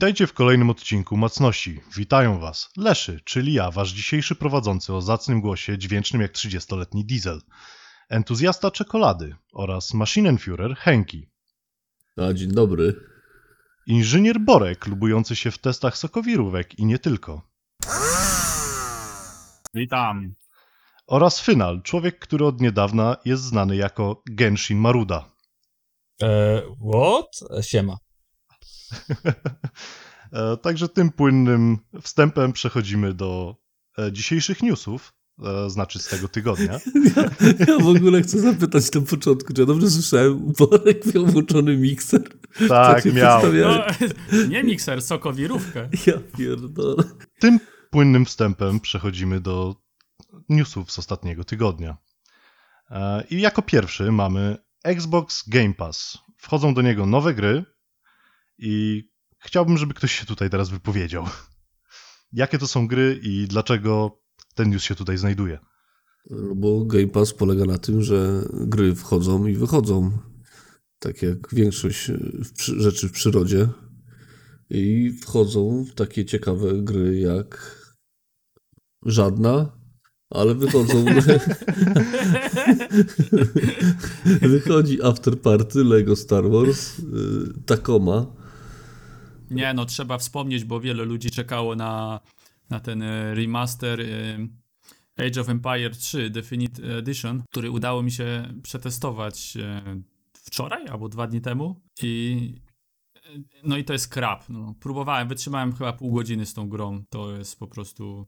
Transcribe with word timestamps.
Witajcie 0.00 0.26
w 0.26 0.32
kolejnym 0.32 0.70
odcinku 0.70 1.16
Macności. 1.16 1.80
Witają 1.96 2.38
Was 2.38 2.70
Leszy, 2.76 3.20
czyli 3.24 3.52
ja, 3.52 3.70
Wasz 3.70 3.92
dzisiejszy 3.92 4.34
prowadzący 4.34 4.94
o 4.94 5.00
zacnym 5.00 5.40
głosie 5.40 5.78
dźwięcznym 5.78 6.22
jak 6.22 6.32
30-letni 6.32 7.04
diesel, 7.04 7.40
entuzjasta 8.08 8.70
czekolady 8.70 9.36
oraz 9.52 9.94
Maschinenführer 9.94 10.76
Henki, 10.76 11.28
A, 12.16 12.32
dzień 12.32 12.52
dobry. 12.52 12.94
inżynier 13.86 14.40
Borek, 14.40 14.86
lubujący 14.86 15.36
się 15.36 15.50
w 15.50 15.58
testach 15.58 15.96
sokowirówek 15.96 16.78
i 16.78 16.84
nie 16.84 16.98
tylko, 16.98 17.42
Witam. 19.74 20.34
oraz 21.06 21.40
Final, 21.40 21.82
człowiek, 21.82 22.18
który 22.18 22.46
od 22.46 22.60
niedawna 22.60 23.16
jest 23.24 23.42
znany 23.42 23.76
jako 23.76 24.22
Genshin 24.30 24.78
Maruda. 24.78 25.30
E, 26.22 26.62
what? 26.92 27.64
Siema. 27.64 27.96
E, 30.32 30.56
Także 30.56 30.88
tym 30.88 31.10
płynnym 31.10 31.78
wstępem 32.02 32.52
przechodzimy 32.52 33.14
do 33.14 33.56
e, 33.98 34.12
dzisiejszych 34.12 34.62
newsów, 34.62 35.12
e, 35.44 35.70
znaczy 35.70 35.98
z 35.98 36.08
tego 36.08 36.28
tygodnia. 36.28 36.78
Ja, 37.16 37.24
ja 37.68 37.78
w 37.78 37.88
ogóle 37.88 38.22
chcę 38.22 38.40
zapytać 38.40 38.92
na 38.92 39.00
początku, 39.00 39.52
czy 39.54 39.60
ja 39.60 39.66
dobrze 39.66 39.90
słyszałem, 39.90 40.52
Borek 40.58 41.14
miał 41.14 41.26
włączony 41.26 41.76
mikser? 41.76 42.22
Tak, 42.68 43.02
się 43.02 43.12
miał. 43.12 43.42
No, 43.52 43.84
nie 44.48 44.64
mikser, 44.64 45.02
sokowirówkę. 45.02 45.88
Ja 46.06 46.14
pierdolę. 46.38 47.02
Tym 47.38 47.60
płynnym 47.90 48.24
wstępem 48.24 48.80
przechodzimy 48.80 49.40
do 49.40 49.76
newsów 50.48 50.92
z 50.92 50.98
ostatniego 50.98 51.44
tygodnia. 51.44 51.96
I 53.30 53.40
jako 53.40 53.62
pierwszy 53.62 54.12
mamy 54.12 54.56
Xbox 54.84 55.48
Game 55.48 55.74
Pass. 55.74 56.18
Wchodzą 56.36 56.74
do 56.74 56.82
niego 56.82 57.06
nowe 57.06 57.34
gry 57.34 57.64
i 58.60 59.04
chciałbym, 59.38 59.78
żeby 59.78 59.94
ktoś 59.94 60.12
się 60.12 60.26
tutaj 60.26 60.50
teraz 60.50 60.70
wypowiedział. 60.70 61.24
Jakie 62.32 62.58
to 62.58 62.66
są 62.66 62.86
gry 62.86 63.20
i 63.22 63.46
dlaczego 63.48 64.20
ten 64.54 64.70
news 64.70 64.82
się 64.82 64.94
tutaj 64.94 65.18
znajduje? 65.18 65.58
No 66.30 66.54
Bo 66.54 66.84
Game 66.84 67.08
Pass 67.08 67.32
polega 67.32 67.64
na 67.64 67.78
tym, 67.78 68.02
że 68.02 68.42
gry 68.52 68.94
wchodzą 68.94 69.46
i 69.46 69.54
wychodzą. 69.54 70.18
Tak 70.98 71.22
jak 71.22 71.54
większość 71.54 72.10
przy, 72.56 72.80
rzeczy 72.80 73.08
w 73.08 73.12
przyrodzie. 73.12 73.68
I 74.70 75.12
wchodzą 75.22 75.84
w 75.84 75.94
takie 75.94 76.24
ciekawe 76.24 76.82
gry 76.82 77.18
jak 77.18 77.76
żadna, 79.06 79.72
ale 80.30 80.54
wychodzą. 80.54 81.04
Wychodzi 84.50 85.02
After 85.02 85.40
Party, 85.40 85.84
Lego 85.84 86.16
Star 86.16 86.50
Wars, 86.50 86.98
y, 86.98 87.02
Tacoma. 87.66 88.40
Nie, 89.50 89.74
no 89.74 89.84
trzeba 89.84 90.18
wspomnieć, 90.18 90.64
bo 90.64 90.80
wiele 90.80 91.04
ludzi 91.04 91.30
czekało 91.30 91.76
na, 91.76 92.20
na 92.70 92.80
ten 92.80 93.02
e, 93.02 93.34
remaster 93.34 94.00
e, 94.00 95.26
Age 95.26 95.40
of 95.40 95.48
Empire 95.48 95.96
3 95.96 96.30
Definite 96.30 96.98
Edition, 96.98 97.42
który 97.50 97.70
udało 97.70 98.02
mi 98.02 98.12
się 98.12 98.54
przetestować 98.62 99.56
e, 99.56 99.82
wczoraj 100.32 100.88
albo 100.88 101.08
dwa 101.08 101.26
dni 101.26 101.40
temu 101.40 101.80
i 102.02 102.54
no 103.64 103.76
i 103.76 103.84
to 103.84 103.92
jest 103.92 104.08
krap. 104.08 104.48
No. 104.48 104.74
Próbowałem, 104.80 105.28
wytrzymałem 105.28 105.72
chyba 105.72 105.92
pół 105.92 106.12
godziny 106.12 106.46
z 106.46 106.54
tą 106.54 106.68
grą. 106.68 107.02
To 107.10 107.36
jest 107.36 107.58
po 107.58 107.66
prostu... 107.66 108.26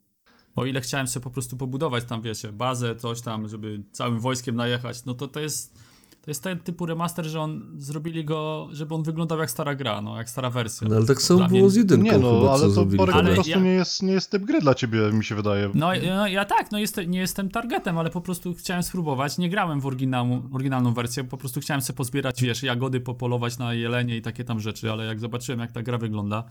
O 0.56 0.66
ile 0.66 0.81
chciałem 0.81 1.09
sobie 1.09 1.25
po 1.25 1.31
prostu 1.31 1.56
pobudować 1.56 2.05
tam, 2.05 2.22
wiecie, 2.22 2.53
bazę, 2.53 2.97
coś 2.97 3.21
tam, 3.21 3.49
żeby 3.49 3.84
całym 3.93 4.21
wojskiem 4.21 4.56
najechać, 4.56 5.05
no 5.05 5.15
to 5.15 5.28
to 5.28 5.41
jest... 5.41 5.91
To 6.22 6.31
jest 6.31 6.43
ten 6.43 6.59
typu 6.59 6.87
remaster, 6.87 7.25
że 7.27 7.41
on 7.41 7.75
zrobili 7.78 8.25
go, 8.25 8.69
żeby 8.72 8.94
on 8.94 9.03
wyglądał 9.03 9.38
jak 9.38 9.50
stara 9.50 9.75
gra, 9.75 10.00
no 10.00 10.16
jak 10.16 10.31
stara 10.31 10.50
wersja. 10.50 10.88
No, 10.88 10.97
ale 10.97 11.06
tak 11.06 11.22
samo 11.22 11.38
Dla 11.38 11.49
było 11.49 11.60
mnie- 11.60 11.71
z 11.71 11.75
jedynką 11.77 12.05
Nie 12.05 12.10
chyba, 12.10 12.22
no, 12.22 12.41
co 12.41 12.53
ale 12.53 12.75
to 12.75 12.84
Borek 12.84 13.16
po 13.16 13.22
prostu 13.22 13.50
ja- 13.50 13.59
nie, 13.60 13.71
jest, 13.71 14.03
nie 14.03 14.12
jest 14.12 14.31
typ 14.31 14.43
gry 14.44 14.61
dla 14.61 14.75
ciebie, 14.75 15.12
mi 15.12 15.25
się 15.25 15.34
wydaje. 15.34 15.71
No, 15.75 15.88
no 16.16 16.27
ja 16.27 16.44
tak, 16.44 16.72
no 16.72 16.78
jest, 16.78 17.00
nie 17.06 17.19
jestem 17.19 17.49
targetem, 17.50 17.99
ale 17.99 18.11
po 18.11 18.21
prostu 18.21 18.55
chciałem 18.55 18.82
spróbować. 18.82 19.38
Nie 19.38 19.50
grałem 19.50 19.81
w 19.81 19.87
oryginalną, 19.87 20.49
oryginalną 20.53 20.94
wersję, 20.94 21.25
po 21.25 21.37
prostu 21.37 21.61
chciałem 21.61 21.81
sobie 21.82 21.97
pozbierać, 21.97 22.43
wiesz, 22.43 22.62
jagody, 22.62 23.00
popolować 23.00 23.59
na 23.59 23.75
jelenie 23.75 24.16
i 24.16 24.22
takie 24.22 24.44
tam 24.44 24.61
rzeczy, 24.61 24.93
ale 24.93 25.05
jak 25.05 25.21
zobaczyłem, 25.21 25.61
jak 25.61 25.72
ta 25.72 25.82
gra 25.82 25.99
wygląda, 25.99 26.44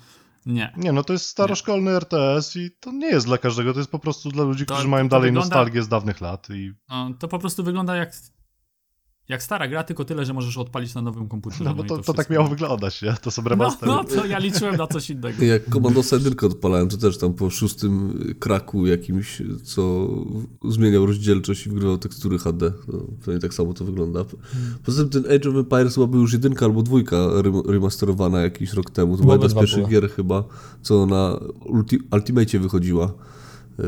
nie. 0.46 0.74
Nie, 0.78 0.92
no 0.92 1.04
to 1.04 1.14
jest 1.14 1.26
staroszkolny 1.26 1.92
RTS 1.92 2.56
i 2.56 2.72
to 2.80 2.92
nie 2.92 3.08
jest 3.08 3.26
dla 3.26 3.38
każdego, 3.38 3.74
to 3.74 3.80
jest 3.80 3.92
po 3.92 4.00
prostu 4.00 4.30
dla 4.30 4.44
ludzi, 4.44 4.66
To- 4.66 4.74
którzy 4.74 4.88
mają 4.90 5.08
dalej 5.10 5.30
wygląda- 5.32 5.56
nostalgię 5.56 5.84
z 5.84 5.88
dawnych 5.88 6.22
lat 6.22 6.48
i 6.50 6.74
No, 6.90 7.10
to 7.20 7.28
po 7.28 7.40
prostu 7.40 7.64
wygląda 7.64 7.96
jak, 7.96 8.12
jak 9.30 9.44
stara 9.44 9.68
gra, 9.68 9.84
tylko 9.84 10.06
tyle, 10.06 10.26
że 10.26 10.34
możesz 10.34 10.58
odpalić 10.58 10.96
na 10.96 11.02
nowym 11.02 11.28
komputerze. 11.28 11.64
No 11.64 11.76
bo 11.76 11.84
i 11.84 11.88
to, 11.88 11.96
to 11.98 12.04
wszystko. 12.04 12.14
tak 12.14 12.30
miało 12.30 12.48
wyglądać, 12.48 13.02
nie? 13.02 13.14
To 13.22 13.32
są 13.32 13.42
No, 13.42 13.50
remastery. 13.50 13.92
no, 13.92 14.04
to 14.04 14.26
ja 14.26 14.40
liczyłem 14.40 14.76
na 14.76 14.88
coś 14.88 15.10
innego. 15.10 15.44
Jak 15.54 15.70
Commandosa 15.70 16.16
1 16.16 16.34
odpalałem, 16.52 16.90
to 16.90 16.98
też 16.98 17.18
tam 17.18 17.34
po 17.34 17.50
szóstym 17.50 18.20
kraku 18.40 18.88
jakimś, 18.88 19.42
co 19.64 20.08
zmieniał 20.70 21.06
rozdzielczość 21.06 21.66
i 21.66 21.70
wygrywał 21.70 21.98
tekstury 21.98 22.38
HD. 22.38 22.72
No, 22.88 23.00
pewnie 23.26 23.40
tak 23.40 23.54
samo 23.54 23.74
to 23.74 23.86
wygląda. 23.86 24.26
Poza 24.86 25.06
tym 25.06 25.24
ten 25.24 25.36
Age 25.36 25.50
of 25.50 25.56
Empires 25.56 25.96
chyba 25.96 26.08
był 26.08 26.22
już 26.22 26.34
jedynka 26.34 26.66
albo 26.66 26.82
dwójka 26.84 27.16
rem- 27.18 27.70
remasterowana 27.70 28.42
jakiś 28.42 28.74
rok 28.74 28.90
temu. 28.90 29.18
To 29.18 29.24
była 29.24 29.34
jedna 29.36 29.50
z 29.50 29.54
pierwszych 29.54 29.88
gier 29.88 30.10
chyba, 30.10 30.44
co 30.82 31.06
na 31.06 31.40
Ulti- 31.66 32.00
Ultimate 32.14 32.60
wychodziła 32.60 33.14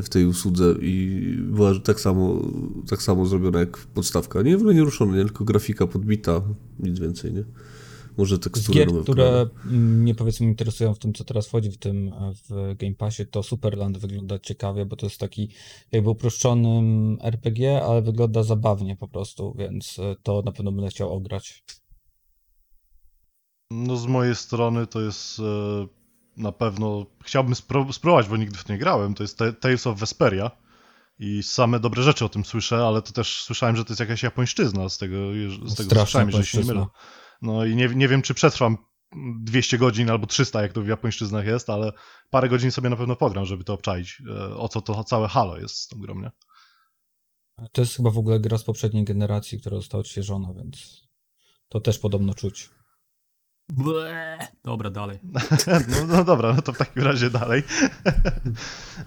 w 0.02 0.10
tej 0.10 0.26
usłudze 0.26 0.76
i 0.82 1.22
była 1.40 1.80
tak 1.80 2.00
samo, 2.00 2.42
tak 2.90 3.02
samo 3.02 3.26
zrobiona 3.26 3.60
jak 3.60 3.78
podstawka. 3.78 4.42
Nie, 4.42 4.58
w 4.58 4.60
ogóle 4.60 4.74
nie 4.76 4.82
ruszona, 4.82 5.18
nie, 5.18 5.24
tylko 5.24 5.46
grafika 5.46 5.88
podbita, 5.88 6.42
nic 6.80 7.00
więcej, 7.00 7.34
nie? 7.34 7.44
Może 8.18 8.40
tekstury 8.40 8.80
gier, 8.80 8.88
nowe 8.88 9.04
które 9.04 9.50
mnie 9.66 10.16
powiedzmy 10.16 10.48
interesują 10.48 10.94
w 10.94 11.00
tym, 11.00 11.14
co 11.14 11.24
teraz 11.24 11.48
wchodzi 11.48 11.72
w 11.72 11.78
tym 11.78 12.12
w 12.50 12.76
Game 12.78 12.96
Passie, 12.96 13.26
to 13.26 13.44
Superland 13.44 13.98
wygląda 13.98 14.40
ciekawie, 14.40 14.86
bo 14.86 14.96
to 14.96 15.06
jest 15.06 15.20
taki 15.20 15.50
jakby 15.92 16.10
uproszczonym 16.10 17.18
RPG, 17.22 17.84
ale 17.84 18.02
wygląda 18.02 18.44
zabawnie 18.44 18.96
po 18.96 19.08
prostu, 19.08 19.56
więc 19.58 20.00
e, 20.00 20.16
to 20.24 20.42
na 20.46 20.52
pewno 20.52 20.72
będę 20.72 20.90
chciał 20.90 21.14
ograć. 21.14 21.64
No 23.72 23.98
z 23.98 24.06
mojej 24.06 24.36
strony 24.36 24.88
to 24.88 25.02
jest 25.02 25.40
e, 25.40 25.44
na 26.38 26.52
pewno, 26.52 27.06
chciałbym 27.24 27.56
spróbować, 27.92 28.28
bo 28.28 28.38
nigdy 28.38 28.58
w 28.58 28.64
to 28.64 28.74
nie 28.74 28.80
grałem, 28.80 29.14
to 29.14 29.24
jest 29.24 29.38
Ta- 29.38 29.54
Tales 29.54 29.88
of 29.88 30.00
Vesperia 30.00 30.52
i 31.20 31.44
same 31.44 31.80
dobre 31.80 32.04
rzeczy 32.04 32.26
o 32.26 32.30
tym 32.30 32.46
słyszę, 32.46 32.88
ale 32.88 33.02
to 33.02 33.12
też 33.12 33.44
słyszałem, 33.44 33.76
że 33.76 33.86
to 33.86 33.92
jest 33.92 34.00
jakaś 34.00 34.24
japońszczyzna 34.24 34.90
z 34.90 34.98
tego, 34.98 35.18
z 35.66 35.76
tego 35.76 35.90
słyszałem, 35.96 36.28
jeżeli 36.28 36.46
się 36.46 36.58
nie 36.58 36.66
mylę. 36.66 36.86
No 37.42 37.66
i 37.66 37.76
nie, 37.76 37.88
nie 37.88 38.08
wiem, 38.08 38.22
czy 38.22 38.34
przetrwam 38.34 38.78
200 39.40 39.78
godzin 39.78 40.10
albo 40.10 40.28
300, 40.28 40.62
jak 40.62 40.74
to 40.74 40.82
w 40.82 40.88
japońszczyznach 40.88 41.46
jest, 41.46 41.70
ale 41.70 41.92
parę 42.30 42.50
godzin 42.50 42.72
sobie 42.72 42.90
na 42.90 42.96
pewno 42.96 43.16
pogram, 43.16 43.46
żeby 43.46 43.64
to 43.64 43.74
obczaić, 43.74 44.22
e, 44.30 44.56
o 44.56 44.70
co 44.70 44.82
to 44.82 45.04
całe 45.04 45.28
halo 45.28 45.58
jest 45.58 45.76
z 45.76 45.88
tą 45.88 46.00
grą, 46.00 46.22
nie? 46.22 46.32
To 47.72 47.82
jest 47.82 47.96
chyba 47.96 48.10
w 48.10 48.18
ogóle 48.18 48.40
gra 48.40 48.58
z 48.58 48.64
poprzedniej 48.64 49.04
generacji, 49.04 49.60
która 49.60 49.76
została 49.76 50.02
odświeżona, 50.02 50.54
więc 50.54 51.08
to 51.70 51.82
też 51.82 52.00
podobno 52.00 52.34
czuć. 52.34 52.70
Ble. 53.70 54.38
Dobra, 54.64 54.90
dalej. 54.90 55.20
No, 55.90 56.06
no 56.08 56.24
dobra, 56.24 56.54
no 56.54 56.62
to 56.62 56.74
w 56.74 56.78
takim 56.78 57.04
razie 57.04 57.30
dalej. 57.30 57.64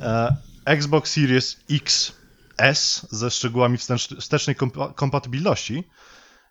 E, 0.00 0.36
Xbox 0.64 1.12
Series 1.12 1.56
X 1.70 2.12
S 2.58 3.06
ze 3.10 3.30
szczegółami 3.30 3.78
wstecz- 3.78 4.20
wstecznej 4.20 4.56
kompa- 4.56 4.94
kompatybilności. 4.94 5.84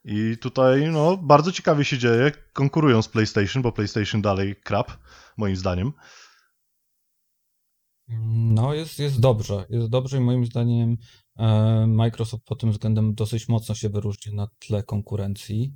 I 0.06 0.38
tutaj 0.42 0.92
no, 0.92 1.18
bardzo 1.18 1.52
ciekawie 1.52 1.86
się 1.86 1.98
dzieje. 1.98 2.32
Konkurują 2.54 3.02
z 3.02 3.08
PlayStation, 3.08 3.64
bo 3.64 3.72
PlayStation 3.72 4.22
dalej 4.22 4.56
krap, 4.64 4.92
moim 5.38 5.56
zdaniem. 5.56 5.94
No, 8.34 8.74
jest, 8.74 9.00
jest 9.00 9.20
dobrze. 9.20 9.66
Jest 9.70 9.90
dobrze 9.90 10.18
i 10.18 10.20
moim 10.20 10.46
zdaniem 10.46 10.98
e, 11.38 11.88
Microsoft 11.88 12.44
pod 12.46 12.62
tym 12.62 12.72
względem 12.72 13.16
dosyć 13.16 13.48
mocno 13.48 13.76
się 13.76 13.90
wyróżnia 13.90 14.34
na 14.34 14.48
tle 14.60 14.84
konkurencji. 14.84 15.74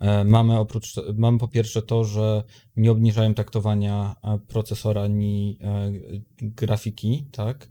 E, 0.00 0.24
Mamy 0.24 0.58
oprócz, 0.58 0.94
mamy 1.16 1.38
po 1.38 1.48
pierwsze 1.48 1.82
to, 1.82 2.04
że 2.04 2.44
nie 2.76 2.90
obniżają 2.90 3.34
taktowania 3.34 4.16
e, 4.24 4.38
procesora 4.38 5.02
ani 5.02 5.58
e, 5.60 5.92
grafiki, 6.42 7.26
tak? 7.32 7.68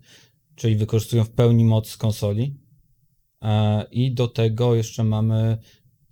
Czyli 0.55 0.75
wykorzystują 0.75 1.23
w 1.23 1.29
pełni 1.29 1.65
moc 1.65 1.97
konsoli. 1.97 2.57
I 3.91 4.13
do 4.13 4.27
tego 4.27 4.75
jeszcze 4.75 5.03
mamy 5.03 5.57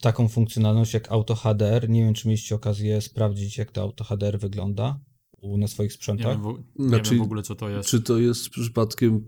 taką 0.01 0.27
funkcjonalność 0.27 0.93
jak 0.93 1.11
Auto 1.11 1.35
HDR. 1.35 1.89
Nie 1.89 2.01
wiem, 2.03 2.13
czy 2.13 2.27
mieliście 2.27 2.55
okazję 2.55 3.01
sprawdzić, 3.01 3.57
jak 3.57 3.71
to 3.71 3.81
Auto 3.81 4.03
HDR 4.03 4.39
wygląda 4.39 4.99
u- 5.41 5.57
na 5.57 5.67
swoich 5.67 5.89
Nie, 5.91 5.95
sprzętach. 5.95 6.43
wiem, 6.43 6.55
w, 6.55 6.79
nie 6.81 6.87
Znaczy, 6.89 7.09
wiem 7.11 7.19
w 7.19 7.23
ogóle, 7.25 7.41
co 7.43 7.55
to 7.55 7.69
jest. 7.69 7.89
Czy 7.89 8.01
to 8.01 8.17
jest 8.17 8.49
przypadkiem 8.49 9.27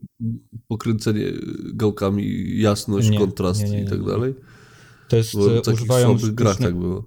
pokręcenie 0.67 1.23
gałkami, 1.73 2.25
jasność, 2.59 3.09
Nie, 3.09 3.17
kontrast 3.19 3.63
nie, 3.63 3.69
nie, 3.69 3.79
i 3.79 3.83
nie, 3.83 3.89
tak 3.89 3.99
nie. 3.99 4.05
dalej? 4.07 4.33
To 5.09 5.15
jest, 5.17 5.33
Bo 5.33 5.63
w 5.63 5.67
używają 5.67 6.19
słabych 6.19 6.35
grach 6.35 6.53
sztucznej- 6.53 6.67
tak 6.69 6.75
było. 6.79 7.03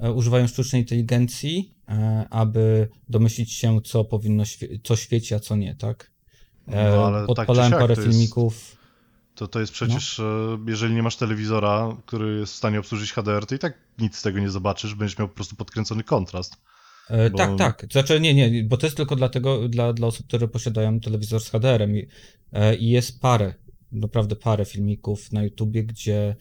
e, 0.00 0.12
używają 0.12 0.46
sztucznej 0.46 0.82
inteligencji, 0.82 1.74
e, 1.88 2.26
aby 2.30 2.88
domyślić 3.08 3.52
się, 3.52 3.80
co 3.84 4.04
powinno, 4.04 4.42
świe- 4.44 4.78
co 4.84 4.96
świeci, 4.96 5.34
a 5.34 5.40
co 5.40 5.56
nie, 5.56 5.74
tak? 5.74 6.10
E, 6.68 6.90
No, 6.96 7.06
ale 7.06 7.18
tak 7.18 7.26
Podpalałem 7.26 7.70
siak 7.70 7.80
parę 7.80 7.94
to 7.96 8.00
jest- 8.00 8.12
filmików. 8.12 8.76
To, 9.34 9.48
to 9.48 9.60
jest 9.60 9.72
przecież, 9.72 10.20
e, 10.20 10.58
jeżeli 10.66 10.94
nie 10.94 11.02
masz 11.02 11.16
telewizora, 11.16 11.96
który 12.06 12.38
jest 12.40 12.52
w 12.52 12.56
stanie 12.56 12.78
obsłużyć 12.80 13.12
HDR, 13.12 13.46
to 13.46 13.54
i 13.54 13.58
tak 13.58 13.78
nic 13.98 14.16
z 14.16 14.22
tego 14.22 14.38
nie 14.38 14.50
zobaczysz, 14.50 14.94
będziesz 14.94 15.18
miał 15.18 15.28
po 15.28 15.34
prostu 15.34 15.56
podkręcony 15.56 16.02
kontrast. 16.04 16.56
Bo- 17.32 17.38
Tak, 17.38 17.58
tak. 17.58 17.86
Znaczy, 17.92 18.20
nie, 18.20 18.34
nie, 18.34 18.64
bo 18.64 18.76
to 18.76 18.86
jest 18.86 18.96
tylko 18.96 19.16
dlatego, 19.16 19.68
dla, 19.68 19.92
dla 19.92 20.06
osób, 20.06 20.26
które 20.26 20.48
posiadają 20.48 21.00
telewizor 21.00 21.40
z 21.40 21.48
HDR-em 21.50 21.96
i, 21.96 22.06
i 22.78 22.90
jest 22.90 23.20
parę, 23.20 23.54
naprawdę 23.92 24.36
parę 24.36 24.64
filmików 24.64 25.32
na 25.32 25.42
YouTubie, 25.44 25.84
gdzie 25.84 26.36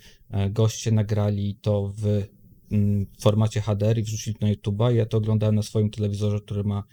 goście 0.49 0.91
nagrali 0.91 1.55
to 1.61 1.93
w 1.97 2.23
mm, 2.71 3.05
formacie 3.19 3.61
HDR 3.61 3.97
i 3.97 4.03
wrzucili 4.03 4.35
to 4.35 4.45
na 4.45 4.49
YouTuba. 4.49 4.91
Ja 4.91 5.05
to 5.05 5.17
oglądałem 5.17 5.55
na 5.55 5.63
swoim 5.63 5.89
telewizorze, 5.89 6.39
który 6.39 6.63
ma, 6.63 6.83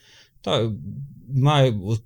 ta, 0.43 0.59
ma 1.29 1.61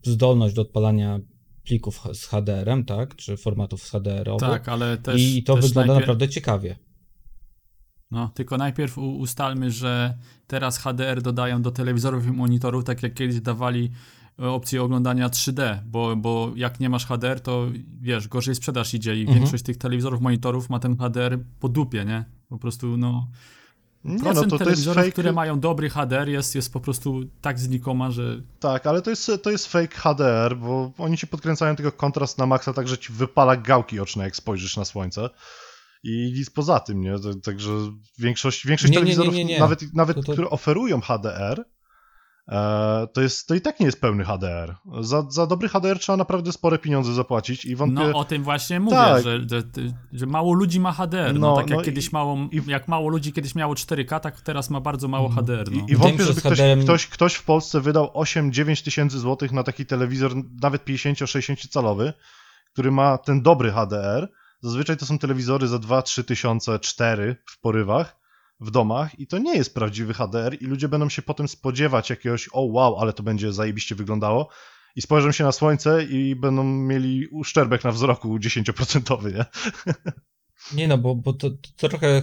zdolność 0.05 0.55
do 0.55 0.63
odpalania 0.63 1.21
plików 1.65 2.01
z 2.13 2.27
HDR-em, 2.27 2.85
tak, 2.85 3.17
czy 3.17 3.37
formatów 3.37 3.83
z 3.83 3.91
HDR-owych. 3.91 4.51
Tak, 4.51 4.69
ale 4.69 4.99
też. 4.99 5.23
I 5.23 5.43
to 5.43 5.55
też 5.55 5.65
wygląda 5.65 5.93
najpierw- 5.93 6.01
naprawdę 6.01 6.29
ciekawie. 6.29 6.77
No, 8.11 8.31
tylko 8.35 8.57
najpierw 8.57 8.99
ustalmy, 8.99 9.71
że 9.71 10.19
teraz 10.47 10.79
HDR 10.79 11.23
dodają 11.23 11.63
do 11.63 11.71
telewizorów 11.71 12.27
i 12.27 12.31
monitorów, 12.31 12.85
tak 12.85 13.03
jak 13.03 13.15
kiedyś 13.15 13.41
dawali 13.41 13.85
e, 13.85 14.26
opcję 14.39 14.83
oglądania 14.83 15.29
3D, 15.29 15.79
bo, 15.87 16.17
bo 16.17 16.53
jak 16.57 16.81
nie 16.81 16.89
masz 16.91 17.07
HDR, 17.07 17.41
to 17.41 17.67
wiesz, 18.01 18.29
gorzej 18.29 18.55
sprzedaż 18.55 18.95
idzie 18.95 19.17
i 19.17 19.21
Mhm. 19.21 19.39
większość 19.39 19.65
tych 19.65 19.77
telewizorów, 19.79 20.21
monitorów 20.21 20.71
ma 20.71 20.79
ten 20.79 20.97
HDR 20.97 21.39
po 21.61 21.69
dupie, 21.69 22.05
nie? 22.05 22.25
Po 22.49 22.59
prostu, 22.59 22.97
no, 22.97 23.29
Nie, 24.05 24.19
procent 24.19 24.37
no 24.37 24.43
to, 24.43 24.49
to 24.51 24.55
jest 24.55 24.65
telewizorów, 24.65 24.97
fake, 25.03 25.13
które 25.13 25.33
mają 25.33 25.61
dobry 25.61 25.91
HDR 25.91 26.29
jest, 26.29 26.55
jest 26.55 26.73
po 26.73 26.81
prostu 26.81 27.21
tak 27.41 27.59
znikoma, 27.59 28.11
że 28.11 28.43
tak, 28.61 28.87
ale 28.87 29.03
to 29.03 29.11
jest, 29.11 29.31
to 29.43 29.51
jest 29.51 29.67
fake 29.67 29.97
HDR, 29.97 30.57
bo 30.57 30.93
oni 30.99 31.17
ci 31.17 31.27
podkręcają 31.27 31.77
tylko 31.77 31.93
kontrast 31.93 32.39
na 32.39 32.47
maksa, 32.47 32.73
tak 32.73 32.89
że 32.89 32.99
ci 32.99 33.13
wypala 33.13 33.57
gałki 33.57 34.01
oczne, 34.01 34.25
jak 34.25 34.37
spojrzysz 34.37 34.77
na 34.77 34.85
słońce. 34.85 35.31
I 36.05 36.33
nic 36.37 36.51
poza 36.51 36.81
tym, 36.81 37.01
nie? 37.01 37.15
Także 37.45 37.71
większość, 38.19 38.67
większość 38.67 38.93
Nie, 38.93 38.97
nie, 38.99 39.05
nie, 39.05 39.15
telewizorów, 39.15 39.35
nie, 39.35 39.45
nie. 39.45 39.59
nawet, 39.61 39.95
nawet 39.95 40.17
To- 40.17 40.23
to- 40.23 40.33
które 40.33 40.51
oferują 40.51 41.01
HDR, 41.01 41.61
e, 41.61 41.65
to, 43.13 43.21
jest, 43.21 43.47
to 43.49 43.55
i 43.55 43.61
tak 43.61 43.81
nie 43.81 43.87
jest 43.87 44.01
pełny 44.01 44.25
HDR. 44.25 44.75
Za, 45.01 45.23
za 45.31 45.47
dobry 45.47 45.69
HDR 45.69 45.99
trzeba 45.99 46.17
naprawdę 46.17 46.53
spore 46.53 46.79
pieniądze 46.79 47.15
zapłacić 47.15 47.65
i 47.65 47.77
wątpię... 47.77 48.09
no 48.13 48.19
o 48.19 48.25
tym 48.25 48.43
właśnie 48.43 48.81
mówię, 48.81 48.97
Tak. 48.97 49.23
że, 49.25 49.41
że, 49.51 49.63
że 50.13 50.27
mało 50.27 50.53
ludzi 50.55 50.81
ma 50.81 50.93
HDR, 50.93 51.35
no, 51.35 51.41
No, 51.41 51.57
tak 51.57 51.71
jak 51.71 51.77
no 51.77 51.83
i- 51.83 51.85
kiedyś 51.85 52.13
mało, 52.13 52.37
i- 52.53 52.63
jak 52.71 52.89
mało 52.89 53.09
ludzi 53.09 53.33
kiedyś 53.33 53.55
miało 53.55 53.75
4K, 53.75 54.21
tak 54.21 54.41
teraz 54.41 54.71
ma 54.71 54.81
bardzo 54.81 55.09
mało 55.09 55.29
HDR, 55.29 55.71
no. 55.73 55.87
I, 55.89 55.93
I 55.93 55.97
wątpię, 55.97 56.25
żeby 56.25 56.41
ktoś, 56.41 56.53
HDR-em 56.59 56.83
ktoś, 56.83 57.07
ktoś 57.07 57.35
w 57.35 57.45
Polsce 57.45 57.81
wydał 57.81 58.07
8-9 58.15 58.85
tysięcy 58.85 59.19
złotych 59.19 59.53
na 59.53 59.63
taki 59.63 59.87
telewizor, 59.87 60.33
nawet 60.63 60.85
50-60 60.85 61.69
calowy, 61.69 62.13
który 62.73 62.91
ma 62.91 63.19
ten 63.19 63.43
dobry 63.43 63.73
HDR. 63.73 64.29
Zazwyczaj 64.61 64.97
to 64.97 65.07
są 65.07 65.19
telewizory 65.19 65.69
za 65.69 65.77
2-3 65.77 66.25
tysiące, 66.25 66.79
4 66.79 67.37
w 67.51 67.61
porywach 67.61 68.17
w 68.61 68.71
domach 68.71 69.19
i 69.21 69.27
to 69.27 69.39
nie 69.39 69.57
jest 69.57 69.75
prawdziwy 69.75 70.15
HDR 70.15 70.63
i 70.63 70.65
ludzie 70.65 70.89
będą 70.89 71.09
się 71.09 71.23
potem 71.23 71.49
spodziewać 71.49 72.11
jakiegoś 72.11 72.49
o 72.53 72.61
wow, 72.63 72.97
ale 72.97 73.13
to 73.13 73.23
będzie 73.23 73.53
zajebiście 73.53 73.95
wyglądało 73.95 74.49
i 74.97 75.03
spojrzą 75.03 75.33
się 75.33 75.45
na 75.45 75.53
słońce 75.53 76.05
i 76.05 76.37
będą 76.37 76.65
mieli 76.65 77.27
uszczerbek 77.27 77.85
na 77.85 77.93
wzroku 77.93 78.39
10%, 78.39 79.35
nie? 79.35 79.45
Nie 80.75 80.89
no, 80.89 80.99
bo, 80.99 81.15
bo 81.15 81.33
to, 81.33 81.51
to 81.77 81.89
trochę. 81.89 82.23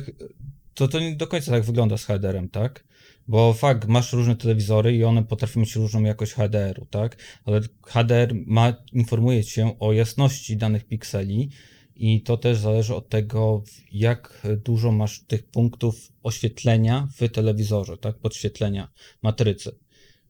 To, 0.74 0.88
to 0.88 1.00
nie 1.00 1.16
do 1.16 1.28
końca 1.28 1.52
tak 1.52 1.64
wygląda 1.64 1.98
z 1.98 2.06
HDR-em, 2.06 2.50
tak? 2.50 2.84
Bo 3.28 3.54
fakt, 3.54 3.88
masz 3.88 4.14
różne 4.14 4.36
telewizory 4.36 4.96
i 4.96 5.04
one 5.04 5.24
potrafią 5.24 5.60
mieć 5.60 5.76
różną 5.76 6.02
jakość 6.02 6.34
HDR-u, 6.34 6.86
tak? 6.86 7.18
Ale 7.46 7.62
HDR 7.88 8.34
ma, 8.46 8.74
informuje 8.94 9.44
cię 9.44 9.76
o 9.80 9.94
jasności 9.94 10.58
danych 10.58 10.88
pikseli 10.88 11.50
i 11.96 12.22
to 12.22 12.38
też 12.38 12.58
zależy 12.58 12.96
od 12.96 13.10
tego, 13.10 13.64
jak 13.92 14.48
dużo 14.66 14.92
masz 14.92 15.24
tych 15.28 15.44
punktów 15.44 16.12
oświetlenia 16.24 17.08
w 17.18 17.30
telewizorze, 17.30 17.98
tak? 17.98 18.18
Podświetlenia 18.18 18.92
matrycy. 19.22 19.76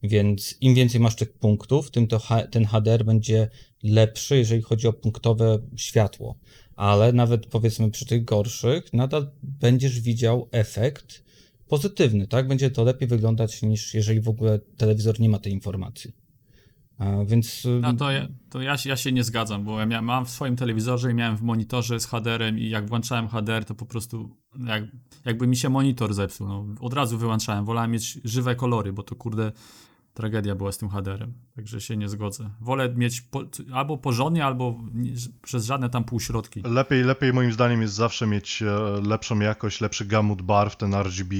Więc 0.04 0.57
im 0.62 0.75
więcej 0.75 1.01
masz 1.01 1.15
tych 1.15 1.33
punktów, 1.33 1.92
tym 1.92 2.07
to 2.07 2.21
ten 2.51 2.65
HDR 2.65 3.06
będzie 3.06 3.50
lepszy, 3.83 4.38
jeżeli 4.38 4.62
chodzi 4.62 4.88
o 4.88 4.94
punktowe 4.94 5.60
światło. 5.75 6.39
Ale 6.75 7.13
nawet 7.13 7.45
powiedzmy 7.45 7.92
przy 7.92 8.06
tych 8.06 8.25
gorszych, 8.25 8.94
nadal 8.94 9.31
będziesz 9.44 10.00
widział 10.00 10.48
efekt 10.51 11.24
pozytywny, 11.68 12.27
tak? 12.27 12.48
Będzie 12.48 12.71
to 12.71 12.83
lepiej 12.83 13.07
wyglądać 13.07 13.62
niż 13.62 13.94
jeżeli 13.94 14.21
w 14.21 14.30
ogóle 14.30 14.59
telewizor 14.77 15.19
nie 15.19 15.30
ma 15.30 15.39
tej 15.39 15.54
informacji. 15.54 16.23
A, 17.00 17.06
więc. 17.25 17.68
No 17.81 17.94
to, 17.94 18.12
ja, 18.12 18.28
to 18.50 18.62
ja, 18.62 18.78
się- 18.78 18.90
ja 18.90 18.95
się 18.98 19.12
nie 19.12 19.24
zgadzam, 19.24 19.63
bo 19.63 19.80
ja 19.80 19.86
mia- 19.86 20.01
mam 20.01 20.25
w 20.25 20.30
swoim 20.30 20.56
telewizorze 20.56 21.12
i 21.12 21.13
miałem 21.13 21.38
w 21.38 21.42
monitorze 21.42 22.00
z 22.00 22.06
HDR-em 22.06 22.60
i 22.60 22.69
jak 22.69 22.88
włączałem 22.90 23.28
HDR, 23.28 23.66
to 23.66 23.75
po 23.75 23.86
prostu 23.86 24.36
jak, 24.68 24.84
jakby 25.25 25.48
mi 25.48 25.57
się 25.57 25.69
monitor 25.69 26.13
zepsuł. 26.13 26.48
No, 26.48 26.66
od 26.80 26.94
razu 26.94 27.18
wyłączałem. 27.18 27.66
Wolałem 27.66 27.92
mieć 27.92 28.19
żywe 28.24 28.56
kolory, 28.56 28.94
bo 28.94 29.04
to 29.04 29.16
kurde 29.16 29.51
tragedia 30.13 30.56
była 30.56 30.72
z 30.72 30.78
tym 30.78 30.90
HDR-em. 30.90 31.34
Także 31.56 31.81
się 31.81 31.98
nie 31.98 32.10
zgodzę. 32.10 32.50
Wolę 32.62 32.94
mieć 32.95 33.22
po, 33.22 33.44
albo 33.74 33.98
porządnie, 33.98 34.45
albo 34.45 34.80
nie, 34.94 35.12
przez 35.42 35.66
żadne 35.66 35.90
tam 35.90 36.04
półśrodki. 36.04 36.62
Lepiej, 36.66 37.04
lepiej 37.04 37.34
moim 37.34 37.51
zdaniem 37.51 37.81
jest 37.81 37.94
zawsze 37.94 38.28
mieć 38.28 38.62
e, 38.62 38.66
lepszą 39.07 39.40
jakość, 39.40 39.81
lepszy 39.81 40.06
gamut 40.06 40.42
barw, 40.42 40.75
ten 40.78 40.94
RGB. 40.95 41.36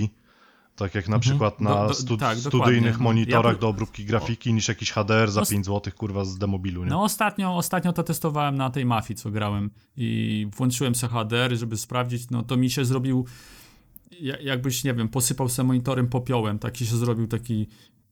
Tak 0.76 0.96
jak 0.96 1.10
na 1.10 1.20
przykład 1.20 1.62
na 1.62 1.70
Do- 1.82 1.88
do- 1.88 1.94
stu, 1.94 2.18
tak, 2.18 2.38
studyjnych 2.38 2.98
No, 2.98 3.04
monitorach 3.04 3.46
ja 3.46 3.54
by- 3.54 3.60
do 3.62 3.68
obróbki 3.68 4.06
grafiki 4.06 4.54
niż 4.54 4.68
jakiś 4.68 4.92
HDR 4.92 5.32
za 5.32 5.40
No, 5.40 5.46
5 5.46 5.66
zł, 5.66 5.94
kurwa, 5.98 6.26
z 6.26 6.38
demobilu, 6.38 6.84
nie? 6.84 6.90
No 6.90 7.04
ostatnio, 7.04 7.56
ostatnio 7.58 7.94
to 7.94 8.04
testowałem 8.04 8.56
na 8.56 8.70
tej 8.70 8.86
mafii, 8.86 9.18
co 9.18 9.32
grałem 9.32 9.72
i 9.98 10.48
włączyłem 10.58 10.96
sobie 10.96 11.14
HDR, 11.14 11.58
żeby 11.58 11.78
sprawdzić, 11.78 12.30
no 12.30 12.44
to 12.44 12.58
mi 12.58 12.70
się 12.70 12.86
zrobił, 12.86 13.26
ja- 14.22 14.40
jakbyś, 14.42 14.84
nie 14.84 14.94
wiem, 14.94 15.10
posypał 15.10 15.50
sobie 15.50 15.68
monitorem 15.68 16.08
popiołem, 16.08 16.60
taki 16.60 16.86
się 16.86 16.96
zrobił 16.98 17.28
taki 17.28 17.68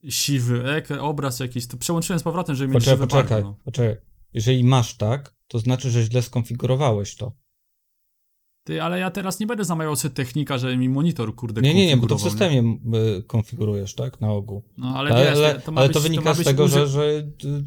siwy 0.10 0.72
ekran, 0.72 1.00
obraz 1.00 1.40
jakiś, 1.40 1.68
to 1.68 1.78
przełączyłem 1.78 2.20
z 2.20 2.24
powrotem, 2.24 2.56
żeby 2.56 2.74
mieć 2.74 2.84
Poczekaj, 2.86 3.08
poczekaj, 3.08 3.30
barwy, 3.30 3.44
no. 3.44 3.56
poczekaj. 3.66 3.96
Jeżeli 4.34 4.64
masz 4.64 4.98
tak, 4.98 5.34
to 5.48 5.60
znaczy, 5.60 5.92
że 5.92 6.04
źle 6.04 6.22
skonfigurowałeś 6.22 7.16
to. 7.16 7.32
Ty, 8.64 8.82
ale 8.84 9.00
ja 9.00 9.12
teraz 9.12 9.40
nie 9.40 9.48
będę 9.48 9.66
zamawiał 9.66 9.96
sobie 9.96 10.14
technika, 10.16 10.58
żeby 10.58 10.78
mi 10.78 10.90
monitor, 10.90 11.36
kurde, 11.36 11.62
Nie, 11.62 11.74
nie, 11.74 11.88
nie, 11.88 11.98
bo 11.98 12.08
to 12.08 12.18
w 12.18 12.22
konfigurował, 12.22 12.52
nie? 12.64 12.72
systemie 12.80 13.18
y, 13.20 13.24
konfigurujesz, 13.24 13.96
tak? 13.96 14.22
Na 14.22 14.32
ogół. 14.32 14.64
No 14.78 14.94
ale, 14.98 15.12
Ale, 15.12 15.26
wiesz, 15.26 15.36
ale, 15.38 15.56
to, 15.56 15.62
to 15.62 15.72
ma 15.72 15.82
ale 15.82 15.88
być, 15.88 15.94
to 15.98 16.02
wynika 16.02 16.24
ma 16.24 16.34
z 16.34 16.44
tego, 16.44 16.64
uży- 16.64 16.70
że, 16.80 16.88
że 16.88 17.24
ty, 17.40 17.64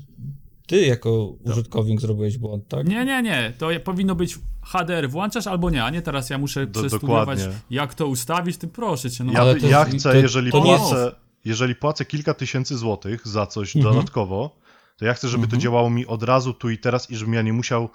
ty 0.67 0.81
jako 0.87 1.27
użytkownik 1.27 2.01
zrobiłeś 2.01 2.39
błąd, 2.39 2.69
tak? 2.69 2.89
Nie, 2.89 3.05
nie, 3.05 3.23
nie, 3.23 3.53
to 3.59 3.69
powinno 3.85 4.15
być 4.15 4.39
HDR 4.63 5.11
włączasz 5.11 5.47
albo 5.47 5.71
nie, 5.71 5.85
a 5.85 5.91
nie 5.91 6.03
teraz 6.03 6.31
ja 6.31 6.39
muszę 6.39 6.67
Do- 6.67 6.81
przestudiować, 6.81 7.39
dokładnie. 7.39 7.61
jak 7.71 7.95
to 7.95 8.07
ustawić, 8.07 8.57
ty 8.57 8.69
proszę 8.69 9.11
cię, 9.11 9.25
no. 9.25 9.33
Ja, 9.33 9.41
Ale 9.41 9.55
to 9.61 9.67
ja 9.69 9.87
jest- 9.87 9.99
chcę, 9.99 10.13
to- 10.13 10.19
jeżeli, 10.19 10.53
to 10.53 10.63
płacę, 10.63 11.13
jeżeli 11.45 11.75
płacę 11.75 12.05
kilka 12.05 12.35
tysięcy 12.35 12.77
złotych 12.79 13.29
za 13.29 13.47
coś 13.47 13.77
Mhm. 13.77 13.95
dodatkowo, 13.95 14.57
to 14.97 15.05
ja 15.05 15.15
chcę, 15.15 15.29
żeby 15.29 15.43
to 15.43 15.47
Mhm. 15.47 15.61
działało 15.63 15.91
mi 15.91 16.07
od 16.07 16.23
razu 16.23 16.53
tu 16.55 16.71
i 16.71 16.79
teraz 16.79 17.11
i 17.11 17.17
żebym 17.17 17.35
ja 17.35 17.43
nie 17.43 17.53
musiał 17.53 17.89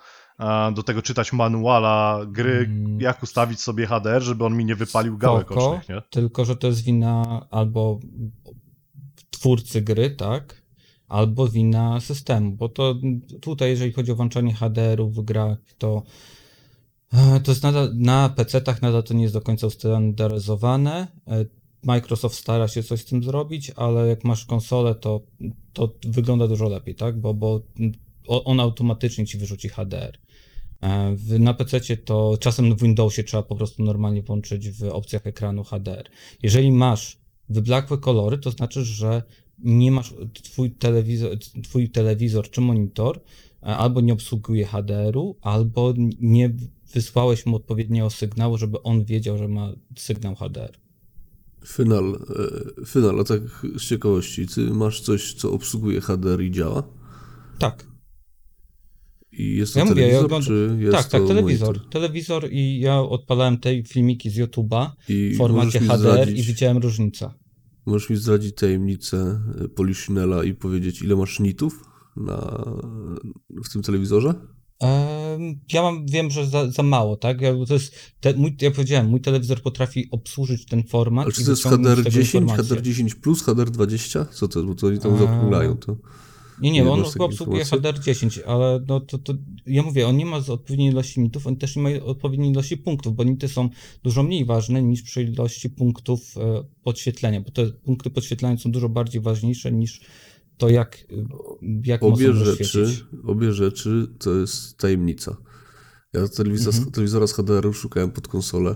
do 0.75 0.83
tego 0.83 1.01
czytać 1.01 1.33
manuala 1.33 2.19
gry, 2.27 2.57
Mm. 2.69 3.01
jak 3.01 3.23
ustawić 3.23 3.61
sobie 3.61 3.85
HDR, 3.85 4.21
żeby 4.21 4.45
on 4.45 4.57
mi 4.57 4.65
nie 4.65 4.75
wypalił 4.75 5.17
gałek 5.17 5.45
Spoko, 5.45 5.69
ocznych, 5.71 5.89
nie? 5.89 6.01
tylko 6.09 6.45
że 6.45 6.55
to 6.55 6.67
jest 6.67 6.83
wina 6.83 7.47
albo 7.51 7.99
twórcy 9.29 9.81
gry, 9.81 10.09
tak? 10.09 10.61
Albo 11.07 11.47
wina 11.47 11.99
systemu, 11.99 12.51
bo 12.51 12.69
to 12.69 12.95
tutaj, 13.41 13.69
jeżeli 13.69 13.91
chodzi 13.93 14.11
o 14.11 14.15
włączanie 14.15 14.53
HDR-u 14.53 15.09
w 15.09 15.21
grach, 15.21 15.57
to 15.77 16.03
e, 17.13 17.39
to 17.39 17.51
jest 17.51 17.63
nadal, 17.63 17.91
na 17.95 18.29
PC-tach 18.29 18.81
nadal 18.81 19.03
to 19.03 19.13
nie 19.13 19.21
jest 19.21 19.33
do 19.33 19.41
końca 19.41 19.67
ustandaryzowane. 19.67 21.07
E, 21.27 21.45
Microsoft 21.83 22.35
stara 22.35 22.67
się 22.67 22.83
coś 22.83 23.01
z 23.01 23.05
tym 23.05 23.23
zrobić, 23.23 23.71
ale 23.75 24.07
jak 24.07 24.23
masz 24.23 24.45
konsolę, 24.45 24.95
to, 24.95 25.21
to 25.73 25.93
wygląda 26.07 26.47
dużo 26.47 26.69
lepiej, 26.69 26.95
tak? 26.95 27.19
Bo, 27.19 27.33
bo 27.33 27.61
o- 28.27 28.43
on 28.43 28.59
automatycznie 28.59 29.25
ci 29.25 29.37
wyrzuci 29.37 29.69
HDR. 29.69 30.17
E, 30.81 31.15
na 31.39 31.53
PC 31.53 31.97
to 31.97 32.37
czasem 32.39 32.75
w 32.75 32.81
Windowsie 32.81 33.23
trzeba 33.23 33.43
po 33.43 33.55
prostu 33.55 33.83
normalnie 33.83 34.21
włączyć 34.21 34.69
w 34.69 34.83
opcjach 34.83 35.27
ekranu 35.27 35.63
HDR. 35.63 36.09
Jeżeli 36.43 36.71
masz 36.71 37.17
wyblakłe 37.49 37.97
kolory, 37.97 38.37
to 38.37 38.51
znaczy, 38.51 38.85
że 38.85 39.23
nie 39.59 39.91
masz 39.91 40.13
twój 40.43 40.71
telewizor, 40.71 41.37
twój 41.63 41.89
telewizor 41.89 42.49
czy 42.49 42.61
monitor 42.61 43.21
e, 43.63 43.65
albo 43.65 44.01
nie 44.01 44.13
obsługuje 44.13 44.65
HDR-u, 44.65 45.35
albo 45.41 45.93
nie 46.19 46.53
wysłałeś 46.93 47.45
mu 47.45 47.55
odpowiedniego 47.55 48.09
sygnału, 48.09 48.57
żeby 48.57 48.83
on 48.83 49.05
wiedział, 49.05 49.37
że 49.37 49.47
ma 49.47 49.73
sygnał 49.97 50.35
HDR. 50.35 50.77
Final, 51.65 52.19
e, 52.81 52.85
final, 52.85 53.19
a 53.19 53.23
tak 53.23 53.41
z 53.77 53.89
ciekawości, 53.89 54.47
ty 54.47 54.61
masz 54.61 55.01
coś, 55.01 55.33
co 55.33 55.51
obsługuje 55.51 56.01
HDR 56.01 56.41
i 56.41 56.51
działa? 56.51 56.83
Tak, 57.59 57.88
I 59.31 59.55
jest 59.55 59.73
to 59.73 59.79
Ja 59.79 59.85
mówię, 59.85 60.01
ja 60.01 60.07
telewizor, 60.07 60.25
oglądam- 60.25 60.47
czy 60.47 60.77
jest 60.79 60.97
tak, 60.97 61.07
tak, 61.07 61.27
telewizor. 61.27 61.67
monitor? 61.67 61.89
Telewizor 61.89 62.51
i 62.51 62.79
ja 62.79 62.99
odpalałem 63.01 63.57
te 63.57 63.83
filmiki 63.83 64.29
z 64.29 64.37
YouTube'a 64.37 64.89
w 65.09 65.37
formacie 65.37 65.79
HDR 65.79 65.99
zdradzić, 65.99 66.39
i 66.39 66.43
widziałem 66.43 66.77
różnicę. 66.77 67.29
Możesz 67.85 68.09
mi 68.09 68.15
zdradzić 68.17 68.55
tajemnicę 68.55 69.41
e, 69.65 69.67
Poliszynela 69.67 70.43
i 70.43 70.53
powiedzieć, 70.53 71.01
ile 71.01 71.15
masz 71.15 71.39
nitów 71.39 71.83
na, 72.15 72.65
w 73.65 73.69
tym 73.73 73.81
telewizorze? 73.81 74.33
Ja 75.73 75.81
mam, 75.81 76.05
wiem, 76.05 76.29
że 76.31 76.47
za, 76.47 76.71
za 76.71 76.83
mało, 76.83 77.17
tak? 77.17 77.41
Ja, 77.41 77.53
to 77.67 77.73
jest, 77.73 77.95
te, 78.19 78.33
mój, 78.33 78.55
ja 78.61 78.71
powiedziałem, 78.71 79.07
mój 79.09 79.21
telewizor 79.21 79.61
potrafi 79.61 80.07
obsłużyć 80.11 80.65
ten 80.65 80.83
format. 80.83 81.25
Ale 81.25 81.33
czy 81.33 81.45
to 81.45 81.51
jest 81.51 81.63
wyciągnąć 81.63 81.97
z 81.97 81.99
HDR 81.99 82.03
tego 82.03 82.15
10, 82.15 82.33
informacje. 82.33 82.63
HDR 82.63 82.81
10 82.81 83.15
plus, 83.15 83.43
HDR 83.43 83.69
20? 83.69 84.25
Co 84.25 84.47
to 84.47 84.59
jest? 84.59 84.69
Bo 84.69 84.75
to 84.75 84.87
oni 84.87 84.99
tam 84.99 85.17
zaokrąglają 85.17 85.77
to. 85.77 85.97
Nie, 86.61 86.71
nie, 86.71 86.91
on 86.91 87.03
chyba 87.03 87.25
obsługuje? 87.25 87.65
HDR 87.65 87.99
10, 87.99 88.39
ale 88.39 88.83
no 88.87 88.99
to, 88.99 89.17
to 89.17 89.33
ja 89.65 89.83
mówię, 89.83 90.07
on 90.07 90.17
nie 90.17 90.25
ma 90.25 90.37
odpowiedniej 90.37 90.89
ilości 90.91 91.19
mitów, 91.19 91.47
on 91.47 91.55
też 91.55 91.75
nie 91.75 91.81
ma 91.81 91.89
odpowiedniej 92.05 92.51
ilości 92.51 92.77
punktów, 92.77 93.15
bo 93.15 93.23
nity 93.23 93.47
są 93.47 93.69
dużo 94.03 94.23
mniej 94.23 94.45
ważne 94.45 94.83
niż 94.83 95.01
przy 95.01 95.23
ilości 95.23 95.69
punktów 95.69 96.37
e, 96.37 96.63
podświetlenia, 96.83 97.41
bo 97.41 97.51
te 97.51 97.65
punkty 97.65 98.09
podświetlenia 98.09 98.57
są 98.57 98.71
dużo 98.71 98.89
bardziej 98.89 99.21
ważniejsze 99.21 99.71
niż 99.71 100.01
to, 100.57 100.69
jak, 100.69 100.95
e, 100.95 101.79
jak 101.85 102.03
Obie 102.03 102.33
rzeczy, 102.33 102.85
obie 103.27 103.53
rzeczy 103.53 104.07
to 104.19 104.35
jest 104.35 104.77
tajemnica. 104.77 105.37
Ja 106.13 106.27
telewizor, 106.27 106.73
Mhm. 106.73 106.91
telewizora 106.91 107.27
z 107.27 107.33
HDR-u 107.33 107.73
szukałem 107.73 108.11
pod 108.11 108.27
konsolę 108.27 108.75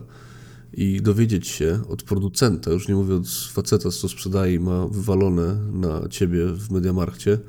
i 0.73 1.01
dowiedzieć 1.01 1.47
się 1.47 1.79
od 1.89 2.03
producenta, 2.03 2.71
już 2.71 2.87
nie 2.87 2.95
mówię 2.95 3.15
od 3.15 3.27
faceta, 3.51 3.91
co 3.91 4.09
sprzedaje 4.09 4.53
i 4.53 4.59
ma 4.59 4.87
wywalone 4.87 5.55
na 5.71 6.07
ciebie 6.09 6.45
w 6.45 6.71
Mediamarkcie, 6.71 7.39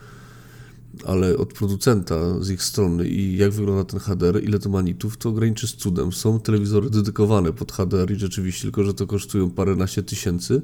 ale 1.06 1.36
od 1.36 1.52
producenta 1.52 2.42
z 2.42 2.50
ich 2.50 2.62
strony 2.62 3.08
i 3.08 3.36
jak 3.36 3.50
wygląda 3.50 3.84
ten 3.84 4.00
HDR, 4.00 4.44
ile 4.44 4.58
to 4.58 4.68
ma 4.68 4.82
nitów, 4.82 5.16
to 5.16 5.32
graniczy 5.32 5.68
z 5.68 5.74
cudem. 5.74 6.12
Są 6.12 6.40
telewizory 6.40 6.90
dedykowane 6.90 7.52
pod 7.52 7.72
HDR 7.72 8.12
i 8.12 8.16
rzeczywiście, 8.16 8.62
tylko 8.62 8.84
że 8.84 8.94
to 8.94 9.06
kosztują 9.06 9.50
paręnaście 9.50 10.02
tysięcy. 10.02 10.62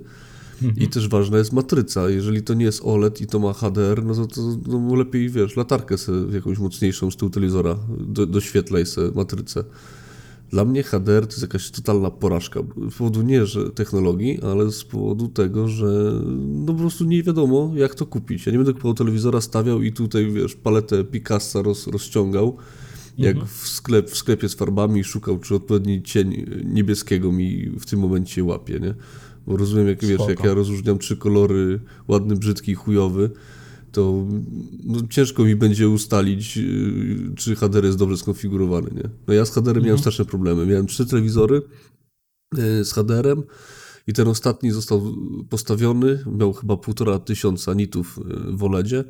I 0.76 0.88
też 0.88 1.08
ważna 1.08 1.38
jest 1.38 1.52
matryca. 1.52 2.10
Jeżeli 2.10 2.42
to 2.42 2.54
nie 2.54 2.64
jest 2.64 2.82
OLED 2.84 3.20
i 3.20 3.26
to 3.26 3.38
ma 3.38 3.52
HDR, 3.52 4.04
no 4.04 4.14
to, 4.14 4.26
to 4.26 4.58
no 4.66 4.94
lepiej, 4.94 5.30
wiesz, 5.30 5.56
latarkę 5.56 5.98
sobie 5.98 6.34
jakąś 6.34 6.58
mocniejszą 6.58 7.10
z 7.10 7.16
tyłu 7.16 7.30
telewizora, 7.30 7.76
do, 7.98 8.26
doświetlaj 8.26 8.86
sobie 8.86 9.10
matrycę. 9.14 9.64
Dla 10.50 10.64
mnie 10.64 10.82
HDR 10.82 11.26
to 11.26 11.32
jest 11.32 11.42
jakaś 11.42 11.70
totalna 11.70 12.10
porażka. 12.10 12.60
Z 12.90 12.94
powodu 12.94 13.22
nie, 13.22 13.46
że 13.46 13.70
technologii, 13.70 14.40
ale 14.42 14.72
z 14.72 14.84
powodu 14.84 15.28
tego, 15.28 15.68
że 15.68 16.20
no 16.36 16.72
po 16.72 16.78
prostu 16.78 17.04
nie 17.04 17.22
wiadomo, 17.22 17.72
jak 17.74 17.94
to 17.94 18.06
kupić. 18.06 18.46
Ja 18.46 18.52
nie 18.52 18.58
będę 18.58 18.72
kupował 18.72 18.94
telewizora, 18.94 19.40
stawiał 19.40 19.82
i 19.82 19.92
tutaj, 19.92 20.30
wiesz, 20.30 20.54
paletę 20.54 21.04
Picassa 21.04 21.62
roz, 21.62 21.86
rozciągał, 21.86 22.56
jak 23.18 23.44
w, 23.44 23.68
sklep, 23.68 24.10
w 24.10 24.16
sklepie 24.16 24.48
z 24.48 24.54
farbami 24.54 25.04
szukał, 25.04 25.38
czy 25.38 25.54
odpowiedni 25.54 26.02
cień 26.02 26.46
niebieskiego 26.64 27.32
mi 27.32 27.70
w 27.80 27.86
tym 27.86 28.00
momencie 28.00 28.44
łapie, 28.44 28.80
nie? 28.80 28.94
Bo 29.46 29.56
rozumiem, 29.56 29.88
jak, 29.88 30.04
wiesz, 30.04 30.14
Spoko. 30.14 30.30
jak 30.30 30.44
ja 30.44 30.54
rozróżniam 30.54 30.98
trzy 30.98 31.16
kolory, 31.16 31.80
ładny, 32.08 32.36
brzydki 32.36 32.72
i 32.72 32.74
chujowy, 32.74 33.30
to 33.92 34.26
no, 34.84 35.00
ciężko 35.10 35.44
mi 35.44 35.56
będzie 35.56 35.88
ustalić, 35.88 36.56
yy, 36.56 37.34
czy 37.36 37.56
HDR 37.56 37.84
jest 37.84 37.98
dobrze 37.98 38.16
skonfigurowany, 38.16 38.90
nie? 38.94 39.10
No 39.28 39.34
ja 39.34 39.44
z 39.44 39.50
HDR-em 39.50 39.84
miałem 39.84 39.98
straszne 39.98 40.24
problemy. 40.24 40.66
Miałem 40.66 40.86
trzy 40.86 41.06
telewizory 41.06 41.62
yy, 42.56 42.84
z 42.84 42.92
HDR-em 42.92 43.42
i 44.06 44.12
ten 44.12 44.28
ostatni 44.28 44.70
został 44.70 45.14
postawiony, 45.48 46.24
miał 46.38 46.52
chyba 46.52 46.76
półtora 46.76 47.18
tysiąca 47.18 47.74
nitów 47.74 48.20
yy, 48.28 48.56
w 48.56 48.64
OLEDzie. 48.64 49.04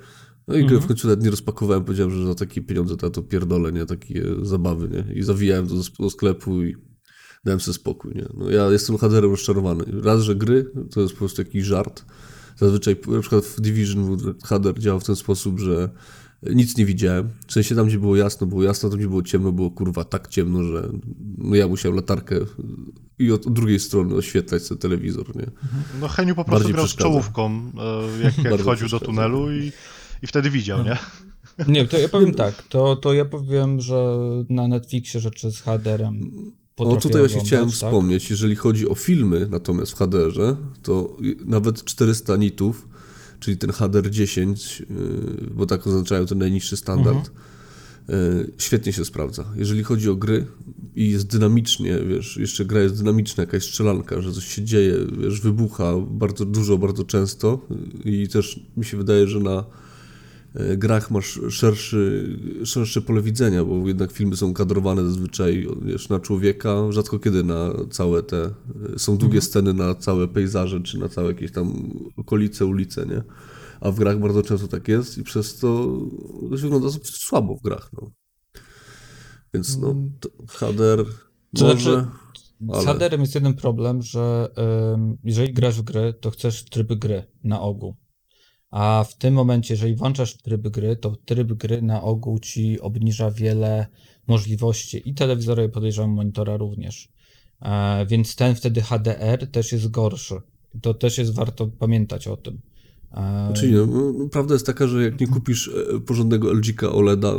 No 0.49 0.57
i 0.57 0.67
go 0.67 0.81
w 0.81 0.87
końcu 0.87 1.09
nawet 1.09 1.25
nie 1.25 1.31
rozpakowałem, 1.31 1.85
powiedziałem, 1.85 2.13
że 2.13 2.27
za 2.27 2.35
takie 2.35 2.63
pieniądze 2.63 2.97
to, 2.97 3.11
to 3.11 3.23
pierdolę, 3.23 3.73
nie? 3.73 3.87
Takie 3.87 4.25
zabawy, 4.43 4.89
nie? 4.89 5.15
I 5.15 5.23
zawijałem 5.23 5.67
to 5.67 5.75
do, 5.75 5.83
do 5.99 6.11
sklepu 6.11 6.63
i 6.63 6.77
dałem 7.45 7.61
sobie 7.61 7.75
spokój, 7.75 8.15
nie? 8.15 8.29
No 8.35 8.51
ja 8.51 8.71
jestem 8.71 8.99
HDR-em 8.99 9.31
rozczarowany. 9.31 9.85
Raz, 10.03 10.23
że 10.23 10.37
gry 10.37 10.73
to 10.91 11.01
jest 11.01 11.13
po 11.13 11.19
prostu 11.19 11.43
jakiś 11.43 11.65
żart. 11.65 12.05
Zazwyczaj, 12.61 12.97
na 13.09 13.21
przykład 13.21 13.45
w 13.45 13.61
Division 13.61 14.17
HDR 14.45 14.79
działa 14.79 15.01
w 15.01 15.05
ten 15.05 15.17
sposób, 15.17 15.61
że 15.61 15.91
nic 16.43 16.77
nie 16.77 16.87
widziałem. 16.87 17.29
W 17.47 17.53
sensie 17.53 17.75
tam, 17.75 17.87
gdzie 17.87 17.99
było 17.99 18.17
jasno, 18.17 18.47
było 18.47 18.63
jasno, 18.63 18.89
tam, 18.89 18.99
gdzie 18.99 19.09
było 19.09 19.23
ciemno, 19.23 19.53
było 19.53 19.71
kurwa 19.71 20.05
tak 20.05 20.29
ciemno, 20.29 20.65
że 20.65 20.89
no 21.39 21.57
ja 21.57 21.69
musiałem 21.69 21.97
latarkę 21.97 22.37
i 23.19 23.33
od, 23.33 23.47
od 23.47 23.53
drugiej 23.53 23.81
strony 23.81 24.15
oświetlać 24.15 24.69
ten 24.69 24.79
telewizor, 24.79 25.37
nie? 25.37 25.47
No 26.01 26.09
Heniu 26.09 26.35
po 26.35 26.45
prostu 26.45 26.59
Bardziej 26.59 26.75
grał 26.75 26.87
z 26.87 26.97
czołówką, 26.97 27.73
e, 28.19 28.23
jak, 28.23 28.39
jak 28.45 28.51
Bardzo 28.51 28.65
wchodził 28.65 28.89
do 28.89 29.01
tunelu 29.01 29.53
i, 29.53 29.73
i 30.23 30.27
wtedy 30.27 30.51
widział, 30.51 30.85
nie? 30.85 30.97
Nie, 31.69 31.87
to 31.87 31.99
ja 31.99 32.09
powiem 32.09 32.35
tak, 32.35 32.63
to, 32.63 32.97
to 32.97 33.13
ja 33.13 33.25
powiem, 33.25 33.81
że 33.81 34.17
na 34.49 34.69
Netflixie 34.69 35.21
rzeczy 35.21 35.53
z 35.53 35.61
HDR-em 35.61 36.31
No 36.85 36.87
potrafię 36.87 37.09
tutaj 37.09 37.21
właśnie 37.23 37.41
chciałem 37.41 37.67
tak? 37.67 37.75
wspomnieć, 37.75 38.31
jeżeli 38.31 38.57
chodzi 38.57 38.89
o 38.89 38.95
filmy 38.95 39.49
natomiast 39.51 39.93
w 39.93 39.95
HDR-ze, 39.95 40.57
to 40.83 41.17
nawet 41.45 41.85
400 41.85 42.37
nitów, 42.37 42.89
czyli 43.41 43.57
ten 43.57 43.73
HDR 43.73 44.11
10, 44.11 44.81
yy, 44.81 44.87
bo 45.55 45.67
tak 45.67 45.87
oznaczają 45.87 46.27
ten 46.27 46.39
najniższy 46.39 46.77
standard, 46.77 47.31
yy, 48.09 48.15
świetnie 48.59 48.93
się 48.93 49.05
sprawdza. 49.05 49.45
Jeżeli 49.57 49.83
chodzi 49.83 50.11
o 50.11 50.17
gry 50.17 50.47
i 50.97 51.11
jest 51.11 51.27
dynamicznie, 51.27 51.99
wiesz, 52.09 52.37
jeszcze 52.37 52.65
gra 52.65 52.81
jest 52.81 52.97
dynamiczna, 52.97 53.43
jakaś 53.43 53.65
strzelanka, 53.65 54.21
że 54.21 54.33
coś 54.33 54.45
się 54.55 54.63
dzieje, 54.65 54.95
wiesz, 55.19 55.41
wybucha 55.41 55.95
bardzo 56.11 56.45
dużo, 56.45 56.79
bardzo 56.79 57.05
często 57.05 57.67
yy, 58.05 58.13
i 58.13 58.29
też 58.29 58.61
mi 58.77 58.85
się 58.85 58.97
wydaje, 58.97 59.29
że 59.29 59.41
na 59.41 59.65
grach 60.55 61.11
masz 61.11 61.41
szerszy, 61.51 62.37
szersze 62.65 63.03
pole 63.03 63.23
widzenia, 63.23 63.65
bo 63.65 63.89
jednak 63.89 64.13
filmy 64.13 64.37
są 64.37 64.55
kadrowane 64.55 65.05
zazwyczaj 65.05 65.69
wiesz, 65.83 66.09
na 66.09 66.21
człowieka, 66.21 66.77
rzadko 66.91 67.19
kiedy 67.19 67.45
na 67.45 67.73
całe 67.91 68.23
te, 68.23 68.51
e, 68.95 68.99
są 68.99 69.17
długie 69.17 69.41
sceny 69.41 69.75
na 69.75 69.95
całe 69.95 70.29
pejzaże, 70.29 70.81
czy 70.81 70.99
na 70.99 71.09
całe 71.09 71.29
jakieś 71.29 71.53
tam 71.53 71.91
okolice, 72.17 72.67
ulice, 72.67 73.07
nie? 73.07 73.23
A 73.81 73.91
w 73.91 73.99
grach 73.99 74.19
bardzo 74.19 74.43
często 74.43 74.69
tak 74.69 74.89
jest 74.89 75.19
i 75.19 75.23
przez 75.23 75.59
to 75.59 75.99
to 76.51 76.57
się 76.57 76.63
wygląda 76.63 76.89
słabo 77.03 77.57
w 77.57 77.63
grach, 77.63 77.91
no. 77.93 78.11
Więc 79.55 79.79
no, 79.79 79.95
HDR 80.49 81.05
To 81.57 81.65
może, 81.65 81.93
znaczy, 81.93 82.07
Z 82.61 82.87
ale... 82.87 82.95
HDR-em 82.95 83.21
jest 83.21 83.35
jeden 83.35 83.55
problem, 83.55 84.03
że 84.03 84.49
ym, 84.95 85.19
jeżeli 85.25 85.53
grasz 85.53 85.79
w 85.79 85.83
gry, 85.83 86.15
to 86.21 86.31
chcesz 86.31 86.65
tryby 86.65 86.97
gry 86.97 87.27
na 87.45 87.61
ogół. 87.61 87.97
A 88.71 89.05
w 89.09 89.17
tym 89.17 89.35
momencie, 89.35 89.75
jeżeli 89.75 89.97
włączasz 89.97 90.37
tryby 90.37 90.71
gry, 90.71 90.97
to 90.97 91.17
tryb 91.25 91.53
gry 91.53 91.83
na 91.83 92.03
ogół 92.03 92.39
ci 92.39 92.81
obniża 92.81 93.31
wiele 93.31 93.87
możliwości 94.27 95.09
i 95.09 95.15
telewizora, 95.15 95.65
i 95.65 95.69
podejrzewam 95.69 96.11
monitora 96.11 96.57
również. 96.57 97.09
E, 97.63 98.07
więc 98.07 98.37
ten 98.37 98.55
wtedy 98.55 98.83
HDR 98.83 99.47
też 99.53 99.73
jest 99.73 99.91
gorszy. 99.91 100.35
To 100.83 100.95
też 100.95 101.19
jest 101.19 101.35
warto 101.35 101.67
pamiętać 101.67 102.29
o 102.29 102.37
tym. 102.37 102.61
E, 103.13 103.53
Czyli 103.57 103.73
no, 103.73 103.87
no, 103.87 104.29
prawda 104.29 104.55
jest 104.55 104.67
taka, 104.67 104.87
że 104.87 105.03
jak 105.03 105.21
nie 105.21 105.27
kupisz 105.27 105.69
e, 105.69 106.01
porządnego 106.01 106.53
LG 106.53 106.85
OLEDa, 106.85 107.35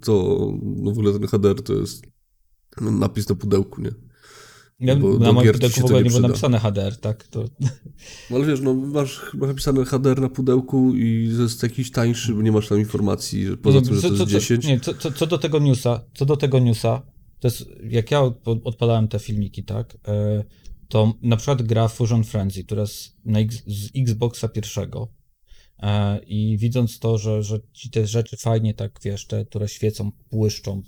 to 0.00 0.38
no, 0.62 0.90
w 0.90 0.98
ogóle 0.98 1.12
ten 1.12 1.26
HDR 1.26 1.62
to 1.62 1.72
jest 1.72 2.06
no, 2.80 2.90
napis 2.90 3.28
na 3.28 3.34
pudełku, 3.34 3.80
nie? 3.80 3.90
Ja, 4.80 4.96
bo 4.96 5.18
na 5.18 5.32
moim 5.32 5.52
się 5.54 5.80
w 5.80 5.84
ogóle 5.84 5.98
nie 5.98 6.04
nie 6.04 6.10
było 6.10 6.28
napisane 6.28 6.58
HDR, 6.58 6.96
tak? 6.96 7.26
To, 7.28 7.44
No, 8.30 8.36
ale 8.36 8.46
wiesz, 8.46 8.60
no 8.60 8.74
masz, 8.74 9.20
masz 9.34 9.48
napisane 9.48 9.84
HDR 9.84 10.20
na 10.20 10.28
pudełku 10.28 10.94
i 10.96 11.28
jest 11.38 11.62
jakiś 11.62 11.90
tańszy, 11.90 12.34
bo 12.34 12.42
nie 12.42 12.52
masz 12.52 12.68
tam 12.68 12.78
informacji, 12.78 13.46
że 13.46 13.56
poza 13.56 13.78
Nie, 13.78 13.84
tym, 13.84 13.94
że 13.94 14.00
co- 14.00 14.08
to 14.08 14.14
jest 14.14 14.18
co- 14.24 14.26
co- 14.26 14.40
10. 14.40 14.66
Nie, 14.66 14.80
co, 14.80 14.94
co, 14.94 15.12
co 15.12 15.26
do 15.26 15.38
tego 15.38 15.58
newsa, 15.58 16.04
co 16.14 16.26
do 16.26 16.36
tego 16.36 16.58
newsa, 16.58 17.02
to 17.40 17.48
jest, 17.48 17.64
jak 17.90 18.10
ja 18.10 18.20
od- 18.20 18.48
odpalałem 18.64 19.08
te 19.08 19.18
filmiki, 19.18 19.64
tak, 19.64 19.98
e, 20.08 20.44
to 20.88 21.14
na 21.22 21.36
przykład 21.36 21.62
gra 21.62 21.88
Fusion 21.88 22.24
Frenzy, 22.24 22.64
która 22.64 22.80
jest 22.80 23.16
X, 23.34 23.62
z 23.66 23.88
Xboxa 23.96 24.48
pierwszego 24.48 25.08
e, 25.78 26.18
i 26.18 26.58
widząc 26.58 26.98
to, 26.98 27.18
że, 27.18 27.42
że 27.42 27.60
ci 27.72 27.90
te 27.90 28.06
rzeczy 28.06 28.36
fajnie 28.36 28.74
tak, 28.74 28.98
wiesz, 29.04 29.26
te, 29.26 29.44
które 29.44 29.68
świecą, 29.68 30.10
błyszczą 30.32 30.82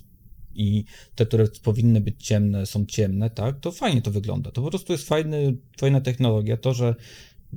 i 0.54 0.85
te, 1.14 1.26
które 1.26 1.47
powinny 1.62 2.00
być 2.00 2.26
ciemne, 2.26 2.66
są 2.66 2.87
ciemne, 2.87 3.30
tak, 3.30 3.61
to 3.61 3.73
fajnie 3.73 4.02
to 4.02 4.11
wygląda. 4.11 4.50
To 4.50 4.62
po 4.62 4.71
prostu 4.71 4.92
jest 4.92 5.09
fajny, 5.09 5.56
fajna 5.78 6.00
technologia. 6.00 6.56
To, 6.56 6.75
że 6.75 6.94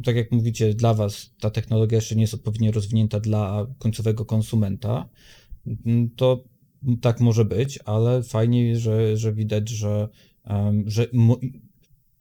tak 0.03 0.15
jak 0.15 0.31
mówicie, 0.31 0.73
dla 0.73 0.93
was 0.93 1.31
ta 1.39 1.49
technologia 1.49 1.95
jeszcze 1.95 2.15
nie 2.15 2.21
jest 2.21 2.33
odpowiednio 2.33 2.71
rozwinięta 2.71 3.19
dla 3.19 3.67
końcowego 3.79 4.25
konsumenta, 4.25 5.09
mm, 5.85 6.09
to 6.15 6.43
tak 7.01 7.19
może 7.19 7.45
być, 7.45 7.79
ale 7.85 8.23
fajnie, 8.23 8.79
że, 8.79 9.17
że 9.17 9.33
widać, 9.33 9.69
że, 9.69 10.09
że 10.85 11.07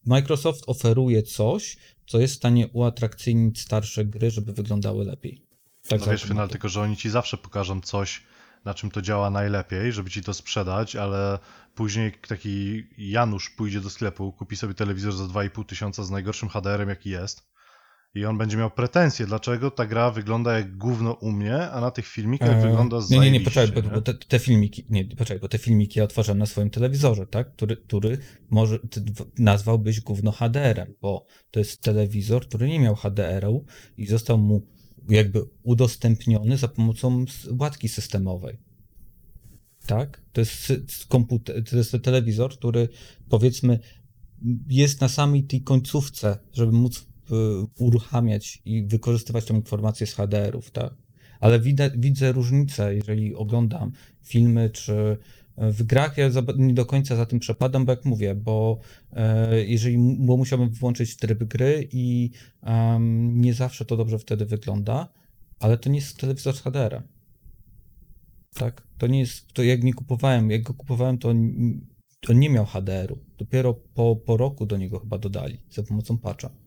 Microsoft 0.06 0.64
oferuje 0.66 1.22
coś, 1.22 1.76
co 2.06 2.20
jest 2.20 2.34
w 2.34 2.36
stanie 2.36 2.68
uatrakcyjnić 2.68 3.60
starsze 3.60 4.04
gry, 4.04 4.30
żeby 4.30 4.52
wyglądały 4.52 5.04
lepiej. 5.04 5.44
Tak 5.88 6.00
No 6.00 6.06
wiesz, 6.06 6.22
Final, 6.22 6.48
tylko 6.48 6.68
że 6.68 6.80
oni 6.80 6.96
ci 6.96 7.10
zawsze 7.10 7.36
pokażą 7.36 7.80
coś, 7.80 8.22
na 8.64 8.74
czym 8.74 8.90
to 8.90 9.02
działa 9.02 9.30
najlepiej, 9.30 9.92
żeby 9.92 10.10
ci 10.10 10.22
to 10.22 10.34
sprzedać, 10.34 10.96
ale 10.96 11.38
później 11.74 12.12
taki 12.28 12.84
Janusz 12.98 13.50
pójdzie 13.50 13.80
do 13.80 13.90
sklepu, 13.90 14.32
kupi 14.32 14.56
sobie 14.56 14.74
telewizor 14.74 15.12
za 15.12 15.24
2,5 15.24 15.64
tysiąca 15.66 16.04
z 16.04 16.10
najgorszym 16.10 16.48
HDR-em 16.48 16.88
jaki 16.88 17.10
jest 17.10 17.54
i 18.14 18.24
on 18.24 18.38
będzie 18.38 18.56
miał 18.56 18.70
pretensje, 18.70 19.26
dlaczego 19.26 19.70
ta 19.70 19.86
gra 19.86 20.10
wygląda 20.10 20.52
jak 20.52 20.76
gówno 20.76 21.12
u 21.12 21.32
mnie, 21.32 21.70
a 21.70 21.80
na 21.80 21.90
tych 21.90 22.06
filmikach 22.06 22.56
Eee, 22.56 22.62
wygląda 22.62 22.96
Nie, 22.96 23.02
nie, 23.02 23.30
nie, 23.30 23.40
zajebiście, 23.40 23.44
poczekaj, 23.44 23.82
bo, 23.82 23.88
nie? 23.88 23.94
bo 23.94 24.02
te, 24.02 24.14
te 24.14 24.38
filmiki, 24.38 24.86
nie, 24.90 25.04
poczekaj, 25.04 25.40
bo 25.40 25.48
te 25.48 25.58
filmiki 25.58 25.98
ja 25.98 26.04
otworzyłem 26.04 26.38
na 26.38 26.46
swoim 26.46 26.70
telewizorze, 26.70 27.26
tak? 27.26 27.52
Który, 27.52 27.76
który 27.76 28.18
może 28.50 28.78
nazwałbyś 29.38 30.00
gówno 30.00 30.32
HDR-em, 30.32 30.94
bo 31.02 31.26
to 31.50 31.58
jest 31.58 31.82
telewizor, 31.82 32.48
który 32.48 32.68
nie 32.68 32.80
miał 32.80 32.94
HDR-u 32.94 33.64
i 33.96 34.06
został 34.06 34.38
mu 34.38 34.66
jakby 35.08 35.40
udostępniony 35.62 36.56
za 36.56 36.68
pomocą 36.68 37.24
łatki 37.58 37.88
systemowej. 37.88 38.58
tak? 39.86 40.22
To 40.32 40.40
jest, 40.40 40.72
komputer, 41.08 41.64
to 41.64 41.76
jest 41.76 41.96
telewizor, 42.02 42.52
który 42.52 42.88
powiedzmy 43.28 43.78
jest 44.68 45.00
na 45.00 45.08
samej 45.08 45.44
tej 45.44 45.62
końcówce, 45.62 46.38
żeby 46.52 46.72
móc 46.72 46.98
y, 47.00 47.04
uruchamiać 47.78 48.62
i 48.64 48.86
wykorzystywać 48.86 49.44
tą 49.44 49.54
informację 49.54 50.06
z 50.06 50.14
HDR-ów, 50.14 50.70
tak? 50.70 50.94
Ale 51.40 51.60
widzę, 51.60 51.90
widzę 51.96 52.32
różnicę, 52.32 52.94
jeżeli 52.94 53.34
oglądam 53.34 53.92
filmy 54.22 54.70
czy 54.70 55.18
w 55.56 55.82
grach 55.82 56.18
ja 56.18 56.30
nie 56.56 56.74
do 56.74 56.86
końca 56.86 57.16
za 57.16 57.26
tym 57.26 57.38
przepadam, 57.38 57.84
bo 57.84 57.92
jak 57.92 58.04
mówię, 58.04 58.34
bo 58.34 58.78
e, 59.12 59.64
jeżeli 59.64 59.98
bo 60.18 60.36
musiałbym 60.36 60.70
włączyć 60.70 61.16
tryb 61.16 61.44
gry 61.44 61.88
i 61.92 62.30
em, 62.62 63.40
nie 63.40 63.54
zawsze 63.54 63.84
to 63.84 63.96
dobrze 63.96 64.18
wtedy 64.18 64.46
wygląda, 64.46 65.08
ale 65.60 65.78
to 65.78 65.90
nie 65.90 65.98
jest 65.98 66.16
telewizor 66.18 66.56
z 66.56 66.60
HDR-em. 66.60 67.02
Tak? 68.54 68.86
To 68.98 69.06
nie 69.06 69.20
jest, 69.20 69.52
to 69.52 69.62
jak 69.62 69.82
nie 69.82 69.94
kupowałem, 69.94 70.50
jak 70.50 70.62
go 70.62 70.74
kupowałem, 70.74 71.18
to 72.20 72.32
nie 72.32 72.50
miał 72.50 72.66
HDR-u. 72.66 73.18
Dopiero 73.38 73.74
po, 73.74 74.16
po 74.16 74.36
roku 74.36 74.66
do 74.66 74.76
niego 74.76 75.00
chyba 75.00 75.18
dodali 75.18 75.60
za 75.70 75.82
pomocą 75.82 76.18
patcha. 76.18 76.63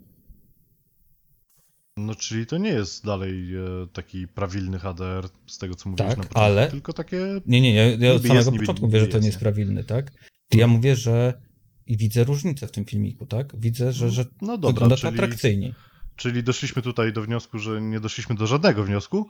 No, 1.98 2.16
czyli 2.16 2.46
to 2.46 2.58
nie 2.58 2.70
jest 2.70 3.06
dalej 3.06 3.56
e, 3.56 3.60
taki 3.94 4.28
prawilny 4.28 4.80
HDR, 4.80 5.30
z 5.48 5.58
tego 5.58 5.76
co 5.76 5.90
mówiłeś 5.90 6.10
Tak, 6.10 6.18
na 6.18 6.24
początku, 6.24 6.40
ale- 6.40 6.72
tylko 6.72 6.94
takie... 6.94 7.18
Nie, 7.46 7.62
nie, 7.62 7.74
ja, 7.76 7.84
ja 7.90 8.14
od 8.14 8.22
samego 8.22 8.34
jest, 8.36 8.50
początku 8.50 8.86
niby 8.86 8.98
mówię, 8.98 9.00
że 9.00 9.08
to 9.08 9.20
nie 9.20 9.28
jest 9.28 9.40
prawilny, 9.40 9.84
tak? 9.84 10.12
Ja 10.54 10.68
mówię, 10.68 10.96
że 10.96 11.42
i 11.88 11.98
widzę 11.98 12.24
różnicę 12.24 12.68
w 12.68 12.72
tym 12.72 12.86
filmiku, 12.86 13.26
tak? 13.26 13.60
Widzę, 13.60 13.92
że, 13.94 14.10
że 14.10 14.26
No 14.42 14.58
dobra, 14.58 14.72
wygląda 14.74 14.96
to 14.96 15.02
czyli, 15.02 15.14
atrakcyjniej. 15.14 15.74
czyli 16.16 16.44
doszliśmy 16.44 16.82
tutaj 16.82 17.14
do 17.14 17.22
wniosku, 17.22 17.60
że 17.60 17.82
nie 17.82 18.00
doszliśmy 18.00 18.36
do 18.36 18.48
żadnego 18.48 18.84
wniosku. 18.84 19.30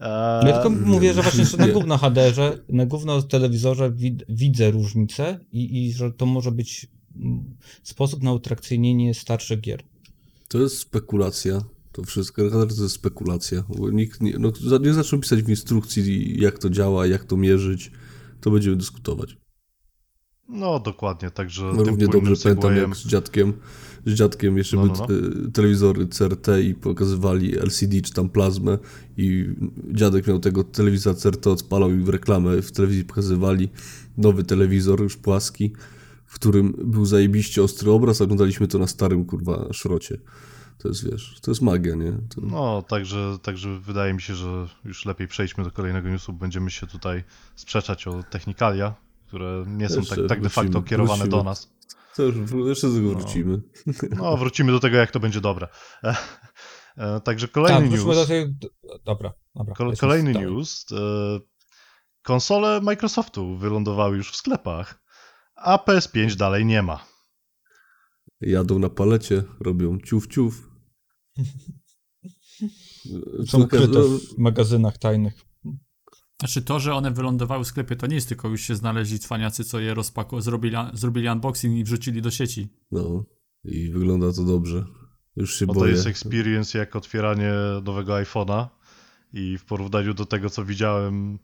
E, 0.00 0.40
Ja 0.48 0.52
tylko 0.52 0.70
mówię, 0.70 1.14
że 1.14 1.22
właśnie 1.22 1.44
że 1.44 1.56
na 1.56 1.68
gówno 1.68 1.98
HDR-ze, 1.98 2.58
na 2.68 2.86
gówno 2.86 3.22
telewizorze 3.22 3.92
wid, 3.92 4.24
widzę 4.28 4.70
różnicę 4.70 5.38
i, 5.52 5.84
i 5.86 5.92
że 5.92 6.12
to 6.12 6.26
może 6.26 6.52
być 6.52 6.86
mm, 7.16 7.56
sposób 7.82 8.22
na 8.22 8.32
utrakcyjnienie 8.32 9.14
starszych 9.14 9.60
gier. 9.60 9.82
To 10.48 10.58
jest 10.58 10.78
spekulacja. 10.78 11.60
To 11.94 12.02
wszystko, 12.02 12.50
to 12.50 12.82
jest 12.82 12.94
spekulacja. 12.94 13.64
Bo 13.68 13.90
nikt 13.90 14.20
nie, 14.20 14.38
no, 14.38 14.52
nie 14.80 14.94
zaczął 14.94 15.18
pisać 15.18 15.42
w 15.42 15.48
instrukcji, 15.48 16.40
jak 16.40 16.58
to 16.58 16.70
działa, 16.70 17.06
jak 17.06 17.24
to 17.24 17.36
mierzyć. 17.36 17.90
To 18.40 18.50
będziemy 18.50 18.76
dyskutować. 18.76 19.36
No 20.48 20.80
dokładnie, 20.80 21.30
także 21.30 21.72
No, 21.76 21.84
Równie 21.84 22.08
dobrze 22.08 22.34
pamiętam, 22.42 22.76
jak 22.76 22.96
z 22.96 23.06
dziadkiem, 23.06 23.52
z 24.06 24.12
dziadkiem 24.12 24.58
jeszcze 24.58 24.76
No, 24.76 24.82
były 24.82 24.98
no, 24.98 25.06
te- 25.06 25.52
telewizory 25.52 26.06
CRT 26.06 26.48
i 26.64 26.74
pokazywali 26.74 27.58
LCD 27.58 28.00
czy 28.00 28.12
tam 28.12 28.28
plazmę 28.28 28.78
i 29.16 29.54
dziadek 29.92 30.26
miał 30.26 30.38
tego 30.38 30.64
telewizora 30.64 31.16
CRT, 31.16 31.46
odpalał 31.46 31.90
i 31.90 31.98
w 31.98 32.08
reklamę 32.08 32.62
w 32.62 32.72
telewizji 32.72 33.04
pokazywali 33.04 33.68
nowy 34.16 34.44
telewizor, 34.44 35.02
już 35.02 35.16
płaski, 35.16 35.72
w 36.26 36.34
którym 36.34 36.74
był 36.84 37.04
zajebiście 37.04 37.62
ostry 37.62 37.90
obraz, 37.90 38.20
oglądaliśmy 38.20 38.68
to 38.68 38.78
na 38.78 38.86
starym, 38.86 39.24
kurwa, 39.24 39.68
szrocie. 39.72 40.18
To 40.78 40.88
jest, 40.88 41.10
wiesz, 41.10 41.40
to 41.42 41.50
jest 41.50 41.62
magia, 41.62 41.94
nie? 41.94 42.12
To... 42.12 42.40
No, 42.40 42.82
także, 42.82 43.38
także 43.42 43.80
wydaje 43.80 44.14
mi 44.14 44.22
się, 44.22 44.34
że 44.34 44.66
już 44.84 45.04
lepiej 45.06 45.28
przejdźmy 45.28 45.64
do 45.64 45.70
kolejnego 45.70 46.08
newsu. 46.08 46.32
Będziemy 46.32 46.70
się 46.70 46.86
tutaj 46.86 47.24
sprzeczać 47.54 48.06
o 48.06 48.22
technikalia, 48.22 48.94
które 49.26 49.64
nie 49.66 49.88
są 49.88 49.98
Jeszcze 50.00 50.16
tak, 50.16 50.26
tak 50.28 50.40
de 50.40 50.48
facto 50.48 50.70
wrócimy, 50.70 50.88
kierowane 50.88 51.24
wrócimy. 51.24 51.42
do 51.42 51.44
nas. 51.44 51.70
To 52.16 52.22
już 52.22 52.36
jeszcze 52.66 52.88
do 52.88 52.94
tego 52.94 53.10
wrócimy. 53.10 53.60
No, 54.18 54.36
wrócimy 54.36 54.72
do 54.72 54.80
tego, 54.80 54.96
jak 54.96 55.10
to 55.10 55.20
będzie 55.20 55.40
dobre. 55.40 55.68
E, 56.04 56.16
e, 56.96 57.20
Także 57.20 57.48
Tak, 57.48 57.54
kolejny 57.54 57.88
wróćmy 57.88 58.06
news. 58.06 58.16
do 58.16 58.26
tej... 58.26 58.54
Dobra, 59.04 59.32
dobra. 59.54 59.74
Kol- 59.74 59.86
lecimy 59.88 60.00
Kolejny 60.00 60.32
news. 60.32 60.86
E, 60.92 60.96
konsole 62.22 62.80
Microsoftu 62.80 63.56
wylądowały 63.56 64.16
już 64.16 64.30
w 64.32 64.36
sklepach, 64.36 65.02
a 65.56 65.76
PS5 65.76 66.34
dalej 66.34 66.66
nie 66.66 66.82
ma. 66.82 67.13
Jadą 68.46 68.78
na 68.78 68.88
palecie, 68.88 69.42
robią 69.60 69.98
ciuf 70.00 70.26
ciuf. 70.26 70.70
Są 73.46 73.62
ukryte 73.62 74.02
w 74.02 74.38
magazynach 74.38 74.98
tajnych. 74.98 75.44
Znaczy 76.40 76.62
to, 76.62 76.80
że 76.80 76.94
one 76.94 77.10
wylądowały 77.10 77.64
w 77.64 77.66
sklepie, 77.68 77.96
to 77.96 78.06
nie 78.06 78.14
jest 78.14 78.28
tylko 78.28 78.48
już 78.48 78.60
się 78.62 78.76
znaleźli 78.76 79.18
cwaniacy, 79.18 79.64
co 79.64 79.80
je 79.80 79.94
rozpako- 79.94 80.40
zrobili, 80.40 80.76
zrobili 80.92 81.28
unboxing 81.28 81.76
i 81.78 81.84
wrzucili 81.84 82.22
do 82.22 82.30
sieci. 82.30 82.68
No, 82.90 83.24
i 83.64 83.90
wygląda 83.90 84.32
to 84.32 84.42
dobrze. 84.44 84.84
Już 85.36 85.58
się 85.58 85.66
No 85.66 85.74
to 85.74 85.80
boję. 85.80 85.92
jest 85.92 86.06
experience 86.06 86.78
jak 86.78 86.96
otwieranie 86.96 87.52
nowego 87.84 88.12
iPhone'a 88.12 88.66
i 89.32 89.58
w 89.58 89.64
porównaniu 89.64 90.14
do 90.14 90.26
tego, 90.26 90.50
co 90.50 90.64
widziałem 90.64 91.38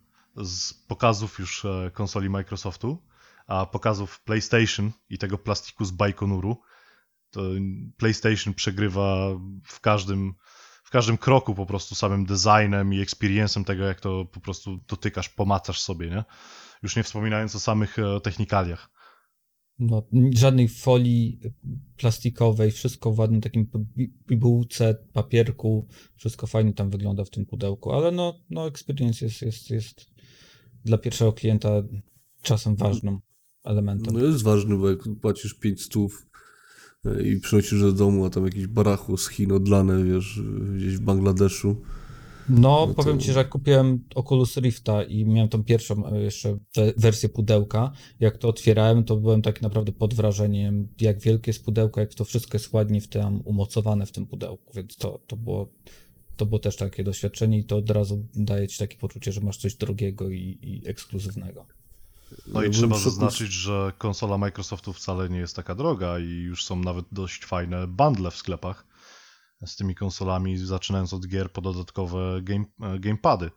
z 0.45 0.75
pokazów 0.75 1.39
już 1.39 1.65
e, 1.65 1.91
konsoli 1.95 2.31
Microsoftu, 2.31 2.99
a 3.47 3.67
pokazów 3.67 4.21
PlayStation 4.25 4.91
i 5.11 5.19
tego 5.19 5.39
plastiku 5.39 5.85
z 5.85 5.91
Baikonuru, 5.91 6.57
to 7.31 7.43
PlayStation 7.97 8.55
przegrywa 8.55 9.31
w 9.65 9.81
każdym, 9.81 10.35
w 10.85 10.91
każdym 10.91 11.19
kroku 11.19 11.55
po 11.55 11.67
prostu 11.67 11.95
samym 11.95 12.27
designem 12.27 12.95
i 12.95 13.05
experience'em 13.05 13.65
tego, 13.65 13.85
jak 13.85 14.01
to 14.01 14.25
po 14.25 14.41
prostu 14.41 14.81
dotykasz, 14.89 15.29
pomacasz 15.29 15.81
sobie, 15.81 16.11
nie? 16.11 16.25
Już 16.83 16.97
nie 16.97 17.03
wspominając 17.03 17.57
o 17.57 17.61
samych 17.61 17.99
e, 17.99 18.21
technikaliach. 18.21 18.91
No, 19.79 20.03
żadnej 20.35 20.69
folii 20.69 21.41
plastikowej, 21.97 22.71
wszystko 22.71 23.13
w 23.13 23.19
ładnym 23.19 23.41
takim 23.41 23.71
bi- 23.97 24.13
bibułce, 24.27 24.95
papierku, 25.13 25.89
wszystko 26.17 26.47
fajnie 26.47 26.73
tam 26.73 26.91
wygląda 26.91 27.25
w 27.25 27.31
tym 27.31 27.47
pudełku, 27.47 27.93
ale 27.93 28.11
no, 28.11 28.35
no 28.51 28.67
experience 28.67 29.25
jest, 29.25 29.43
jest, 29.43 29.71
jest 29.71 30.11
dla 30.85 30.99
pierwszego 30.99 31.33
klienta 31.33 31.83
czasem 32.43 32.77
ważnym 32.77 33.19
elementem. 33.65 34.15
No 34.15 34.25
jest 34.25 34.43
ważny, 34.43 34.77
bo 34.77 34.91
jak 34.91 34.99
płacisz 35.21 35.55
5 35.55 35.83
stów 35.83 36.27
i 37.25 37.37
przynosisz 37.41 37.81
do 37.81 37.93
domu, 37.93 38.25
a 38.25 38.31
tam 38.31 38.45
jakieś 38.45 38.67
barachu 38.67 39.17
z 39.17 39.29
Chin 39.29 39.53
odlane, 39.53 40.05
wiesz, 40.05 40.41
gdzieś 40.77 40.97
w 40.97 41.01
Bangladeszu. 41.01 41.77
No, 42.49 42.87
to- 42.87 42.95
powiem 42.95 43.19
ci, 43.21 43.33
że 43.33 43.39
jak 43.39 43.49
kupiłem 43.49 44.05
Oculus 44.15 44.57
Rifta 44.57 45.03
i 45.03 45.25
miałem 45.25 45.49
tą 45.49 45.65
pierwszą 45.65 46.07
e, 46.07 46.21
jeszcze 46.21 46.59
we- 46.77 46.93
wersję 46.97 47.29
pudełka, 47.29 47.93
jak 48.21 48.39
to 48.39 48.49
otwierałem, 48.49 49.05
to 49.05 49.17
byłem 49.17 49.43
tak 49.43 49.63
naprawdę 49.63 49.93
pod 49.93 50.15
wrażeniem, 50.15 50.89
jak 51.01 51.21
wielkie 51.21 51.51
jest 51.51 51.65
pudełko, 51.65 52.01
jak 52.01 52.15
to 52.15 52.25
wszystko 52.25 52.57
jest 52.59 52.73
ładnie 52.73 53.01
w 53.01 53.09
tym 53.09 53.41
umocowane 53.45 54.07
w 54.07 54.13
tym 54.13 54.27
pudełku, 54.27 54.73
więc 54.75 54.97
to, 54.97 55.21
to 55.27 55.37
było 55.37 55.73
to 56.37 56.47
było 56.47 56.59
też 56.59 56.77
takie 56.77 57.05
doświadczenie 57.05 57.59
i 57.59 57.65
to 57.65 57.77
od 57.77 57.91
razu 57.91 58.27
daje 58.35 58.69
ci 58.69 58.79
takie 58.79 58.97
poczucie, 58.97 59.33
że 59.33 59.41
masz 59.41 59.57
coś 59.57 59.75
drogiego 59.75 60.31
i, 60.31 60.59
i 60.63 60.89
ekskluzywnego. 60.89 61.67
No 62.47 62.63
i 62.63 62.71
trzeba 62.71 62.99
zaznaczyć, 62.99 63.53
że 63.53 63.93
konsola 63.99 64.39
Microsoftu 64.39 64.93
wcale 64.93 65.29
nie 65.29 65.39
jest 65.39 65.57
taka 65.57 65.75
droga 65.75 66.19
i 66.19 66.29
już 66.29 66.65
są 66.65 66.77
nawet 66.77 67.07
dość 67.13 67.45
fajne 67.45 67.87
bundle 67.87 68.31
w 68.31 68.37
sklepach 68.37 68.87
z 69.67 69.77
tymi 69.77 69.95
konsolami, 69.95 70.59
zaczynając 70.59 71.13
od 71.13 71.27
gier 71.27 71.53
po 71.53 71.61
dodatkowe 71.61 72.43
game, 72.43 72.65
e, 72.83 72.99
gamepady. 72.99 73.51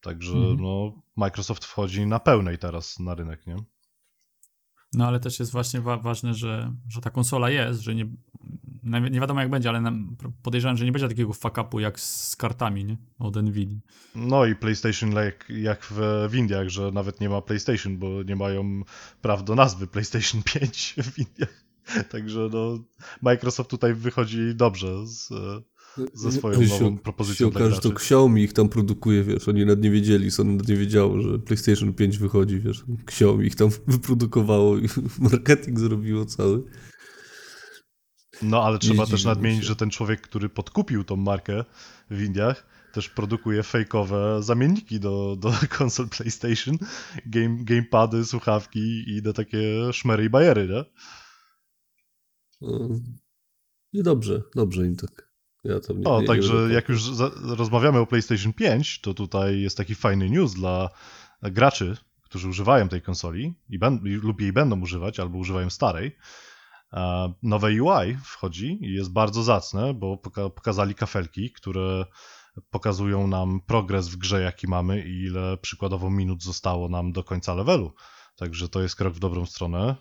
Także 0.00 0.32
Mhm. 0.32 0.60
no, 0.60 1.02
Microsoft 1.16 1.64
wchodzi 1.64 2.06
na 2.06 2.20
pełnej 2.20 2.58
teraz 2.58 2.98
na 2.98 3.14
rynek, 3.14 3.46
nie? 3.46 3.56
No 4.92 5.06
ale 5.06 5.20
też 5.20 5.38
jest 5.38 5.52
właśnie 5.52 5.80
wa- 5.80 5.96
ważne, 5.96 6.34
że, 6.34 6.72
że 6.88 7.00
ta 7.00 7.10
konsola 7.10 7.50
jest, 7.50 7.80
że 7.80 7.94
nie, 7.94 8.06
nie 8.82 9.20
wiadomo 9.20 9.40
jak 9.40 9.50
będzie, 9.50 9.68
ale 9.68 9.92
podejrzewam, 10.42 10.76
że 10.76 10.84
nie 10.84 10.92
będzie 10.92 11.08
takiego 11.08 11.32
fuck-upu 11.32 11.78
jak 11.80 12.00
z 12.00 12.36
kartami, 12.36 12.84
nie? 12.84 12.96
Od 13.18 13.36
Nvidia. 13.36 13.78
No 14.14 14.46
i 14.46 14.56
PlayStation 14.56 15.12
jak, 15.12 15.48
jak 15.48 15.84
w, 15.90 16.28
w 16.30 16.34
Indiach, 16.34 16.68
że 16.68 16.90
nawet 16.92 17.20
nie 17.20 17.28
ma 17.28 17.42
PlayStation, 17.42 17.98
bo 17.98 18.22
nie 18.22 18.36
mają 18.36 18.82
praw 19.22 19.44
do 19.44 19.54
nazwy 19.54 19.86
PlayStation 19.86 20.42
5 20.54 20.94
w 21.02 21.18
Indiach. 21.18 21.64
Także 22.10 22.48
no, 22.52 22.78
Microsoft 23.22 23.70
tutaj 23.70 23.94
wychodzi 23.94 24.54
dobrze 24.54 25.06
z, 25.06 25.28
ze 26.14 26.32
swoją 26.32 26.62
Się- 26.66 26.68
nową 26.68 26.98
propozycją 26.98 27.46
się 27.46 27.52
dla 27.52 27.60
okaże, 27.60 27.74
że 27.74 27.80
to. 27.80 27.88
Xiaomi 27.88 28.42
ich 28.42 28.52
tam 28.52 28.68
produkuje, 28.68 29.24
wiesz, 29.24 29.48
oni 29.48 29.66
nawet 29.66 29.82
nie 29.82 29.90
wiedzieli, 29.90 30.30
Sony 30.30 30.52
nawet 30.52 30.68
nie 30.68 30.76
wiedziało, 30.76 31.20
że 31.20 31.38
PlayStation 31.38 31.94
5 31.94 32.18
wychodzi, 32.18 32.60
wiesz, 32.60 32.84
Xiaomi 33.04 33.46
ich 33.46 33.56
tam 33.56 33.68
wyprodukowało 33.86 34.78
i 34.78 34.88
marketing 35.30 35.78
zrobiło 35.78 36.24
cały. 36.24 36.62
No, 38.42 38.62
ale 38.64 38.78
trzeba 38.78 39.06
też 39.06 39.24
nadmienić, 39.24 39.60
się. 39.60 39.66
że 39.68 39.76
ten 39.76 39.90
człowiek, 39.90 40.20
który 40.20 40.48
podkupił 40.48 41.04
tą 41.04 41.16
markę 41.16 41.64
w 42.10 42.22
Indiach, 42.22 42.66
też 42.92 43.08
produkuje 43.08 43.62
fejkowe 43.62 44.42
zamienniki 44.42 45.00
do, 45.00 45.36
do 45.36 45.52
konsol 45.78 46.08
PlayStation, 46.08 46.78
game, 47.26 47.56
gamepady, 47.64 48.24
słuchawki 48.24 48.78
i 48.80 49.16
inne 49.18 49.32
takie 49.32 49.92
szmery 49.92 50.24
i 50.24 50.30
bajery, 50.30 50.68
nie? 50.68 50.84
No. 52.60 52.88
I 53.92 54.02
dobrze, 54.02 54.42
dobrze 54.54 54.86
im 54.86 54.96
tak. 54.96 55.28
Ja 55.64 55.80
tam 55.80 55.96
nie, 55.96 56.02
No, 56.04 56.14
nie, 56.16 56.20
nie 56.20 56.26
także 56.26 56.52
będę 56.52 56.74
jak 56.74 56.88
już 56.88 57.02
za, 57.04 57.30
rozmawiamy 57.42 57.98
o 57.98 58.06
PlayStation 58.06 58.52
5, 58.52 59.00
to 59.00 59.14
tutaj 59.14 59.60
jest 59.60 59.76
taki 59.76 59.94
fajny 59.94 60.30
news 60.30 60.54
dla 60.54 60.88
graczy, 61.42 61.96
którzy 62.22 62.48
używają 62.48 62.88
tej 62.88 63.02
konsoli 63.02 63.54
i 63.68 63.78
ben, 63.78 64.00
i- 64.04 64.08
lub 64.08 64.40
jej 64.40 64.52
będą 64.52 64.80
używać, 64.80 65.20
albo 65.20 65.38
używają 65.38 65.70
starej. 65.70 66.16
Nowe 67.42 67.68
UI 67.68 68.16
wchodzi 68.24 68.78
i 68.80 68.94
jest 68.94 69.12
bardzo 69.12 69.42
zacne, 69.42 69.94
bo 69.94 70.16
poka 70.16 70.50
pokazali 70.50 70.94
kafelki, 70.94 71.52
które 71.52 72.04
pokazują 72.70 73.26
nam 73.26 73.60
progres 73.60 74.08
w 74.08 74.16
grze, 74.16 74.42
jaki 74.42 74.68
mamy 74.68 75.04
i 75.04 75.24
ile 75.24 75.56
przykładowo 75.56 76.10
minut 76.10 76.42
zostało 76.42 76.88
nam 76.88 77.12
do 77.12 77.24
końca 77.24 77.54
levelu. 77.54 77.92
Także 78.36 78.68
to 78.68 78.82
jest 78.82 78.96
krok 78.96 79.14
w 79.14 79.18
dobrą 79.18 79.46
stronę. 79.46 79.96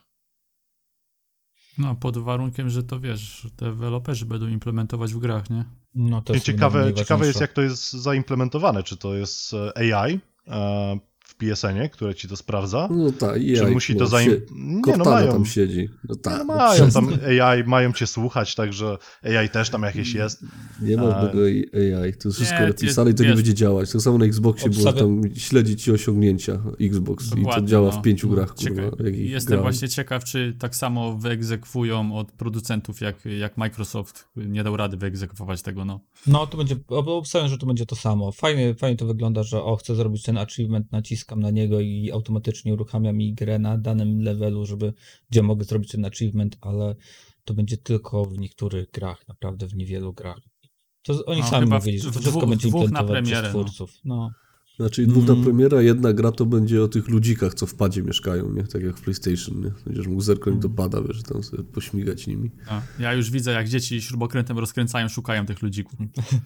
No, 1.77 1.95
pod 1.95 2.17
warunkiem, 2.17 2.69
że 2.69 2.83
to 2.83 2.99
wiesz, 2.99 3.47
deweloperzy 3.57 4.25
będą 4.25 4.47
implementować 4.47 5.13
w 5.13 5.19
grach, 5.19 5.49
nie? 5.49 5.65
No 5.95 6.21
to 6.21 6.33
jest 6.33 6.45
Ciekawe, 6.45 6.93
ciekawe 6.93 7.27
jest, 7.27 7.41
jak 7.41 7.53
to 7.53 7.61
jest 7.61 7.91
zaimplementowane. 7.91 8.83
Czy 8.83 8.97
to 8.97 9.15
jest 9.15 9.53
e, 9.53 9.95
AI 9.95 10.19
e, 10.47 10.99
w 11.27 11.35
PSN-ie, 11.35 11.89
które 11.89 12.15
ci 12.15 12.27
to 12.27 12.35
sprawdza? 12.37 12.87
No 12.91 13.11
tak, 13.11 13.41
i 13.41 13.55
Czy 13.55 13.67
musi 13.67 13.93
to 13.95 13.99
no, 13.99 14.07
zaim... 14.07 14.31
sie- 14.31 14.41
Nie, 14.87 14.97
no 14.97 15.05
mają. 15.05 15.31
tam 15.31 15.45
siedzi. 15.45 15.89
No 16.09 16.15
tak, 16.15 16.33
No 16.33 16.39
no 16.39 16.55
mają 16.55 16.91
tam 16.91 17.09
AI, 17.41 17.63
mają 17.63 17.93
cię 17.93 18.07
słuchać, 18.07 18.55
także 18.55 18.97
AI 19.23 19.49
też 19.49 19.69
tam 19.69 19.83
jakieś 19.83 20.13
jest. 20.13 20.45
Nie 20.81 20.97
ma 20.97 21.03
A- 21.03 21.21
żadnego 21.21 21.47
AI, 21.47 22.13
to 22.13 22.29
jest 22.29 22.35
wszystko 22.37 22.59
Nie, 22.59 22.67
napisane 22.67 23.11
i 23.11 23.13
to 23.13 23.23
nie 23.23 23.33
będzie 23.33 23.53
działać. 23.53 23.91
Tak 23.91 24.01
samo 24.01 24.17
na 24.17 24.25
Xboxie 24.25 24.69
było 24.69 24.93
tam 24.93 25.21
śledzić 25.35 25.83
ci 25.83 25.91
osiągnięcia 25.91 26.61
Xbox 26.81 27.27
i 27.27 27.29
to 27.29 27.35
Dokładnie, 27.35 27.67
działa 27.67 27.91
no. 27.95 27.99
w 27.99 28.01
pięciu 28.01 28.27
No, 28.27 28.35
grach, 28.35 28.55
kurwa. 28.55 28.81
Jestem 29.11 29.47
grałem. 29.47 29.63
właśnie 29.63 29.89
ciekaw, 29.89 30.23
czy 30.23 30.55
tak 30.59 30.75
samo 30.75 31.17
wyegzekwują 31.17 32.15
od 32.15 32.31
producentów, 32.31 33.01
jak, 33.01 33.15
jak 33.25 33.57
Microsoft 33.57 34.27
nie 34.35 34.63
dał 34.63 34.77
rady 34.77 34.97
wyegzekwować 34.97 35.61
tego, 35.61 35.85
no. 35.85 35.99
No 36.27 36.47
to 36.47 36.57
będzie, 36.57 36.75
ob- 36.87 37.07
obstawiam, 37.07 37.49
że 37.49 37.57
to 37.57 37.65
będzie 37.65 37.85
to 37.85 37.95
samo. 37.95 38.31
Fajnie, 38.31 38.75
fajnie 38.75 38.97
to 38.97 39.05
wygląda, 39.05 39.43
że 39.43 39.63
o, 39.63 39.75
chcę 39.75 39.95
zrobić 39.95 40.23
ten 40.23 40.37
achievement, 40.37 40.91
naciskam 41.17 41.39
na 41.39 41.51
niego 41.51 41.79
i 41.79 42.11
automatycznie 42.11 42.73
uruchamia 42.73 43.13
mi 43.13 43.33
grę 43.33 43.59
na 43.59 43.77
danym 43.77 44.21
levelu, 44.21 44.65
żeby, 44.65 44.93
gdzie 45.29 45.43
mogę 45.43 45.63
zrobić 45.63 45.91
ten 45.91 46.05
achievement, 46.05 46.57
ale 46.61 46.95
to 47.45 47.53
będzie 47.53 47.77
tylko 47.77 48.25
w 48.25 48.37
niektórych 48.37 48.91
grach, 48.91 49.27
naprawdę 49.27 49.67
w 49.67 49.75
niewielu 49.75 50.13
grach. 50.13 50.39
To 51.03 51.25
oni 51.25 51.41
No, 51.41 51.47
sami 51.47 51.67
w- 51.67 51.69
mówili, 51.69 51.99
że 51.99 52.03
to 52.03 52.11
w 52.11 52.21
wszystko 52.21 52.39
dwóch- 52.39 52.49
będzie 52.49 52.67
implementowane 52.67 53.23
przez 53.23 53.43
no. 53.43 53.49
twórców. 53.49 53.93
No. 54.05 54.31
Znaczy 54.79 55.07
dwóch 55.07 55.25
na 55.27 55.33
Mm. 55.33 55.45
premiera, 55.45 55.81
jedna 55.81 56.13
gra 56.13 56.31
to 56.31 56.45
będzie 56.45 56.83
o 56.83 56.87
tych 56.87 57.07
ludzikach, 57.07 57.53
co 57.53 57.65
w 57.65 57.75
padzie 57.75 58.03
mieszkają, 58.03 58.53
nie? 58.53 58.63
Tak 58.63 58.83
jak 58.83 58.97
w 58.97 59.01
PlayStation, 59.01 59.61
nie? 59.63 59.71
Będziesz 59.85 60.07
mógł 60.07 60.21
zerknąć 60.21 60.61
do 60.61 60.69
pada, 60.69 61.01
wiesz, 61.01 61.23
tam 61.23 61.43
sobie 61.43 61.63
pośmigać 61.63 62.27
nimi. 62.27 62.51
Ja 62.99 63.13
już 63.13 63.31
widzę, 63.31 63.51
jak 63.51 63.69
dzieci 63.69 64.01
śrubokrętem 64.01 64.59
rozkręcają, 64.59 65.09
szukają 65.09 65.45
tych 65.45 65.61
ludzików. 65.61 65.99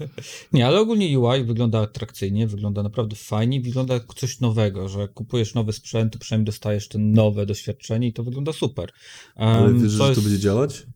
Nie, 0.53 0.67
ale 0.67 0.79
ogólnie 0.79 1.19
UI 1.19 1.43
wygląda 1.43 1.79
atrakcyjnie, 1.81 2.47
wygląda 2.47 2.83
naprawdę 2.83 3.15
fajnie, 3.15 3.61
wygląda 3.61 3.93
jak 3.93 4.13
coś 4.13 4.39
nowego, 4.39 4.89
że 4.89 5.07
kupujesz 5.07 5.53
nowy 5.53 5.73
sprzęt, 5.73 6.13
to 6.13 6.19
przynajmniej 6.19 6.45
dostajesz 6.45 6.87
ten 6.87 7.11
nowe 7.13 7.45
doświadczenie 7.45 8.07
i 8.07 8.13
to 8.13 8.23
wygląda 8.23 8.53
super. 8.53 8.91
Ale 9.35 9.65
Em, 9.65 9.83
wiesz, 9.83 9.91
że 9.91 9.97
to 9.97 10.09
jest- 10.09 10.23
będzie 10.23 10.39
działać? 10.39 10.87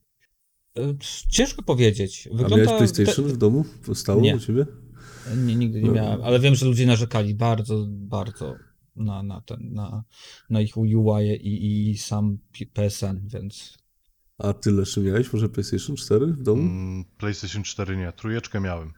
e, 0.78 0.95
Ciężko 1.30 1.62
powiedzieć. 1.63 2.28
A 2.34 2.38
Wygląda 2.38 2.65
miałeś 2.65 2.78
PlayStation 2.91 3.26
w 3.26 3.38
domu? 3.38 3.65
Stało 3.93 4.21
Nie. 4.21 4.36
u 4.36 4.39
ciebie? 4.39 4.65
Nie, 5.45 5.55
nigdy 5.55 5.81
nie 5.81 5.89
miałem, 5.89 6.21
ale 6.23 6.39
wiem, 6.39 6.55
że 6.55 6.65
ludzie 6.65 6.85
narzekali 6.85 7.35
bardzo, 7.35 7.85
bardzo 7.89 8.55
na, 8.95 9.23
na, 9.23 9.41
ten, 9.41 9.73
na, 9.73 10.03
na 10.49 10.61
ich 10.61 10.77
UI 10.77 11.27
i, 11.41 11.89
i 11.91 11.97
sam 11.97 12.38
PSN, 12.73 13.27
więc 13.27 13.77
A 14.38 14.53
ty 14.53 14.71
Leszczy 14.71 15.01
miałeś 15.01 15.33
może 15.33 15.49
PlayStation 15.49 15.95
4 15.95 16.27
w 16.27 16.43
domu? 16.43 16.61
Mm, 16.61 17.05
PlayStation 17.17 17.63
4 17.63 17.97
nie, 17.97 18.11
trójeczkę 18.11 18.61
miałem. 18.61 18.93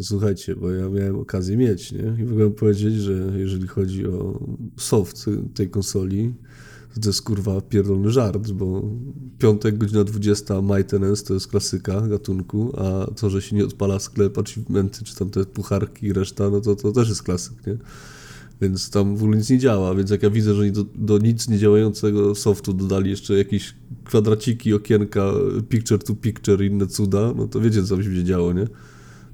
Słuchajcie, 0.00 0.56
bo 0.56 0.70
ja 0.70 0.88
miałem 0.88 1.18
okazję 1.18 1.56
mieć, 1.56 1.92
nie? 1.92 2.16
I 2.18 2.24
mogę 2.24 2.50
powiedzieć, 2.50 2.94
że 2.94 3.12
jeżeli 3.36 3.66
chodzi 3.66 4.06
o 4.06 4.40
soft 4.76 5.26
tej 5.54 5.70
konsoli, 5.70 6.34
to 7.00 7.08
jest 7.08 7.22
kurwa 7.22 7.60
pierdolny 7.60 8.10
żart, 8.10 8.50
bo 8.50 8.82
piątek, 9.38 9.78
godzina 9.78 10.04
20 10.04 10.62
maintenance 10.62 11.24
to 11.24 11.34
jest 11.34 11.48
klasyka 11.48 12.00
gatunku, 12.00 12.72
a 12.76 13.06
to, 13.14 13.30
że 13.30 13.42
się 13.42 13.56
nie 13.56 13.64
odpala 13.64 13.98
sklep, 13.98 14.38
achievementy, 14.38 15.04
czy 15.04 15.16
tam 15.16 15.30
te 15.30 15.44
pucharki 15.44 16.06
i 16.06 16.12
reszta, 16.12 16.50
no 16.50 16.60
to, 16.60 16.76
to 16.76 16.92
też 16.92 17.08
jest 17.08 17.22
klasyk, 17.22 17.66
nie? 17.66 17.76
Więc 18.60 18.90
tam 18.90 19.16
w 19.16 19.22
ogóle 19.22 19.38
nic 19.38 19.50
nie 19.50 19.58
działa, 19.58 19.94
więc 19.94 20.10
jak 20.10 20.22
ja 20.22 20.30
widzę, 20.30 20.54
że 20.54 20.70
do, 20.70 20.84
do 20.94 21.18
nic 21.18 21.48
działającego 21.48 22.34
softu 22.34 22.72
dodali 22.72 23.10
jeszcze 23.10 23.34
jakieś 23.34 23.74
kwadraciki, 24.04 24.74
okienka, 24.74 25.32
picture 25.68 26.02
to 26.02 26.14
picture 26.14 26.64
i 26.64 26.66
inne 26.66 26.86
cuda, 26.86 27.32
no 27.36 27.48
to 27.48 27.60
wiecie, 27.60 27.84
co 27.84 27.96
będzie 27.96 28.24
działo, 28.24 28.52
nie? 28.52 28.66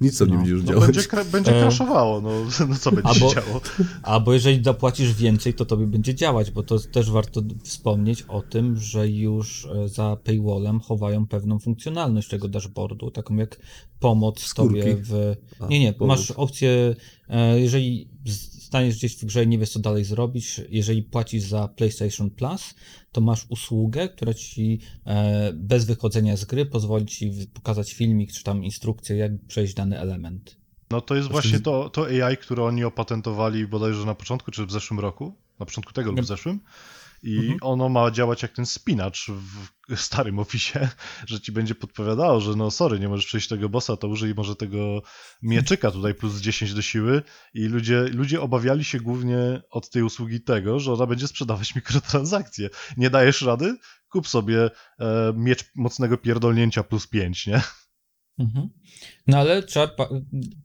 Nic 0.00 0.18
tam 0.18 0.28
nie 0.28 0.32
No. 0.34 0.38
będzie 0.38 0.52
już 0.52 0.62
No 0.64 0.68
działać. 0.72 0.86
będzie, 0.86 1.00
kra- 1.08 1.24
będzie 1.24 1.56
E. 1.56 1.60
crashowało, 1.60 2.20
no, 2.20 2.30
no 2.68 2.74
co 2.80 2.92
będzie 2.92 3.08
Albo- 3.08 3.28
się 3.28 3.34
działo? 3.34 3.60
Albo 4.02 4.32
jeżeli 4.32 4.64
zapłacisz 4.64 5.14
więcej, 5.14 5.54
to 5.54 5.64
tobie 5.64 5.86
będzie 5.86 6.14
działać, 6.14 6.50
bo 6.50 6.62
to 6.62 6.78
też 6.78 7.10
warto 7.10 7.42
wspomnieć 7.64 8.22
o 8.22 8.42
tym, 8.42 8.76
że 8.76 9.08
już 9.08 9.66
e, 9.66 9.88
za 9.88 10.16
paywallem 10.24 10.80
chowają 10.80 11.26
pewną 11.26 11.58
funkcjonalność 11.58 12.28
tego 12.28 12.48
dashboardu, 12.48 13.10
taką 13.10 13.36
jak 13.36 13.58
pomoc 14.00 14.40
Skórki. 14.40 14.80
tobie 14.80 14.96
w... 14.96 15.34
Nie, 15.70 15.80
nie, 15.80 15.94
masz 16.00 16.30
opcję, 16.30 16.96
e, 17.28 17.60
jeżeli 17.60 18.08
staniesz 18.68 18.96
gdzieś 18.96 19.16
w 19.16 19.24
grze 19.24 19.44
i 19.44 19.48
nie 19.48 19.58
wiesz 19.58 19.70
co 19.70 19.78
dalej 19.78 20.04
zrobić, 20.04 20.60
jeżeli 20.68 21.02
płacisz 21.02 21.42
za 21.42 21.68
PlayStation 21.68 22.30
Plus, 22.30 22.74
to 23.12 23.20
masz 23.20 23.46
usługę, 23.48 24.08
która 24.08 24.34
ci 24.34 24.80
e, 25.06 25.52
bez 25.52 25.84
wychodzenia 25.84 26.36
z 26.36 26.44
gry 26.44 26.66
pozwoli 26.66 27.06
ci 27.06 27.32
pokazać 27.54 27.92
filmik 27.92 28.32
czy 28.32 28.44
tam 28.44 28.64
instrukcję, 28.64 29.16
jak 29.16 29.32
przejść 29.46 29.74
dany 29.74 29.98
element. 29.98 30.56
No 30.90 31.00
to 31.00 31.14
jest 31.14 31.28
właśnie 31.28 31.60
to, 31.60 31.90
to 31.90 32.06
AI, 32.06 32.36
które 32.36 32.64
oni 32.64 32.84
opatentowali 32.84 33.66
bodajże 33.66 34.04
na 34.04 34.14
początku, 34.14 34.50
czy 34.50 34.66
w 34.66 34.72
zeszłym 34.72 35.00
roku, 35.00 35.34
na 35.58 35.66
początku 35.66 35.92
tego 35.92 36.10
lub 36.10 36.20
w 36.20 36.26
zeszłym. 36.26 36.60
I 37.22 37.38
Mhm. 37.38 37.58
ono 37.62 37.88
ma 37.88 38.10
działać 38.10 38.42
jak 38.42 38.52
ten 38.52 38.66
spinacz 38.66 39.26
w 39.88 39.96
starym 40.00 40.38
ofisie, 40.38 40.88
że 41.26 41.40
ci 41.40 41.52
będzie 41.52 41.74
podpowiadało, 41.74 42.40
że 42.40 42.56
no 42.56 42.70
sorry, 42.70 42.98
nie 43.00 43.08
możesz 43.08 43.26
przejść 43.26 43.48
tego 43.48 43.68
bossa, 43.68 43.96
to 43.96 44.08
użyj 44.08 44.34
może 44.34 44.56
tego 44.56 45.02
mieczyka 45.42 45.90
tutaj 45.90 46.14
plus 46.14 46.40
10 46.40 46.74
do 46.74 46.82
siły 46.82 47.22
i 47.54 47.64
ludzie, 47.64 48.00
ludzie 48.02 48.40
obawiali 48.40 48.84
się 48.84 49.00
głównie 49.00 49.62
od 49.70 49.90
tej 49.90 50.02
usługi 50.02 50.40
tego, 50.40 50.80
że 50.80 50.92
ona 50.92 51.06
będzie 51.06 51.28
sprzedawać 51.28 51.74
mikrotransakcje. 51.76 52.70
Nie 52.96 53.10
dajesz 53.10 53.42
rady? 53.42 53.76
Kup 54.08 54.28
sobie 54.28 54.70
e, 55.00 55.32
miecz 55.36 55.64
mocnego 55.76 56.18
pierdolnięcia 56.18 56.82
plus 56.82 57.06
5, 57.06 57.46
nie? 57.46 57.62
Mhm. 58.38 58.68
No 59.26 59.38
ale 59.38 59.62
trzeba, 59.62 60.08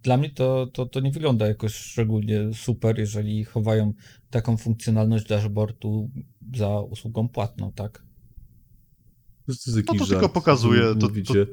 dla 0.03 0.17
mnie 0.17 0.29
to, 0.29 0.67
to, 0.73 0.85
to 0.85 0.99
nie 0.99 1.11
wygląda 1.11 1.47
jakoś 1.47 1.75
szczególnie 1.75 2.53
super, 2.53 2.99
jeżeli 2.99 3.43
chowają 3.43 3.93
taką 4.29 4.57
funkcjonalność 4.57 5.27
dashboardu 5.27 6.11
za 6.55 6.79
usługą 6.79 7.29
płatną, 7.29 7.71
tak? 7.71 8.03
To 9.47 9.53
No 9.87 9.93
to 9.97 10.05
tylko 10.05 10.29
pokazuje, 10.29 10.81
co 10.81 10.95
to- 10.95 11.07
mówicie. 11.07 11.47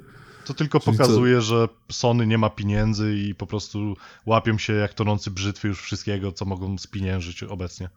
To 0.47 0.55
tylko 0.55 0.81
Czyli 0.81 0.97
co? 0.97 1.03
pokazuje, 1.03 1.41
że 1.41 1.69
Sony 1.93 2.27
nie 2.27 2.39
ma 2.39 2.51
pieniędzy 2.51 3.15
i 3.17 3.35
po 3.35 3.47
prostu 3.47 3.95
łapią 4.27 4.59
się 4.59 4.73
jak 4.73 4.95
tonący 4.95 5.31
brzytwy 5.31 5.69
już 5.69 5.83
wszystkiego, 5.83 6.33
co 6.33 6.45
mogą 6.45 6.79
spieniężyć 6.79 7.43
obecnie. 7.43 7.89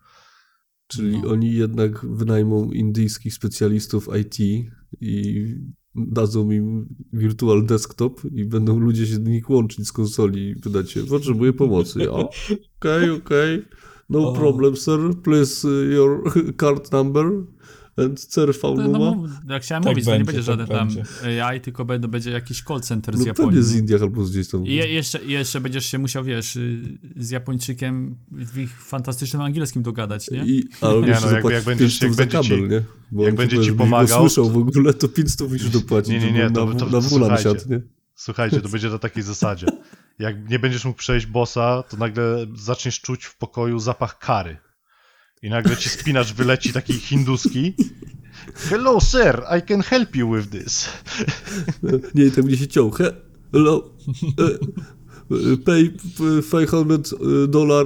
Czyli 0.88 1.22
No. 1.22 1.30
oni 1.30 1.54
jednak 1.54 2.06
wynajmą 2.06 2.72
indyjskich 2.72 3.34
specjalistów 3.34 4.10
IT 4.22 4.40
i 5.02 5.46
dadzą 5.96 6.52
im 6.52 6.96
virtual 7.14 7.66
desktop 7.66 8.22
i 8.32 8.46
będą 8.46 8.80
ludzie 8.80 9.08
się 9.08 9.20
do 9.20 9.30
nich 9.30 9.50
łączyć 9.50 9.88
z 9.88 9.92
konsoli 9.92 10.50
i 10.50 10.56
pytacie, 10.56 11.04
potrzebuję 11.04 11.54
pomocy. 11.54 12.12
Okej, 12.12 13.10
okej, 13.10 13.66
no 14.10 14.30
O. 14.30 14.34
problem 14.34 14.76
sir, 14.76 15.00
please 15.24 15.68
uh, 15.68 15.94
your 15.94 16.34
card 16.62 16.92
number 16.92 17.32
CRV 18.30 18.60
No, 18.64 18.74
no, 18.76 18.82
number. 18.84 19.00
mów- 19.16 19.30
jak 19.50 19.64
chciałem 19.64 19.84
Tak 19.84 19.92
mówić, 19.92 20.06
to 20.06 20.12
nie 20.12 20.18
będzie, 20.18 20.32
będzie 20.34 20.52
tak 20.52 20.60
żaden 20.60 20.68
tam 20.78 20.88
będzie. 20.88 21.44
AI, 21.44 21.62
tylko 21.62 21.86
będą, 21.86 22.08
będzie 22.08 22.32
jakiś 22.32 22.62
call 22.64 22.82
center 22.82 23.16
z 23.18 23.20
No 23.20 23.26
Japonii. 23.26 23.50
pewnie 23.52 23.64
z? 23.64 23.76
Indiach 23.76 24.02
albo 24.02 24.24
gdzieś 24.24 24.48
tam. 24.48 24.66
I 24.66 24.74
je, 24.74 24.88
jeszcze, 24.94 25.24
jeszcze 25.24 25.62
będziesz 25.62 25.86
się 25.86 25.98
musiał, 26.00 26.24
wiesz, 26.24 26.56
y, 26.56 26.98
z 27.16 27.30
Japończykiem 27.30 28.16
w 28.32 28.58
ich 28.58 28.82
fantastycznym 28.84 29.42
angielskim 29.42 29.84
dogadać, 29.84 30.32
nie? 30.32 30.46
I, 30.46 30.68
ale 30.82 31.02
Nie, 31.02 31.18
no, 31.22 31.32
jak- 31.32 31.50
jak 31.50 31.64
będziesz- 31.64 32.00
5 32.00 32.02
jak 32.02 32.16
będzie 32.16 32.42
ci- 32.42 32.50
kabel, 32.50 32.70
nie? 32.70 32.82
Bo 33.12 33.24
jak 33.24 33.36
będzie 33.36 33.62
ci 33.64 33.74
pomagał, 33.74 34.20
słyszał 34.30 34.50
w 34.50 34.58
ogóle, 34.58 34.94
to 34.94 35.08
5 35.08 35.36
to 35.36 35.48
musisz 35.48 35.70
dopłacić, 35.70 36.10
Nie, 36.12 36.20
nie, 36.20 36.32
nie, 36.32 36.52
to- 36.52 36.66
na, 36.66 36.76
to- 36.80 36.86
na 36.90 37.00
wula 37.00 37.38
nie? 37.70 37.82
Słuchajcie, 38.16 38.62
to 38.62 38.70
będzie 38.70 38.90
na 38.90 39.00
takiej 39.00 39.24
zasadzie. 39.24 39.68
Jak 40.20 40.50
nie 40.50 40.60
będziesz 40.60 40.86
mógł 40.86 40.98
przejść 41.00 41.26
bossa, 41.26 41.84
to 41.90 41.98
nagle 41.98 42.46
zaczniesz 42.56 43.02
czuć 43.02 43.26
w 43.26 43.38
pokoju 43.38 43.80
zapach 43.80 44.20
kary. 44.20 44.58
I 45.44 45.50
nagle 45.50 45.78
ci 45.78 45.90
spinacz 45.90 46.34
wyleci 46.34 46.74
taki 46.74 46.94
hinduski. 46.94 47.74
Hello 48.56 49.02
sir, 49.02 49.44
I 49.58 49.62
can 49.62 49.82
help 49.82 50.16
you 50.16 50.36
with 50.36 50.50
this. 50.50 50.90
Nie, 52.16 52.32
tam 52.32 52.46
gdzie 52.46 52.58
się 52.58 52.68
ciął. 52.68 52.92
He, 52.92 53.14
hello, 53.52 53.90
e, 54.40 54.44
e, 55.54 55.58
pay 55.58 55.90
p- 56.18 56.68
500 56.68 57.14
dolar 57.48 57.86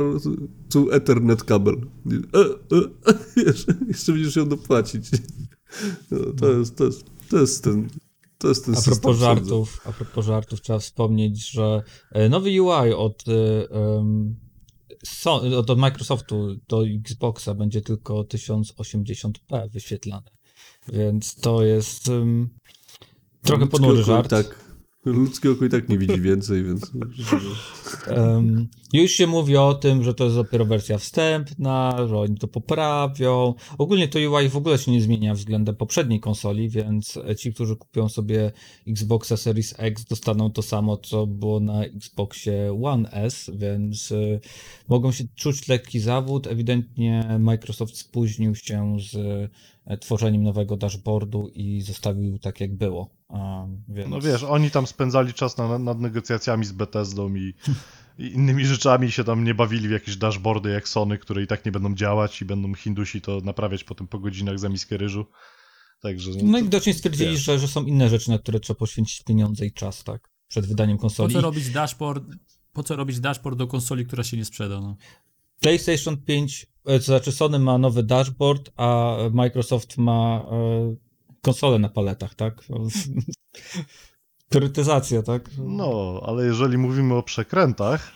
to 0.69 0.93
Ethernet 0.93 1.43
kabel. 1.43 1.75
E, 1.75 2.39
e, 2.77 3.45
jeszcze, 3.45 3.73
jeszcze 3.87 4.11
będziesz 4.11 4.35
ją 4.35 4.49
dopłacić. 4.49 5.05
No, 6.11 6.17
to, 6.39 6.51
jest, 6.51 6.75
to, 6.75 6.85
jest, 6.85 7.05
to 7.29 7.37
jest 7.37 7.63
ten 7.63 7.89
to 8.37 8.47
jest 8.47 8.65
ten 8.65 8.73
A 8.73 8.77
system, 8.77 9.01
propos 9.01 9.19
żartów, 9.19 9.81
a 9.85 9.91
propos 9.91 10.25
żartów 10.25 10.61
trzeba 10.61 10.79
wspomnieć, 10.79 11.51
że 11.51 11.83
e, 12.11 12.29
nowy 12.29 12.61
UI 12.61 12.93
od, 12.93 13.23
e, 13.27 13.33
so, 15.07 15.35
od, 15.35 15.69
od 15.69 15.79
Microsoftu 15.79 16.55
do 16.67 16.83
Xboxa 16.87 17.53
będzie 17.53 17.81
tylko 17.81 18.21
1080p 18.21 19.69
wyświetlane. 19.69 20.31
Więc 20.87 21.35
to 21.35 21.63
jest 21.63 22.09
em, 22.09 22.49
trochę 23.41 23.67
ponury 23.67 24.03
żart. 24.03 24.29
Tak, 24.29 24.66
Ludzkie 25.11 25.51
oko 25.51 25.65
i 25.65 25.69
tak 25.69 25.89
nie 25.89 25.97
widzi 25.97 26.21
więcej, 26.21 26.63
więc... 26.63 26.91
Em, 28.07 28.67
już 28.93 29.11
się 29.11 29.27
mówi 29.27 29.57
o 29.57 29.73
tym, 29.73 30.03
że 30.03 30.13
to 30.13 30.23
jest 30.23 30.35
dopiero 30.35 30.65
wersja 30.65 30.97
wstępna, 30.97 32.07
że 32.07 32.17
oni 32.17 32.37
to 32.37 32.47
poprawią. 32.47 33.53
Ogólnie 33.77 34.07
to 34.07 34.19
UI 34.19 34.49
w 34.49 34.57
ogóle 34.57 34.77
się 34.77 34.91
nie 34.91 35.01
zmienia 35.01 35.33
względem 35.33 35.75
poprzedniej 35.75 36.19
konsoli, 36.19 36.69
więc 36.69 37.19
ci, 37.37 37.53
którzy 37.53 37.75
kupią 37.75 38.09
sobie 38.09 38.51
Xboxa 38.87 39.37
Series 39.37 39.75
X, 39.77 40.05
dostaną 40.05 40.51
to 40.51 40.61
samo, 40.61 40.97
co 40.97 41.27
było 41.27 41.59
na 41.59 41.85
Xboxie 41.85 42.79
One 42.83 43.11
S, 43.11 43.51
więc 43.53 44.11
y, 44.11 44.39
mogą 44.87 45.11
się 45.11 45.23
czuć 45.35 45.67
lekki 45.67 45.99
zawód. 45.99 46.47
Ewidentnie 46.47 47.37
Microsoft 47.39 47.97
spóźnił 47.97 48.55
się 48.55 48.97
z 48.99 49.15
e, 49.85 49.97
tworzeniem 49.97 50.43
nowego 50.43 50.77
dashboardu 50.77 51.49
i 51.53 51.81
zostawił 51.81 52.39
tak, 52.39 52.61
jak 52.61 52.75
było. 52.75 53.16
A, 53.29 53.65
więc... 53.89 54.09
No 54.09 54.21
wiesz, 54.21 54.43
oni 54.43 54.71
tam 54.71 54.87
spędzali 54.87 55.33
czas 55.33 55.57
na, 55.57 55.79
nad 55.79 55.99
negocjacjami 55.99 56.65
z 56.65 56.71
Bethesdą 56.71 57.35
i, 57.35 57.53
i 58.17 58.25
innymi 58.27 58.65
rzeczami 58.65 59.07
i 59.07 59.11
się 59.11 59.23
tam 59.23 59.43
nie 59.43 59.53
bawili 59.55 59.87
w 59.87 59.91
jakieś 59.91 60.17
dashboardy 60.17 60.69
jak 60.69 60.87
Sony, 60.87 61.17
które 61.17 61.43
i 61.43 61.47
tak 61.47 61.65
nie 61.65 61.71
będą 61.71 61.95
działać 61.95 62.41
i 62.41 62.45
będą 62.45 62.73
Hindusi 62.73 63.21
to 63.21 63.41
naprawiać 63.43 63.83
potem 63.83 64.07
po 64.07 64.19
godzinach 64.19 64.59
za 64.59 64.69
miskę 64.69 64.97
ryżu. 64.97 65.25
Także 66.01 66.31
No 66.43 66.57
i 66.57 66.61
to- 66.61 66.65
widocznie 66.65 66.93
stwierdzili, 66.93 67.31
wiesz. 67.31 67.43
że, 67.43 67.59
że 67.59 67.67
są 67.67 67.83
inne 67.83 68.09
rzeczy, 68.09 68.29
na 68.29 68.39
które 68.39 68.59
trzeba 68.59 68.77
poświęcić 68.79 69.23
pieniądze 69.23 69.65
i 69.65 69.71
czas, 69.71 70.03
tak? 70.03 70.29
Przed 70.47 70.65
wydaniem 70.65 70.97
Po 70.97 71.01
konsoli. 71.01 71.33
co 71.33 71.41
robić 71.41 71.69
dashboard, 71.69 72.23
po 72.73 72.83
co 72.83 72.95
robić 72.95 73.19
dashboard 73.19 73.57
do 73.57 73.67
konsoli, 73.67 74.05
która 74.05 74.23
się 74.23 74.37
nie 74.37 74.45
sprzeda, 74.45 74.81
no. 74.81 74.95
PlayStation 75.59 76.17
5, 76.17 76.67
e, 76.85 76.99
to 76.99 77.05
znaczy 77.05 77.31
Sony 77.31 77.59
ma 77.59 77.77
nowy 77.77 78.03
dashboard, 78.03 78.71
a 78.75 79.15
Microsoft 79.33 79.97
ma 79.97 80.45
e, 81.47 81.53
konsolę 81.53 81.79
na 81.79 81.89
paletach, 81.89 82.35
tak? 82.35 82.63
Priorytetyzacja, 84.49 85.23
tak? 85.23 85.49
No, 85.57 86.21
ale 86.25 86.45
jeżeli 86.45 86.77
mówimy 86.77 87.13
o 87.13 87.23
przekrętach, 87.23 88.11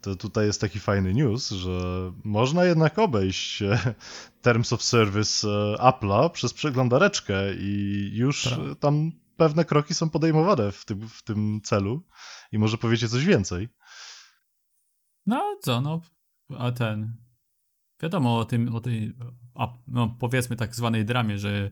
to 0.00 0.16
tutaj 0.16 0.46
jest 0.46 0.60
taki 0.60 0.80
fajny 0.80 1.14
news, 1.14 1.50
że 1.50 2.12
można 2.24 2.64
jednak 2.64 2.98
obejść 2.98 3.62
e, 3.62 3.94
Terms 4.42 4.72
of 4.72 4.82
Service 4.82 5.48
e, 5.48 5.76
Apple'a 5.76 6.30
przez 6.30 6.52
przeglądareczkę 6.52 7.54
i 7.54 8.10
już 8.14 8.42
Tak. 8.42 8.58
tam 8.80 9.12
pewne 9.36 9.64
kroki 9.64 9.94
są 9.94 10.10
podejmowane 10.10 10.72
w 10.72 10.84
tym, 10.84 11.08
w 11.08 11.22
tym 11.22 11.60
celu 11.64 12.02
i 12.52 12.58
może 12.58 12.78
powiecie 12.78 13.08
coś 13.08 13.24
więcej. 13.24 13.68
No 15.26 15.56
co, 15.62 15.80
no, 15.80 16.00
a 16.58 16.72
ten, 16.72 17.16
wiadomo 18.02 18.38
o 18.38 18.44
tym, 18.44 18.74
o 18.74 18.80
tej, 18.80 19.12
a, 19.54 19.68
no 19.86 20.16
powiedzmy 20.20 20.56
tak 20.56 20.74
zwanej 20.74 21.04
dramie, 21.04 21.38
że 21.38 21.70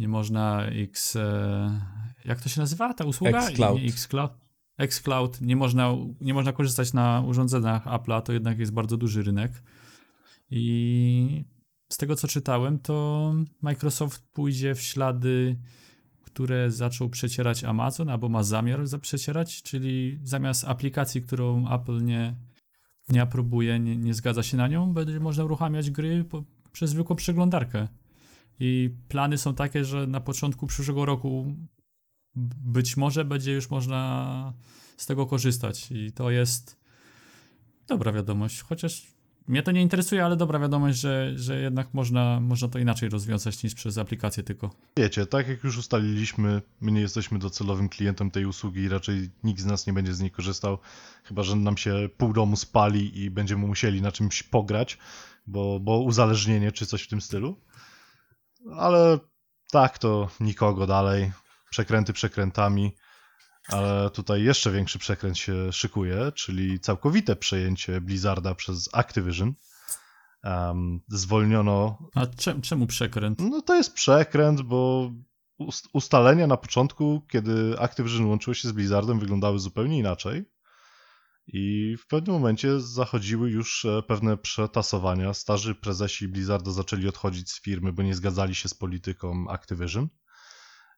nie 0.00 0.08
można 0.08 0.66
X, 0.66 1.16
e, 1.16 1.80
jak 2.24 2.40
to 2.40 2.48
się 2.48 2.60
nazywa 2.60 2.94
ta 2.94 3.04
usługa? 3.04 3.48
Xcloud. 3.48 3.80
Xcloud. 3.84 4.32
Xcloud, 4.78 5.40
nie 5.40 5.56
można, 5.56 5.92
nie 6.20 6.34
można 6.34 6.52
korzystać 6.52 6.92
na 6.92 7.20
urządzeniach 7.26 7.84
Apple'a, 7.84 8.22
to 8.22 8.32
jednak 8.32 8.58
jest 8.58 8.72
bardzo 8.72 8.96
duży 8.96 9.22
rynek. 9.22 9.52
I 10.50 11.44
z 11.88 11.96
tego 11.96 12.16
co 12.16 12.28
czytałem, 12.28 12.78
to 12.78 13.34
Microsoft 13.62 14.22
pójdzie 14.32 14.74
w 14.74 14.80
ślady, 14.82 15.56
które 16.22 16.70
zaczął 16.70 17.08
przecierać 17.08 17.64
Amazon, 17.64 18.08
albo 18.08 18.28
ma 18.28 18.42
zamiar 18.42 18.86
za- 18.86 18.98
przecierać, 18.98 19.62
czyli 19.62 20.18
zamiast 20.22 20.64
aplikacji, 20.64 21.22
którą 21.22 21.74
Apple 21.74 22.04
nie, 22.04 22.34
nie 23.08 23.22
aprobuje, 23.22 23.78
nie, 23.80 23.96
nie 23.96 24.14
zgadza 24.14 24.42
się 24.42 24.56
na 24.56 24.68
nią, 24.68 24.92
będzie 24.92 25.20
można 25.20 25.44
uruchamiać 25.44 25.90
gry 25.90 26.24
po, 26.24 26.44
przez 26.72 26.90
zwykłą 26.90 27.16
przeglądarkę. 27.16 27.88
I 28.60 28.90
plany 29.08 29.38
są 29.38 29.54
takie, 29.54 29.84
że 29.84 30.06
na 30.06 30.20
początku 30.20 30.66
przyszłego 30.66 31.04
roku 31.04 31.54
być 32.34 32.96
może 32.96 33.24
będzie 33.24 33.52
już 33.52 33.70
można 33.70 34.52
z 34.96 35.06
tego 35.06 35.26
korzystać. 35.26 35.90
I 35.90 36.12
to 36.12 36.30
jest 36.30 36.80
dobra 37.86 38.12
wiadomość. 38.12 38.60
Chociaż 38.60 39.06
mnie 39.46 39.62
to 39.62 39.72
nie 39.72 39.82
interesuje, 39.82 40.24
ale 40.24 40.36
dobra 40.36 40.58
wiadomość, 40.58 40.98
że, 40.98 41.32
że 41.36 41.60
jednak 41.60 41.94
można, 41.94 42.40
można 42.40 42.68
to 42.68 42.78
inaczej 42.78 43.08
rozwiązać 43.08 43.62
niż 43.62 43.74
przez 43.74 43.98
aplikację 43.98 44.42
tylko. 44.42 44.70
Wiecie, 44.96 45.26
tak 45.26 45.48
jak 45.48 45.64
już 45.64 45.78
ustaliliśmy, 45.78 46.62
my 46.80 46.92
nie 46.92 47.00
jesteśmy 47.00 47.38
docelowym 47.38 47.88
klientem 47.88 48.30
tej 48.30 48.46
usługi 48.46 48.80
i 48.80 48.88
raczej 48.88 49.30
nikt 49.44 49.60
z 49.60 49.66
nas 49.66 49.86
nie 49.86 49.92
będzie 49.92 50.14
z 50.14 50.20
niej 50.20 50.30
korzystał, 50.30 50.78
chyba 51.24 51.42
że 51.42 51.56
nam 51.56 51.76
się 51.76 52.08
pół 52.16 52.32
domu 52.32 52.56
spali 52.56 53.22
i 53.22 53.30
będziemy 53.30 53.66
musieli 53.66 54.02
na 54.02 54.12
czymś 54.12 54.42
pograć, 54.42 54.98
bo, 55.46 55.80
bo 55.80 55.98
uzależnienie 56.00 56.72
czy 56.72 56.86
coś 56.86 57.02
w 57.02 57.08
tym 57.08 57.20
stylu. 57.20 57.56
Ale 58.76 59.18
tak, 59.70 59.98
to 59.98 60.28
nikogo 60.40 60.86
dalej. 60.86 61.32
Przekręty 61.70 62.12
przekrętami, 62.12 62.96
ale 63.68 64.10
tutaj 64.10 64.42
jeszcze 64.42 64.70
większy 64.72 64.98
przekręt 64.98 65.38
się 65.38 65.72
szykuje, 65.72 66.32
czyli 66.32 66.80
całkowite 66.80 67.36
przejęcie 67.36 68.00
Blizzarda 68.00 68.54
przez 68.54 68.88
Activision. 68.92 69.54
Um, 70.44 71.00
zwolniono 71.08 71.98
A 72.14 72.26
czem, 72.26 72.62
czemu 72.62 72.86
przekręt? 72.86 73.38
no 73.40 73.62
to 73.62 73.74
jest 73.74 73.94
przekręt, 73.94 74.62
bo 74.62 75.10
ust- 75.58 75.88
ustalenia 75.92 76.46
na 76.46 76.56
początku, 76.56 77.26
kiedy 77.30 77.74
Activision 77.78 78.26
łączyło 78.26 78.54
się 78.54 78.68
z 78.68 78.72
Blizzardem, 78.72 79.20
wyglądały 79.20 79.58
zupełnie 79.58 79.98
inaczej. 79.98 80.44
I 81.46 81.96
w 82.00 82.06
pewnym 82.06 82.34
momencie 82.34 82.80
zachodziły 82.80 83.50
już 83.50 83.84
e, 83.84 84.02
pewne 84.02 84.36
przetasowania. 84.36 85.34
Starzy 85.34 85.74
prezesi 85.74 86.28
Blizzarda 86.28 86.70
zaczęli 86.70 87.08
odchodzić 87.08 87.50
z 87.50 87.62
firmy, 87.62 87.92
bo 87.92 88.02
nie 88.02 88.14
zgadzali 88.14 88.54
się 88.54 88.68
z 88.68 88.74
polityką 88.74 89.48
Activision. 89.48 90.08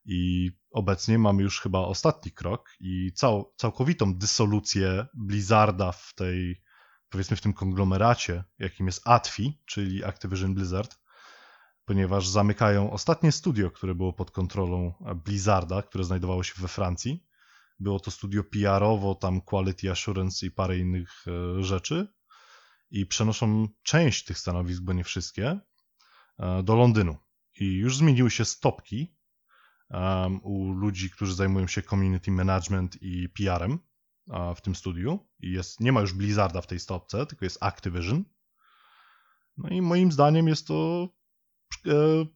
I 0.05 0.51
obecnie 0.71 1.19
mamy 1.19 1.43
już 1.43 1.61
chyba 1.61 1.79
ostatni 1.79 2.33
krok 2.33 2.71
i 2.81 3.13
cał, 3.15 3.55
całkowitą 3.57 4.15
dysolucję 4.15 5.07
Blizzarda 5.15 5.93
w 5.93 6.15
tej, 6.15 6.63
powiedzmy 7.09 7.37
w 7.37 7.41
tym 7.41 7.53
konglomeracie, 7.53 8.45
jakim 8.59 8.87
jest 8.87 9.09
ATFI, 9.09 9.61
czyli 9.67 10.05
Activision 10.05 10.55
Blizzard 10.55 11.03
ponieważ 11.85 12.29
zamykają 12.29 12.91
ostatnie 12.91 13.33
studio, 13.33 13.71
które 13.71 13.95
było 13.95 14.13
pod 14.13 14.31
kontrolą 14.31 14.95
Blizzarda, 15.25 15.83
które 15.83 16.05
znajdowało 16.05 16.43
się 16.43 16.53
we 16.59 16.69
Francji. 16.69 17.25
Było 17.83 18.01
to 18.01 18.11
studio 18.11 18.45
PR-owo, 18.45 19.15
tam 19.15 19.41
quality 19.41 19.91
assurance 19.91 20.47
i 20.47 20.51
parę 20.51 20.79
innych 20.79 21.25
e, 21.27 21.63
rzeczy. 21.63 22.13
I 22.91 23.07
przenoszą 23.07 23.69
część 23.83 24.25
tych 24.25 24.39
stanowisk, 24.39 24.83
bo 24.83 24.93
nie 24.93 25.05
wszystkie, 25.05 25.61
e, 26.39 26.63
do 26.63 26.77
Londynu. 26.77 27.17
I 27.61 27.77
już 27.77 27.97
zmieniły 27.97 28.31
się 28.31 28.45
stopki 28.45 29.17
em, 29.91 30.41
u 30.43 30.73
ludzi, 30.73 31.11
którzy 31.11 31.35
zajmują 31.35 31.67
się 31.67 31.83
community 31.83 32.31
management 32.31 33.03
i 33.03 33.29
PR-em 33.29 33.79
w 34.57 34.61
tym 34.61 34.75
studiu. 34.75 35.19
I 35.41 35.53
jest, 35.53 35.81
nie 35.81 35.93
ma 35.93 36.01
już 36.01 36.13
Blizzarda 36.13 36.61
w 36.61 36.67
tej 36.67 36.81
stopce, 36.81 37.27
tylko 37.27 37.45
jest 37.45 37.63
Activision. 37.63 38.25
No 39.57 39.69
i 39.69 39.83
moim 39.83 40.13
zdaniem 40.13 40.49
jest 40.49 40.67
to 40.67 41.09
e, 41.87 41.93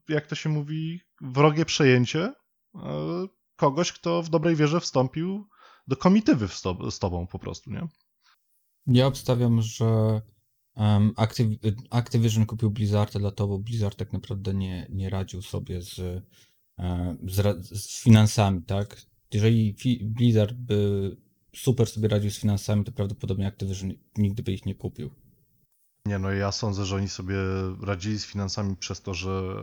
jak 0.09 0.26
to 0.26 0.35
się 0.35 0.48
mówi, 0.48 1.00
wrogie 1.20 1.64
przejęcie 1.64 2.32
e, 2.74 3.26
kogoś, 3.56 3.92
kto 3.92 4.22
w 4.22 4.28
dobrej 4.28 4.56
wierze 4.56 4.80
wstąpił 4.80 5.48
do 5.88 5.96
komitywy 5.96 6.48
z, 6.48 6.62
to, 6.62 6.90
z 6.90 6.98
tobą 6.98 7.26
po 7.26 7.38
prostu, 7.38 7.70
nie? 7.70 7.88
Ja 8.86 9.06
obstawiam, 9.06 9.62
że 9.62 10.20
um, 10.76 11.12
Activ- 11.16 11.58
Activision 11.90 12.46
kupił 12.46 12.70
Blizzarda 12.70 13.18
dlatego, 13.18 13.48
bo 13.48 13.58
Blizzard 13.58 13.96
tak 13.98 14.12
naprawdę 14.12 14.54
nie, 14.54 14.86
nie 14.90 15.10
radził 15.10 15.42
sobie 15.42 15.82
z, 15.82 15.94
z, 17.28 17.68
z 17.82 18.02
finansami, 18.02 18.62
tak? 18.62 19.02
Jeżeli 19.32 19.76
Blizzard 20.02 20.52
by 20.52 21.16
super 21.56 21.86
sobie 21.88 22.08
radził 22.08 22.30
z 22.30 22.38
finansami, 22.38 22.84
to 22.84 22.92
prawdopodobnie 22.92 23.46
Activision 23.46 23.92
nigdy 24.16 24.42
by 24.42 24.52
ich 24.52 24.66
nie 24.66 24.74
kupił. 24.74 25.10
Nie, 26.06 26.18
no 26.18 26.30
ja 26.30 26.52
sądzę, 26.52 26.84
że 26.84 26.96
oni 26.96 27.08
sobie 27.08 27.36
radzili 27.82 28.18
z 28.18 28.26
finansami 28.26 28.76
przez 28.76 29.02
to, 29.02 29.14
że 29.14 29.54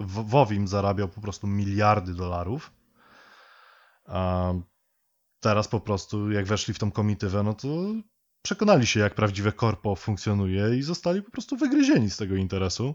W- 0.00 0.28
Wowim 0.28 0.68
zarabiał 0.68 1.08
po 1.08 1.20
prostu 1.20 1.46
miliardy 1.46 2.14
dolarów. 2.14 2.72
A 4.08 4.52
teraz 5.40 5.68
po 5.68 5.80
prostu, 5.80 6.30
jak 6.30 6.46
weszli 6.46 6.74
w 6.74 6.78
tą 6.78 6.90
komitywę, 6.90 7.42
no 7.42 7.54
to 7.54 7.68
przekonali 8.42 8.86
się, 8.86 9.00
jak 9.00 9.14
prawdziwe 9.14 9.52
korpo 9.52 9.96
funkcjonuje 9.96 10.76
i 10.78 10.82
zostali 10.82 11.22
po 11.22 11.30
prostu 11.30 11.56
wygryzieni 11.56 12.10
z 12.10 12.16
tego 12.16 12.36
interesu. 12.36 12.94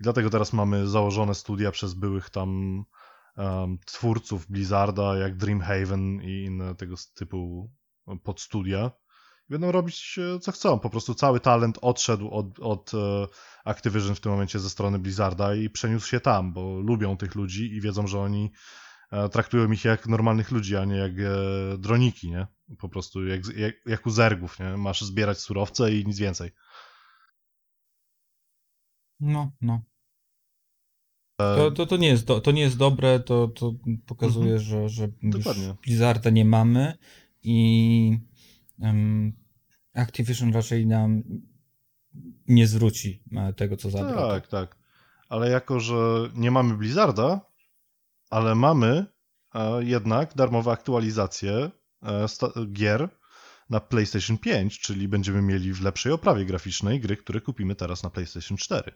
I 0.00 0.02
dlatego 0.02 0.30
teraz 0.30 0.52
mamy 0.52 0.86
założone 0.88 1.34
studia 1.34 1.70
przez 1.70 1.94
byłych 1.94 2.30
tam 2.30 2.82
em, 3.36 3.78
twórców 3.86 4.46
Blizzarda, 4.46 5.16
jak 5.16 5.36
Dreamhaven 5.36 6.22
i 6.22 6.44
inne 6.44 6.74
tego 6.74 6.94
typu 7.14 7.70
podstudia. 8.24 8.90
I 9.48 9.52
Będą 9.52 9.72
robić 9.72 10.18
e, 10.18 10.38
co 10.38 10.52
chcą. 10.52 10.78
Po 10.78 10.90
prostu 10.90 11.14
cały 11.14 11.40
talent 11.40 11.78
odszedł 11.82 12.30
od, 12.30 12.58
od 12.58 12.92
e, 12.94 13.26
Activision 13.64 14.14
w 14.14 14.20
tym 14.20 14.32
momencie 14.32 14.58
ze 14.58 14.70
strony 14.70 14.98
Blizzarda 14.98 15.54
i 15.54 15.70
przeniósł 15.70 16.06
się 16.06 16.20
tam, 16.20 16.52
bo 16.52 16.80
lubią 16.80 17.16
tych 17.16 17.34
ludzi 17.34 17.74
i 17.74 17.80
wiedzą, 17.80 18.06
że 18.06 18.20
oni 18.20 18.52
traktują 19.32 19.72
ich 19.72 19.84
jak 19.84 20.06
normalnych 20.06 20.50
ludzi, 20.50 20.76
a 20.76 20.84
nie 20.84 20.96
jak 20.96 21.12
e, 21.12 21.78
droniki, 21.78 22.30
nie? 22.30 22.46
Po 22.78 22.88
prostu 22.88 23.26
jak, 23.26 23.40
jak, 23.56 23.74
jak 23.86 24.06
u 24.06 24.10
zergów, 24.10 24.58
nie? 24.58 24.76
Masz 24.76 25.00
zbierać 25.00 25.38
surowce 25.38 25.94
i 25.94 26.06
nic 26.06 26.18
więcej. 26.18 26.50
No, 29.20 29.50
no. 29.60 29.80
To, 31.36 31.70
to, 31.70 31.86
to, 31.86 31.96
nie, 31.96 32.08
jest 32.08 32.24
do, 32.26 32.40
to 32.40 32.50
nie 32.50 32.62
jest 32.62 32.76
dobre, 32.76 33.20
to, 33.20 33.48
to 33.48 33.72
pokazuje, 34.06 34.58
że, 34.58 34.88
że 34.88 35.04
Mhm. 35.04 35.30
Dokładnie. 35.30 35.74
Blizzarda 35.84 36.30
nie 36.30 36.44
mamy 36.44 36.98
i 37.42 38.18
em, 38.80 39.32
Activision 39.94 40.52
raczej 40.52 40.86
nam 40.86 41.22
nie 42.48 42.66
zwróci 42.66 43.22
e, 43.32 43.52
tego, 43.52 43.76
co 43.76 43.90
zabrał. 43.90 44.28
Tak, 44.30 44.46
tak. 44.46 44.76
Ale 45.28 45.50
jako, 45.50 45.80
że 45.80 46.30
nie 46.34 46.50
mamy 46.50 46.76
Blizzarda, 46.76 47.49
ale 48.30 48.54
mamy 48.54 49.06
e, 49.54 49.84
jednak 49.84 50.34
darmowe 50.34 50.70
aktualizacje 50.70 51.70
e, 52.02 52.26
gier 52.72 53.08
na 53.70 53.80
PlayStation 53.80 54.38
5, 54.38 54.80
czyli 54.80 55.08
będziemy 55.08 55.42
mieli 55.42 55.72
w 55.72 55.82
lepszej 55.82 56.12
oprawie 56.12 56.44
graficznej 56.44 57.00
gry, 57.00 57.16
które 57.16 57.40
kupimy 57.40 57.74
teraz 57.74 58.02
na 58.02 58.10
PlayStation 58.10 58.56
4. 58.56 58.92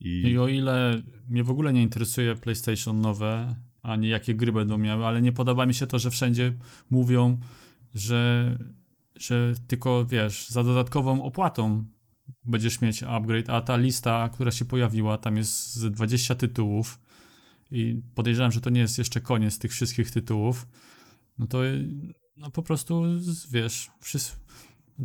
I 0.00 0.22
I 0.22 0.38
o 0.38 0.48
ile 0.48 1.02
mnie 1.28 1.44
w 1.44 1.50
ogóle 1.50 1.72
nie 1.72 1.82
interesuje 1.82 2.34
PlayStation 2.34 3.00
nowe, 3.00 3.56
ani 3.82 4.08
jakie 4.08 4.34
gry 4.34 4.52
będą 4.52 4.78
miały, 4.78 5.06
ale 5.06 5.22
nie 5.22 5.32
podoba 5.32 5.66
mi 5.66 5.74
się 5.74 5.86
to, 5.86 5.98
że 5.98 6.10
wszędzie 6.10 6.52
mówią, 6.90 7.40
że, 7.94 8.58
że 9.14 9.54
tylko 9.68 10.04
wiesz, 10.04 10.48
za 10.48 10.64
dodatkową 10.64 11.22
opłatą 11.22 11.84
będziesz 12.44 12.80
mieć 12.80 13.02
upgrade, 13.02 13.50
a 13.50 13.60
ta 13.60 13.76
lista, 13.76 14.28
która 14.28 14.50
się 14.50 14.64
pojawiła, 14.64 15.18
tam 15.18 15.36
jest 15.36 15.74
z 15.74 15.90
20 15.90 16.34
tytułów 16.34 16.98
i 17.70 18.00
podejrzewam, 18.14 18.52
że 18.52 18.60
to 18.60 18.70
nie 18.70 18.80
jest 18.80 18.98
jeszcze 18.98 19.20
koniec 19.20 19.58
tych 19.58 19.70
wszystkich 19.72 20.10
tytułów, 20.10 20.66
no 21.38 21.46
to 21.46 21.58
no 22.36 22.50
po 22.50 22.62
prostu 22.62 23.02
wiesz, 23.50 23.90
wszyscy, 24.00 24.36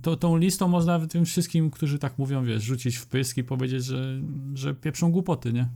to, 0.01 0.15
tą 0.15 0.37
listą 0.37 0.67
można 0.67 1.07
tym 1.07 1.25
wszystkim, 1.25 1.71
którzy 1.71 1.99
tak 1.99 2.17
mówią, 2.17 2.45
wiesz, 2.45 2.63
rzucić 2.63 2.95
w 2.95 3.07
pysk 3.07 3.37
i 3.37 3.43
powiedzieć, 3.43 3.85
że, 3.85 4.21
że 4.53 4.73
pieprzą 4.73 5.11
głupoty, 5.11 5.53
nie? 5.53 5.67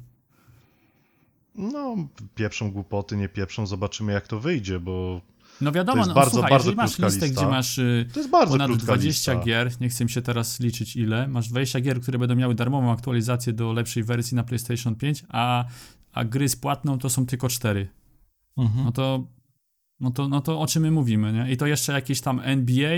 no, 1.55 1.95
pieprzą 2.35 2.71
głupoty, 2.71 3.17
nie 3.17 3.29
pieprzą, 3.29 3.67
zobaczymy 3.67 4.13
jak 4.13 4.27
to 4.27 4.39
wyjdzie, 4.39 4.79
bo 4.79 5.21
No 5.61 5.71
wiadomo, 5.71 5.97
jest 5.97 6.09
no, 6.09 6.15
bardzo, 6.15 6.31
słuchaj, 6.31 6.49
bardzo 6.49 6.69
jeżeli 6.69 6.77
masz 6.77 6.99
listę, 6.99 7.25
lista. 7.25 7.41
gdzie 7.41 7.51
masz 7.51 7.77
y, 7.77 8.09
to 8.13 8.19
jest 8.19 8.29
bardzo 8.29 8.51
ponad 8.51 8.67
krótka 8.67 8.85
20 8.85 9.31
lista. 9.31 9.45
gier, 9.45 9.71
nie 9.81 9.89
chcę 9.89 10.03
mi 10.03 10.09
się 10.09 10.21
teraz 10.21 10.59
liczyć 10.59 10.95
ile, 10.95 11.27
masz 11.27 11.49
20 11.49 11.79
gier, 11.79 12.01
które 12.01 12.19
będą 12.19 12.35
miały 12.35 12.55
darmową 12.55 12.91
aktualizację 12.91 13.53
do 13.53 13.73
lepszej 13.73 14.03
wersji 14.03 14.35
na 14.35 14.43
PlayStation 14.43 14.95
5, 14.95 15.23
a, 15.29 15.65
a 16.15 16.25
gry 16.25 16.49
z 16.49 16.55
płatną 16.55 16.99
to 16.99 17.09
są 17.09 17.25
tylko 17.25 17.49
4. 17.49 17.87
Mhm. 18.57 18.85
No 18.85 18.91
to, 18.91 19.27
no 19.99 20.11
to, 20.11 20.27
no 20.27 20.41
to 20.41 20.59
o 20.59 20.67
czym 20.67 20.83
my 20.83 20.91
mówimy, 20.91 21.33
nie? 21.33 21.51
I 21.51 21.57
to 21.57 21.67
jeszcze 21.67 21.93
jakieś 21.93 22.21
tam 22.21 22.41
NBA, 22.43 22.97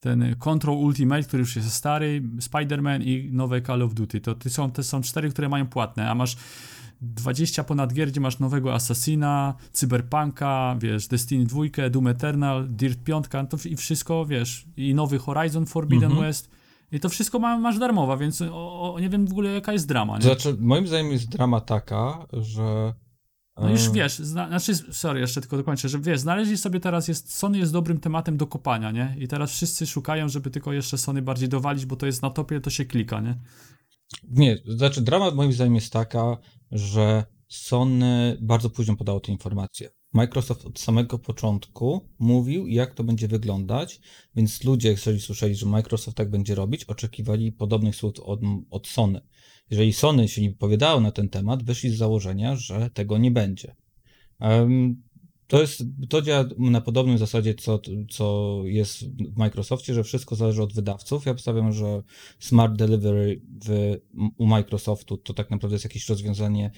ten 0.00 0.36
Control 0.38 0.76
Ultimate, 0.76 1.22
który 1.22 1.40
już 1.40 1.56
jest 1.56 1.72
stary, 1.72 2.22
Spider-Man 2.38 3.02
i 3.02 3.30
nowe 3.32 3.62
Call 3.62 3.82
of 3.82 3.94
Duty. 3.94 4.20
To 4.20 4.34
ty 4.34 4.50
są, 4.50 4.70
te 4.70 4.82
są 4.82 5.02
cztery, 5.02 5.30
które 5.30 5.48
mają 5.48 5.66
płatne, 5.66 6.10
a 6.10 6.14
masz 6.14 6.36
20 7.00 7.64
ponad 7.64 7.92
gier, 7.92 8.08
gdzie 8.08 8.20
masz 8.20 8.38
nowego 8.38 8.74
Assassina, 8.74 9.54
Cyberpunka, 9.72 10.76
wiesz, 10.80 11.08
Destiny 11.08 11.44
2, 11.44 11.62
Doom 11.90 12.06
Eternal, 12.06 12.68
Dirt 12.68 12.98
5, 13.04 13.26
to 13.48 13.68
i 13.68 13.76
wszystko, 13.76 14.26
wiesz, 14.26 14.66
i 14.76 14.94
nowy 14.94 15.18
Horizon 15.18 15.66
Forbidden 15.66 16.10
Mhm. 16.10 16.26
West. 16.26 16.50
I 16.92 17.00
to 17.00 17.08
wszystko 17.08 17.38
ma, 17.38 17.58
masz 17.58 17.78
darmowa, 17.78 18.16
więc 18.16 18.42
o, 18.42 18.94
o, 18.94 19.00
nie 19.00 19.08
wiem 19.08 19.26
w 19.26 19.30
ogóle 19.30 19.50
jaka 19.50 19.72
jest 19.72 19.88
drama, 19.88 20.16
nie? 20.16 20.22
Znaczy, 20.22 20.56
moim 20.60 20.86
zdaniem 20.86 21.12
jest 21.12 21.28
drama 21.28 21.60
taka, 21.60 22.26
że. 22.32 22.94
No 23.56 23.70
już 23.70 23.86
e, 23.86 23.92
wiesz, 23.92 24.18
zna, 24.18 24.48
znaczy, 24.48 24.74
sorry, 24.74 25.20
jeszcze 25.20 25.40
tylko 25.40 25.56
dokończę, 25.56 25.88
że 25.88 25.98
wiesz, 25.98 26.20
znaleźli 26.20 26.56
sobie 26.56 26.80
teraz, 26.80 27.08
jest, 27.08 27.34
Sony 27.34 27.58
jest 27.58 27.72
dobrym 27.72 28.00
tematem 28.00 28.36
do 28.36 28.46
kopania, 28.46 28.90
nie? 28.90 29.16
I 29.18 29.28
teraz 29.28 29.50
wszyscy 29.50 29.86
szukają, 29.86 30.28
żeby 30.28 30.50
tylko 30.50 30.72
jeszcze 30.72 30.98
Sony 30.98 31.22
bardziej 31.22 31.48
dowalić, 31.48 31.86
bo 31.86 31.96
to 31.96 32.06
jest 32.06 32.22
na 32.22 32.30
topie, 32.30 32.60
to 32.60 32.70
się 32.70 32.84
klika, 32.84 33.20
nie? 33.20 33.38
Nie, 34.30 34.58
znaczy 34.66 35.00
drama 35.00 35.30
moim 35.30 35.52
zdaniem 35.52 35.74
jest 35.74 35.92
taka, 35.92 36.36
że 36.70 37.24
Sony 37.48 38.36
bardzo 38.40 38.70
późno 38.70 38.96
podało 38.96 39.20
te 39.20 39.32
informacje. 39.32 39.90
Microsoft 40.14 40.66
od 40.66 40.78
samego 40.78 41.18
początku 41.18 42.08
mówił, 42.18 42.66
jak 42.66 42.94
to 42.94 43.04
będzie 43.04 43.28
wyglądać, 43.28 44.00
więc 44.36 44.64
ludzie, 44.64 44.88
jeżeli 44.88 45.20
słyszeli, 45.20 45.54
że 45.54 45.66
Microsoft 45.66 46.16
tak 46.16 46.30
będzie 46.30 46.54
robić, 46.54 46.84
oczekiwali 46.84 47.52
podobnych 47.52 47.96
słów 47.96 48.20
od, 48.20 48.40
od 48.70 48.86
Sony. 48.86 49.20
Jeżeli 49.70 49.92
Sony 49.92 50.28
się 50.28 50.42
nie 50.42 50.50
wypowiadało 50.50 51.00
na 51.00 51.12
ten 51.12 51.28
temat, 51.28 51.62
wyszli 51.62 51.90
z 51.90 51.96
założenia, 51.96 52.56
że 52.56 52.90
tego 52.90 53.18
nie 53.18 53.30
będzie. 53.30 53.76
Em, 54.40 55.02
to 55.46 55.60
jest, 55.60 55.82
to 56.08 56.22
działa 56.22 56.44
na 56.58 56.80
podobnym 56.80 57.18
zasadzie, 57.18 57.54
co, 57.54 57.80
co 58.10 58.60
jest 58.64 59.04
w 59.04 59.36
Microsoftie, 59.36 59.94
że 59.94 60.04
wszystko 60.04 60.36
zależy 60.36 60.62
od 60.62 60.72
wydawców. 60.72 61.26
Ja 61.26 61.32
obstawiam, 61.32 61.72
że 61.72 62.02
Smart 62.38 62.76
Delivery 62.76 63.40
w, 63.64 63.96
u 64.36 64.46
Microsoftu 64.46 65.16
to 65.16 65.34
tak 65.34 65.50
naprawdę 65.50 65.74
jest 65.74 65.84
jakieś 65.84 66.08
rozwiązanie 66.08 66.70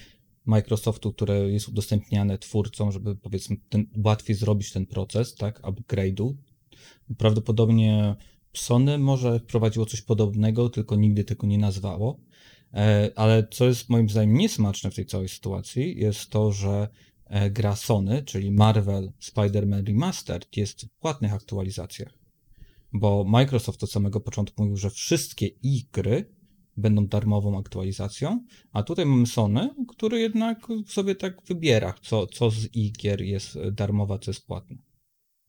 Microsoftu, 0.46 1.12
które 1.12 1.38
jest 1.38 1.68
udostępniane 1.68 2.38
twórcom, 2.38 2.92
żeby 2.92 3.16
powiedzmy 3.16 3.56
ten, 3.68 3.86
łatwiej 4.04 4.36
zrobić 4.36 4.72
ten 4.72 4.86
proces, 4.86 5.34
tak, 5.34 5.62
upgrade'u. 5.62 6.34
Prawdopodobnie 7.18 8.16
Sony 8.52 8.98
może 8.98 9.40
wprowadziło 9.40 9.86
coś 9.86 10.02
podobnego, 10.02 10.68
tylko 10.68 10.96
nigdy 10.96 11.24
tego 11.24 11.46
nie 11.46 11.58
nazwało. 11.58 12.20
E, 12.74 13.10
Ale 13.16 13.48
co 13.50 13.64
jest 13.66 13.88
moim 13.88 14.08
zdaniem 14.08 14.36
niesmaczne 14.36 14.90
w 14.90 14.94
tej 14.94 15.06
całej 15.06 15.28
sytuacji, 15.28 15.98
jest 15.98 16.30
to, 16.30 16.52
że 16.52 16.88
e, 17.24 17.50
gra 17.50 17.76
Sony, 17.76 18.22
czyli 18.22 18.50
Marvel 18.50 19.12
Spider-Man 19.20 19.86
Remastered, 19.86 20.56
jest 20.56 20.86
w 20.86 20.90
płatnych 20.90 21.32
aktualizacjach. 21.32 22.18
Bo 22.92 23.24
Microsoft 23.24 23.82
od 23.82 23.90
samego 23.90 24.20
początku 24.20 24.62
mówił, 24.62 24.76
że 24.76 24.90
wszystkie 24.90 25.46
ich 25.46 25.90
gry 25.90 26.35
będą 26.76 27.06
darmową 27.06 27.58
aktualizacją, 27.58 28.44
a 28.72 28.82
tutaj 28.82 29.06
mamy 29.06 29.26
Sony, 29.26 29.70
który 29.88 30.18
jednak 30.18 30.66
sobie 30.86 31.14
tak 31.14 31.42
wybiera, 31.42 31.94
co, 32.02 32.26
co 32.26 32.50
z 32.50 32.68
gier 32.92 33.20
jest 33.20 33.58
darmowa, 33.72 34.18
co 34.18 34.30
jest 34.30 34.46
płatne. 34.46 34.76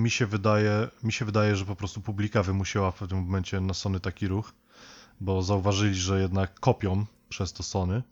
Mi 0.02 0.12
się 0.12 0.26
wydaje, 0.26 0.88
mi 1.04 1.14
się 1.14 1.26
wydaje, 1.26 1.56
że 1.56 1.66
po 1.66 1.76
prostu 1.76 2.02
publika 2.02 2.44
wymusiła 2.44 2.92
w 2.92 3.00
pewnym 3.00 3.24
momencie 3.24 3.62
na 3.62 3.74
Sony 3.74 4.00
taki 4.00 4.28
ruch, 4.28 4.54
bo 5.22 5.42
zauważyli, 5.42 5.96
że 5.96 6.22
jednak 6.22 6.60
kopią 6.60 7.06
przez 7.30 7.54
to 7.54 7.64
Sony 7.64 8.04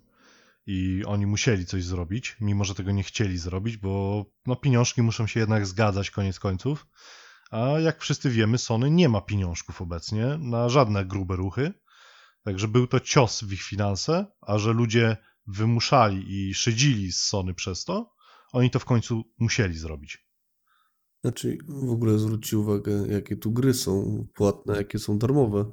i 0.67 1.04
oni 1.06 1.25
musieli 1.25 1.65
coś 1.65 1.84
zrobić, 1.84 2.38
mimo 2.41 2.65
że 2.65 2.75
tego 2.75 2.91
nie 2.91 3.04
chcieli 3.04 3.38
zrobić, 3.38 3.78
bo 3.78 4.25
no, 4.45 4.56
pieniążki 4.56 5.01
muszą 5.01 5.28
się 5.28 5.39
jednak 5.39 5.67
zgadzać 5.67 6.12
koniec 6.12 6.39
końców. 6.39 6.88
A 7.51 7.67
jak 7.80 8.01
wszyscy 8.01 8.30
wiemy, 8.30 8.58
Sony 8.58 8.91
nie 8.91 9.10
ma 9.10 9.21
pieniążków 9.21 9.82
obecnie 9.82 10.25
na 10.39 10.69
żadne 10.69 11.06
grube 11.06 11.36
ruchy. 11.36 11.73
Także 12.45 12.67
był 12.67 12.88
to 12.88 12.99
cios 12.99 13.43
w 13.43 13.53
ich 13.53 13.62
finanse, 13.62 14.25
a 14.41 14.58
że 14.58 14.73
ludzie 14.73 15.17
wymuszali 15.47 16.25
i 16.29 16.53
szydzili 16.53 17.12
z 17.12 17.21
Sony 17.21 17.53
przez 17.53 17.86
to, 17.86 18.13
oni 18.53 18.69
to 18.69 18.79
w 18.79 18.86
końcu 18.86 19.23
musieli 19.39 19.77
zrobić. 19.77 20.25
Znaczy, 21.21 21.58
w 21.67 21.91
ogóle 21.91 22.19
zwróćcie 22.19 22.58
uwagę, 22.58 23.08
jakie 23.08 23.36
tu 23.36 23.51
gry 23.51 23.73
są 23.73 24.25
płatne, 24.34 24.77
jakie 24.77 24.99
są 24.99 25.17
darmowe. 25.17 25.71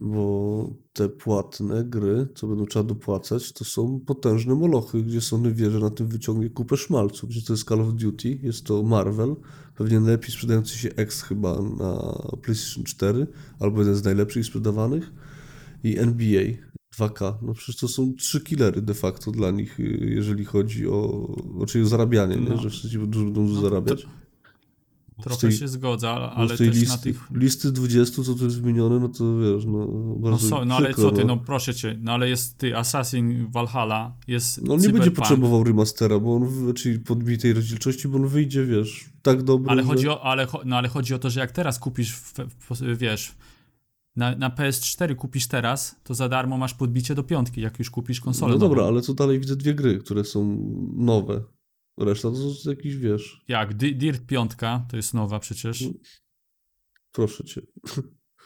Bo 0.00 0.70
te 0.92 1.08
płatne 1.08 1.84
gry, 1.84 2.28
co 2.34 2.46
będą 2.46 2.66
trzeba 2.66 2.84
dopłacać, 2.84 3.52
to 3.52 3.64
są 3.64 4.00
potężne 4.06 4.54
molochy, 4.54 5.02
gdzie 5.02 5.20
Sony 5.20 5.54
wie, 5.54 5.70
że 5.70 5.78
na 5.78 5.90
tym 5.90 6.08
wyciągnie 6.08 6.50
kupę 6.50 6.76
szmalcu. 6.76 7.26
Gdzie 7.26 7.42
to 7.42 7.52
jest 7.52 7.68
Call 7.68 7.80
of 7.80 7.94
Duty, 7.94 8.38
jest 8.42 8.66
to 8.66 8.82
Marvel, 8.82 9.36
pewnie 9.74 10.00
najlepiej 10.00 10.30
sprzedający 10.30 10.78
się 10.78 10.88
X 10.96 11.22
chyba 11.22 11.62
na 11.62 12.18
PlayStation 12.42 12.84
4, 12.84 13.26
albo 13.60 13.78
jeden 13.78 13.94
z 13.94 14.04
najlepszych 14.04 14.46
sprzedawanych, 14.46 15.12
i 15.84 15.98
NBA 15.98 16.42
2K. 16.98 17.34
No 17.42 17.54
przecież 17.54 17.76
to 17.76 17.88
są 17.88 18.14
trzy 18.18 18.40
killery 18.40 18.82
de 18.82 18.94
facto 18.94 19.30
dla 19.30 19.50
nich, 19.50 19.80
y, 19.80 20.10
jeżeli 20.14 20.44
chodzi 20.44 20.88
o, 20.88 21.28
znaczy 21.56 21.82
o 21.82 21.86
zarabianie, 21.86 22.36
nie? 22.36 22.48
No. 22.48 22.56
że 22.58 22.70
wszyscy 22.70 22.98
będą 22.98 23.32
dużo 23.32 23.54
No 23.54 23.60
to- 23.62 23.68
zarabiać. 23.68 24.06
Trochę 25.22 25.40
tej- 25.40 25.52
się 25.52 25.68
zgodza, 25.68 26.14
No 26.14 26.32
ale 26.32 26.56
tej 26.56 26.68
też 26.68 26.76
listy, 26.76 26.96
na 26.96 26.98
tych... 26.98 27.30
listy 27.34 27.72
20, 27.72 28.22
co 28.22 28.34
tu 28.34 28.44
jest 28.44 28.60
wymienione, 28.60 28.98
no 29.00 29.08
to 29.08 29.38
wiesz, 29.38 29.64
no 29.64 29.72
No, 29.72 30.14
bardzo 30.30 30.48
so, 30.48 30.64
no 30.64 30.76
ale 30.76 30.86
przykro, 30.88 31.10
co 31.10 31.16
ty, 31.16 31.24
no 31.24 31.36
proszę 31.36 31.74
cię, 31.74 31.98
no 32.02 32.12
ale 32.12 32.28
jest 32.28 32.58
ty, 32.58 32.76
Assassin 32.76 33.46
Valhalla, 33.50 34.16
jest 34.28 34.62
No 34.62 34.74
on 34.74 34.80
nie 34.80 34.88
będzie 34.88 35.10
potrzebował 35.10 35.64
remastera, 35.64 36.18
bo 36.18 36.36
on, 36.36 36.74
czyli 36.74 36.98
podbitej 36.98 37.52
rozdzielczości, 37.52 38.08
bo 38.08 38.16
on 38.16 38.28
wyjdzie, 38.28 38.64
wiesz, 38.64 39.04
tak 39.22 39.42
dobrze, 39.42 39.70
Ale 39.70 39.82
że... 39.82 39.88
chodzi, 39.88 40.08
o, 40.08 40.22
ale, 40.24 40.46
no, 40.64 40.76
ale 40.76 40.88
chodzi 40.88 41.14
o 41.14 41.18
to, 41.18 41.30
że 41.30 41.40
jak 41.40 41.52
teraz 41.52 41.78
kupisz, 41.78 42.12
w, 42.16 42.32
w, 42.70 42.98
wiesz, 42.98 43.34
na, 44.16 44.36
na 44.36 44.50
PS4 44.50 45.16
kupisz 45.16 45.46
teraz, 45.48 46.00
to 46.04 46.14
za 46.14 46.28
darmo 46.28 46.58
masz 46.58 46.74
podbicie 46.74 47.14
do 47.14 47.22
piątki, 47.24 47.60
jak 47.60 47.78
już 47.78 47.90
kupisz 47.90 48.20
konsolę 48.20 48.52
No 48.52 48.58
dobra, 48.58 48.76
nową. 48.82 48.88
ale 48.92 49.02
tu 49.02 49.14
dalej 49.14 49.40
widzę 49.40 49.56
dwie 49.56 49.74
gry, 49.74 49.98
które 49.98 50.24
są 50.24 50.58
nowe. 50.96 51.44
Reszta 51.98 52.30
to 52.30 52.36
jest 52.48 52.66
jakiś, 52.66 52.96
wiesz, 52.96 53.44
Jak 53.48 53.74
Di- 53.74 53.96
Dirt 53.96 54.26
5, 54.26 54.52
to 54.90 54.96
jest 54.96 55.14
nowa 55.14 55.38
przecież. 55.40 55.84
proszę 57.12 57.44
cię. 57.44 57.60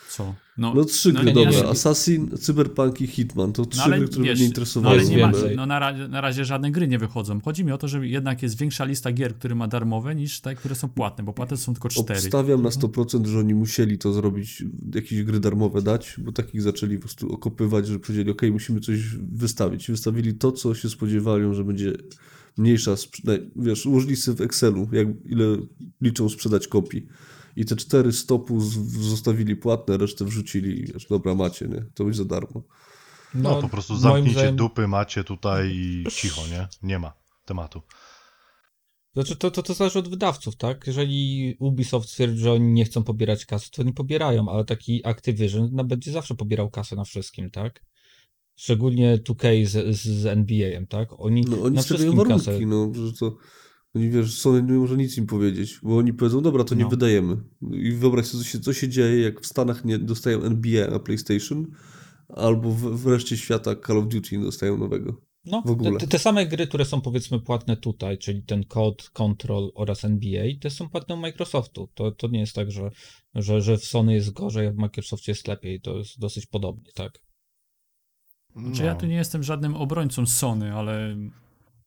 Co? 0.08 0.34
No, 0.58 0.74
No 0.74 0.84
trzy 0.84 1.12
no 1.12 1.20
gry, 1.20 1.28
nie, 1.28 1.34
dobra. 1.44 1.50
nie, 1.60 1.68
Assassin, 1.68 2.30
Cyberpunk 2.38 3.00
i 3.00 3.06
Hitman. 3.06 3.52
To 3.52 3.66
trzy 3.66 3.78
No 3.78 3.84
ale 3.84 3.98
gry, 3.98 4.08
które 4.08 4.24
wiesz, 4.24 4.34
mnie 4.38 4.44
no 4.44 4.48
interesowały. 4.48 4.94
ale 5.00 5.04
nie 5.08 5.18
ma, 5.18 5.32
no 5.56 5.66
na, 5.66 5.78
ra- 5.78 6.08
na 6.08 6.20
razie 6.20 6.44
żadne 6.44 6.70
gry 6.70 6.88
nie 6.88 6.98
wychodzą. 6.98 7.40
Chodzi 7.40 7.64
mi 7.64 7.72
o 7.72 7.78
to, 7.78 7.88
że 7.88 8.06
jednak 8.08 8.42
jest 8.42 8.58
większa 8.58 8.84
lista 8.84 9.12
gier, 9.12 9.34
które 9.34 9.54
ma 9.54 9.68
darmowe, 9.68 10.14
niż 10.14 10.40
te, 10.40 10.54
które 10.54 10.74
są 10.74 10.88
płatne, 10.88 11.24
bo 11.24 11.32
płatne 11.32 11.56
są 11.56 11.72
tylko 11.74 11.88
cztery. 11.88 12.20
Obstawiam 12.20 12.62
na 12.62 12.68
100%, 12.68 13.26
że 13.26 13.38
oni 13.38 13.54
musieli 13.54 13.98
to 13.98 14.12
zrobić, 14.12 14.64
jakieś 14.94 15.22
gry 15.22 15.40
darmowe 15.40 15.82
dać, 15.82 16.14
bo 16.18 16.32
takich 16.32 16.62
zaczęli 16.62 16.96
po 16.96 17.02
prostu 17.02 17.32
okopywać, 17.32 17.86
że 17.86 17.98
powiedzieli, 17.98 18.30
ok, 18.30 18.42
musimy 18.52 18.80
coś 18.80 18.98
wystawić. 19.32 19.90
Wystawili 19.90 20.34
to, 20.34 20.52
co 20.52 20.74
się 20.74 20.90
spodziewali, 20.90 21.54
że 21.54 21.64
będzie 21.64 21.92
mniejsza, 22.58 22.94
wiesz, 23.56 23.86
ułożyli 23.86 24.16
sobie 24.16 24.36
w 24.38 24.40
Excelu, 24.40 24.88
jak, 24.92 25.08
ile 25.26 25.44
liczą 26.00 26.28
sprzedać 26.28 26.68
kopii. 26.68 27.06
I 27.58 27.64
te 27.64 27.76
cztery 27.76 28.12
stopu 28.12 28.60
zostawili 29.00 29.56
płatne, 29.56 29.96
resztę 29.96 30.24
wrzucili 30.24 30.80
i 30.80 30.86
wiesz, 30.92 31.06
dobra, 31.06 31.34
macie, 31.34 31.68
nie? 31.68 31.84
To 31.94 32.04
będzie 32.04 32.18
za 32.18 32.24
darmo. 32.24 32.62
No, 33.34 33.62
po 33.62 33.68
prostu 33.68 33.96
zamknijcie 33.96 34.40
zdaniem- 34.40 34.54
dupy, 34.56 34.88
macie 34.88 35.24
tutaj 35.24 35.70
i 35.74 36.04
cicho, 36.10 36.46
nie? 36.46 36.68
Nie 36.82 36.98
ma 36.98 37.12
tematu. 37.44 37.82
Znaczy, 39.12 39.36
to, 39.36 39.50
to, 39.50 39.62
to 39.62 39.74
zależy 39.74 39.98
od 39.98 40.08
wydawców, 40.08 40.56
tak? 40.56 40.86
Jeżeli 40.86 41.56
Ubisoft 41.58 42.08
stwierdzi, 42.08 42.38
że 42.38 42.52
oni 42.52 42.72
nie 42.72 42.84
chcą 42.84 43.04
pobierać 43.04 43.46
kasy, 43.46 43.70
to 43.70 43.82
nie 43.82 43.92
pobierają, 43.92 44.48
ale 44.48 44.64
taki 44.64 45.06
Activision 45.06 45.68
no, 45.72 45.84
będzie 45.84 46.12
zawsze 46.12 46.34
pobierał 46.34 46.70
kasę 46.70 46.96
na 46.96 47.04
wszystkim, 47.04 47.50
tak? 47.50 47.84
Szczególnie 48.56 49.18
2K 49.18 49.66
z, 49.66 49.96
z, 49.96 50.02
z 50.08 50.26
NBA-em, 50.26 50.86
tak? 50.86 51.08
Oni, 51.20 51.40
No 51.48 51.62
oni 51.62 51.76
na 51.76 51.82
wszystkim 51.82 52.16
warunki, 52.16 52.38
kasę. 52.46 52.58
no, 52.66 52.92
że 53.06 53.12
to... 53.12 53.36
Oni 53.98 54.10
wiesz, 54.10 54.38
Sony 54.38 54.62
nie 54.62 54.78
może 54.78 54.96
nic 54.96 55.18
im 55.18 55.26
powiedzieć, 55.26 55.78
bo 55.82 55.96
oni 55.96 56.12
powiedzą, 56.12 56.40
dobra, 56.40 56.64
to 56.64 56.74
nie 56.74 56.84
No. 56.84 56.90
wydajemy. 56.90 57.36
I 57.72 57.92
wyobraź 57.92 58.26
sobie, 58.26 58.44
co 58.44 58.50
się, 58.50 58.60
co 58.60 58.72
się 58.72 58.88
dzieje, 58.88 59.22
jak 59.22 59.40
w 59.40 59.46
Stanach 59.46 59.84
nie 59.84 59.98
dostają 59.98 60.42
NBA 60.42 60.90
na 60.90 60.98
PlayStation, 60.98 61.66
albo 62.28 62.70
w, 62.70 63.02
w 63.02 63.06
reszcie 63.06 63.36
świata 63.36 63.74
Call 63.86 63.98
of 63.98 64.08
Duty 64.08 64.38
nie 64.38 64.44
dostają 64.44 64.76
nowego. 64.78 65.20
No, 65.44 65.62
w 65.66 65.70
ogóle. 65.70 65.98
Te, 66.00 66.06
te 66.06 66.18
same 66.18 66.46
gry, 66.46 66.66
które 66.66 66.84
są 66.84 67.00
powiedzmy 67.00 67.40
płatne 67.40 67.76
tutaj, 67.76 68.18
czyli 68.18 68.42
ten 68.42 68.64
Code, 68.64 69.04
Control 69.12 69.70
oraz 69.74 70.04
NBA, 70.04 70.44
te 70.60 70.70
są 70.70 70.88
płatne 70.88 71.14
u 71.14 71.18
Microsoftu. 71.18 71.88
To, 71.94 72.12
to 72.12 72.28
nie 72.28 72.40
jest 72.40 72.54
tak, 72.54 72.70
że, 72.70 72.90
że, 73.34 73.60
że 73.60 73.78
w 73.78 73.84
Sony 73.84 74.14
jest 74.14 74.32
gorzej, 74.32 74.66
a 74.66 74.70
w 74.72 74.76
Microsoftie 74.76 75.32
jest 75.32 75.48
lepiej. 75.48 75.80
To 75.80 75.98
jest 75.98 76.18
dosyć 76.18 76.46
podobnie, 76.46 76.92
tak? 76.94 77.12
Znaczy, 78.56 78.84
ja 78.84 78.94
tu 78.94 79.06
nie 79.06 79.14
jestem 79.16 79.42
żadnym 79.42 79.74
obrońcą 79.74 80.26
Sony, 80.26 80.74
ale 80.74 81.16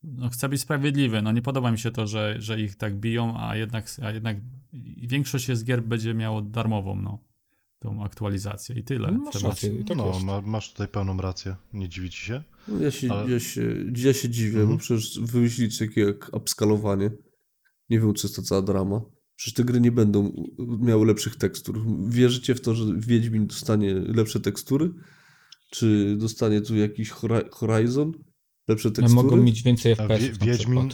no, 0.04 0.28
chcę 0.28 0.48
być 0.48 0.60
sprawiedliwy. 0.60 1.22
No 1.22 1.32
nie 1.32 1.42
podoba 1.42 1.72
mi 1.72 1.78
się 1.78 1.90
to, 1.90 2.06
że, 2.06 2.36
że 2.38 2.60
ich 2.60 2.76
tak 2.76 2.96
biją, 3.00 3.34
a 3.38 3.56
jednak, 3.56 3.86
a 4.02 4.10
jednak 4.10 4.36
większość 5.02 5.48
jest 5.48 5.64
gier 5.64 5.82
będzie 5.82 6.14
miało 6.14 6.42
darmową, 6.42 6.96
no. 7.02 7.18
Tą 7.78 8.04
aktualizację 8.04 8.76
i 8.76 8.84
tyle. 8.84 9.12
No, 9.12 9.18
masz 9.18 9.42
rację. 9.42 9.74
I 9.80 9.84
tak 9.84 9.96
no, 9.96 10.20
ma, 10.24 10.40
masz 10.40 10.70
tutaj 10.72 10.88
pełną 10.88 11.16
rację. 11.16 11.56
Nie 11.72 11.88
dziwi 11.88 12.10
ci 12.10 12.18
się? 12.24 12.42
No, 12.68 12.80
ja, 12.80 12.90
się, 12.90 13.12
Ale- 13.12 13.30
ja, 13.32 13.40
się, 13.40 13.74
ja 13.96 14.12
się 14.12 14.28
dziwię, 14.28 14.60
Mhm. 14.60 14.68
bo 14.68 14.78
przecież 14.78 15.20
wymyślili 15.20 15.70
coś 15.70 15.88
takiego 15.88 16.08
jak 16.08 16.30
upskalowanie. 16.34 17.10
Nie 17.90 18.00
wiem, 18.00 18.14
czy 18.14 18.26
jest 18.26 18.36
to 18.36 18.42
cała 18.42 18.62
drama. 18.62 19.00
Przecież 19.36 19.54
te 19.54 19.64
gry 19.64 19.80
nie 19.80 19.92
będą 19.92 20.32
miały 20.80 21.06
lepszych 21.06 21.36
tekstur. 21.36 21.80
Wierzycie 22.08 22.54
w 22.54 22.60
to, 22.60 22.74
że 22.74 22.84
Wiedźmin 22.96 23.46
dostanie 23.46 23.94
lepsze 23.94 24.40
tekstury? 24.40 24.90
Czy 25.70 26.16
dostanie 26.18 26.60
tu 26.60 26.76
jakiś 26.76 27.10
Hori- 27.10 27.50
Horizon? 27.50 28.12
Lepsze 28.68 28.90
tekstury? 28.90 29.22
Mogą 29.22 29.36
mieć 29.36 29.62
więcej 29.62 29.96
FPS. 29.96 30.22
Wie, 30.22 30.32
Wiedźmin, 30.32 30.88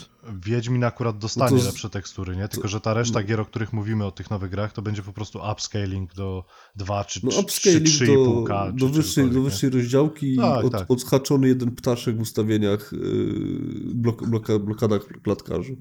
Wiedźmin 0.44 0.84
akurat 0.84 1.18
dostanie 1.18 1.52
No 1.56 1.58
to 1.60 1.66
lepsze 1.66 1.90
tekstury, 1.90 2.36
nie? 2.36 2.48
Tylko, 2.48 2.68
że 2.68 2.80
ta 2.80 2.94
reszta 2.94 3.22
gier, 3.22 3.40
o 3.40 3.44
których 3.44 3.72
mówimy, 3.72 4.04
o 4.04 4.10
tych 4.10 4.30
nowych 4.30 4.50
grach, 4.50 4.72
to 4.72 4.82
będzie 4.82 5.02
po 5.02 5.12
prostu 5.12 5.40
upscaling 5.52 6.14
do 6.14 6.44
2 6.76 7.04
czy 7.04 7.20
No 7.22 7.30
3, 7.30 7.40
upscaling 7.40 7.86
3,5K. 7.86 8.74
do, 8.74 8.88
wyższej, 8.88 9.30
do 9.30 9.42
wyższej 9.42 9.70
rozdziałki 9.70 10.36
Tak, 10.36 10.62
i 10.62 10.66
od, 10.66 10.72
tak. 10.72 10.90
odhaczony 10.90 11.48
jeden 11.48 11.74
ptaszek 11.74 12.16
w 12.16 12.20
ustawieniach 12.20 12.92
yy, 12.92 13.94
blok, 13.94 14.26
bloka, 14.28 14.58
blokadach 14.58 15.06
klatkarzy. 15.22 15.76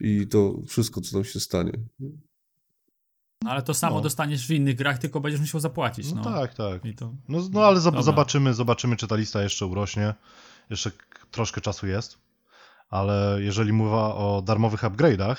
I 0.00 0.26
to 0.26 0.54
wszystko, 0.68 1.00
co 1.00 1.12
tam 1.12 1.24
się 1.24 1.40
stanie. 1.40 1.72
No, 3.42 3.50
ale 3.50 3.62
to 3.62 3.74
samo 3.74 3.96
No. 3.96 4.00
dostaniesz 4.02 4.46
w 4.46 4.50
innych 4.50 4.76
grach, 4.76 4.98
tylko 4.98 5.20
będziesz 5.20 5.40
musiał 5.40 5.60
zapłacić. 5.60 6.12
No, 6.12 6.16
No 6.16 6.24
tak, 6.24 6.54
tak. 6.54 6.84
I 6.84 6.94
to... 6.94 7.14
No, 7.28 7.38
no 7.52 7.60
ale 7.64 7.78
zob- 7.80 7.84
Dobra. 7.84 8.02
zobaczymy, 8.02 8.54
zobaczymy, 8.54 8.96
czy 8.96 9.06
ta 9.06 9.16
lista 9.16 9.42
jeszcze 9.42 9.66
urośnie. 9.66 10.14
Jeszcze 10.72 10.90
troszkę 11.30 11.60
czasu 11.60 11.86
jest. 11.86 12.18
Ale 12.88 13.38
jeżeli 13.40 13.72
mowa 13.72 14.14
o 14.14 14.42
darmowych 14.46 14.80
upgrade'ach, 14.82 15.36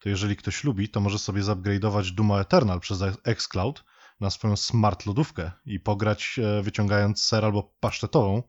to 0.00 0.08
jeżeli 0.08 0.36
ktoś 0.36 0.64
lubi, 0.64 0.88
to 0.88 1.00
może 1.00 1.18
sobie 1.18 1.42
zupgrade'ować 1.42 2.10
Duma 2.14 2.40
Eternal 2.40 2.80
przez 2.80 2.98
xCloud 3.24 3.84
na 4.20 4.30
swoją 4.30 4.56
smart 4.56 5.06
lodówkę 5.06 5.50
i 5.66 5.80
pograć 5.80 6.40
e, 6.42 6.62
wyciągając 6.62 7.22
ser 7.24 7.44
albo 7.44 7.74
pasztetową 7.80 8.42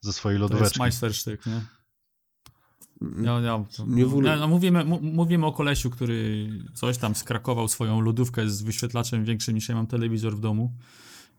ze 0.00 0.12
swojej 0.12 0.38
To 0.38 0.42
jest 0.44 0.52
lodóweczki. 0.52 0.78
majstersztyk, 0.78 1.46
nie? 1.46 1.60
Ja, 3.24 3.40
ja, 3.40 3.64
to, 3.76 3.84
Nie 3.86 4.06
w 4.06 4.08
ogóle- 4.08 4.30
ja, 4.30 4.36
no, 4.36 4.48
mówimy, 4.48 4.84
mówimy 5.02 5.46
o 5.46 5.52
kolesiu, 5.52 5.90
który 5.90 6.48
coś 6.74 6.98
tam 6.98 7.14
skrakował 7.14 7.68
swoją 7.68 8.00
lodówkę 8.00 8.48
z 8.48 8.62
wyświetlaczem 8.62 9.24
większym 9.24 9.54
niż 9.54 9.68
ja 9.68 9.74
mam 9.74 9.86
telewizor 9.86 10.36
w 10.36 10.40
domu 10.40 10.72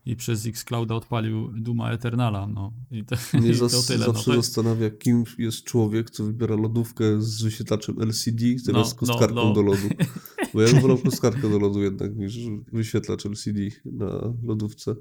i 0.06 0.16
przez 0.16 0.46
Xclouda 0.46 0.94
odpalił 0.94 1.50
Duma 1.56 1.90
Eternala, 1.90 2.46
no. 2.46 2.72
I 2.90 3.04
to, 3.04 3.16
Mnie 3.34 3.50
i 3.50 3.58
to 3.58 3.68
zas, 3.68 3.86
tyle. 3.86 4.06
No, 4.06 4.12
zawsze 4.12 4.24
to 4.24 4.36
jest, 4.36 4.46
zastanawia, 4.48 4.90
kim 4.90 5.24
jest 5.38 5.64
człowiek, 5.64 6.10
co 6.10 6.24
wybiera 6.24 6.56
lodówkę 6.56 7.22
z 7.22 7.42
wyświetlaczem 7.42 8.02
LCD 8.02 8.44
zamiast 8.58 8.72
No, 8.72 8.84
z 8.84 8.94
kostkarką 8.94 9.34
no, 9.34 9.44
no. 9.44 9.52
do 9.52 9.62
lodu. 9.62 9.88
Bo 10.54 10.62
ja 10.62 10.72
bym 10.72 10.80
wolał 10.80 10.98
kostkarkę 11.08 11.50
do 11.50 11.58
lodu 11.58 11.82
jednak 11.82 12.16
niż 12.16 12.34
wyświetlacz 12.72 13.26
LCD 13.26 13.60
na 13.84 14.34
lodówce. 14.42 14.94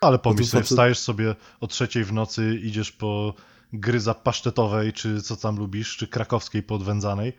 Ale 0.00 0.18
pomyśl 0.18 0.42
to 0.42 0.50
sobie, 0.50 0.62
facet- 0.62 0.66
wstajesz 0.66 0.98
sobie 0.98 1.36
o 1.60 1.66
trzeciej 1.66 2.04
w 2.04 2.12
nocy, 2.12 2.60
idziesz 2.62 2.92
po 2.92 3.34
gryza 3.72 4.14
pasztetowej, 4.14 4.92
czy 4.92 5.22
co 5.22 5.36
tam 5.36 5.58
lubisz, 5.58 5.96
czy 5.96 6.06
krakowskiej 6.06 6.62
podwędzanej 6.62 7.32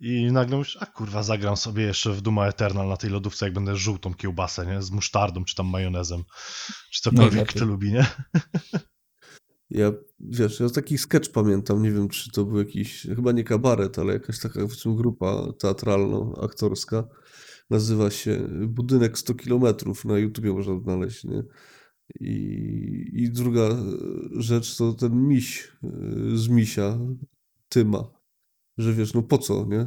i 0.00 0.32
nagle 0.32 0.56
mówisz, 0.56 0.78
a 0.80 0.86
kurwa, 0.86 1.22
zagram 1.22 1.56
sobie 1.56 1.82
jeszcze 1.82 2.12
w 2.12 2.20
Duma 2.20 2.46
Eternal 2.46 2.88
na 2.88 2.96
tej 2.96 3.10
lodówce, 3.10 3.46
jak 3.46 3.54
będę 3.54 3.76
żółtą 3.76 4.14
kiełbasę, 4.14 4.66
nie? 4.66 4.82
Z 4.82 4.90
musztardą, 4.90 5.44
czy 5.44 5.54
tam 5.54 5.66
majonezem, 5.66 6.22
czy 6.92 7.02
cokolwiek 7.02 7.32
Najlepiej. 7.32 7.56
kto 7.56 7.64
lubi, 7.64 7.92
nie? 7.92 8.06
Ja, 9.70 9.92
wiesz, 10.20 10.60
ja 10.60 10.68
taki 10.68 10.98
sketch 10.98 11.30
pamiętam, 11.30 11.82
nie 11.82 11.90
wiem, 11.92 12.08
czy 12.08 12.30
to 12.30 12.44
był 12.44 12.58
jakiś, 12.58 13.02
chyba 13.16 13.32
nie 13.32 13.44
kabaret, 13.44 13.98
ale 13.98 14.12
jakaś 14.12 14.40
taka 14.40 14.60
powiedzmy, 14.60 14.96
grupa 14.96 15.52
teatralno-aktorska. 15.58 17.04
Nazywa 17.70 18.10
się 18.10 18.48
Budynek 18.68 19.18
100 19.18 19.34
kilometrów, 19.34 20.04
na 20.04 20.18
YouTubie 20.18 20.52
można 20.52 20.80
znaleźć, 20.80 21.24
nie? 21.24 21.42
I, 22.20 23.10
I 23.12 23.30
druga 23.30 23.68
rzecz 24.36 24.76
to 24.76 24.92
ten 24.92 25.28
miś 25.28 25.72
e, 25.84 25.88
z 26.34 26.48
misia, 26.48 26.98
Tyma, 27.68 28.04
że 28.78 28.92
wiesz, 28.92 29.14
no 29.14 29.22
po 29.22 29.38
co, 29.38 29.66
nie? 29.68 29.86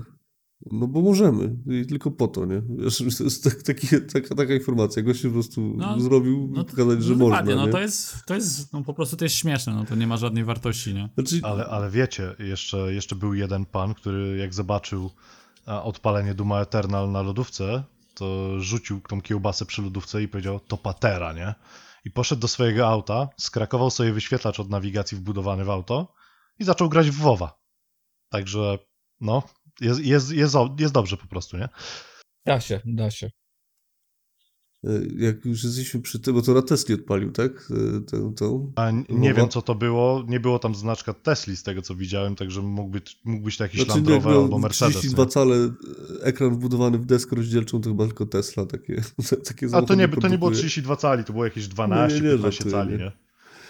No 0.71 0.87
bo 0.87 1.01
możemy 1.01 1.55
i 1.81 1.85
tylko 1.85 2.11
po 2.11 2.27
to, 2.27 2.45
nie? 2.45 2.61
Wiesz, 2.69 3.17
to 3.17 3.23
jest 3.23 3.43
tak, 3.43 3.63
taki, 3.63 3.87
taka, 4.13 4.35
taka 4.35 4.53
informacja, 4.53 5.03
gościu 5.03 5.27
po 5.27 5.33
prostu 5.33 5.73
No, 5.77 5.99
zrobił, 5.99 6.49
no, 6.53 6.65
pokazać, 6.65 7.03
że 7.03 7.15
no 7.15 7.19
można, 7.19 7.55
no 7.55 7.65
nie? 7.65 7.71
to 7.71 7.79
jest, 7.79 8.25
to 8.25 8.35
jest, 8.35 8.73
no 8.73 8.83
po 8.83 8.93
prostu 8.93 9.17
to 9.17 9.25
jest 9.25 9.35
śmieszne, 9.35 9.73
no 9.73 9.85
to 9.85 9.95
nie 9.95 10.07
ma 10.07 10.17
żadnej 10.17 10.43
wartości, 10.43 10.93
nie? 10.93 11.09
Znaczy, 11.13 11.39
Ale, 11.43 11.65
ale 11.65 11.91
wiecie, 11.91 12.35
jeszcze, 12.39 12.93
jeszcze 12.93 13.15
był 13.15 13.33
jeden 13.33 13.65
pan, 13.65 13.93
który 13.93 14.37
jak 14.37 14.53
zobaczył 14.53 15.09
odpalenie 15.65 16.33
Duma 16.33 16.61
Eternal 16.61 17.11
na 17.11 17.21
lodówce, 17.21 17.83
to 18.13 18.59
rzucił 18.59 19.01
tą 19.01 19.21
kiełbasę 19.21 19.65
przy 19.65 19.81
lodówce 19.81 20.23
i 20.23 20.27
powiedział, 20.27 20.59
to 20.59 20.77
patera, 20.77 21.33
nie? 21.33 21.55
I 22.05 22.11
poszedł 22.11 22.41
do 22.41 22.47
swojego 22.47 22.87
auta, 22.87 23.29
skrakował 23.37 23.89
sobie 23.89 24.13
wyświetlacz 24.13 24.59
od 24.59 24.69
nawigacji 24.69 25.17
wbudowany 25.17 25.65
w 25.65 25.69
auto 25.69 26.13
i 26.59 26.63
zaczął 26.63 26.89
grać 26.89 27.09
w 27.09 27.15
WoWa. 27.15 27.59
Także, 28.29 28.79
no, 29.21 29.43
jest, 29.81 29.99
jest, 30.05 30.31
jest, 30.31 30.55
jest 30.79 30.93
dobrze 30.93 31.17
po 31.17 31.27
prostu, 31.27 31.57
nie? 31.57 31.69
Da 32.45 32.59
się, 32.59 32.81
da 32.85 33.11
się. 33.11 33.31
E, 34.83 34.89
Jak 35.17 35.45
już 35.45 35.63
jesteśmy 35.63 36.01
przy 36.01 36.19
tym, 36.19 36.33
bo 36.33 36.41
to 36.41 36.53
na 36.53 36.61
Tesli 36.61 36.95
odpalił, 36.95 37.31
tak? 37.31 37.51
E, 37.97 38.01
Tę, 38.01 38.33
tą. 38.35 38.73
A 38.75 38.91
nie 39.09 39.33
wiem, 39.33 39.49
co 39.49 39.61
to 39.61 39.75
było. 39.75 40.23
Nie 40.27 40.39
było 40.39 40.59
tam 40.59 40.75
znaczka 40.75 41.13
Tesli 41.13 41.57
z 41.57 41.63
tego, 41.63 41.81
co 41.81 41.95
widziałem, 41.95 42.35
także 42.35 42.61
mógł 42.61 42.89
być, 42.89 43.19
mógł 43.25 43.45
być 43.45 43.57
to 43.57 43.63
jakiś 43.63 43.81
Znaczy, 43.81 43.97
Land 43.99 44.09
Rover 44.09 44.31
miał 44.33 44.41
albo 44.43 44.59
Mercedes. 44.59 44.97
32 44.97 45.23
Nie? 45.23 45.29
cale, 45.29 45.55
e, 45.55 45.69
ekran 46.23 46.49
wbudowany 46.55 46.97
w 46.97 47.05
deskę 47.05 47.35
rozdzielczą, 47.35 47.81
to 47.81 47.89
chyba 47.89 48.05
tylko 48.05 48.25
Tesla 48.25 48.65
takie, 48.65 49.01
takie 49.47 49.67
A 49.73 49.81
to 49.81 49.81
nie, 49.81 49.87
to 49.87 49.95
nie 49.95 50.07
było 50.07 50.21
produkuje. 50.21 50.55
32 50.57 50.95
cali, 50.95 51.23
to 51.23 51.33
było 51.33 51.45
jakieś 51.45 51.67
12, 51.67 52.17
No 52.17 52.23
nie, 52.23 52.29
nie, 52.29 52.35
15 52.35 52.63
żartuję, 52.63 52.71
cali, 52.83 52.91
nie. 52.91 52.97
nie? 52.97 53.11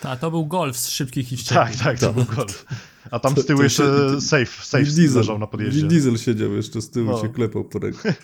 Ta, 0.01 0.15
to 0.15 0.31
był 0.31 0.45
golf 0.45 0.77
z 0.77 0.89
szybkich 0.89 1.31
i 1.31 1.37
wściekłych. 1.37 1.75
Tak, 1.77 1.83
tak, 1.83 1.99
to 1.99 2.05
Tak. 2.05 2.15
był 2.15 2.35
golf. 2.35 2.65
A 3.11 3.19
tam 3.19 3.35
To- 3.35 3.41
z 3.41 3.45
tyłu 3.45 3.63
jeszcze 3.63 3.83
się- 3.83 4.21
safe, 4.21 4.45
safe 4.65 4.83
Diesel, 4.83 5.17
leżał 5.17 5.39
na 5.39 5.47
podjeździe. 5.47 5.79
Vin 5.79 5.87
Diesel 5.87 6.17
siedział 6.17 6.53
jeszcze 6.53 6.81
z 6.81 6.91
tyłu, 6.91 7.11
No. 7.11 7.21
się 7.21 7.29
klepał 7.29 7.65
po 7.65 7.79
ręku. 7.79 7.99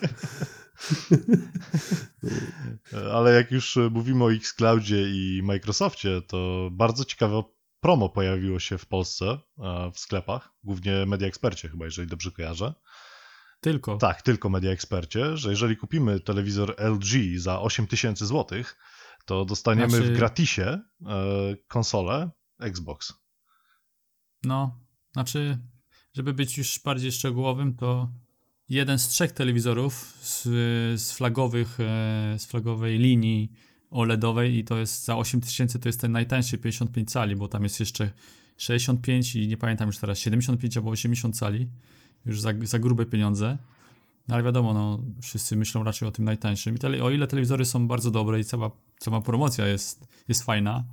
Ale 3.13 3.33
jak 3.33 3.51
już 3.51 3.77
mówimy 3.91 4.23
o 4.23 4.33
Xcloudzie 4.33 5.01
i 5.09 5.41
Microsoftie, 5.43 6.21
to 6.27 6.69
bardzo 6.71 7.05
ciekawe 7.05 7.43
promo 7.79 8.09
pojawiło 8.09 8.59
się 8.59 8.77
w 8.77 8.85
Polsce 8.85 9.37
w 9.93 9.99
sklepach, 9.99 10.49
głównie 10.63 11.05
Media 11.05 11.27
Expercie 11.27 11.69
chyba, 11.69 11.85
jeżeli 11.85 12.07
dobrze 12.07 12.31
kojarzę. 12.31 12.73
Tylko. 13.61 13.97
Tak, 13.97 14.21
tylko 14.21 14.49
Media 14.49 14.71
Expercie, 14.71 15.37
że 15.37 15.49
jeżeli 15.49 15.77
kupimy 15.77 16.19
telewizor 16.19 16.75
LG 16.77 17.39
za 17.39 17.61
8000 17.61 18.25
zł, 18.25 18.63
to 19.25 19.45
dostaniemy 19.45 19.89
Znaczy- 19.89 20.13
w 20.13 20.17
gratisie 20.17 20.63
e, 20.63 20.81
konsolę 21.67 22.31
Xbox. 22.59 23.13
No, 24.43 24.79
znaczy, 25.13 25.57
żeby 26.13 26.33
być 26.33 26.57
już 26.57 26.79
bardziej 26.79 27.11
szczegółowym, 27.11 27.75
to 27.75 28.11
jeden 28.69 28.99
z 28.99 29.07
trzech 29.07 29.31
telewizorów 29.31 30.17
z, 30.21 30.41
z 31.01 31.11
flagowych, 31.11 31.79
e, 31.79 32.35
z 32.39 32.45
flagowej 32.45 32.97
linii 32.97 33.51
OLEDowej 33.89 34.57
i 34.57 34.63
to 34.63 34.77
jest 34.77 35.05
za 35.05 35.17
8000 35.17 35.79
to 35.79 35.89
jest 35.89 36.01
ten 36.01 36.11
najtańszy 36.11 36.57
55 36.57 37.11
cali, 37.11 37.35
bo 37.35 37.47
tam 37.47 37.63
jest 37.63 37.79
jeszcze 37.79 38.11
65 38.57 39.35
i 39.35 39.47
nie 39.47 39.57
pamiętam 39.57 39.87
już 39.87 39.97
teraz 39.97 40.19
75 40.19 40.77
albo 40.77 40.89
80 40.89 41.37
cali, 41.37 41.69
już 42.25 42.41
za, 42.41 42.53
za 42.63 42.79
grube 42.79 43.05
pieniądze. 43.05 43.57
No 44.27 44.35
ale 44.35 44.43
wiadomo, 44.43 44.73
no, 44.73 45.03
wszyscy 45.21 45.55
myślą 45.55 45.83
raczej 45.83 46.07
o 46.07 46.11
tym 46.11 46.25
najtańszym. 46.25 46.75
I 46.75 46.79
tele, 46.79 47.03
o 47.03 47.09
ile 47.09 47.27
telewizory 47.27 47.65
są 47.65 47.87
bardzo 47.87 48.11
dobre 48.11 48.39
i 48.39 48.43
cała, 48.43 48.71
cała 48.99 49.21
promocja 49.21 49.67
jest, 49.67 50.07
jest 50.27 50.43
fajna, 50.43 50.83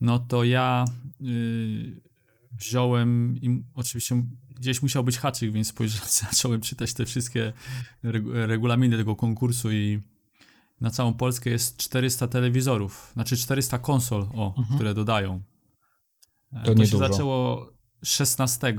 no 0.00 0.18
to 0.18 0.44
ja 0.44 0.84
y, 1.20 2.00
wziąłem 2.52 3.36
i 3.42 3.62
oczywiście 3.74 4.22
gdzieś 4.54 4.82
musiał 4.82 5.04
być 5.04 5.18
haczyk, 5.18 5.52
więc 5.52 5.68
spojrzałem, 5.68 6.08
zacząłem 6.30 6.60
czytać 6.60 6.94
te 6.94 7.06
wszystkie 7.06 7.52
regu- 8.04 8.46
regulaminy 8.46 8.96
tego 8.96 9.16
konkursu 9.16 9.72
i 9.72 10.00
na 10.80 10.90
całą 10.90 11.14
Polskę 11.14 11.50
jest 11.50 11.76
400 11.76 12.28
telewizorów, 12.28 13.10
znaczy 13.12 13.36
400 13.36 13.78
konsol, 13.78 14.28
o, 14.34 14.54
które 14.74 14.94
dodają. 14.94 15.42
To 16.52 16.60
to 16.60 16.66
się 16.66 16.74
niedużo. 16.74 16.98
zaczęło 16.98 17.70
16 18.04 18.76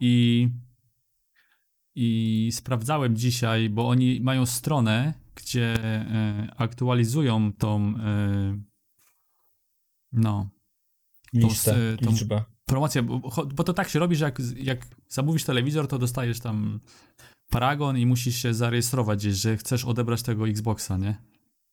i 0.00 0.48
i 1.94 2.48
sprawdzałem 2.52 3.16
dzisiaj, 3.16 3.70
bo 3.70 3.88
oni 3.88 4.20
mają 4.20 4.46
stronę, 4.46 5.14
gdzie 5.34 5.74
e, 5.84 6.54
aktualizują 6.56 7.52
tą 7.52 7.94
e, 7.96 8.60
no, 10.12 10.50
Listę, 11.34 11.96
tą- 12.02 12.10
liczbę. 12.10 12.44
promocję, 12.66 13.02
bo, 13.02 13.18
bo 13.54 13.64
to 13.64 13.72
tak 13.74 13.88
się 13.88 13.98
robi, 13.98 14.16
że 14.16 14.24
jak, 14.24 14.38
jak 14.56 14.86
zamówisz 15.08 15.44
telewizor, 15.44 15.88
to 15.88 15.98
dostajesz 15.98 16.40
tam 16.40 16.80
paragon 17.50 17.98
i 17.98 18.06
musisz 18.06 18.36
się 18.36 18.54
zarejestrować 18.54 19.18
gdzieś, 19.18 19.34
że 19.36 19.56
chcesz 19.56 19.84
odebrać 19.84 20.22
tego 20.22 20.48
Xboxa, 20.48 20.96
nie? 20.96 21.22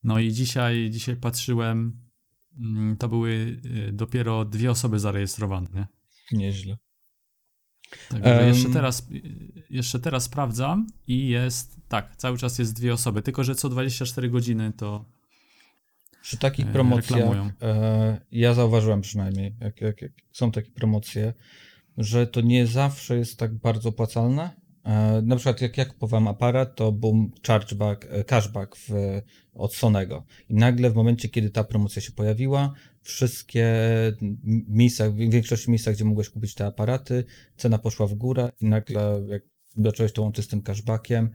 No 0.04 0.20
i 0.20 0.34
dzisiaj, 0.34 0.90
dzisiaj 0.92 1.16
patrzyłem, 1.16 2.00
mm, 2.60 2.98
to 2.98 3.10
były 3.10 3.62
dopiero 3.94 4.46
dwie 4.46 4.72
osoby 4.72 5.00
zarejestrowane, 5.00 5.68
nie? 5.74 5.88
Nieźle. 6.32 6.78
Em. 8.24 8.48
jeszcze 8.48 8.70
teraz, 8.70 9.08
jeszcze 9.70 10.00
teraz 10.00 10.24
sprawdzam 10.24 10.88
i 11.08 11.28
jest, 11.28 11.76
tak, 11.90 12.16
cały 12.16 12.38
czas 12.38 12.60
jest 12.60 12.76
dwie 12.76 12.94
osoby, 12.94 13.22
tylko 13.22 13.44
że 13.44 13.56
co 13.56 13.70
24 13.70 14.30
godziny 14.30 14.74
to 14.78 15.06
Przy 16.22 16.38
takich 16.38 16.68
E, 16.68 16.72
promocjach, 16.74 17.20
reklamują. 17.20 17.52
e, 17.62 18.22
ja 18.32 18.54
zauważyłem 18.54 19.02
przynajmniej, 19.02 19.56
jak, 19.62 19.82
jak, 19.82 20.02
jak 20.02 20.12
są 20.32 20.52
takie 20.52 20.72
promocje, 20.72 21.34
że 21.98 22.28
to 22.28 22.42
nie 22.42 22.68
zawsze 22.68 23.18
jest 23.18 23.40
tak 23.40 23.54
bardzo 23.54 23.90
opłacalne. 23.90 24.50
E, 24.84 25.22
na 25.22 25.36
przykład 25.36 25.62
jak 25.62 25.78
ja 25.78 25.86
kupowałem 25.86 26.28
aparat, 26.28 26.76
to 26.76 26.92
był 26.92 27.32
chargeback, 27.48 28.08
cashback 28.28 28.76
w, 28.76 28.92
od 29.54 29.76
Sonego. 29.76 30.24
I 30.50 30.54
nagle 30.56 30.90
w 30.90 30.96
momencie, 30.96 31.30
kiedy 31.30 31.50
ta 31.50 31.64
promocja 31.64 32.02
się 32.02 32.12
pojawiła, 32.12 32.74
wszystkie 33.08 33.66
miejsca, 34.68 35.10
w 35.10 35.16
większości 35.16 35.72
miejsc, 35.72 35.90
gdzie 35.90 36.06
mogłeś 36.06 36.30
kupić 36.30 36.54
te 36.56 36.66
aparaty, 36.66 37.24
cena 37.58 37.78
poszła 37.78 38.08
w 38.08 38.14
górę 38.14 38.52
i 38.62 38.66
nagle 38.66 39.22
jak 39.28 39.42
zacząłeś 39.78 40.12
to 40.12 40.22
łączyć 40.22 40.46
z 40.46 40.48
tym 40.48 40.62
cashbackiem, 40.62 41.30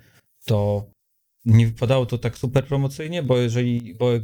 to 0.45 0.91
nie 1.45 1.67
wypadało 1.67 2.07
to 2.07 2.19
tak 2.19 2.39
super 2.39 2.67
promocyjnie, 2.67 3.23
bo 3.23 3.37
jeżeli, 3.39 3.95
bo 3.95 4.13
jak 4.13 4.23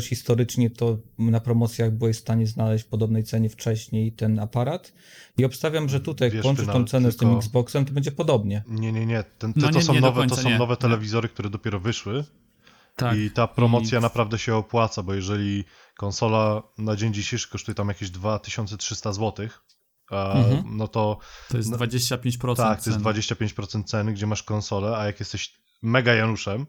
historycznie, 0.00 0.70
to 0.70 0.98
na 1.18 1.40
promocjach 1.40 1.90
byłeś 1.92 2.16
w 2.16 2.20
stanie 2.20 2.46
znaleźć 2.46 2.84
w 2.84 2.88
podobnej 2.88 3.24
cenie 3.24 3.48
wcześniej 3.48 4.12
ten 4.12 4.38
aparat 4.38 4.92
i 5.38 5.44
obstawiam, 5.44 5.88
że 5.88 6.00
tutaj 6.00 6.30
jak 6.34 6.44
łączysz 6.44 6.66
tą 6.66 6.84
cenę 6.84 7.12
z 7.12 7.16
tym 7.16 7.28
tylko- 7.28 7.38
Xboxem, 7.38 7.84
to 7.84 7.92
będzie 7.92 8.12
podobnie. 8.12 8.62
Nie, 8.68 8.92
nie, 8.92 9.06
nie. 9.06 9.24
Ten, 9.38 9.52
te, 9.52 9.60
No 9.60 9.68
to 9.68 9.78
nie- 9.78 9.84
są, 9.84 9.92
nie 9.92 10.00
do 10.00 10.06
nowe, 10.06 10.22
to 10.22 10.28
końca, 10.28 10.42
są 10.42 10.48
nie, 10.50 10.58
nowe 10.58 10.76
telewizory, 10.76 11.28
które 11.28 11.50
dopiero 11.50 11.80
wyszły. 11.80 12.24
Tak. 12.98 13.16
I 13.18 13.30
ta 13.30 13.46
promocja 13.46 13.98
I- 13.98 14.02
naprawdę 14.02 14.38
się 14.38 14.54
opłaca, 14.56 15.02
bo 15.02 15.14
jeżeli 15.14 15.64
konsola 15.96 16.62
na 16.78 16.96
dzień 16.96 17.14
dzisiejszy 17.14 17.48
kosztuje 17.50 17.74
tam 17.74 17.88
jakieś 17.88 18.10
2300 18.10 19.12
zł, 19.12 19.48
Mhm. 20.10 20.62
no 20.76 20.88
to 20.88 21.18
To 21.48 21.56
jest 21.56 21.70
No, 21.70 21.76
25% 21.76 22.56
tak, 22.56 22.66
to 22.68 22.72
jest 22.74 22.84
ceny. 22.84 22.98
25% 23.04 23.84
ceny, 23.84 24.12
gdzie 24.12 24.26
masz 24.26 24.42
konsolę, 24.42 24.96
a 24.96 25.06
jak 25.06 25.20
jesteś 25.20 25.52
mega 25.82 26.14
Januszem, 26.14 26.66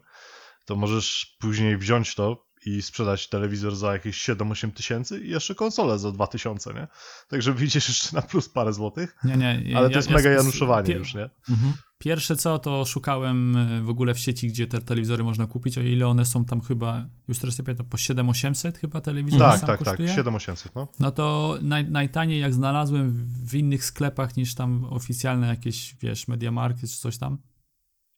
to 0.64 0.76
możesz 0.76 1.36
później 1.40 1.76
wziąć 1.78 2.14
to 2.14 2.46
i 2.66 2.82
sprzedać 2.82 3.28
telewizor 3.28 3.76
za 3.76 3.92
jakieś 3.92 4.16
7-8 4.28 4.72
tysięcy 4.72 5.20
i 5.20 5.30
jeszcze 5.30 5.54
konsolę 5.54 5.98
za 5.98 6.12
2000, 6.12 6.74
nie? 6.74 6.88
Także 7.28 7.54
widzisz 7.54 7.88
jeszcze 7.88 8.16
na 8.16 8.22
plus 8.22 8.48
parę 8.48 8.72
złotych, 8.72 9.16
Nie, 9.24 9.36
nie. 9.36 9.76
ale 9.76 9.86
ja- 9.86 9.90
to 9.90 9.96
jest 9.98 10.10
ja 10.10 10.16
mega 10.16 10.30
z- 10.30 10.36
januszowanie 10.36 10.94
już, 10.94 11.14
nie? 11.14 11.30
Mhm. 11.50 11.72
Pierwsze 12.04 12.36
co, 12.36 12.58
to 12.58 12.84
szukałem 12.84 13.56
e, 13.56 13.82
w 13.82 13.88
ogóle 13.88 14.14
w 14.14 14.18
sieci, 14.18 14.48
gdzie 14.48 14.66
te 14.66 14.80
telewizory 14.80 15.24
można 15.24 15.46
kupić, 15.46 15.78
o 15.78 15.80
ile 15.80 16.08
one 16.08 16.24
są 16.26 16.44
tam 16.44 16.60
chyba, 16.60 17.06
już 17.28 17.38
teraz 17.38 17.58
nie 17.58 17.64
pamiętam, 17.64 17.86
po 17.86 17.96
7800 17.96 18.78
chyba 18.78 19.00
telewizor 19.00 19.40
Tak, 19.40 19.60
sam 19.60 19.66
tak, 19.66 19.78
tak, 19.78 19.88
kosztuje? 19.88 20.08
7800, 20.08 20.74
no. 20.74 20.88
No 21.00 21.10
to 21.10 21.58
naj, 21.62 21.90
najtaniej 21.90 22.40
jak 22.40 22.54
znalazłem 22.54 23.28
w 23.44 23.54
innych 23.54 23.84
sklepach 23.84 24.36
niż 24.36 24.54
tam 24.54 24.84
oficjalne 24.84 25.46
jakieś, 25.46 25.96
wiesz, 26.00 26.28
Mediamarkt 26.28 26.80
czy 26.80 26.86
coś 26.86 27.18
tam, 27.18 27.38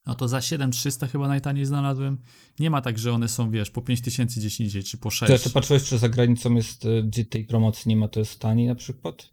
no 0.07 0.15
to 0.15 0.29
za 0.29 0.41
7300 0.41 1.07
chyba 1.07 1.29
najtaniej 1.29 1.65
znalazłem. 1.65 2.19
Nie 2.59 2.71
ma 2.71 2.83
tak, 2.83 2.99
że 2.99 3.13
one 3.13 3.29
są, 3.29 3.51
wiesz, 3.51 3.71
po 3.71 3.83
5000 3.83 4.41
gdzieś 4.41 4.61
indziej, 4.61 4.83
czy 4.83 4.99
po 4.99 5.11
Czy 5.11 5.17
6. 5.17 5.31
jeszcze 5.33 5.51
patrzyłeś, 5.51 5.85
czy 5.85 5.99
za 5.99 6.09
granicą 6.09 6.55
jest, 6.55 6.87
gdzie 7.05 7.25
tej 7.25 7.45
promocji 7.45 7.89
nie 7.89 7.97
ma, 7.97 8.09
to 8.09 8.21
jest 8.21 8.41
taniej 8.41 8.67
na 8.67 8.75
przykład? 8.75 9.33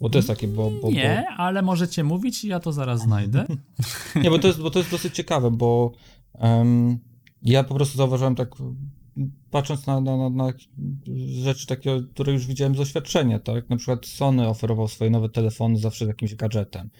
Bo 0.00 0.10
to 0.10 0.18
jest 0.18 0.28
takie, 0.28 0.48
bo... 0.48 0.70
bo 0.82 0.90
Nie, 0.90 1.28
ale 1.28 1.62
możecie 1.62 2.04
mówić 2.04 2.44
i 2.44 2.48
ja 2.48 2.60
to 2.60 2.72
zaraz 2.72 3.00
znajdę. 3.00 3.46
Bo, 4.14 4.20
nie, 4.22 4.30
bo 4.30 4.38
to, 4.38 4.48
jest, 4.48 4.60
bo 4.60 4.70
to 4.70 4.78
jest 4.78 4.90
dosyć 4.90 5.14
ciekawe, 5.14 5.50
bo 5.50 5.92
em, 6.34 6.98
ja 7.42 7.64
po 7.64 7.74
prostu 7.74 7.98
zauważyłem 7.98 8.34
tak, 8.34 8.48
patrząc 9.50 9.86
na, 9.86 10.00
na, 10.00 10.30
na, 10.30 10.52
rzeczy 11.42 11.66
takie, 11.66 12.02
które 12.14 12.32
już 12.32 12.46
widziałem 12.46 12.74
z 12.74 12.78
doświadczenia, 12.78 13.38
tak? 13.38 13.70
Na 13.70 13.76
przykład 13.76 14.06
Sony 14.06 14.48
oferował 14.48 14.88
swoje 14.88 15.10
nowe 15.10 15.28
telefony 15.28 15.78
zawsze 15.78 16.04
z 16.04 16.08
jakimś 16.08 16.34
gadżetem. 16.34 16.90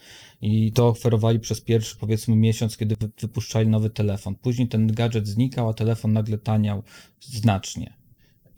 I 0.41 0.71
to 0.71 0.87
oferowali 0.87 1.39
przez 1.39 1.61
pierwszy, 1.61 1.97
powiedzmy, 1.97 2.35
miesiąc, 2.35 2.77
kiedy 2.77 2.95
wy, 3.01 3.09
wypuszczali 3.21 3.67
nowy 3.67 3.89
telefon. 3.89 4.35
Później 4.35 4.67
ten 4.67 4.87
gadżet 4.87 5.27
znikał, 5.27 5.69
a 5.69 5.73
telefon 5.73 6.13
nagle 6.13 6.37
taniał 6.37 6.83
znacznie. 7.19 7.93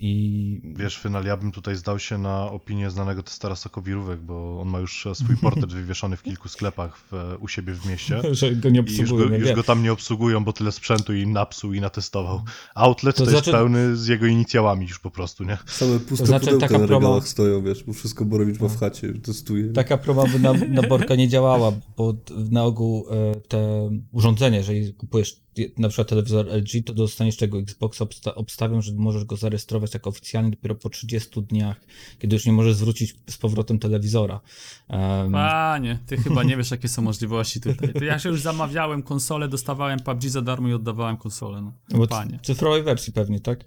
I 0.02 0.62
Wiesz, 0.76 0.98
Fynal, 0.98 1.26
ja 1.26 1.38
bym 1.38 1.52
tutaj 1.52 1.76
zdał 1.76 2.00
się 2.00 2.18
na 2.18 2.52
opinię 2.52 2.90
znanego 2.92 3.24
testera 3.24 3.56
sokowirówek, 3.56 4.20
bo 4.20 4.62
on 4.62 4.68
ma 4.68 4.80
już 4.80 5.08
swój 5.14 5.38
portret 5.42 5.74
wywieszony 5.74 6.18
w 6.18 6.24
kilku 6.24 6.50
sklepach 6.50 6.98
w, 6.98 7.36
u 7.40 7.48
siebie 7.48 7.74
w 7.74 7.86
mieście. 7.90 8.22
że 8.32 8.56
go 8.56 8.70
nie 8.70 8.80
I 8.80 8.84
już 8.84 9.00
obsługują, 9.02 9.30
go, 9.30 9.34
nie 9.38 9.40
już 9.40 9.52
go 9.54 9.64
tam 9.64 9.84
nie 9.84 9.92
obsługują, 9.92 10.44
bo 10.44 10.54
tyle 10.54 10.72
sprzętu 10.72 11.14
im 11.14 11.32
napsuł 11.34 11.74
i 11.74 11.82
natestował. 11.82 12.42
Outlet 12.76 13.16
To 13.16 13.26
to, 13.26 13.32
jest 13.32 13.44
znaczy- 13.44 13.58
pełny 13.58 13.98
z 13.98 14.08
jego 14.08 14.26
inicjałami 14.26 14.88
już 14.88 15.00
po 15.00 15.12
prostu, 15.12 15.44
nie? 15.44 15.58
Same 15.66 16.00
puste 16.00 16.24
To 16.24 16.28
znaczy, 16.28 16.58
taka 16.58 16.78
na 16.78 16.88
promo- 16.88 17.22
stoją, 17.22 17.64
wiesz, 17.64 17.84
bo 17.84 17.94
wszystko 17.94 18.26
Borowicz 18.26 18.60
ma 18.60 18.68
w 18.68 18.80
chacie, 18.80 19.14
testuje. 19.14 19.74
Taka 19.74 19.98
promo 19.98 20.28
by 20.28 20.40
na, 20.40 20.54
na 20.82 20.82
Borka 20.88 21.16
nie 21.16 21.28
działała, 21.30 21.72
bo 21.98 22.14
na 22.52 22.64
ogół 22.64 23.06
e, 23.12 23.36
te 23.42 23.90
urządzenia, 24.12 24.58
jeżeli 24.58 24.94
kupujesz 24.94 25.32
je- 25.32 25.40
na 25.78 25.88
przykład 25.90 26.08
telewizor 26.08 26.48
LG, 26.48 26.86
to 26.86 26.94
dostaniesz 26.94 27.38
tego 27.38 27.60
Xboxa, 27.60 28.04
obsta- 28.06 28.34
obstawiam, 28.36 28.82
że 28.82 28.94
możesz 28.94 29.26
go 29.26 29.36
zarejestrować 29.36 29.92
tak 29.92 30.08
oficjalnie 30.08 30.52
dopiero 30.52 30.76
po 30.76 30.90
30 30.90 31.42
dniach, 31.42 31.82
kiedy 32.20 32.36
już 32.36 32.46
nie 32.46 32.52
możesz 32.54 32.76
zwrócić 32.76 33.16
z 33.30 33.38
powrotem 33.38 33.80
telewizora. 33.80 34.42
Em, 34.88 35.32
Panie, 35.32 36.00
ty 36.08 36.18
chyba 36.18 36.44
nie 36.44 36.58
wiesz, 36.58 36.72
jakie 36.72 36.88
są 36.88 37.02
możliwości 37.02 37.62
tutaj. 37.62 37.94
To 37.94 38.04
ja 38.04 38.20
się 38.20 38.30
już 38.30 38.42
zamawiałem 38.42 39.04
konsolę, 39.04 39.48
dostawałem 39.48 40.00
PUBG 40.00 40.24
za 40.30 40.42
darmo 40.42 40.68
i 40.68 40.74
oddawałem 40.74 41.18
konsolę. 41.18 41.62
No. 41.62 41.74
c- 42.02 42.08
Panie. 42.08 42.40
w 42.44 42.46
cyfrowej 42.46 42.84
wersji 42.84 43.14
pewnie, 43.14 43.40
tak? 43.40 43.66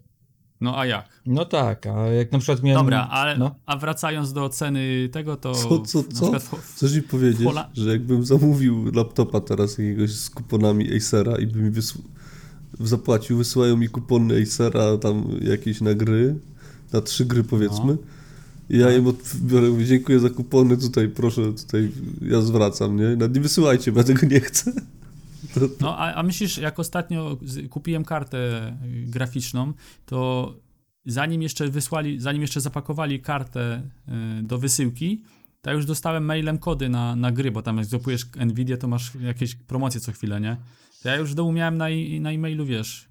No 0.62 0.78
a 0.78 0.86
jak? 0.86 1.08
No 1.26 1.44
tak, 1.44 1.86
a 1.86 2.06
jak 2.06 2.32
na 2.32 2.38
przykład 2.38 2.62
miałem... 2.62 2.84
Dobra, 2.86 3.08
ale, 3.10 3.38
No, 3.38 3.54
a 3.66 3.76
wracając 3.76 4.32
do 4.32 4.48
ceny 4.48 5.08
tego, 5.12 5.36
to... 5.36 5.54
Co, 5.54 5.80
co, 5.80 6.02
co? 6.02 6.40
w- 6.40 6.74
Chcesz 6.74 6.94
mi 6.96 7.02
powiedzieć, 7.02 7.46
Pola- 7.48 7.68
że 7.74 7.90
jakbym 7.92 8.24
zamówił 8.24 8.90
laptopa 8.94 9.40
teraz 9.40 9.78
jakiegoś 9.78 10.10
z 10.14 10.30
kuponami 10.30 10.96
Acera 10.96 11.36
i 11.38 11.46
by 11.46 11.58
mi 11.58 11.70
wysł... 11.70 11.98
zapłacił, 12.80 13.36
wysyłają 13.38 13.76
mi 13.76 13.88
kupony 13.88 14.42
Acera 14.42 14.96
tam 14.98 15.24
jakieś 15.40 15.80
na 15.80 15.94
gry, 15.94 16.34
na 16.92 17.00
trzy 17.00 17.24
gry 17.24 17.44
powiedzmy, 17.44 17.96
i 18.70 18.78
ja 18.78 18.96
im 18.96 19.06
odbiorę, 19.06 19.68
mówię, 19.68 19.84
dziękuję 19.86 20.20
za 20.20 20.30
kupony, 20.30 20.76
tutaj 20.76 21.08
proszę, 21.08 21.42
tutaj 21.52 21.90
ja 22.22 22.40
zwracam, 22.40 22.96
nie? 22.96 23.16
Nawet 23.16 23.34
nie 23.34 23.40
wysyłajcie, 23.40 23.92
bo 23.92 23.98
ja 23.98 24.04
tego 24.04 24.26
nie 24.26 24.40
chcę. 24.40 24.72
No, 25.80 25.98
a, 25.98 26.14
a 26.14 26.22
myślisz, 26.22 26.58
jak 26.58 26.78
ostatnio 26.78 27.38
kupiłem 27.70 28.04
kartę 28.04 28.72
graficzną, 29.06 29.72
to 30.06 30.54
zanim 31.06 31.42
jeszcze 31.42 31.68
wysłali, 31.68 32.20
zanim 32.20 32.42
jeszcze 32.42 32.60
zapakowali 32.60 33.20
kartę 33.20 33.82
y, 34.40 34.42
do 34.42 34.58
wysyłki, 34.58 35.22
To 35.60 35.70
ja 35.70 35.76
już 35.76 35.86
dostałem 35.86 36.24
mailem 36.24 36.58
kody 36.58 36.88
na, 36.88 37.16
na 37.16 37.32
gry, 37.32 37.50
bo 37.50 37.62
tam 37.62 37.76
jak 37.76 37.86
złapujesz 37.86 38.26
Nvidia, 38.46 38.76
to 38.76 38.88
masz 38.88 39.14
jakieś 39.14 39.54
promocje 39.54 40.00
co 40.00 40.12
chwilę, 40.12 40.40
nie? 40.40 40.56
To 41.02 41.08
ja 41.08 41.16
już 41.16 41.34
domu 41.34 41.52
miałem 41.52 41.76
na, 41.76 41.86
na 42.20 42.32
e-mailu, 42.32 42.66
wiesz, 42.66 43.08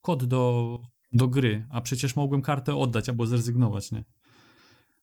kod 0.00 0.24
do, 0.24 0.80
do 1.12 1.28
gry, 1.28 1.66
a 1.70 1.80
przecież 1.80 2.16
mogłem 2.16 2.42
kartę 2.42 2.76
oddać 2.76 3.08
albo 3.08 3.26
zrezygnować, 3.26 3.92
nie? 3.92 4.04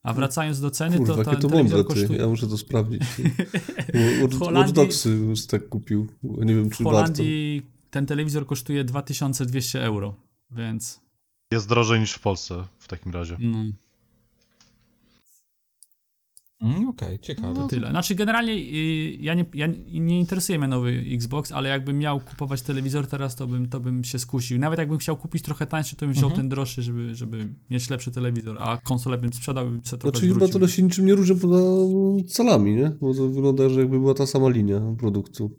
A 0.03 0.13
wracając 0.13 0.59
do 0.59 0.71
ceny, 0.71 0.97
Kurwa, 0.97 1.13
to 1.13 1.19
jakie 1.19 1.31
ten 1.31 1.41
to 1.41 1.49
telewizor 1.49 1.77
mądre, 1.77 1.95
ty. 1.95 1.99
kosztuje... 1.99 2.19
Ja 2.19 2.27
muszę 2.27 2.47
to 2.47 2.57
sprawdzić. 2.57 3.01
W 3.93 4.21
Watch 4.21 4.35
Holandii- 4.35 4.73
Dogsy 4.73 5.17
tak 5.47 5.69
kupił. 5.69 6.07
Nie 6.23 6.55
wiem, 6.55 6.69
W 6.69 6.77
czy 6.77 6.83
warto. 6.83 6.99
Holandii 6.99 7.61
ten 7.89 8.05
telewizor 8.05 8.45
kosztuje 8.45 8.83
2200 8.83 9.83
euro, 9.83 10.15
więc... 10.51 11.01
Jest 11.53 11.69
drożej 11.69 11.99
niż 11.99 12.11
w 12.13 12.19
Polsce 12.19 12.63
w 12.79 12.87
takim 12.87 13.11
razie. 13.11 13.35
Mm, 13.35 13.73
Okej, 16.89 17.19
ciekawe. 17.19 17.55
To 17.55 17.67
tyle. 17.67 17.89
Znaczy 17.89 18.15
generalnie 18.15 18.53
y, 18.53 19.17
ja 19.19 19.33
nie, 19.33 19.45
ja 19.53 19.67
nie 19.91 20.19
interesuje 20.19 20.59
mnie 20.59 20.67
nowy 20.67 21.03
Xbox, 21.11 21.51
ale 21.51 21.69
jakbym 21.69 21.97
miał 21.99 22.19
kupować 22.19 22.61
telewizor 22.61 23.07
teraz, 23.07 23.35
to 23.35 23.47
bym, 23.47 23.69
to 23.69 23.79
bym 23.79 24.03
się 24.03 24.19
skusił. 24.19 24.59
Nawet 24.59 24.79
jakbym 24.79 24.97
chciał 24.97 25.17
kupić 25.17 25.43
trochę 25.43 25.67
tańszy, 25.67 25.95
to 25.95 26.05
bym 26.05 26.13
wziął 26.13 26.29
Mhm. 26.29 26.41
ten 26.41 26.49
droższy, 26.49 26.81
żeby, 26.83 27.15
żeby 27.15 27.53
mieć 27.69 27.89
lepszy 27.89 28.11
telewizor, 28.11 28.57
a 28.59 28.77
konsolę 28.77 29.17
bym 29.17 29.33
sprzedał 29.33 29.67
i 29.67 29.69
bym 29.69 29.85
sobie 29.85 29.99
trochę 30.01 30.17
Znaczy 30.19 30.33
chyba 30.33 30.47
to 30.59 30.67
się 30.67 30.83
niczym 30.83 31.05
nie 31.05 31.15
różni 31.15 31.35
poza 31.39 31.61
calami, 32.27 32.75
nie? 32.75 32.89
Bo 33.01 33.13
to 33.13 33.27
wygląda, 33.29 33.69
że 33.69 33.79
jakby 33.79 33.99
była 33.99 34.13
ta 34.13 34.25
sama 34.27 34.49
linia 34.49 34.81
produktu. 34.99 35.57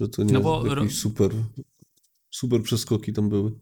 Że 0.00 0.08
to 0.08 0.22
nie 0.22 0.32
No 0.32 0.40
bo 0.40 0.66
jakieś 0.66 0.98
super, 0.98 1.30
super 2.30 2.62
przeskoki 2.62 3.12
tam 3.12 3.28
były. 3.28 3.52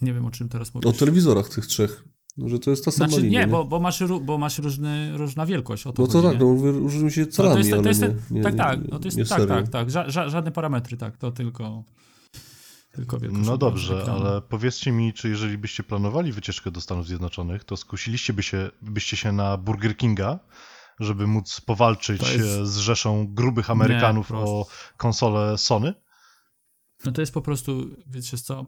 Nie 0.00 0.14
wiem 0.14 0.26
o 0.26 0.30
czym 0.30 0.48
teraz 0.48 0.70
O 0.76 0.78
mówisz. 0.84 0.98
telewizorach 0.98 1.48
tych 1.48 1.66
trzech. 1.66 2.04
No, 2.36 2.48
Że 2.48 2.58
to 2.58 2.70
jest 2.70 2.84
ta 2.84 2.90
sama 2.90 3.08
Znaczy 3.08 3.22
linia. 3.24 3.40
nie, 3.40 3.46
bo, 3.46 3.64
bo 3.64 3.80
masz, 3.80 4.00
ró- 4.00 4.24
bo 4.24 4.38
masz 4.38 4.58
różny, 4.58 5.16
różna 5.18 5.46
wielkość. 5.46 5.86
O 5.86 5.92
to 5.92 6.02
No 6.02 6.08
to 6.08 6.12
chodzi, 6.22 6.38
tak, 6.38 6.46
nie? 6.46 6.54
no 6.54 6.72
różnią 6.72 7.10
się 7.10 7.20
No 7.20 7.26
to 7.26 7.32
calami, 7.32 7.58
jest, 7.58 7.70
to 7.70 7.76
ale 7.78 7.88
jest, 7.88 8.00
nie, 8.02 8.08
nie, 8.30 8.42
tak, 8.42 8.52
nie, 8.52 8.58
tak, 8.58 8.78
no 8.88 8.98
to 8.98 9.04
jest, 9.04 9.16
nie 9.16 9.24
tak, 9.24 9.46
tak, 9.48 9.68
tak, 9.68 9.90
ża, 9.90 10.10
ża, 10.10 10.28
żadne 10.28 10.52
parametry, 10.52 10.96
tak, 10.96 11.16
to 11.16 11.32
tylko, 11.32 11.84
tylko 12.92 13.18
wielkość 13.20 13.46
No 13.46 13.58
dobrze, 13.58 14.00
ekranu. 14.02 14.20
ale 14.26 14.42
powiedzcie 14.42 14.92
mi, 14.92 15.12
czy 15.12 15.28
jeżeli 15.28 15.58
byście 15.58 15.82
planowali 15.82 16.32
wycieczkę 16.32 16.70
do 16.70 16.80
Stanów 16.80 17.06
Zjednoczonych, 17.06 17.64
to 17.64 17.76
skusiliście 17.76 18.32
by 18.32 18.42
się, 18.42 18.70
byście 18.82 19.16
się 19.16 19.32
na 19.32 19.56
Burger 19.56 19.96
Kinga, 19.96 20.38
żeby 21.00 21.26
móc 21.26 21.60
powalczyć 21.60 22.22
jest- 22.22 22.44
e, 22.60 22.66
z 22.66 22.76
rzeszą 22.76 23.26
grubych 23.34 23.70
Amerykanów 23.70 24.30
Nie, 24.30 24.36
o 24.36 24.66
konsolę 24.96 25.58
Sony? 25.58 25.94
No 27.04 27.12
to 27.12 27.20
jest 27.22 27.34
po 27.34 27.42
prostu, 27.42 27.90
wiecie 28.06 28.38
co, 28.38 28.66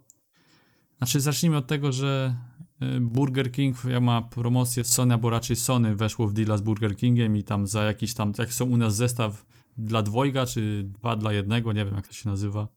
znaczy 0.99 1.21
zacznijmy 1.21 1.57
od 1.57 1.67
tego, 1.67 1.93
że 1.93 2.37
Burger 3.01 3.53
King 3.53 3.77
ma 4.01 4.23
promocję 4.23 4.85
Sony, 4.85 5.15
albo 5.15 5.31
raczej 5.31 5.57
Sony 5.57 5.97
weszło 5.97 6.29
w 6.29 6.33
deala 6.33 6.57
z 6.57 6.63
Burger 6.63 6.97
Kingiem 6.97 7.37
i 7.37 7.45
tam 7.45 7.67
za 7.67 7.83
jakiś 7.83 8.15
tam, 8.15 8.33
jak 8.39 8.53
są 8.53 8.65
u 8.65 8.77
nas 8.77 8.97
zestaw 8.97 9.47
dla 9.79 10.03
dwojga, 10.03 10.47
czy 10.47 10.85
dwa 10.85 11.17
dla 11.17 11.33
jednego, 11.33 11.73
nie 11.73 11.85
wiem 11.85 11.95
jak 11.95 12.09
to 12.09 12.15
się 12.15 12.29
nazywa, 12.29 12.69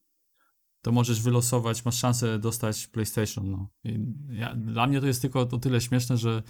to 0.82 0.92
możesz 0.92 1.22
wylosować, 1.22 1.86
masz 1.86 1.98
szansę 1.98 2.40
dostać 2.40 2.88
PlayStation, 2.88 3.52
no. 3.52 3.70
Ja, 4.30 4.56
dla 4.56 4.88
mnie 4.88 5.02
to 5.02 5.08
jest 5.08 5.22
tylko 5.22 5.40
o 5.40 5.46
tyle 5.46 5.82
śmieszne, 5.82 6.18
że 6.18 6.44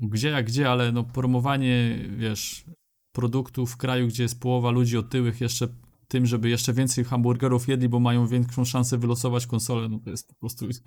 gdzie 0.00 0.28
jak 0.28 0.46
gdzie, 0.46 0.70
ale 0.70 0.92
no 0.92 1.04
promowanie, 1.04 1.98
wiesz, 2.16 2.64
produktu 3.12 3.66
w 3.66 3.76
kraju, 3.76 4.08
gdzie 4.08 4.22
jest 4.22 4.40
połowa 4.40 4.70
ludzi 4.70 4.98
otyłych 4.98 5.40
jeszcze 5.40 5.68
tym, 6.08 6.26
żeby 6.26 6.48
jeszcze 6.48 6.72
więcej 6.72 7.04
hamburgerów 7.04 7.68
jedli, 7.68 7.88
bo 7.88 8.00
mają 8.00 8.26
większą 8.26 8.64
szansę 8.64 8.98
wylosować 8.98 9.46
konsolę, 9.46 9.88
no 9.88 9.98
to 9.98 10.10
jest 10.10 10.28
po 10.28 10.34
prostu 10.34 10.66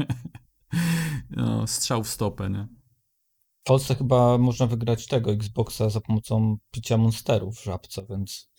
no, 1.31 1.67
strzał 1.67 2.03
w 2.03 2.09
stopę, 2.09 2.49
nie? 2.49 2.67
W 3.61 3.63
Polsce 3.63 3.95
chyba 3.95 4.37
można 4.37 4.67
wygrać 4.67 5.07
tego 5.07 5.31
Xboxa 5.31 5.89
za 5.89 6.01
pomocą 6.01 6.57
picia 6.71 6.97
monsterów 6.97 7.55
w 7.57 7.63
żabce, 7.63 8.05
więc 8.09 8.50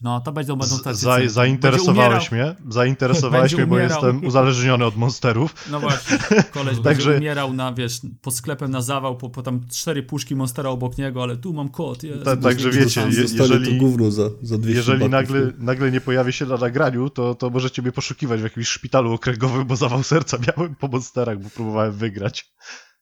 No, 0.00 0.20
to 0.20 0.32
będą, 0.32 0.56
będą 0.56 0.76
Z, 0.76 0.82
tacy... 0.82 1.00
za, 1.00 1.18
zainteresowałeś 1.26 2.32
mnie, 2.32 2.54
zainteresowałeś 2.68 3.54
mnie, 3.54 3.66
bo 3.66 3.78
jestem 3.78 4.24
uzależniony 4.24 4.84
od 4.84 4.96
monsterów. 4.96 5.54
No 5.70 5.80
właśnie, 5.80 6.18
koleś 6.52 6.80
Także- 6.80 7.10
będzie 7.10 7.18
umierał 7.18 7.52
na, 7.52 7.72
wiesz, 7.72 8.00
pod 8.22 8.34
sklepem 8.34 8.70
na 8.70 8.82
zawał, 8.82 9.16
po, 9.16 9.30
po 9.30 9.42
tam 9.42 9.60
cztery 9.72 10.02
puszki 10.02 10.36
Monstera 10.36 10.70
obok 10.70 10.98
niego, 10.98 11.22
ale 11.22 11.36
tu 11.36 11.52
mam 11.52 11.68
kod, 11.68 12.02
jest. 12.02 12.24
Ta- 12.24 12.36
także 12.36 12.70
wiecie, 12.70 13.00
je- 13.00 13.06
jeżeli- 13.22 13.78
to 13.78 13.84
gówno 13.84 14.10
za, 14.10 14.30
za 14.42 14.58
200 14.58 14.76
Jeżeli 14.76 15.08
nagle, 15.08 15.40
nie? 15.40 15.52
nagle 15.58 15.90
nie 15.90 16.00
pojawi 16.00 16.32
się 16.32 16.46
na 16.46 16.56
nagraniu, 16.56 17.10
to, 17.10 17.34
to 17.34 17.50
możecie 17.50 17.82
mnie 17.82 17.92
poszukiwać 17.92 18.40
w 18.40 18.44
jakimś 18.44 18.68
szpitalu 18.68 19.12
okręgowym, 19.12 19.66
bo 19.66 19.76
zawał 19.76 20.02
serca 20.02 20.38
miałem 20.56 20.74
po 20.74 20.88
monsterach, 20.88 21.38
bo 21.38 21.50
próbowałem 21.50 21.92
wygrać. 21.92 22.52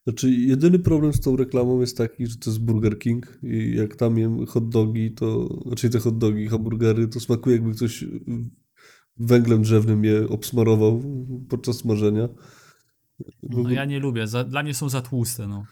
Znaczy, 0.06 0.30
jedyny 0.30 0.78
problem 0.78 1.12
z 1.12 1.20
tą 1.20 1.36
reklamą 1.36 1.80
jest 1.80 1.96
taki, 1.96 2.26
że 2.26 2.36
to 2.36 2.50
jest 2.50 2.60
Burger 2.60 2.98
King 2.98 3.38
i 3.42 3.76
jak 3.76 3.96
tam 3.96 4.18
jem 4.18 4.46
hot 4.46 4.68
dogi, 4.68 5.12
to, 5.12 5.58
znaczy 5.66 5.90
te 5.90 5.98
hot 5.98 6.18
dogi, 6.18 6.48
hamburgery, 6.48 7.08
to 7.08 7.20
smakuje 7.20 7.56
jakby 7.56 7.74
ktoś 7.74 8.04
węglem 9.16 9.62
drzewnym 9.62 10.04
je 10.04 10.28
obsmarował 10.28 11.02
podczas 11.48 11.76
smażenia. 11.76 12.28
No, 13.42 13.70
ja 13.70 13.84
nie 13.84 14.00
lubię, 14.00 14.26
za, 14.26 14.44
dla 14.44 14.62
mnie 14.62 14.74
są 14.74 14.88
za 14.88 15.02
tłuste, 15.02 15.48
no. 15.48 15.64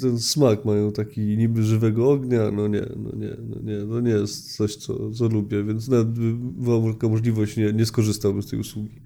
Ten 0.00 0.18
smak 0.18 0.64
mają 0.64 0.92
taki 0.92 1.20
niby 1.20 1.62
żywego 1.62 2.10
ognia, 2.10 2.50
no 2.50 2.68
nie, 2.68 2.86
no 2.96 3.10
nie, 3.16 3.36
no 3.48 3.60
nie, 3.62 3.86
to 3.86 4.00
nie 4.00 4.10
jest 4.10 4.56
coś, 4.56 4.76
co, 4.76 5.10
co 5.10 5.28
lubię, 5.28 5.64
więc 5.64 5.88
nawet 5.88 6.08
by 6.08 6.34
była 6.34 6.80
możliwość, 7.02 7.56
nie, 7.56 7.72
nie 7.72 7.86
skorzystałbym 7.86 8.42
z 8.42 8.46
tej 8.46 8.60
usługi. 8.60 9.00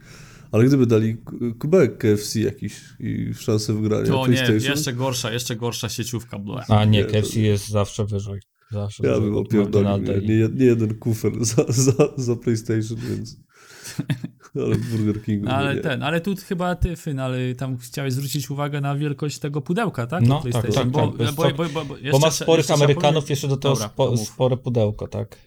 Ale 0.52 0.64
gdyby 0.64 0.86
dali 0.86 1.16
k- 1.16 1.32
kubełek 1.58 1.98
KFC 1.98 2.40
jakiś 2.40 2.80
i 3.00 3.34
szansę 3.34 3.74
wygrania 3.74 4.06
To 4.06 4.26
nie, 4.26 4.48
jeszcze 4.60 4.92
gorsza, 4.92 5.32
jeszcze 5.32 5.56
gorsza 5.56 5.88
sieciówka, 5.88 6.38
ble. 6.38 6.62
a 6.68 6.84
nie, 6.84 6.90
Nie, 6.98 7.04
to- 7.04 7.12
KFC 7.12 7.40
jest 7.40 7.68
zawsze 7.68 8.04
wyżej. 8.04 8.40
Zawsze 8.70 9.06
ja 9.06 9.20
bym 9.20 9.36
opierdolił 9.36 9.98
nie, 9.98 10.18
nie, 10.20 10.48
nie 10.54 10.64
jeden 10.64 10.94
kufer 10.98 11.32
za, 11.44 11.64
za, 11.68 11.92
za 12.16 12.36
PlayStation, 12.36 12.98
więc... 13.08 13.36
Ale 14.64 14.74
w 14.76 14.90
Burger 14.90 15.24
Kingu 15.24 15.48
ale 15.48 15.74
nie. 15.74 15.80
ten, 15.80 16.02
ale 16.02 16.20
tu 16.20 16.34
chyba 16.48 16.74
ty, 16.74 16.96
Fyn, 16.96 17.18
ale 17.20 17.54
tam 17.54 17.78
chciałeś 17.78 18.12
zwrócić 18.12 18.50
uwagę 18.50 18.80
na 18.80 18.96
wielkość 18.96 19.38
tego 19.38 19.60
pudełka, 19.60 20.06
tak? 20.06 20.22
No, 20.26 20.42
tak, 20.52 20.72
tak, 20.74 20.88
bo, 20.88 21.08
tak, 21.08 21.34
bo, 21.34 21.42
bo, 21.52 21.68
bo, 21.68 21.84
bo, 21.84 21.96
jeszcze 21.96 22.10
Bo 22.10 22.18
ma 22.18 22.30
sporych 22.30 22.70
Amerykanów, 22.70 23.30
jeszcze 23.30 23.48
do 23.48 23.56
tego 23.56 23.74
Dobra, 23.74 23.88
spo, 23.88 24.08
to 24.10 24.16
spore 24.16 24.56
pudełko, 24.56 25.08
tak? 25.08 25.38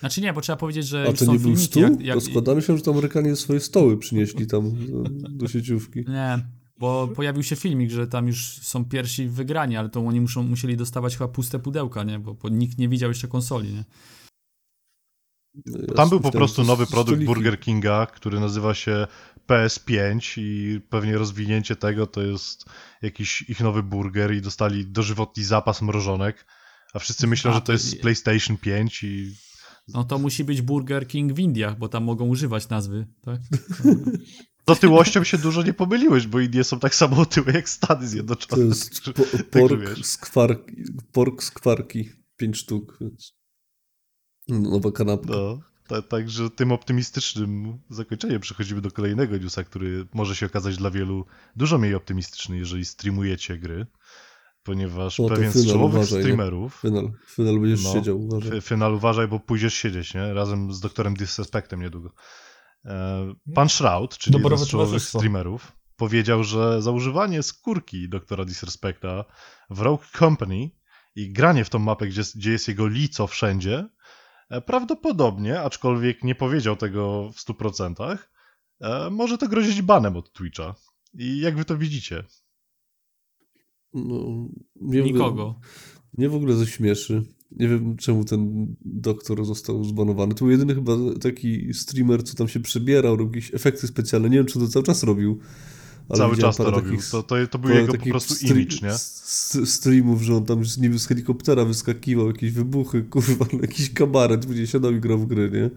Znaczy 0.00 0.20
nie, 0.20 0.32
bo 0.32 0.40
trzeba 0.40 0.56
powiedzieć, 0.56 0.86
że 0.86 1.02
A 1.02 1.10
już 1.10 1.18
to 1.18 1.24
są 1.24 1.32
nie 1.32 1.38
był 1.38 1.48
filmiki, 1.48 1.66
stół? 1.66 1.82
jak, 1.82 2.00
jak, 2.00 2.14
To 2.14 2.20
składa 2.20 2.54
mi 2.54 2.62
się, 2.62 2.76
że 2.76 2.82
to 2.82 2.90
Amerykanie 2.90 3.36
swoje 3.36 3.60
stoły 3.60 3.98
przynieśli 3.98 4.46
tam 4.46 4.86
do, 4.86 5.02
do 5.30 5.48
sieciówki. 5.48 6.04
Nie, 6.08 6.38
bo 6.78 7.08
pojawił 7.08 7.42
się 7.42 7.56
filmik, 7.56 7.90
że 7.90 8.06
tam 8.06 8.26
już 8.26 8.58
są 8.62 8.84
pierwsi 8.84 9.28
wygrani, 9.28 9.76
ale 9.76 9.88
to 9.88 10.00
oni 10.00 10.20
muszą, 10.20 10.42
musieli 10.42 10.76
dostawać 10.76 11.16
chyba 11.16 11.28
puste 11.28 11.58
pudełka, 11.58 12.04
nie? 12.04 12.18
Bo, 12.18 12.34
bo 12.34 12.48
nikt 12.48 12.78
nie 12.78 12.88
widział 12.88 13.10
jeszcze 13.10 13.28
konsoli, 13.28 13.72
nie? 13.72 13.84
Ja 15.88 15.94
Tam 15.94 16.08
był 16.08 16.20
po 16.20 16.30
prostu 16.30 16.64
nowy 16.64 16.86
produkt 16.86 17.08
stoliki. 17.08 17.26
Burger 17.26 17.60
Kinga, 17.60 18.06
który 18.06 18.40
nazywa 18.40 18.74
się 18.74 19.06
PS5 19.48 20.40
i 20.40 20.80
pewnie 20.80 21.18
rozwinięcie 21.18 21.76
tego 21.76 22.06
to 22.06 22.22
jest 22.22 22.64
jakiś 23.02 23.42
ich 23.42 23.60
nowy 23.60 23.82
burger 23.82 24.34
i 24.34 24.40
dostali 24.42 24.86
dożywotni 24.86 25.44
zapas 25.44 25.82
mrożonek, 25.82 26.46
a 26.94 26.98
wszyscy 26.98 27.26
myślą, 27.26 27.50
A, 27.50 27.54
że 27.54 27.60
to 27.60 27.72
jest 27.72 28.00
PlayStation 28.00 28.56
5 28.56 29.04
i 29.04 29.34
No 29.94 30.04
to 30.04 30.18
musi 30.18 30.44
być 30.44 30.62
Burger 30.62 31.06
King 31.08 31.32
w 31.32 31.38
Indiach, 31.38 31.78
bo 31.78 31.88
tam 31.88 32.04
mogą 32.04 32.28
używać 32.28 32.68
nazwy, 32.68 33.06
tak? 33.20 33.40
z 34.66 34.70
otyłością 34.70 35.24
się 35.24 35.38
dużo 35.38 35.62
nie 35.62 35.74
pomyliłeś, 35.74 36.26
bo 36.26 36.40
Indie 36.40 36.64
są 36.64 36.78
tak 36.80 36.94
samo 36.94 37.16
otyłe 37.16 37.52
jak 37.52 37.68
Stany 37.68 38.00
To 38.00 38.06
Zjednoczone. 38.06 38.64
jest 38.64 38.94
Także- 38.94 39.12
po, 39.12 39.22
także 39.24 39.44
pork, 39.50 39.80
wiesz. 39.80 40.04
z 40.04 40.16
kwarki, 40.16 40.72
pork 41.12 41.42
z 41.42 41.50
kwarki, 41.50 42.10
pięć 42.36 42.56
sztuk, 42.56 42.98
więc 43.00 43.32
nowa 44.48 44.92
kanapka. 44.92 45.32
No, 45.32 45.60
ta, 45.88 46.02
także 46.02 46.50
tym 46.50 46.72
optymistycznym 46.72 47.78
zakończeniem 47.90 48.40
przechodzimy 48.40 48.80
do 48.80 48.90
kolejnego 48.90 49.36
newsa, 49.36 49.64
który 49.64 50.06
może 50.14 50.36
się 50.36 50.46
okazać 50.46 50.76
dla 50.76 50.90
wielu 50.90 51.24
dużo 51.56 51.78
mniej 51.78 51.94
optymistyczny, 51.94 52.56
jeżeli 52.58 52.84
streamujecie 52.84 53.58
gry, 53.58 53.86
ponieważ 54.62 55.20
O, 55.20 55.28
to 55.28 55.34
pewien 55.34 55.52
z 55.52 55.54
Final, 55.54 55.72
czołowych 55.74 55.96
uważaj, 55.96 56.18
nie? 56.18 56.22
streamerów, 56.22 56.78
Final, 56.82 57.10
final 57.26 57.58
będziesz 57.60 57.84
No, 57.84 57.92
siedział, 57.92 58.20
uważaj. 58.20 58.60
Final 58.60 58.94
uważaj, 58.94 59.28
bo 59.28 59.40
pójdziesz 59.40 59.74
siedzieć, 59.74 60.14
nie? 60.14 60.34
Razem 60.34 60.72
z 60.72 60.80
doktorem 60.80 61.14
Disrespectem 61.14 61.80
niedługo. 61.80 62.12
E, 62.84 63.34
Pan 63.54 63.68
Shroud, 63.68 64.18
czyli 64.18 64.34
jeden 64.34 64.42
Dobrowe 64.42 64.64
z 64.64 64.68
czołowych 64.68 65.02
streamerów, 65.02 65.72
powiedział, 65.96 66.44
że 66.44 66.82
za 66.82 66.90
używanie 66.90 67.42
skórki 67.42 68.08
doktora 68.08 68.44
Disrespecta 68.44 69.24
w 69.70 69.80
Rogue 69.80 70.04
Company 70.18 70.70
i 71.14 71.32
granie 71.32 71.64
w 71.64 71.70
tą 71.70 71.78
mapę, 71.78 72.06
gdzie, 72.06 72.22
gdzie 72.36 72.52
jest 72.52 72.68
jego 72.68 72.88
lico 72.88 73.26
wszędzie, 73.26 73.88
e, 74.50 74.60
prawdopodobnie, 74.60 75.60
aczkolwiek 75.60 76.24
nie 76.24 76.34
powiedział 76.34 76.76
tego 76.76 77.30
w 77.32 77.40
100%, 77.40 78.18
e, 78.80 79.10
może 79.10 79.38
to 79.38 79.48
grozić 79.48 79.82
banem 79.82 80.16
od 80.16 80.32
Twitcha. 80.32 80.74
I 81.14 81.40
jak 81.40 81.56
wy 81.56 81.64
to 81.64 81.76
widzicie? 81.78 82.24
No, 83.94 84.48
mnie 84.80 85.02
w 85.02 85.06
ogóle- 85.06 85.12
Nikogo. 85.24 85.60
Mnie 86.18 86.28
w 86.28 86.34
ogóle 86.34 86.54
zaśmieszy. 86.56 87.22
Nie 87.50 87.68
wiem, 87.68 87.96
czemu 87.96 88.24
ten 88.24 88.66
doktor 88.84 89.44
został 89.44 89.84
zbanowany. 89.84 90.34
To 90.34 90.38
był 90.44 90.50
jedyny 90.50 90.74
chyba 90.74 90.92
taki 91.20 91.74
streamer, 91.74 92.22
co 92.24 92.34
tam 92.34 92.48
się 92.48 92.60
przebierał, 92.60 93.16
robił 93.16 93.34
jakieś 93.34 93.54
efekty 93.54 93.86
specjalne. 93.86 94.30
Nie 94.30 94.36
wiem, 94.36 94.46
czy 94.46 94.58
to 94.58 94.68
cały 94.68 94.84
czas 94.84 95.02
robił. 95.02 95.38
Cały 96.16 96.36
czas 96.36 96.56
to 96.56 96.70
robił. 96.70 96.90
takich- 96.96 97.10
To, 97.10 97.22
to, 97.22 97.46
to 97.46 97.58
był 97.58 97.70
jego 97.70 97.92
po 97.94 98.04
prostu 98.10 98.34
stream- 98.34 98.56
image, 98.56 98.76
nie? 98.82 98.92
Streamów, 99.66 100.22
że 100.22 100.36
on 100.36 100.44
tam 100.44 100.64
z- 100.64 100.78
niby 100.78 100.98
z 100.98 101.06
helikoptera 101.06 101.64
wyskakiwał, 101.64 102.26
jakieś 102.26 102.50
wybuchy, 102.52 103.02
kurwa, 103.10 103.46
no 103.52 103.58
jakiś 103.62 103.92
kabaret, 103.92 104.46
gdzie 104.46 104.66
siadał 104.66 104.92
i 104.92 105.00
grał 105.00 105.18
w 105.18 105.26
gry, 105.26 105.50
nie? 105.50 105.70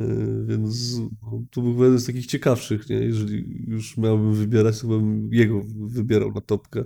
E, 0.00 0.44
Więc 0.46 0.98
no, 1.22 1.42
to 1.50 1.60
był 1.62 1.84
jeden 1.84 1.98
z 1.98 2.06
takich 2.06 2.26
ciekawszych, 2.26 2.88
nie? 2.90 2.96
Jeżeli 2.96 3.64
już 3.66 3.96
miałbym 3.96 4.34
wybierać, 4.34 4.80
to 4.80 4.88
bym 4.88 5.28
jego 5.32 5.62
wybierał 5.76 6.32
na 6.32 6.40
topkę. 6.40 6.84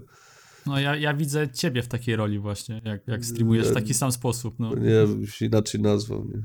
No 0.66 0.80
ja, 0.80 0.96
ja 0.96 1.14
widzę 1.14 1.48
ciebie 1.48 1.82
w 1.82 1.88
takiej 1.88 2.16
roli 2.16 2.38
właśnie, 2.38 2.80
jak, 2.84 3.08
jak 3.08 3.24
streamujesz 3.24 3.68
w 3.68 3.74
taki 3.74 3.94
sam 3.94 4.12
sposób, 4.12 4.54
no. 4.58 4.74
Nie, 4.74 5.26
się 5.26 5.46
inaczej 5.46 5.80
nazwał, 5.80 6.24
nie? 6.24 6.42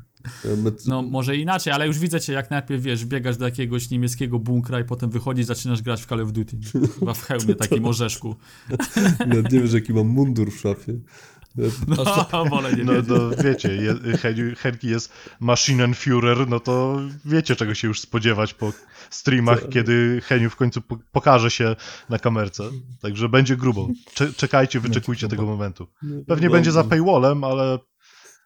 Ja 0.49 0.55
met- 0.57 0.87
No 0.87 1.01
może 1.01 1.35
inaczej, 1.37 1.73
ale 1.73 1.87
już 1.87 1.99
widzę 1.99 2.21
cię 2.21 2.33
jak 2.33 2.51
najpierw, 2.51 2.83
wiesz, 2.83 3.05
biegasz 3.05 3.37
do 3.37 3.45
jakiegoś 3.45 3.89
niemieckiego 3.89 4.39
bunkra 4.39 4.79
i 4.79 4.83
potem 4.83 5.09
wychodzisz, 5.09 5.45
zaczynasz 5.45 5.81
grać 5.81 6.01
w 6.01 6.05
Call 6.05 6.21
of 6.21 6.31
Duty. 6.31 6.57
Chyba 6.99 7.13
w 7.13 7.21
hełmie 7.23 7.55
takim 7.65 7.85
orzeszku. 7.85 8.35
Nawet 9.27 9.51
nie 9.51 9.61
wiesz, 9.61 9.73
jaki 9.73 9.93
mam 9.93 10.07
mundur 10.07 10.51
w 10.51 10.59
szafie. 10.59 10.93
No, 11.87 12.45
wolę 12.49 12.73
nie 12.73 12.83
No, 12.83 12.93
wiedzieć. 12.93 13.09
no 13.09 13.43
wiecie, 13.43 13.75
je, 13.75 13.93
Hen- 14.17 14.55
Henki 14.55 14.87
jest 14.87 15.11
Maschinenführer, 15.39 16.47
no 16.49 16.59
to 16.59 17.01
wiecie 17.25 17.55
czego 17.55 17.73
się 17.75 17.87
już 17.87 18.01
spodziewać 18.01 18.53
po 18.53 18.73
streamach, 19.09 19.61
Tak. 19.61 19.69
kiedy 19.69 20.21
Heniu 20.23 20.49
w 20.49 20.55
końcu 20.55 20.81
po, 20.81 20.97
pokaże 21.11 21.51
się 21.51 21.75
na 22.09 22.19
kamerce. 22.19 22.63
Także 23.01 23.29
będzie 23.29 23.57
grubo. 23.57 23.87
Cze, 24.13 24.33
czekajcie, 24.33 24.79
wyczekujcie 24.79 25.27
tego 25.27 25.45
momentu. 25.45 25.87
Pewnie 26.27 26.47
No, 26.47 26.53
będzie 26.53 26.71
za 26.71 26.83
paywallem, 26.83 27.43
ale 27.43 27.79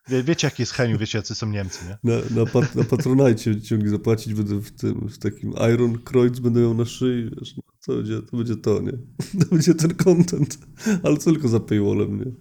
wie, 0.09 0.23
wiecie 0.23 0.47
jaki 0.47 0.61
jest 0.61 0.71
Heniu, 0.73 0.97
wiecie 0.97 1.17
jacy 1.17 1.35
są 1.35 1.47
Niemcy, 1.49 1.79
nie? 1.85 1.97
Na, 2.13 2.41
na, 2.41 2.45
pat, 2.51 2.75
na 2.75 2.83
Patronite 2.83 3.53
zapłacić 3.85 4.33
będę 4.33 4.55
w 4.55 4.71
tym, 4.71 5.07
w 5.09 5.17
takim 5.17 5.53
Iron 5.73 5.97
Kreuz 5.97 6.39
będę 6.39 6.59
miał 6.61 6.73
na 6.73 6.85
szyi, 6.85 7.29
wiesz, 7.39 7.55
no, 7.57 7.63
to 7.85 7.93
będzie 7.95 8.21
to, 8.21 8.37
będzie 8.37 8.55
to 8.55 8.81
nie? 8.81 8.91
To 9.45 9.55
będzie 9.55 9.75
ten 9.75 9.95
content, 9.95 10.57
ale 11.03 11.17
tylko 11.17 11.47
za 11.47 11.59
paywallem, 11.59 12.17
nie? 12.19 12.31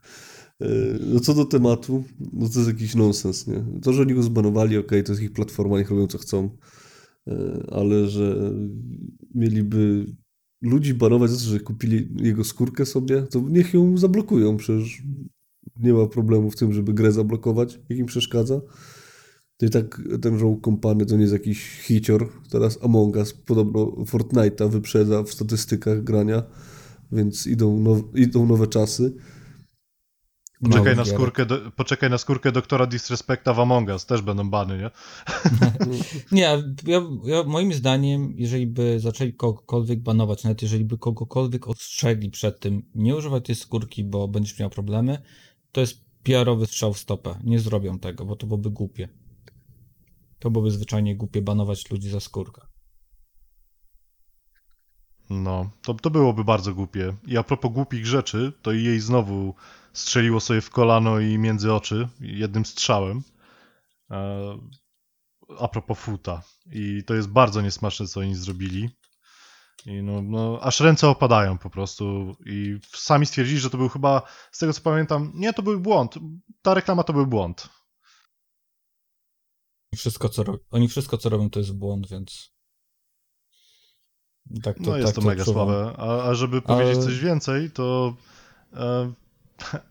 E, 0.61 0.67
No 1.15 1.21
co 1.21 1.35
do 1.35 1.45
tematu, 1.45 2.05
no 2.33 2.49
to 2.49 2.59
jest 2.59 2.71
jakiś 2.71 2.95
nonsens, 2.95 3.47
nie? 3.47 3.65
To, 3.83 3.93
że 3.93 4.03
oni 4.03 4.15
go 4.15 4.23
zbanowali, 4.23 4.79
okej, 4.79 5.05
to 5.05 5.13
jest 5.13 5.23
ich 5.23 5.33
platforma, 5.33 5.79
niech 5.79 5.91
robią 5.91 6.07
co 6.07 6.19
chcą, 6.19 6.51
E, 7.29 7.67
ale 7.71 8.09
że 8.09 8.53
mieliby 9.35 10.07
ludzi 10.63 10.95
banować 10.95 11.31
za 11.31 11.37
to, 11.37 11.43
że 11.43 11.61
kupili 11.61 12.09
jego 12.17 12.45
skórkę 12.45 12.87
sobie, 12.87 13.23
to 13.23 13.41
niech 13.49 13.75
ją 13.75 13.99
zablokują, 13.99 14.57
przecież 14.57 15.03
nie 15.77 15.93
ma 15.93 16.07
problemu 16.07 16.51
w 16.51 16.57
tym, 16.57 16.73
żeby 16.73 16.95
grę 16.95 17.13
zablokować, 17.13 17.81
jak 17.89 17.99
im 17.99 18.07
przeszkadza. 18.07 18.61
To 19.57 19.67
i 19.67 19.71
tak 19.71 20.03
ten 20.23 20.39
Rogue 20.39 20.61
Company 20.61 21.07
to 21.07 21.15
nie 21.15 21.21
jest 21.21 21.33
jakiś 21.33 21.81
hicior. 21.81 22.29
Teraz 22.51 22.79
Among 22.83 23.17
Us 23.17 23.33
podobno 23.33 23.87
Fortnite'a 23.87 24.71
wyprzedza 24.71 25.23
w 25.23 25.33
statystykach 25.33 26.05
grania, 26.05 26.43
więc 27.13 27.47
idą, 27.47 27.81
now, 27.81 28.03
idą 28.15 28.47
nowe 28.47 28.67
czasy. 28.67 29.13
Poczekaj 30.63 30.85
Mały 30.85 30.97
na, 30.97 31.05
skórkę 31.05 31.47
do, 31.47 31.71
poczekaj 31.71 32.11
na 32.11 32.19
skórkę 32.19 32.53
doktora 32.53 32.87
Disrespecta 32.87 33.55
w 33.55 33.61
Among 33.61 33.89
Us, 33.89 34.07
też 34.07 34.23
będą 34.23 34.51
bany, 34.51 34.79
nie? 34.79 34.91
Nie, 36.33 36.63
ja, 36.87 37.03
ja, 37.25 37.45
moim 37.45 37.73
zdaniem, 37.73 38.35
jeżeli 38.37 38.67
by 38.67 39.01
zaczęli 39.01 39.35
kogokolwiek 39.35 40.01
banować, 40.01 40.45
nawet 40.45 40.63
jeżeli 40.63 40.85
by 40.85 40.99
kogokolwiek 40.99 41.69
ostrzegli 41.69 42.31
przed 42.31 42.61
tym, 42.61 42.83
nie 42.95 43.17
używaj 43.17 43.43
tej 43.43 43.55
skórki, 43.55 44.05
bo 44.05 44.29
będziesz 44.29 44.59
miał 44.59 44.71
problemy, 44.71 45.23
to 45.73 45.81
jest 45.81 46.05
PR-owy 46.23 46.67
strzał 46.67 46.93
w 46.93 46.99
stopę. 46.99 47.35
Nie 47.45 47.61
zrobią 47.61 47.99
tego, 47.99 48.25
bo 48.25 48.37
to 48.37 48.47
byłoby 48.47 48.71
głupie. 48.71 49.09
To 50.39 50.51
byłoby 50.51 50.71
zwyczajnie 50.71 51.17
głupie 51.17 51.43
banować 51.43 51.91
ludzi 51.91 52.11
za 52.11 52.21
skórkę. 52.21 52.63
No, 55.31 55.71
to, 55.83 55.95
to 55.95 56.11
byłoby 56.11 56.45
bardzo 56.45 56.75
głupie. 56.75 57.17
I 57.27 57.37
a 57.37 57.43
propos 57.43 57.73
głupich 57.73 58.07
rzeczy, 58.07 58.53
to 58.63 58.73
jej 58.73 59.01
znowu 59.01 59.55
strzeliło 59.93 60.41
sobie 60.41 60.61
w 60.61 60.71
kolano 60.71 61.21
i 61.21 61.39
między 61.39 61.73
oczy 61.73 62.09
jednym 62.21 62.65
strzałem. 62.65 63.23
E, 64.11 64.59
a 65.59 65.69
propos 65.69 65.99
futa. 65.99 66.43
I 66.73 67.03
to 67.07 67.15
jest 67.15 67.29
bardzo 67.29 67.61
niesmaczne, 67.61 68.07
co 68.07 68.21
oni 68.21 68.35
zrobili. 68.35 68.91
I 69.87 70.03
no, 70.03 70.23
no, 70.23 70.59
aż 70.63 70.81
ręce 70.81 71.09
opadają 71.09 71.59
po 71.59 71.71
prostu. 71.71 72.37
I 72.47 72.79
sami 72.97 73.27
stwierdzili, 73.27 73.61
że 73.61 73.71
to 73.71 73.79
był 73.79 73.89
chyba, 73.89 74.23
z 74.53 74.59
tego 74.59 74.73
co 74.73 74.81
pamiętam, 74.81 75.33
nie, 75.35 75.53
to 75.53 75.63
był 75.63 75.81
błąd. 75.81 76.15
Ta 76.63 76.75
reklama 76.75 77.03
to 77.03 77.13
był 77.13 77.27
błąd. 77.27 77.69
Wszystko, 79.97 80.29
co. 80.29 80.45
Oni 80.71 80.89
wszystko, 80.89 81.19
co 81.19 81.29
robią, 81.29 81.51
to 81.51 81.59
jest 81.59 81.77
błąd, 81.79 82.09
więc... 82.09 82.51
Tak 84.63 84.77
to, 84.77 84.83
No 84.83 84.97
jest 84.97 85.15
tak 85.15 85.23
to 85.25 85.29
mega 85.29 85.43
odczuwam. 85.43 85.69
słabe. 85.69 85.95
A, 85.99 86.23
a 86.23 86.35
żeby 86.35 86.63
powiedzieć 86.63 86.97
Ale- 86.97 87.05
coś 87.05 87.19
więcej, 87.19 87.71
to 87.71 88.17
e, 88.73 89.13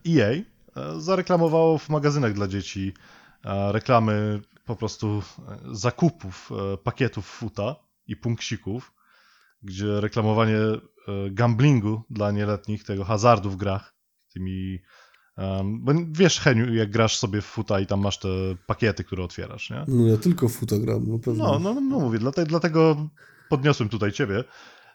EA 0.06 0.30
e, 0.30 0.42
zareklamowało 1.00 1.78
w 1.78 1.88
magazynach 1.88 2.32
dla 2.32 2.48
dzieci 2.48 2.92
e, 3.44 3.72
reklamy 3.72 4.40
po 4.64 4.76
prostu 4.76 5.22
e, 5.48 5.58
zakupów 5.72 6.50
pakietów 6.84 7.26
futa 7.26 7.76
i 8.06 8.16
punksików, 8.16 8.92
gdzie 9.62 10.00
reklamowanie 10.00 10.58
gamblingu 11.30 12.02
dla 12.10 12.30
nieletnich, 12.30 12.84
tego 12.84 13.04
hazardu 13.04 13.50
w 13.50 13.56
grach, 13.56 13.94
tymi 14.32 14.78
bo 15.64 15.92
wiesz, 16.10 16.40
Heniu, 16.40 16.74
jak 16.74 16.90
grasz 16.90 17.18
sobie 17.18 17.40
w 17.40 17.44
futa 17.44 17.80
i 17.80 17.86
tam 17.86 18.00
masz 18.00 18.18
te 18.18 18.28
pakiety, 18.66 19.04
które 19.04 19.24
otwierasz, 19.24 19.70
nie? 19.70 19.84
No 19.88 20.06
ja 20.06 20.16
tylko 20.16 20.48
w 20.48 20.52
fotogram, 20.52 21.04
no 21.06 21.18
pewnie. 21.18 21.42
No, 21.42 21.58
no, 21.58 21.74
no 21.74 21.80
mówię, 21.80 22.18
dlatego, 22.18 22.48
dlatego 22.48 23.08
podniosłem 23.48 23.88
tutaj 23.88 24.12
ciebie. 24.12 24.44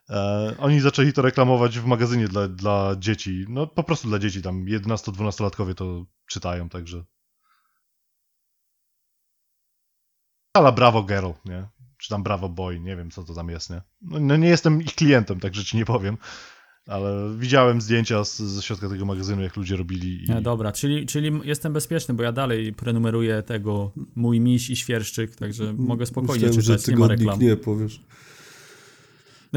E, 0.10 0.56
oni 0.60 0.80
zaczęli 0.80 1.14
to 1.14 1.22
reklamować 1.22 1.80
w 1.80 1.86
magazynie 1.86 2.28
dla, 2.28 2.48
dla 2.48 2.96
dzieci. 3.00 3.46
No 3.50 3.68
po 3.68 3.84
prostu 3.84 4.08
dla 4.08 4.20
dzieci, 4.20 4.42
tam 4.42 4.66
11-12-latkowie 4.66 5.74
to 5.74 6.06
czytają, 6.28 6.70
także. 6.70 7.04
Ale 10.54 10.72
Bravo 10.72 11.04
Girl, 11.04 11.32
nie? 11.46 11.68
Czy 11.98 12.10
tam 12.10 12.24
Bravo 12.24 12.50
Boy, 12.50 12.80
nie 12.80 12.96
wiem 12.96 13.12
co 13.12 13.24
to 13.24 13.34
tam 13.34 13.50
jest, 13.50 13.70
nie? 13.70 13.82
No, 14.02 14.20
no 14.20 14.38
nie 14.38 14.48
jestem 14.48 14.82
ich 14.82 14.96
klientem, 14.96 15.40
także 15.40 15.64
ci 15.64 15.78
nie 15.78 15.86
powiem. 15.86 16.18
Ale 16.88 17.36
widziałem 17.38 17.82
zdjęcia 17.82 18.24
z, 18.24 18.38
ze 18.38 18.62
środka 18.62 18.90
tego 18.90 19.06
magazynu, 19.06 19.42
jak 19.42 19.56
ludzie 19.56 19.76
robili. 19.76 20.24
I... 20.24 20.30
Nie, 20.30 20.42
dobra, 20.42 20.72
czyli, 20.72 21.06
czyli 21.06 21.32
jestem 21.44 21.74
bezpieczny, 21.74 22.14
bo 22.14 22.24
ja 22.24 22.32
dalej 22.32 22.74
prenumeruję 22.74 23.44
tego 23.44 23.92
mój 24.16 24.40
miś 24.40 24.70
i 24.70 24.76
świerszczyk, 24.76 25.36
także 25.36 25.74
mogę 25.74 26.06
spokojnie 26.06 26.48
Myślałem, 26.48 26.62
czytać, 26.62 26.86
że 26.86 26.92
nie 26.92 26.98
ma 26.98 27.08
reklam. 27.08 27.40
nie 27.40 27.58
powiesz. 27.58 28.02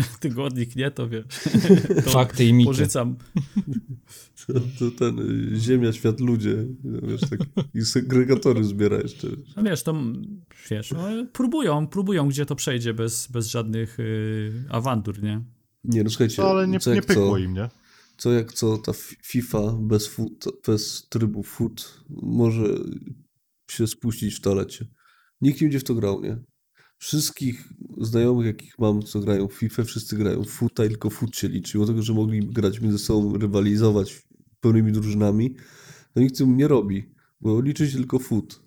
Tygodnik 0.20 0.76
nie, 0.76 0.90
to 0.90 1.08
wiesz. 1.08 1.24
To 2.04 2.10
Fakty 2.10 2.44
i 2.44 2.52
mity. 2.52 2.68
Pożycam. 2.68 3.16
To, 4.46 4.52
to 4.78 4.90
ten 4.98 5.18
y, 5.54 5.60
Ziemia, 5.60 5.92
Świat, 5.92 6.20
Ludzie. 6.20 6.66
No, 6.84 7.08
wiesz, 7.08 7.20
tak, 7.20 7.40
I 7.74 7.82
segregatory 7.82 8.64
zbiera 8.64 8.96
jeszcze. 8.96 9.28
wiesz. 9.28 9.56
No 9.56 9.62
wiesz, 9.62 9.82
to 9.82 9.94
wiesz, 10.70 10.90
no, 10.92 11.08
próbują, 11.32 11.86
próbują, 11.86 12.28
gdzie 12.28 12.46
to 12.46 12.54
przejdzie 12.56 12.94
bez, 12.94 13.26
bez 13.26 13.46
żadnych 13.46 14.00
y, 14.00 14.52
awantur, 14.68 15.22
nie? 15.22 15.44
Nie, 15.84 16.04
no 16.04 16.10
słuchajcie, 16.10 16.42
No, 16.42 16.48
ale 16.48 16.68
nie, 16.68 16.80
co 16.80 16.90
nie 16.90 16.96
jak 16.96 17.06
pykło 17.06 17.30
co, 17.30 17.38
im, 17.38 17.54
nie? 17.54 17.68
co 18.16 18.32
jak 18.32 18.52
co, 18.52 18.78
ta 18.78 18.92
FIFA 19.24 19.72
bez, 19.80 20.06
foot, 20.06 20.44
bez 20.66 21.08
trybu 21.08 21.42
foot 21.42 22.04
może 22.22 22.64
się 23.70 23.86
spuścić 23.86 24.34
w 24.34 24.40
toalecie. 24.40 24.86
Nikt 25.40 25.60
nie 25.60 25.64
będzie 25.64 25.80
w 25.80 25.84
to 25.84 25.94
grał, 25.94 26.20
nie? 26.22 26.38
Wszystkich 26.98 27.68
znajomych, 28.00 28.46
jakich 28.46 28.78
mam, 28.78 29.02
co 29.02 29.20
grają 29.20 29.48
w 29.48 29.52
FIFA, 29.52 29.84
wszyscy 29.84 30.16
grają 30.16 30.44
w 30.44 30.48
foota 30.48 30.84
i 30.84 30.88
tylko 30.88 31.10
foot 31.10 31.36
się 31.36 31.48
liczy. 31.48 31.78
Tego, 31.86 32.02
że 32.02 32.14
mogli 32.14 32.46
grać 32.46 32.80
między 32.80 32.98
sobą, 32.98 33.38
rywalizować 33.38 34.22
pełnymi 34.60 34.92
drużynami, 34.92 35.54
to 36.14 36.20
nikt 36.20 36.38
tym 36.38 36.56
nie 36.56 36.68
robi, 36.68 37.14
bo 37.40 37.60
liczy 37.60 37.90
się 37.90 37.96
tylko 37.96 38.18
foot. 38.18 38.60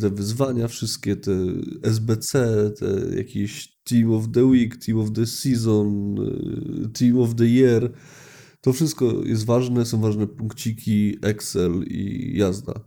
Te 0.00 0.10
wyzwania, 0.10 0.68
wszystkie 0.68 1.16
te 1.16 1.32
SBC, 1.82 2.70
te 2.78 3.16
jakieś 3.16 3.78
Team 3.84 4.12
of 4.12 4.24
the 4.32 4.44
Week, 4.44 4.76
Team 4.76 4.98
of 4.98 5.12
the 5.12 5.26
Season, 5.26 6.18
y, 6.84 6.88
Team 6.88 7.18
of 7.18 7.34
the 7.34 7.46
Year, 7.46 7.92
to 8.60 8.72
wszystko 8.72 9.24
jest 9.24 9.44
ważne, 9.44 9.86
są 9.86 10.00
ważne 10.00 10.26
punkciki, 10.26 11.18
Excel 11.22 11.84
i 11.86 12.32
jazda. 12.38 12.80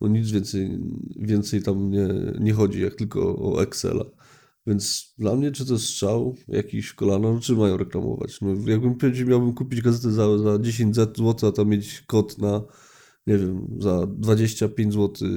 No 0.00 0.08
nic 0.08 0.30
więcej, 0.30 0.78
więcej 1.16 1.62
tam 1.62 1.90
nie, 1.90 2.08
nie 2.40 2.52
chodzi, 2.52 2.80
jak 2.80 2.94
tylko 2.94 3.36
o 3.36 3.62
Excela. 3.62 4.04
Więc 4.66 5.14
dla 5.18 5.36
mnie, 5.36 5.52
czy 5.52 5.66
to 5.66 5.72
jest 5.72 5.84
strzał 5.84 6.36
jakiś 6.48 6.92
kolano, 6.92 7.32
no, 7.34 7.40
czy 7.40 7.52
mają 7.56 7.76
reklamować? 7.76 8.40
No, 8.40 8.48
jakbym 8.66 8.94
powiedział, 8.94 9.28
miałbym 9.28 9.54
kupić 9.54 9.80
gazetę 9.80 10.10
za, 10.10 10.38
za 10.38 10.58
10 10.58 10.96
zł, 10.96 11.48
a 11.48 11.52
tam 11.52 11.68
mieć 11.68 12.00
kod 12.00 12.38
na, 12.38 12.62
nie 13.26 13.38
wiem, 13.38 13.68
za 13.78 14.06
25 14.06 14.94
zł 14.94 15.28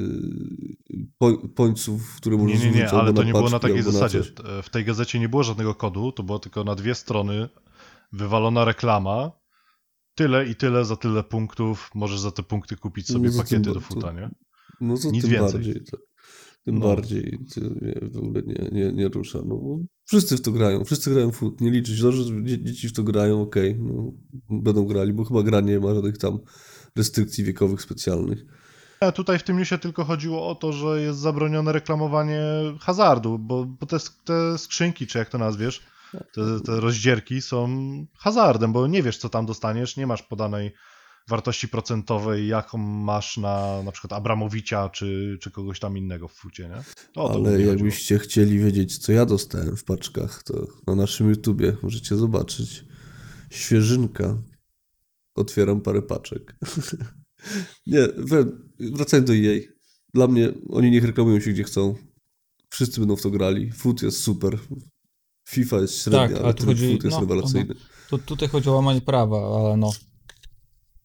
po, 1.17 1.37
pońców, 1.37 2.15
które 2.15 2.37
Nie, 2.37 2.43
możesz 2.43 2.59
nie, 2.59 2.65
nie, 2.65 2.71
zwrócić 2.71 2.93
ale 2.93 3.13
to 3.13 3.21
na 3.21 3.27
nie 3.27 3.33
było 3.33 3.49
na 3.49 3.59
takiej 3.59 3.77
na 3.77 3.83
zasadzie. 3.83 4.21
E, 4.59 4.63
W 4.63 4.69
tej 4.69 4.85
gazecie 4.85 5.19
nie 5.19 5.29
było 5.29 5.43
żadnego 5.43 5.75
kodu, 5.75 6.11
to 6.11 6.23
była 6.23 6.39
tylko 6.39 6.63
na 6.63 6.75
dwie 6.75 6.95
strony 6.95 7.49
wywalona 8.13 8.65
reklama. 8.65 9.31
Tyle 10.15 10.45
i 10.47 10.55
tyle 10.55 10.85
za 10.85 10.95
tyle 10.95 11.23
punktów. 11.23 11.91
Możesz 11.95 12.19
za 12.19 12.31
te 12.31 12.43
punkty 12.43 12.75
kupić 12.75 13.07
sobie 13.07 13.29
No 13.29 13.37
pakiety 13.37 13.73
do 13.73 13.79
futa, 13.79 14.11
nie? 14.11 14.29
No 14.81 14.97
to 14.97 15.11
Nic 15.11 15.25
więcej. 15.25 15.53
bardziej. 15.53 15.83
To, 15.91 15.97
tym 16.67 16.79
No. 16.79 16.87
bardziej 16.87 17.39
mnie 17.81 17.93
w 18.01 18.17
ogóle 18.17 18.41
nie, 18.45 18.69
nie, 18.71 18.91
nie 18.93 19.07
rusza. 19.07 19.39
No, 19.45 19.59
wszyscy 20.05 20.37
w 20.37 20.41
to 20.41 20.51
grają, 20.51 20.83
wszyscy 20.85 21.09
grają 21.11 21.31
w 21.31 21.35
foot, 21.35 21.61
nie 21.61 21.71
liczy 21.71 21.95
się 21.97 22.01
to, 22.01 22.11
że 22.11 22.23
dzie- 22.43 22.63
dzieci 22.63 22.89
w 22.89 22.93
to 22.93 23.03
grają, 23.03 23.41
okej, 23.41 23.75
no, 23.79 24.11
będą 24.49 24.85
grali, 24.85 25.13
bo 25.13 25.25
chyba 25.25 25.43
gra 25.43 25.61
nie 25.61 25.79
ma 25.79 25.93
żadnych 25.95 26.17
tam 26.17 26.39
restrykcji 26.95 27.43
wiekowych 27.43 27.81
specjalnych. 27.81 28.45
Nie, 29.01 29.11
Tutaj 29.11 29.39
w 29.39 29.43
tym 29.43 29.57
newsie 29.57 29.77
tylko 29.77 30.03
chodziło 30.03 30.47
o 30.47 30.55
to, 30.55 30.73
że 30.73 31.01
jest 31.01 31.19
zabronione 31.19 31.71
reklamowanie 31.71 32.41
hazardu, 32.79 33.39
bo, 33.39 33.65
bo 33.65 33.85
te, 33.85 33.97
te 34.25 34.57
skrzynki, 34.57 35.07
czy 35.07 35.17
jak 35.17 35.29
to 35.29 35.37
nazwiesz, 35.37 35.81
te, 36.33 36.59
te 36.65 36.79
rozdzierki 36.79 37.41
są 37.41 37.67
hazardem, 38.17 38.73
bo 38.73 38.87
nie 38.87 39.03
wiesz, 39.03 39.17
co 39.17 39.29
tam 39.29 39.45
dostaniesz, 39.45 39.97
nie 39.97 40.07
masz 40.07 40.23
podanej 40.23 40.71
wartości 41.27 41.67
procentowej, 41.67 42.47
jaką 42.47 42.77
masz 42.77 43.37
na 43.37 43.83
na 43.83 43.91
przykład 43.91 44.13
Abramowicza, 44.13 44.89
czy, 44.89 45.37
czy 45.41 45.51
kogoś 45.51 45.79
tam 45.79 45.97
innego 45.97 46.27
w 46.27 46.33
fucie, 46.33 46.63
nie? 46.69 46.83
To 47.13 47.23
o 47.23 47.29
to 47.29 47.35
Ale 47.35 47.51
chodziło. 47.51 47.71
jakbyście 47.73 48.19
chcieli 48.19 48.59
wiedzieć, 48.59 48.97
co 48.97 49.11
ja 49.11 49.25
dostałem 49.25 49.77
w 49.77 49.83
paczkach, 49.83 50.43
to 50.43 50.67
na 50.87 50.95
naszym 50.95 51.29
YouTubie 51.29 51.77
możecie 51.83 52.15
zobaczyć. 52.15 52.85
Świeżynka. 53.49 54.37
Otwieram 55.35 55.81
parę 55.81 56.01
paczek. 56.01 56.55
nie, 57.87 58.07
wracając 58.79 59.27
do 59.27 59.33
jej. 59.33 59.69
Dla 60.13 60.27
mnie, 60.27 60.49
oni 60.69 60.91
niech 60.91 61.03
reklamują 61.03 61.39
się 61.39 61.51
gdzie 61.51 61.63
chcą. 61.63 61.95
Wszyscy 62.69 62.99
będą 62.99 63.15
w 63.15 63.21
to 63.21 63.29
grali. 63.29 63.71
Foot 63.71 64.01
jest 64.01 64.19
super. 64.23 64.59
FIFA 65.49 65.77
jest 65.77 66.01
średnia, 66.03 66.19
Tak, 66.27 66.31
ale 66.31 66.43
ale 66.45 66.53
chodzi- 66.65 66.91
Foot 66.93 67.03
jest 67.03 67.15
no, 67.15 67.21
rewelacyjny. 67.21 67.75
Tu, 68.09 68.17
tutaj 68.17 68.47
chodzi 68.49 68.69
o 68.69 68.73
łamanie 68.73 69.01
prawa, 69.01 69.37
ale 69.37 69.77
no. 69.77 69.91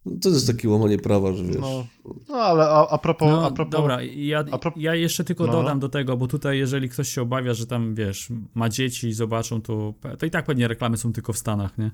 No, 0.06 0.12
to 0.22 0.28
jest 0.28 0.46
takie 0.46 0.68
łamanie 0.68 0.98
prawa, 0.98 1.32
że 1.32 1.44
wiesz. 1.44 1.56
No, 1.60 1.86
no 2.28 2.34
ale 2.34 2.68
a, 2.68 2.88
a 2.88 2.98
propos... 2.98 3.28
No, 3.28 3.46
a 3.46 3.50
propos 3.50 3.72
dobra, 3.72 4.02
ja, 4.02 4.44
a 4.50 4.58
pro- 4.58 4.72
ja 4.76 4.94
jeszcze 4.94 5.24
tylko 5.24 5.46
No. 5.46 5.52
dodam 5.52 5.80
do 5.80 5.88
tego, 5.88 6.16
bo 6.16 6.26
tutaj 6.26 6.58
jeżeli 6.58 6.88
ktoś 6.88 7.08
się 7.08 7.22
obawia, 7.22 7.54
że 7.54 7.66
tam, 7.66 7.94
wiesz, 7.94 8.28
ma 8.54 8.68
dzieci 8.68 9.08
i 9.08 9.12
zobaczą, 9.12 9.62
to, 9.62 9.94
to 10.18 10.26
i 10.26 10.30
tak 10.30 10.44
pewnie 10.44 10.68
reklamy 10.68 10.96
są 10.96 11.12
tylko 11.12 11.32
w 11.32 11.38
Stanach, 11.38 11.78
nie? 11.78 11.90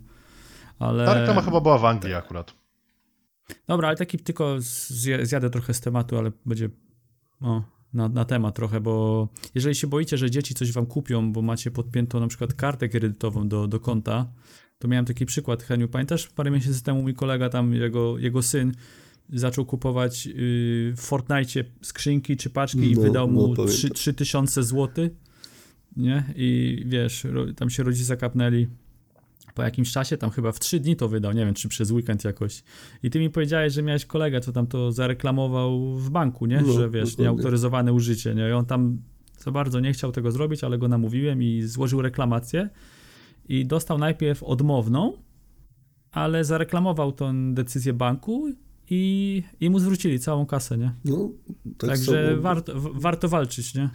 Ale... 0.79 1.05
Ta 1.07 1.15
reklama 1.15 1.43
chyba 1.43 1.61
była 1.61 1.79
w 1.79 1.85
Anglii 1.85 2.15
akurat. 2.15 2.55
Dobra, 3.67 3.89
ale 3.89 3.97
taki 3.97 4.19
tylko 4.19 4.57
zja- 4.57 5.25
zjadę 5.25 5.51
trochę 5.51 5.75
z 5.75 5.81
tematu, 5.81 6.19
ale 6.19 6.33
będzie 6.47 6.69
o, 7.41 7.63
na, 7.93 8.09
na 8.09 8.25
temat 8.25 8.55
trochę, 8.55 8.81
bo 8.81 9.29
jeżeli 9.55 9.75
się 9.75 9.87
boicie, 9.87 10.19
że 10.19 10.31
dzieci 10.31 10.55
coś 10.55 10.73
wam 10.73 10.87
kupią, 10.87 11.33
bo 11.33 11.43
macie 11.43 11.71
podpiętą 11.71 12.21
na 12.21 12.27
przykład 12.29 12.55
kartę 12.55 12.89
kredytową 12.89 13.49
do, 13.49 13.67
do 13.67 13.81
konta, 13.81 14.27
to 14.79 14.89
miałem 14.89 15.05
taki 15.05 15.27
przykład, 15.27 15.63
Heniu, 15.63 15.89
pamiętasz? 15.89 16.29
Parę 16.29 16.51
miesięcy 16.51 16.83
temu 16.83 17.03
mój 17.03 17.15
kolega 17.15 17.49
tam, 17.49 17.75
jego, 17.75 18.19
jego 18.19 18.43
syn 18.43 18.73
zaczął 19.33 19.67
kupować 19.67 20.27
yy, 20.27 20.35
w 20.93 21.01
Fortnite 21.01 21.65
skrzynki 21.83 22.37
czy 22.37 22.51
paczki 22.51 22.91
i 22.91 22.95
No, 22.95 23.03
wydał 23.03 23.29
mu 23.29 23.49
no, 23.49 23.55
pamiętam. 23.55 23.75
3, 23.75 23.91
3000 23.91 24.63
zł, 24.63 25.09
nie? 25.97 26.25
I 26.37 26.83
wiesz, 26.87 27.25
ro, 27.25 27.53
tam 27.53 27.71
się 27.71 27.83
rodzice 27.83 28.17
kapnęli 28.17 28.69
po 29.55 29.63
jakimś 29.63 29.93
czasie, 29.93 30.17
tam 30.17 30.31
chyba 30.31 30.53
w 30.53 30.61
trzy 30.61 30.81
dni 30.81 30.97
to 30.97 31.09
wydał, 31.09 31.33
nie 31.33 31.45
wiem, 31.45 31.55
czy 31.55 31.69
przez 31.69 31.91
weekend 31.91 32.25
jakoś. 32.25 32.63
I 33.03 33.11
ty 33.11 33.21
mi 33.21 33.31
powiedziałeś, 33.31 33.73
że 33.73 33.83
miałeś 33.83 34.07
kolegę, 34.07 34.41
co 34.41 34.53
tam 34.53 34.67
to 34.67 34.93
zareklamował 34.93 35.95
w 35.95 36.11
banku, 36.11 36.47
nie? 36.47 36.61
No, 36.61 36.73
że 36.73 36.91
wiesz, 36.91 37.19
nieautoryzowane 37.19 37.93
użycie, 37.93 38.35
nie? 38.35 38.49
I 38.49 38.53
on 38.53 38.67
tam 38.67 38.99
za 39.39 39.51
bardzo 39.51 39.81
nie 39.81 39.93
chciał 39.93 40.13
tego 40.13 40.33
zrobić, 40.33 40.65
ale 40.65 40.79
go 40.79 40.89
namówiłem 40.89 41.43
i 41.43 41.63
złożył 41.63 42.03
reklamację 42.03 42.69
i 43.49 43.67
dostał 43.67 43.99
najpierw 43.99 44.43
odmowną, 44.43 45.13
ale 46.11 46.45
zareklamował 46.45 47.13
tą 47.13 47.55
decyzję 47.55 47.93
banku 47.93 48.49
i, 48.91 49.43
i 49.61 49.71
mu 49.71 49.79
zwrócili 49.79 50.21
całą 50.21 50.47
kasę, 50.47 50.79
nie? 50.79 50.95
No, 51.05 51.31
tak 51.79 51.91
Także 51.91 52.29
samo. 52.31 52.43
warto, 52.43 52.81
w- 52.81 53.01
warto 53.01 53.29
walczyć, 53.29 53.75
nie? 53.75 53.91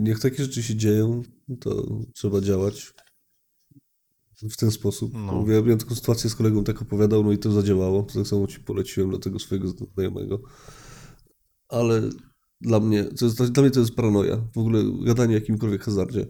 Niech 0.00 0.20
takie 0.20 0.42
rzeczy 0.42 0.62
się 0.62 0.76
dzieją, 0.76 1.22
to 1.60 1.86
trzeba 2.14 2.40
działać 2.40 2.92
w 4.50 4.56
ten 4.56 4.70
sposób. 4.70 5.14
No. 5.14 5.20
No. 5.46 5.52
Ja 5.52 5.62
miałem 5.62 5.78
taką 5.78 5.94
sytuację 5.94 6.30
z 6.30 6.34
kolegą, 6.34 6.64
tak 6.64 6.82
opowiadał, 6.82 7.24
no 7.24 7.32
i 7.32 7.38
to 7.38 7.52
zadziałało. 7.52 8.02
Tak 8.02 8.26
samo 8.26 8.46
ci 8.46 8.60
poleciłem 8.60 9.10
dla 9.10 9.18
tego 9.18 9.38
swojego 9.38 9.68
znajomego. 9.94 10.40
Ale 11.68 12.02
dla 12.60 12.80
mnie, 12.80 13.04
to 13.04 13.24
jest, 13.24 13.42
dla 13.52 13.62
mnie 13.62 13.70
to 13.72 13.80
jest 13.80 13.94
paranoja. 13.94 14.36
W 14.54 14.58
ogóle 14.58 14.82
gadanie 15.04 15.34
o 15.34 15.38
jakimkolwiek 15.38 15.82
hazardzie. 15.84 16.26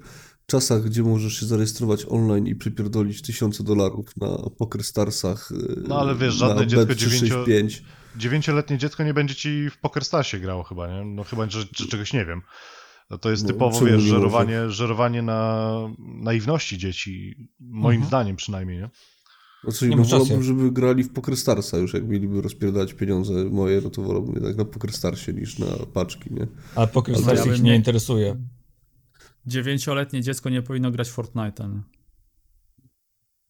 W 0.49 0.51
czasach, 0.51 0.83
gdzie 0.83 1.03
możesz 1.03 1.41
się 1.41 1.47
zarejestrować 1.47 2.07
online 2.09 2.47
i 2.47 2.55
przypierdolić 2.55 3.23
tysiące 3.23 3.65
dolarów 3.65 4.17
na 4.17 4.29
Poker 4.59 4.85
Starsach, 4.85 5.51
No, 5.89 6.01
ale 6.01 6.15
wiesz, 6.15 6.41
na 6.41 6.49
żadne 6.49 6.67
dziecko 6.67 6.93
Bet365, 6.95 7.81
Dziewięcioletnie 8.17 8.79
dziecko 8.79 9.05
nie 9.05 9.15
będzie 9.15 9.35
ci 9.35 9.71
w 9.71 9.79
PokerStarsie 9.79 10.39
grało 10.41 10.63
chyba, 10.63 10.89
nie? 10.89 11.05
No 11.05 11.25
chyba, 11.25 11.51
że, 11.51 11.61
że 11.77 11.87
czegoś 11.87 12.13
nie 12.13 12.25
wiem. 12.25 12.43
No 13.11 13.19
To 13.19 13.31
jest 13.31 13.43
No, 13.43 13.49
typowo, 13.49 13.81
wiesz, 13.87 14.03
nie 14.05 14.09
żerowanie, 14.11 14.71
żerowanie 14.71 15.23
na 15.23 15.73
naiwności 15.99 16.79
dzieci, 16.79 17.49
moim 17.61 17.95
Mhm. 17.97 18.09
zdaniem 18.09 18.37
przynajmniej, 18.37 18.79
nie? 18.79 18.91
Znaczy, 19.65 19.89
Nie 19.89 19.97
no 19.97 20.05
wolałbym, 20.05 20.43
żeby 20.43 20.71
grali 20.73 21.05
w 21.05 21.13
Poker 21.13 21.37
Starsa 21.37 21.79
już, 21.79 21.95
jak 21.95 22.09
mieliby 22.09 22.43
rozpierdać 22.43 22.95
pieniądze 22.95 23.33
moje, 23.45 23.81
no 23.85 23.91
to 23.91 24.03
wolałbym 24.03 24.35
jednak 24.35 24.57
na 24.57 24.65
Poker 24.65 24.93
Starsie 24.93 25.33
niż 25.33 25.59
na 25.59 25.67
paczki, 25.95 26.35
nie? 26.35 26.47
Ale 26.75 26.87
Poker 26.87 27.15
Ale 27.15 27.25
Stars 27.25 27.47
ja 27.47 27.55
ich 27.55 27.63
nie- 27.63 27.77
interesuje. 27.77 28.37
Dziewięcioletnie 29.49 30.23
dziecko 30.23 30.51
nie 30.51 30.63
powinno 30.63 30.91
grać 30.91 31.09
w 31.11 31.17
Fortnite'a? 31.17 31.81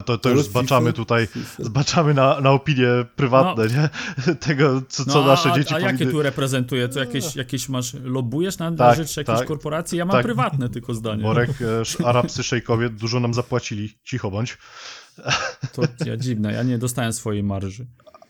To, 0.05 0.19
to 0.19 0.31
już 0.31 0.43
zbaczamy 0.43 0.93
tutaj, 0.93 1.29
zbaczamy 1.59 2.15
na, 2.15 2.41
na 2.41 2.51
opinie 2.51 2.87
prywatne, 3.17 3.67
nie? 3.67 3.89
Tego, 4.47 4.83
co, 4.89 5.05
co 5.05 5.21
No, 5.21 5.27
nasze 5.27 5.53
a, 5.53 5.55
dzieci 5.55 5.75
a 5.75 5.81
jakie 5.81 5.93
powinny... 5.93 6.13
tu 6.13 6.23
reprezentuje? 6.23 6.89
To 6.89 6.99
jakieś, 6.99 7.37
jakieś 7.37 7.69
masz, 7.69 7.95
lobujesz 7.95 8.59
na, 8.59 8.71
na 8.71 8.77
Tak, 8.77 8.97
rzecz 8.97 9.17
jakiejś 9.17 9.39
tak, 9.39 9.49
korporacji? 9.49 9.99
Ja 9.99 10.05
mam 10.05 10.13
tak. 10.17 10.23
prywatne 10.25 10.69
tylko 10.69 10.95
zdanie. 10.95 11.23
Borek, 11.23 11.51
e, 12.01 12.07
arabscy 12.07 12.43
szejkowie 12.43 12.91
dużo 12.91 13.21
nam 13.21 13.35
zapłacili, 13.35 13.99
cicho 14.05 14.31
bądź. 14.31 14.59
To 15.73 15.83
ja 16.07 16.17
dziwne, 16.17 16.53
ja 16.53 16.63
nie 16.63 16.79
dostałem 16.79 17.13
swojej 17.13 17.43
marży. 17.43 17.87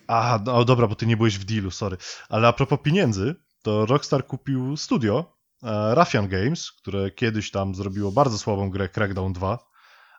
A, 0.06 0.40
no 0.46 0.64
dobra, 0.64 0.86
bo 0.86 0.94
ty 0.94 1.06
nie 1.06 1.16
byłeś 1.16 1.38
w 1.38 1.44
dealu, 1.44 1.70
sorry. 1.70 1.96
Ale 2.28 2.48
a 2.48 2.52
propos 2.52 2.78
pieniędzy, 2.82 3.34
to 3.62 3.86
Rockstar 3.86 4.26
kupił 4.26 4.76
studio 4.76 5.37
e, 5.62 5.94
Ruffian 5.94 6.28
Games, 6.28 6.72
które 6.72 7.10
kiedyś 7.10 7.50
tam 7.50 7.74
zrobiło 7.74 8.12
bardzo 8.12 8.38
słabą 8.38 8.70
grę 8.70 8.88
Crackdown 8.88 9.32
2, 9.32 9.58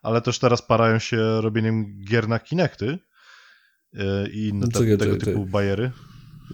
ale 0.01 0.21
też 0.21 0.39
teraz 0.39 0.61
parają 0.61 0.99
się 0.99 1.41
robieniem 1.41 2.01
gier 2.03 2.27
na 2.27 2.39
Kinecty 2.39 2.99
e, 3.93 4.29
i 4.29 4.47
inne 4.47 4.65
No 4.65 4.67
te, 4.67 4.79
czekaj, 4.79 4.97
tego 4.97 5.17
czekaj, 5.17 5.33
typu 5.33 5.45
bajery. 5.45 5.91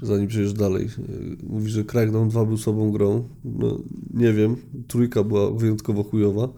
Zanim 0.01 0.27
przejdziesz 0.27 0.53
dalej. 0.53 0.89
Yy, 0.97 1.38
Mówisz, 1.43 1.71
że 1.71 1.83
Crackdown 1.83 2.29
2 2.29 2.45
był 2.45 2.57
słabą 2.57 2.91
grą. 2.91 3.29
No, 3.43 3.79
nie 4.13 4.33
wiem. 4.33 4.55
Trójka 4.88 5.23
była 5.23 5.51
wyjątkowo 5.51 6.03
chujowa. 6.03 6.49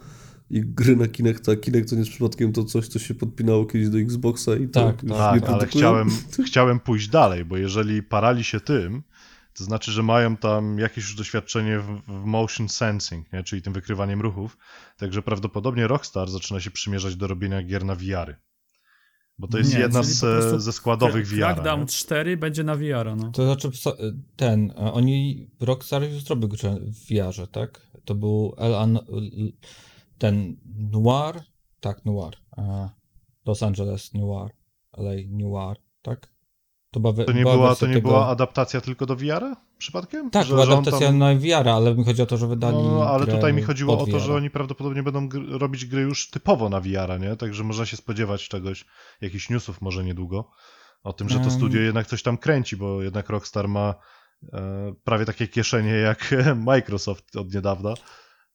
I 0.50 0.62
gry 0.62 0.96
na 0.96 1.08
Kinecta. 1.08 1.56
Kinect 1.56 1.90
to 1.90 1.96
nie 1.96 2.00
jest 2.00 2.12
przypadkiem 2.12 2.54
to 2.54 2.64
coś, 2.64 2.88
co 2.88 3.00
się 3.00 3.16
podpinało 3.16 3.66
kiedyś 3.66 3.90
do 3.90 4.00
Xboxa 4.00 4.56
i 4.56 4.68
to 4.68 4.86
Tak, 4.86 5.04
już 5.04 5.12
Tak, 5.12 5.42
nie 5.42 5.48
ale 5.48 5.68
chciałem, 5.68 6.10
chciałem 6.48 6.80
pójść 6.80 7.10
dalej, 7.10 7.46
bo 7.46 7.58
jeżeli 7.58 8.04
parali 8.04 8.44
się 8.44 8.60
tym, 8.60 9.04
to 9.58 9.64
znaczy, 9.64 9.92
że 9.92 10.04
mają 10.04 10.38
tam 10.38 10.80
jakieś 10.80 11.04
już 11.04 11.16
doświadczenie 11.16 11.80
w, 11.80 12.02
w 12.08 12.26
motion 12.26 12.70
sensing, 12.70 13.34
nie? 13.34 13.44
czyli 13.44 13.62
tym 13.62 13.74
wykrywaniem 13.74 14.22
ruchów, 14.22 14.58
także 14.98 15.22
prawdopodobnie 15.22 15.88
Rockstar 15.88 16.30
zaczyna 16.30 16.60
się 16.60 16.72
przymierzać 16.72 17.16
do 17.16 17.28
robienia 17.28 17.64
gier 17.64 17.86
na 17.86 17.96
VR-y. 17.96 18.36
Bo 19.40 19.48
to 19.48 19.58
jest 19.58 19.74
Nie, 19.74 19.80
jedna 19.80 20.04
z, 20.04 20.20
ze 20.64 20.74
składowych 20.74 21.28
VR. 21.28 21.38
Crackdown 21.38 21.80
Nie? 21.80 21.88
4 21.88 22.38
będzie 22.38 22.64
na 22.64 22.76
VR, 22.76 23.16
no. 23.18 23.32
To 23.32 23.46
znaczy, 23.46 23.92
ten, 24.36 24.72
e, 24.72 24.76
oni, 24.76 25.50
Rockstar 25.60 26.04
już 26.04 26.24
zrobił 26.24 26.50
grę 26.50 26.78
w 26.80 27.08
VR-ze, 27.08 27.48
tak? 27.48 27.88
To 28.06 28.16
był 28.16 28.56
LA, 28.58 28.88
ten 30.18 30.58
Noir, 30.92 31.44
tak, 31.80 32.06
Noir, 32.06 32.34
e, 32.58 32.90
Los 33.46 33.64
Angeles 33.64 34.14
Noir, 34.14 34.52
LA 34.98 35.12
Noir, 35.30 35.78
tak? 36.02 36.37
To, 36.98 37.02
była, 37.02 37.14
we- 37.14 37.26
To 37.26 37.32
nie, 37.32 37.44
była 37.44 37.76
to 37.76 37.88
nie 37.88 37.94
tego- 37.94 38.10
była 38.10 38.28
adaptacja 38.28 38.82
tylko 38.82 39.06
do 39.06 39.16
VR-a 39.16 39.56
przypadkiem? 39.78 40.30
Tak, 40.30 40.46
Że- 40.46 40.54
była 40.54 40.64
adaptacja 40.66 41.08
tam- 41.08 41.18
na 41.18 41.36
VR, 41.36 41.70
ale 41.70 41.96
mi 41.96 42.04
chodzi 42.04 42.22
o 42.22 42.26
to, 42.26 42.38
że 42.38 42.48
wydali 42.48 42.78
No, 42.78 43.10
ale 43.10 43.28
tutaj 43.28 43.54
mi 43.54 43.62
chodziło 43.62 44.00
o 44.00 44.08
to, 44.08 44.20
że 44.20 44.36
oni 44.36 44.50
prawdopodobnie 44.50 45.04
będą 45.04 45.30
robić 45.60 45.86
gry 45.86 46.02
już 46.02 46.30
typowo 46.30 46.70
na 46.70 46.80
VR-a, 46.82 47.18
nie? 47.18 47.36
Także 47.36 47.64
można 47.64 47.86
się 47.86 47.98
spodziewać 47.98 48.48
czegoś, 48.50 48.86
jakichś 49.22 49.50
newsów 49.50 49.82
może 49.82 50.04
niedługo, 50.04 50.50
o 51.04 51.14
tym, 51.14 51.30
że 51.30 51.40
to 51.40 51.52
studio 51.52 51.82
jednak 51.82 52.08
coś 52.08 52.24
tam 52.24 52.38
kręci, 52.38 52.78
bo 52.78 53.04
jednak 53.04 53.30
Rockstar 53.30 53.68
ma 53.68 53.96
e, 54.54 54.94
prawie 55.04 55.26
takie 55.26 55.48
kieszenie 55.48 55.92
jak 55.94 56.36
Microsoft 56.66 57.36
od 57.36 57.54
niedawna, 57.54 57.94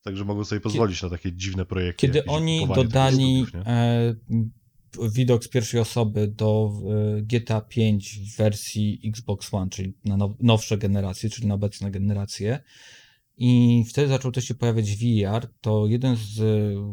także 0.04 0.24
mogą 0.24 0.44
sobie 0.44 0.60
pozwolić 0.60 1.02
na 1.02 1.10
takie 1.10 1.32
dziwne 1.32 1.64
projekty. 1.66 2.00
Kiedy 2.06 2.24
oni 2.26 2.68
dodali 2.74 3.46
widok 5.12 5.44
z 5.44 5.48
pierwszej 5.48 5.80
osoby 5.80 6.28
do 6.28 6.72
e, 7.18 7.22
GTA 7.22 7.60
5 7.60 8.18
w 8.18 8.36
wersji 8.36 9.00
Xbox 9.04 9.54
One, 9.54 9.70
czyli 9.70 9.94
na 10.04 10.16
now, 10.16 10.32
nowsze 10.40 10.78
generacje, 10.78 11.30
czyli 11.30 11.48
na 11.48 11.54
obecne 11.54 11.90
generacje, 11.90 12.62
I 13.36 13.84
wtedy 13.88 14.08
zaczął 14.08 14.32
też 14.32 14.44
się 14.44 14.54
pojawiać 14.54 14.96
VR, 14.96 15.48
to 15.60 15.86
jeden 15.86 16.16
z 16.16 16.40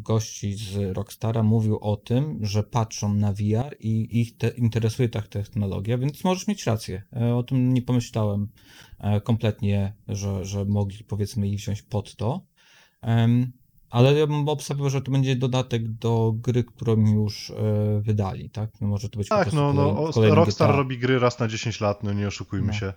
gości 0.03 0.53
z 0.55 0.97
Rockstara 0.97 1.43
mówił 1.43 1.77
o 1.81 1.97
tym, 1.97 2.39
że 2.41 2.63
patrzą 2.63 3.13
na 3.13 3.33
VR 3.33 3.75
i 3.79 4.21
ich 4.21 4.37
te, 4.37 4.49
interesuje 4.49 5.09
ta 5.09 5.21
technologia, 5.21 5.97
więc 5.97 6.23
możesz 6.23 6.47
mieć 6.47 6.65
rację. 6.65 7.03
E, 7.15 7.35
O 7.35 7.43
tym 7.43 7.73
nie 7.73 7.81
pomyślałem 7.81 8.47
e, 8.99 9.21
kompletnie, 9.21 9.93
że, 10.07 10.45
że 10.45 10.65
mogli 10.65 11.03
powiedzmy 11.03 11.49
ich 11.49 11.59
wziąć 11.59 11.81
pod 11.81 12.15
to. 12.15 12.45
Ale 13.89 14.13
ja 14.13 14.27
bym 14.27 14.49
obstawiał, 14.49 14.89
że 14.89 15.01
to 15.01 15.11
będzie 15.11 15.35
dodatek 15.35 15.87
do 15.87 16.33
gry, 16.35 16.63
którą 16.63 16.95
już 17.13 17.49
e, 17.49 17.53
wydali, 18.01 18.49
tak? 18.49 18.69
No 18.81 18.87
Może 18.87 19.09
to 19.09 19.17
być 19.17 19.27
Tak, 19.29 19.53
no, 19.53 19.73
no 19.73 20.09
kolejny 20.13 20.35
Rockstar 20.35 20.67
GTA. 20.67 20.77
robi 20.77 20.97
gry 20.97 21.19
raz 21.19 21.39
na 21.39 21.47
10 21.47 21.81
lat, 21.81 22.03
no 22.03 22.13
nie 22.13 22.27
oszukujmy 22.27 22.67
No. 22.67 22.73
się. 22.73 22.93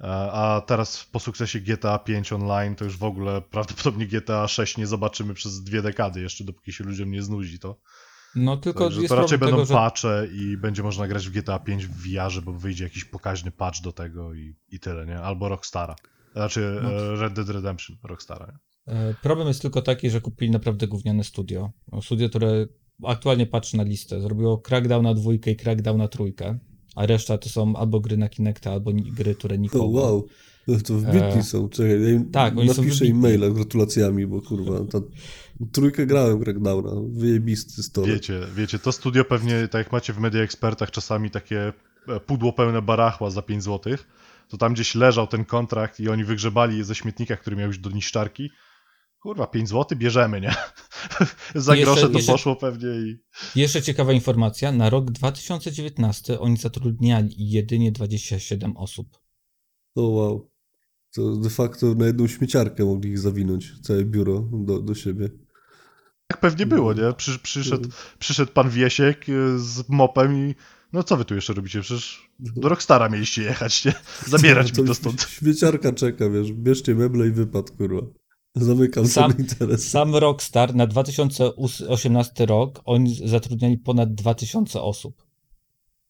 E, 0.00 0.04
A 0.32 0.62
teraz 0.66 1.04
po 1.12 1.20
sukcesie 1.20 1.60
GTA 1.60 1.98
5 1.98 2.32
online 2.32 2.74
to 2.74 2.84
już 2.84 2.96
w 2.96 3.04
ogóle 3.04 3.42
prawdopodobnie 3.42 4.06
GTA 4.06 4.48
6 4.48 4.76
nie 4.78 4.86
zobaczymy 4.86 5.34
przez 5.34 5.62
dwie 5.64 5.82
dekady 5.82 6.20
jeszcze, 6.20 6.44
dopóki 6.44 6.72
się 6.72 6.84
ludziom 6.84 7.10
nie 7.10 7.22
znudzi 7.22 7.58
to. 7.58 7.76
No 8.36 8.56
tylko 8.56 8.84
Także 8.84 9.00
jest 9.00 9.14
to 9.14 9.20
raczej 9.20 9.38
będą 9.38 9.56
tego, 9.56 9.66
że 9.66 9.74
patche 9.74 10.26
i 10.32 10.56
będzie 10.56 10.82
można 10.82 11.08
grać 11.08 11.28
w 11.28 11.32
GTA 11.32 11.58
5 11.58 11.86
w 11.86 11.90
VR, 12.02 12.42
bo 12.42 12.52
wyjdzie 12.52 12.84
jakiś 12.84 13.04
pokaźny 13.04 13.50
patch 13.50 13.80
do 13.80 13.92
tego 13.92 14.34
i, 14.34 14.54
i 14.70 14.80
tyle, 14.80 15.06
nie? 15.06 15.18
Albo 15.20 15.48
Rockstara. 15.48 15.96
Znaczy 16.32 16.80
No. 16.82 16.90
e, 16.92 17.16
Red 17.16 17.32
Dead 17.32 17.48
Redemption 17.48 17.96
Rockstara. 18.02 18.46
Nie? 18.46 18.58
E, 18.86 19.14
Problem 19.22 19.48
jest 19.48 19.62
tylko 19.62 19.82
taki, 19.82 20.10
że 20.10 20.20
kupili 20.20 20.50
naprawdę 20.50 20.86
gówniane 20.88 21.24
studio. 21.24 21.70
Studio, 22.02 22.28
które 22.28 22.66
aktualnie 23.04 23.46
patrzy 23.46 23.76
na 23.76 23.82
listę. 23.82 24.20
Zrobiło 24.20 24.58
Crackdown 24.58 25.02
na 25.04 25.14
dwójkę 25.14 25.50
i 25.50 25.56
Crackdown 25.56 25.98
na 25.98 26.08
trójkę, 26.08 26.58
a 26.96 27.06
reszta 27.06 27.38
to 27.38 27.48
są 27.48 27.76
albo 27.76 28.00
gry 28.00 28.16
na 28.16 28.28
Kinecta, 28.28 28.72
albo 28.72 28.92
gry, 28.92 29.34
które 29.34 29.54
O, 29.54 29.58
nikogo. 29.58 29.86
wow. 30.00 30.26
No 30.68 30.74
to 30.86 30.94
wbitni 30.94 31.38
E, 31.38 31.42
są. 31.42 31.68
Czekaj, 31.68 32.02
ja 32.02 32.10
im 32.10 32.30
tak, 32.30 32.58
oni 32.58 32.68
są 32.74 32.82
napiszę 32.82 33.06
im 33.06 33.20
wybitni. 33.20 33.38
maila 33.40 33.54
gratulacjami, 33.54 34.26
bo 34.26 34.42
kurwa, 34.42 34.84
ta 34.84 34.98
trójkę 35.72 36.06
grałem 36.06 36.40
Crackdowna. 36.40 36.90
Wyjebisty 37.08 37.82
story. 37.82 38.12
Wiecie, 38.12 38.40
wiecie, 38.56 38.78
to 38.78 38.92
studio 38.92 39.24
pewnie, 39.24 39.68
tak 39.68 39.84
jak 39.84 39.92
macie 39.92 40.12
w 40.12 40.18
Media 40.18 40.42
Expertach 40.42 40.90
czasami 40.90 41.30
takie 41.30 41.72
e, 42.08 42.20
pudło 42.20 42.52
pełne 42.52 42.82
barachła 42.82 43.30
za 43.30 43.42
5 43.42 43.62
zł, 43.62 43.94
to 44.48 44.56
tam 44.56 44.74
gdzieś 44.74 44.94
leżał 44.94 45.26
ten 45.26 45.44
kontrakt 45.44 46.00
i 46.00 46.08
oni 46.08 46.24
wygrzebali 46.24 46.78
je 46.78 46.84
ze 46.84 46.94
śmietnika, 46.94 47.36
który 47.36 47.56
miał 47.56 47.66
już 47.66 47.78
do 47.78 47.90
niszczarki. 47.90 48.50
Kurwa, 49.24 49.46
5 49.46 49.68
zł 49.68 49.98
bierzemy, 49.98 50.40
nie? 50.40 50.54
za 51.54 51.74
jeszcze- 51.74 51.92
grosze 51.92 52.08
to 52.08 52.18
jeszcze- 52.18 52.32
poszło 52.32 52.56
pewnie 52.56 52.88
i... 52.88 53.18
Jeszcze 53.56 53.82
ciekawa 53.82 54.12
informacja, 54.12 54.72
na 54.72 54.90
rok 54.90 55.10
2019 55.10 56.40
oni 56.40 56.56
zatrudniali 56.56 57.34
jedynie 57.50 57.92
27 57.92 58.76
osób. 58.76 59.18
O 59.94 60.08
wow. 60.08 60.50
To 61.14 61.36
de 61.36 61.50
facto 61.50 61.94
na 61.94 62.06
jedną 62.06 62.26
śmieciarkę 62.26 62.84
mogli 62.84 63.10
ich 63.10 63.18
zawinąć, 63.18 63.72
całe 63.82 64.04
biuro 64.04 64.48
do, 64.52 64.78
do 64.80 64.94
siebie. 64.94 65.30
Tak 66.26 66.40
pewnie 66.40 66.66
było, 66.66 66.92
nie? 66.92 67.12
Przy, 67.16 67.38
przyszedł, 67.38 67.88
przyszedł 68.18 68.52
pan 68.52 68.70
Wiesiek 68.70 69.28
y, 69.28 69.58
z 69.58 69.88
mopem 69.88 70.48
i 70.48 70.54
no 70.92 71.02
co 71.02 71.16
wy 71.16 71.24
tu 71.24 71.34
jeszcze 71.34 71.52
robicie? 71.52 71.80
Przecież 71.80 72.30
do 72.38 72.68
Rockstara 72.68 73.08
mieliście 73.08 73.42
jechać, 73.42 73.84
nie? 73.84 73.94
Zabierać 74.26 74.72
To 74.72 74.82
mi 74.82 74.88
to 74.88 74.94
stąd. 74.94 75.22
Śmieciarka 75.22 75.92
czeka, 75.92 76.30
wiesz, 76.30 76.52
bierzcie 76.52 76.94
meble 76.94 77.26
i 77.26 77.30
wypad, 77.30 77.70
kurwa. 77.70 78.23
Zamykam 78.54 79.06
Sam- 79.06 79.32
ten 79.32 79.40
interes. 79.40 79.90
Sam 79.90 80.16
Rockstar 80.16 80.74
na 80.74 80.86
2018 80.86 82.46
rok 82.46 82.80
oni 82.84 83.28
zatrudniali 83.28 83.78
ponad 83.78 84.14
2000 84.14 84.82
osób. 84.82 85.24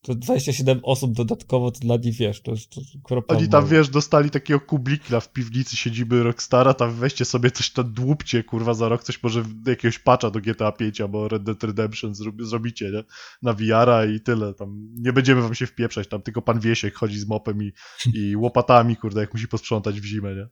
To 0.01 0.15
27 0.15 0.79
osób 0.83 1.13
dodatkowo 1.13 1.71
to 1.71 1.79
dla 1.79 1.97
nich, 1.97 2.17
wiesz, 2.17 2.41
to 2.41 2.51
jest 2.51 2.69
to 2.69 2.81
kropla 3.03 3.37
Oni 3.37 3.49
tam, 3.49 3.67
wiesz, 3.67 3.89
dostali 3.89 4.29
takiego 4.29 4.59
kublikla 4.59 5.19
w 5.19 5.33
piwnicy 5.33 5.77
siedziby 5.77 6.23
Rockstara, 6.23 6.73
tam 6.73 6.95
weźcie 6.95 7.25
sobie 7.25 7.51
coś 7.51 7.71
tam 7.71 7.93
dłubcie, 7.93 8.43
kurwa, 8.43 8.73
za 8.73 8.89
rok 8.89 9.03
coś 9.03 9.23
może 9.23 9.43
jakiegoś 9.67 9.99
patcha 9.99 10.31
do 10.31 10.39
GTA 10.39 10.71
5 10.71 11.01
albo 11.01 11.27
Red 11.27 11.43
Dead 11.43 11.63
Redemption 11.63 12.15
zrób, 12.15 12.43
zrobicie, 12.43 12.91
nie? 12.91 13.03
Na 13.41 13.53
VR-a 13.53 14.05
i 14.05 14.19
tyle, 14.19 14.53
tam 14.53 14.87
nie 14.97 15.13
będziemy 15.13 15.41
wam 15.41 15.55
się 15.55 15.67
wpieprzać, 15.67 16.07
tam 16.07 16.21
tylko 16.21 16.41
pan 16.41 16.59
Wiesiek 16.59 16.95
chodzi 16.95 17.19
z 17.19 17.27
mopem 17.27 17.63
i, 17.63 17.71
i 18.13 18.35
łopatami, 18.35 18.97
kurde, 18.97 19.21
jak 19.21 19.33
musi 19.33 19.47
posprzątać 19.47 20.01
w 20.01 20.05
zimę, 20.05 20.35
nie? 20.35 20.47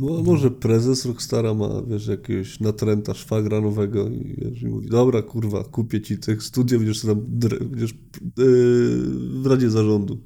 No 0.00 0.18
a 0.18 0.22
może 0.22 0.50
prezes 0.50 1.06
Rockstara 1.06 1.54
ma, 1.54 1.82
wiesz, 1.86 2.06
jakiegoś 2.06 2.60
natręta 2.60 3.14
szwagra 3.14 3.60
nowego 3.60 4.08
i, 4.08 4.34
wiesz, 4.38 4.62
i 4.62 4.66
mówi, 4.66 4.88
dobra, 4.88 5.22
kurwa, 5.22 5.64
kupię 5.64 6.00
ci 6.00 6.18
tych 6.18 6.42
studio, 6.42 6.78
będziesz 6.78 7.02
tam, 7.02 7.20
będziesz 7.70 7.90
yy, 8.36 9.00
w 9.42 9.46
Radzie 9.46 9.70
Zarządu. 9.70 10.20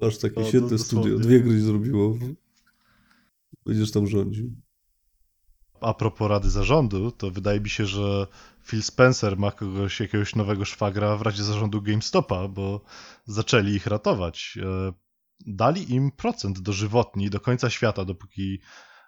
Masz 0.00 0.18
takie 0.18 0.40
No, 0.40 0.46
świetne 0.46 0.68
dosłownie. 0.68 1.10
studio, 1.10 1.18
dwie 1.18 1.40
gry 1.40 1.60
zrobiło. 1.60 2.18
Będziesz 3.66 3.90
tam 3.90 4.06
rządził. 4.06 4.50
A 5.80 5.94
propos 5.94 6.28
Rady 6.28 6.50
Zarządu, 6.50 7.10
to 7.10 7.30
wydaje 7.30 7.60
mi 7.60 7.70
się, 7.70 7.86
że 7.86 8.26
Phil 8.66 8.82
Spencer 8.82 9.38
ma 9.38 9.50
kogoś, 9.50 10.00
jakiegoś 10.00 10.34
nowego 10.34 10.64
szwagra 10.64 11.16
w 11.16 11.22
Radzie 11.22 11.44
Zarządu 11.44 11.82
GameStopa, 11.82 12.48
bo 12.48 12.80
zaczęli 13.26 13.70
ich 13.70 13.86
ratować. 13.86 14.58
E, 15.40 15.44
Dali 15.46 15.94
im 15.94 16.12
procent 16.12 16.60
dożywotni 16.60 17.30
do 17.30 17.40
końca 17.40 17.70
świata, 17.70 18.04
dopóki 18.04 18.60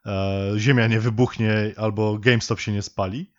e, 0.06 0.52
Ziemia 0.56 0.86
nie 0.86 1.00
wybuchnie 1.00 1.74
albo 1.76 2.18
GameStop 2.18 2.60
się 2.60 2.72
nie 2.72 2.82
spali. 2.82 3.32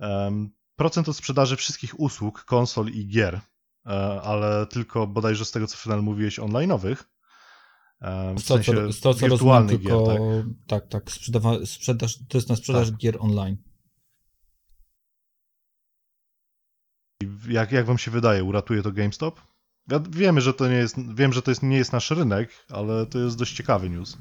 Em, 0.00 0.50
Procent 0.76 1.08
od 1.08 1.16
sprzedaży 1.16 1.56
wszystkich 1.56 2.00
usług, 2.00 2.44
konsol 2.44 2.88
i 2.88 3.06
gier, 3.06 3.40
e, 3.86 3.90
ale 4.22 4.66
tylko 4.66 5.06
bodajże 5.06 5.44
z 5.44 5.50
tego, 5.50 5.66
co 5.66 5.76
Final 5.76 6.02
mówiłeś, 6.02 6.38
online'owych. 6.38 6.96
W 8.36 8.40
Z 8.40 8.44
to, 8.44 8.58
co, 8.58 8.64
sensie 8.64 8.92
z 8.92 9.00
to, 9.00 9.14
co 9.14 9.28
rozumiem, 9.28 9.68
tylko 9.68 10.06
gier, 10.06 10.16
tak? 10.16 10.20
tak, 10.66 10.88
tak, 10.88 11.10
sprzedawa, 11.12 11.66
sprzedaż, 11.66 12.18
to 12.28 12.38
jest 12.38 12.48
na 12.48 12.56
sprzedaż 12.56 12.90
Tak. 12.90 12.98
gier 12.98 13.16
online. 13.20 13.56
Jak, 17.48 17.72
jak 17.72 17.86
wam 17.86 17.98
się 17.98 18.10
wydaje, 18.10 18.44
uratuje 18.44 18.82
to 18.82 18.92
GameStop? 18.92 19.40
Ja, 19.90 20.00
wiemy, 20.10 20.40
że 20.40 20.54
to 20.54 20.68
nie 20.68 20.74
jest, 20.74 20.96
wiem, 21.14 21.32
że 21.32 21.42
to 21.42 21.50
jest, 21.50 21.62
nie 21.62 21.76
jest 21.76 21.92
nasz 21.92 22.10
rynek, 22.10 22.50
ale 22.70 23.06
to 23.06 23.18
jest 23.18 23.38
dość 23.38 23.56
ciekawy 23.56 23.90
news. 23.90 24.18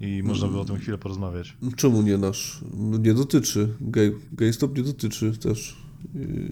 I 0.00 0.22
można 0.22 0.48
by 0.48 0.58
o 0.58 0.64
tym 0.64 0.76
chwilę 0.76 0.98
porozmawiać. 0.98 1.56
Czemu 1.76 2.02
nie 2.02 2.18
nasz? 2.18 2.60
Nie 2.76 3.14
dotyczy. 3.14 3.74
Game, 3.80 4.10
GameStop 4.32 4.76
nie 4.76 4.82
dotyczy 4.82 5.38
też, 5.38 5.76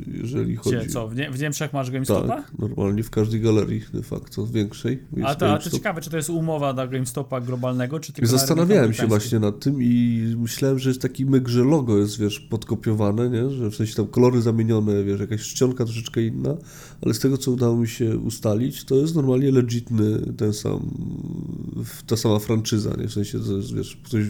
jeżeli 0.07 0.57
chodzi... 0.57 0.77
Gdzie, 0.77 0.89
co, 0.89 1.09
w, 1.09 1.17
Nie 1.17 1.31
w 1.31 1.41
Niemczech 1.41 1.73
masz 1.73 1.91
GameStopa? 1.91 2.37
Tak, 2.37 2.59
normalnie 2.59 3.03
w 3.03 3.11
każdej 3.11 3.41
galerii 3.41 3.83
de 3.93 4.03
facto, 4.03 4.47
większej. 4.47 5.03
Jest 5.17 5.29
A 5.29 5.35
to, 5.35 5.53
a 5.53 5.59
to 5.59 5.71
ciekawe, 5.71 6.01
czy 6.01 6.11
to 6.11 6.17
jest 6.17 6.31
umowa 6.31 6.73
dla 6.73 6.87
GameStopa 6.87 7.41
globalnego, 7.41 8.01
czy 8.01 8.13
tylko 8.13 8.33
na 8.33 8.39
zastanawiałem 8.39 8.93
się 8.93 9.07
właśnie 9.07 9.39
nad 9.39 9.61
tym 9.61 9.83
i 9.83 10.23
myślałem, 10.39 10.79
że 10.79 10.91
jest 10.91 11.03
taki 11.03 11.27
myk, 11.27 11.49
że 11.49 11.65
logo 11.65 11.99
jest, 11.99 12.19
wiesz, 12.19 12.41
podkopiowane, 12.41 13.31
nie? 13.31 13.51
Że 13.51 13.71
w 13.71 13.77
sensie 13.77 13.95
tam 13.95 14.07
kolory 14.07 14.43
zamienione, 14.43 15.05
wiesz, 15.05 15.21
jakaś 15.21 15.41
czcionka 15.41 15.85
troszeczkę 15.85 16.23
inna, 16.23 16.57
ale 17.03 17.15
z 17.15 17.19
tego, 17.19 17.39
co 17.39 17.51
udało 17.51 17.77
mi 17.77 17.89
się 17.89 18.19
ustalić, 18.19 18.85
to 18.85 18.95
jest 18.95 19.15
normalnie 19.15 19.51
legitny 19.51 20.33
ten 20.37 20.53
sam, 20.53 20.91
ta 22.07 22.17
sama 22.17 22.39
franczyza, 22.39 22.91
nie? 22.99 23.09
W 23.09 23.13
sensie, 23.13 23.41
to 23.41 23.57
jest, 23.57 23.75
wiesz, 23.75 23.97
ktoś 24.05 24.25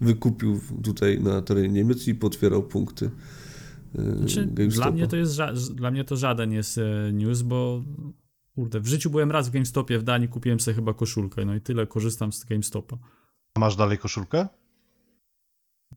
wykupił 0.00 0.60
tutaj 0.82 1.20
na 1.20 1.42
terenie 1.42 1.68
Niemiec 1.68 2.08
i 2.08 2.14
potwierał 2.14 2.62
punkty 2.62 3.10
Znaczy, 3.98 4.46
GameStopa. 4.46 4.86
dla, 4.86 4.96
mnie 4.96 5.06
to 5.06 5.16
jest 5.16 5.32
ża- 5.32 5.74
dla 5.74 5.90
mnie 5.90 6.04
to 6.04 6.16
żaden 6.16 6.52
jest 6.52 6.78
e, 6.78 7.12
news, 7.12 7.42
bo 7.42 7.84
kurde, 8.54 8.80
w 8.80 8.86
życiu 8.86 9.10
byłem 9.10 9.30
raz 9.30 9.48
w 9.48 9.52
GameStopie 9.52 9.98
w 9.98 10.02
Danii, 10.02 10.28
kupiłem 10.28 10.60
sobie 10.60 10.74
chyba 10.74 10.94
koszulkę, 10.94 11.44
no 11.44 11.54
i 11.54 11.60
tyle 11.60 11.86
korzystam 11.86 12.32
z 12.32 12.44
GameStopa. 12.44 12.98
A 13.54 13.60
Masz 13.60 13.76
dalej 13.76 13.98
koszulkę? 13.98 14.48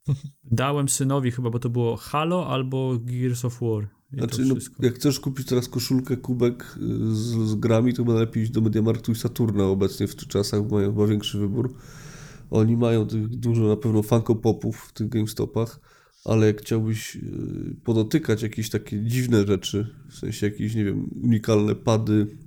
Dałem 0.44 0.90
synowi 0.90 1.32
chyba, 1.32 1.50
bo 1.50 1.60
to 1.60 1.70
było 1.70 1.98
Halo 1.98 2.48
albo 2.48 2.98
Gears 3.00 3.46
of 3.46 3.60
War. 3.62 3.88
Znaczy, 4.14 4.46
no, 4.46 4.56
jak 4.80 4.96
chcesz 4.96 5.20
kupić 5.20 5.48
teraz 5.48 5.70
koszulkę, 5.70 6.18
kubek 6.18 6.78
y, 6.78 7.16
z, 7.16 7.50
z 7.50 7.56
grami, 7.56 7.94
to 7.94 8.04
chyba 8.04 8.14
lepiej 8.20 8.44
iść 8.44 8.52
do 8.52 8.62
Mediamarktu 8.62 9.12
i 9.12 9.16
Saturna 9.16 9.64
obecnie 9.64 10.08
w 10.08 10.16
tych 10.16 10.28
czasach, 10.28 10.64
bo 10.64 10.76
mają 10.76 10.92
chyba 10.92 11.08
większy 11.08 11.40
wybór. 11.40 11.74
Oni 12.50 12.78
mają 12.78 13.08
tych 13.08 13.28
dużo 13.28 13.68
na 13.68 13.76
pewno 13.76 14.04
Funko 14.04 14.36
Popów 14.36 14.78
w 14.78 14.94
tych 14.94 15.10
GameStopach, 15.10 15.80
ale 16.26 16.48
jak 16.48 16.62
chciałbyś 16.62 17.16
y, 17.16 17.76
podotykać 17.84 18.42
jakieś 18.42 18.70
takie 18.70 19.04
dziwne 19.04 19.48
rzeczy, 19.48 19.96
w 20.10 20.16
sensie 20.16 20.46
jakieś, 20.46 20.76
nie 20.76 20.86
wiem, 20.86 21.10
unikalne 21.24 21.76
pady 21.76 22.38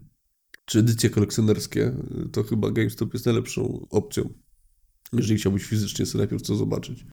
czy 0.64 0.78
edycje 0.78 1.10
kolekcjonerskie, 1.10 1.96
y, 2.26 2.28
to 2.28 2.42
chyba 2.42 2.70
GameStop 2.70 3.12
jest 3.12 3.26
najlepszą 3.26 3.86
opcją, 3.90 4.28
jeżeli 5.12 5.38
chciałbyś 5.38 5.64
fizycznie 5.64 6.06
sobie 6.06 6.22
najpierw 6.22 6.42
co 6.42 6.56
zobaczyć. 6.56 7.04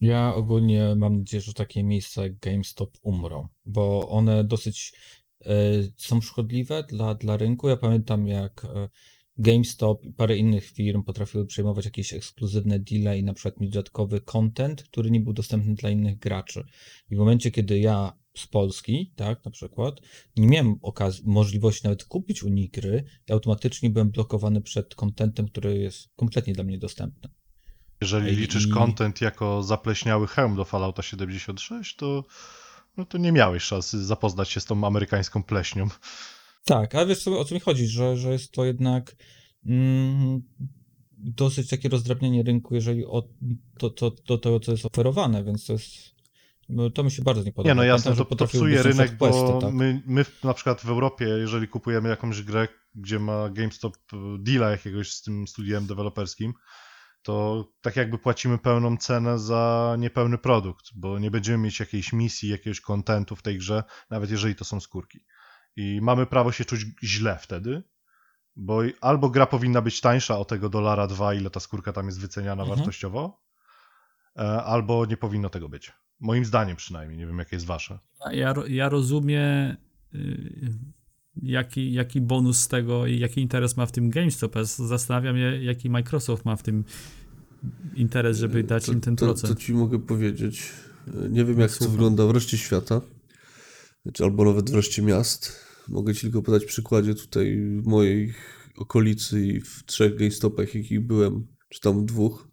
Ja 0.00 0.34
ogólnie 0.34 0.94
mam 0.96 1.18
nadzieję, 1.18 1.40
że 1.40 1.54
takie 1.54 1.84
miejsca 1.84 2.22
jak 2.22 2.38
GameStop 2.38 2.98
umrą, 3.02 3.48
bo 3.64 4.08
one 4.08 4.44
dosyć 4.44 4.92
e, 5.40 5.54
są 5.96 6.20
szkodliwe 6.20 6.84
dla, 6.88 7.14
dla 7.14 7.36
rynku. 7.36 7.68
Ja 7.68 7.76
pamiętam, 7.76 8.26
jak 8.26 8.66
GameStop 9.38 10.04
i 10.04 10.12
parę 10.12 10.36
innych 10.36 10.70
firm 10.70 11.02
potrafiły 11.02 11.46
przejmować 11.46 11.84
jakieś 11.84 12.12
ekskluzywne 12.12 12.78
deale 12.78 13.18
i 13.18 13.24
na 13.24 13.34
przykład 13.34 13.60
mieć 13.60 13.70
dodatkowy 13.70 14.20
content, 14.20 14.82
który 14.82 15.10
nie 15.10 15.20
był 15.20 15.32
dostępny 15.32 15.74
dla 15.74 15.90
innych 15.90 16.18
graczy. 16.18 16.64
I 17.10 17.16
w 17.16 17.18
momencie, 17.18 17.50
kiedy 17.50 17.78
ja 17.78 18.12
z 18.36 18.46
Polski, 18.46 19.12
tak, 19.16 19.44
na 19.44 19.50
przykład, 19.50 20.00
nie 20.36 20.46
miałem 20.46 20.78
okazji, 20.82 21.22
możliwości 21.26 21.84
nawet 21.84 22.04
kupić 22.04 22.42
u 22.42 22.48
nich 22.48 22.70
gry, 22.70 23.04
ja 23.28 23.34
automatycznie 23.34 23.90
byłem 23.90 24.10
blokowany 24.10 24.60
przed 24.60 24.94
contentem, 24.94 25.48
który 25.48 25.78
jest 25.78 26.08
kompletnie 26.16 26.52
dla 26.52 26.64
mnie 26.64 26.78
dostępny. 26.78 27.30
Jeżeli 28.00 28.36
liczysz 28.36 28.66
i- 28.66 28.70
content 28.70 29.20
jako 29.20 29.62
zapleśniały 29.62 30.26
hełm 30.26 30.56
do 30.56 30.64
Fallouta 30.64 31.02
76, 31.02 31.96
to, 31.96 32.24
no 32.96 33.04
to 33.04 33.18
nie 33.18 33.32
miałeś 33.32 33.62
szansy 33.62 34.04
zapoznać 34.04 34.48
się 34.50 34.60
z 34.60 34.64
tą 34.64 34.86
amerykańską 34.86 35.42
pleśnią. 35.42 35.88
Tak, 36.64 36.94
ale 36.94 37.06
wiesz 37.06 37.22
co, 37.22 37.38
o 37.38 37.44
co 37.44 37.54
mi 37.54 37.60
chodzi, 37.60 37.86
że, 37.86 38.16
że 38.16 38.32
jest 38.32 38.52
to 38.52 38.64
jednak 38.64 39.16
mm, 39.66 40.42
dosyć 41.18 41.68
takie 41.68 41.88
rozdrabnianie 41.88 42.42
rynku, 42.42 42.74
jeżeli 42.74 43.06
o 43.06 43.28
to, 43.78 43.90
to, 43.90 44.10
to, 44.10 44.38
to, 44.38 44.60
co 44.60 44.72
jest 44.72 44.86
oferowane, 44.86 45.44
więc 45.44 45.66
to 45.66 45.72
jest, 45.72 46.14
no, 46.68 46.90
to 46.90 47.04
mi 47.04 47.10
się 47.10 47.22
bardzo 47.22 47.42
nie 47.42 47.52
podoba. 47.52 47.70
Nie, 47.70 47.74
no 47.74 47.84
jasne, 47.84 48.12
Pamiętam, 48.12 48.36
to 48.36 48.44
być 48.44 48.54
na 48.54 48.82
rynek, 48.82 49.16
bo 49.16 49.60
tak? 49.60 49.74
my, 49.74 50.02
my 50.06 50.24
na 50.44 50.54
przykład 50.54 50.80
w 50.80 50.88
Europie, 50.88 51.24
jeżeli 51.24 51.68
kupujemy 51.68 52.08
jakąś 52.08 52.42
grę, 52.42 52.68
gdzie 52.94 53.18
ma 53.18 53.50
GameStop 53.50 53.96
e, 54.12 54.16
deala 54.38 54.70
jakiegoś 54.70 55.12
z 55.12 55.22
tym 55.22 55.48
studiem 55.48 55.86
deweloperskim, 55.86 56.52
to 57.22 57.64
tak 57.80 57.96
jakby 57.96 58.18
płacimy 58.18 58.58
pełną 58.58 58.96
cenę 58.96 59.38
za 59.38 59.96
niepełny 59.98 60.38
produkt, 60.38 60.84
bo 60.94 61.18
nie 61.18 61.30
będziemy 61.30 61.58
mieć 61.58 61.80
jakiejś 61.80 62.12
misji, 62.12 62.48
jakiegoś 62.48 62.80
kontentu 62.80 63.36
w 63.36 63.42
tej 63.42 63.58
grze, 63.58 63.82
nawet 64.10 64.30
jeżeli 64.30 64.54
to 64.54 64.64
są 64.64 64.80
skórki. 64.80 65.20
I 65.76 65.98
mamy 66.02 66.26
prawo 66.26 66.52
się 66.52 66.64
czuć 66.64 66.86
źle 67.02 67.38
wtedy, 67.40 67.82
bo 68.56 68.82
albo 69.00 69.30
gra 69.30 69.46
powinna 69.46 69.82
być 69.82 70.00
tańsza 70.00 70.38
o 70.38 70.44
tego 70.44 70.68
dolara 70.68 71.06
dwa, 71.06 71.34
ile 71.34 71.50
ta 71.50 71.60
skórka 71.60 71.92
tam 71.92 72.06
jest 72.06 72.20
wyceniana 72.20 72.62
Mhm. 72.62 72.78
wartościowo, 72.78 73.40
e, 74.36 74.40
albo 74.62 75.06
nie 75.06 75.16
powinno 75.16 75.50
tego 75.50 75.68
być. 75.68 75.92
Moim 76.20 76.44
zdaniem 76.44 76.76
przynajmniej, 76.76 77.18
nie 77.18 77.26
wiem 77.26 77.38
jakie 77.38 77.56
jest 77.56 77.66
wasze. 77.66 77.98
Ja, 78.32 78.54
ja 78.68 78.88
rozumiem, 78.88 79.76
y, 80.14 80.70
jaki, 81.42 81.92
jaki 81.92 82.20
bonus 82.20 82.60
z 82.60 82.68
tego 82.68 83.06
i 83.06 83.18
jaki 83.18 83.40
interes 83.40 83.76
ma 83.76 83.86
w 83.86 83.92
tym 83.92 84.10
GameStop. 84.10 84.54
Zastanawiam 84.64 85.36
się, 85.36 85.62
jaki 85.62 85.90
Microsoft 85.90 86.44
ma 86.44 86.56
w 86.56 86.62
tym 86.62 86.84
interes, 87.94 88.38
żeby 88.38 88.64
dać 88.64 88.88
im 88.88 89.00
ten 89.00 89.16
to, 89.16 89.24
procent. 89.26 89.54
to 89.54 89.60
ci 89.60 89.72
mogę 89.74 89.98
powiedzieć. 89.98 90.72
Nie 91.30 91.44
wiem, 91.44 91.60
jak 91.60 91.72
to 91.76 91.88
wygląda 91.88 92.26
w 92.26 92.30
reszcie 92.30 92.58
świata, 92.58 93.00
czy 94.12 94.24
albo 94.24 94.44
nawet 94.44 94.70
w 94.70 94.74
reszcie 94.74 95.02
miast. 95.02 95.64
Mogę 95.88 96.14
ci 96.14 96.20
tylko 96.20 96.42
podać 96.42 96.64
przykładzie 96.64 97.14
tutaj 97.14 97.56
mojej 97.84 98.34
okolicy 98.76 99.46
i 99.46 99.60
w 99.60 99.84
trzech 99.86 100.16
GameStopach, 100.16 100.74
jakich 100.74 101.06
byłem, 101.06 101.46
czy 101.68 101.80
tam 101.80 102.06
dwóch. 102.06 102.48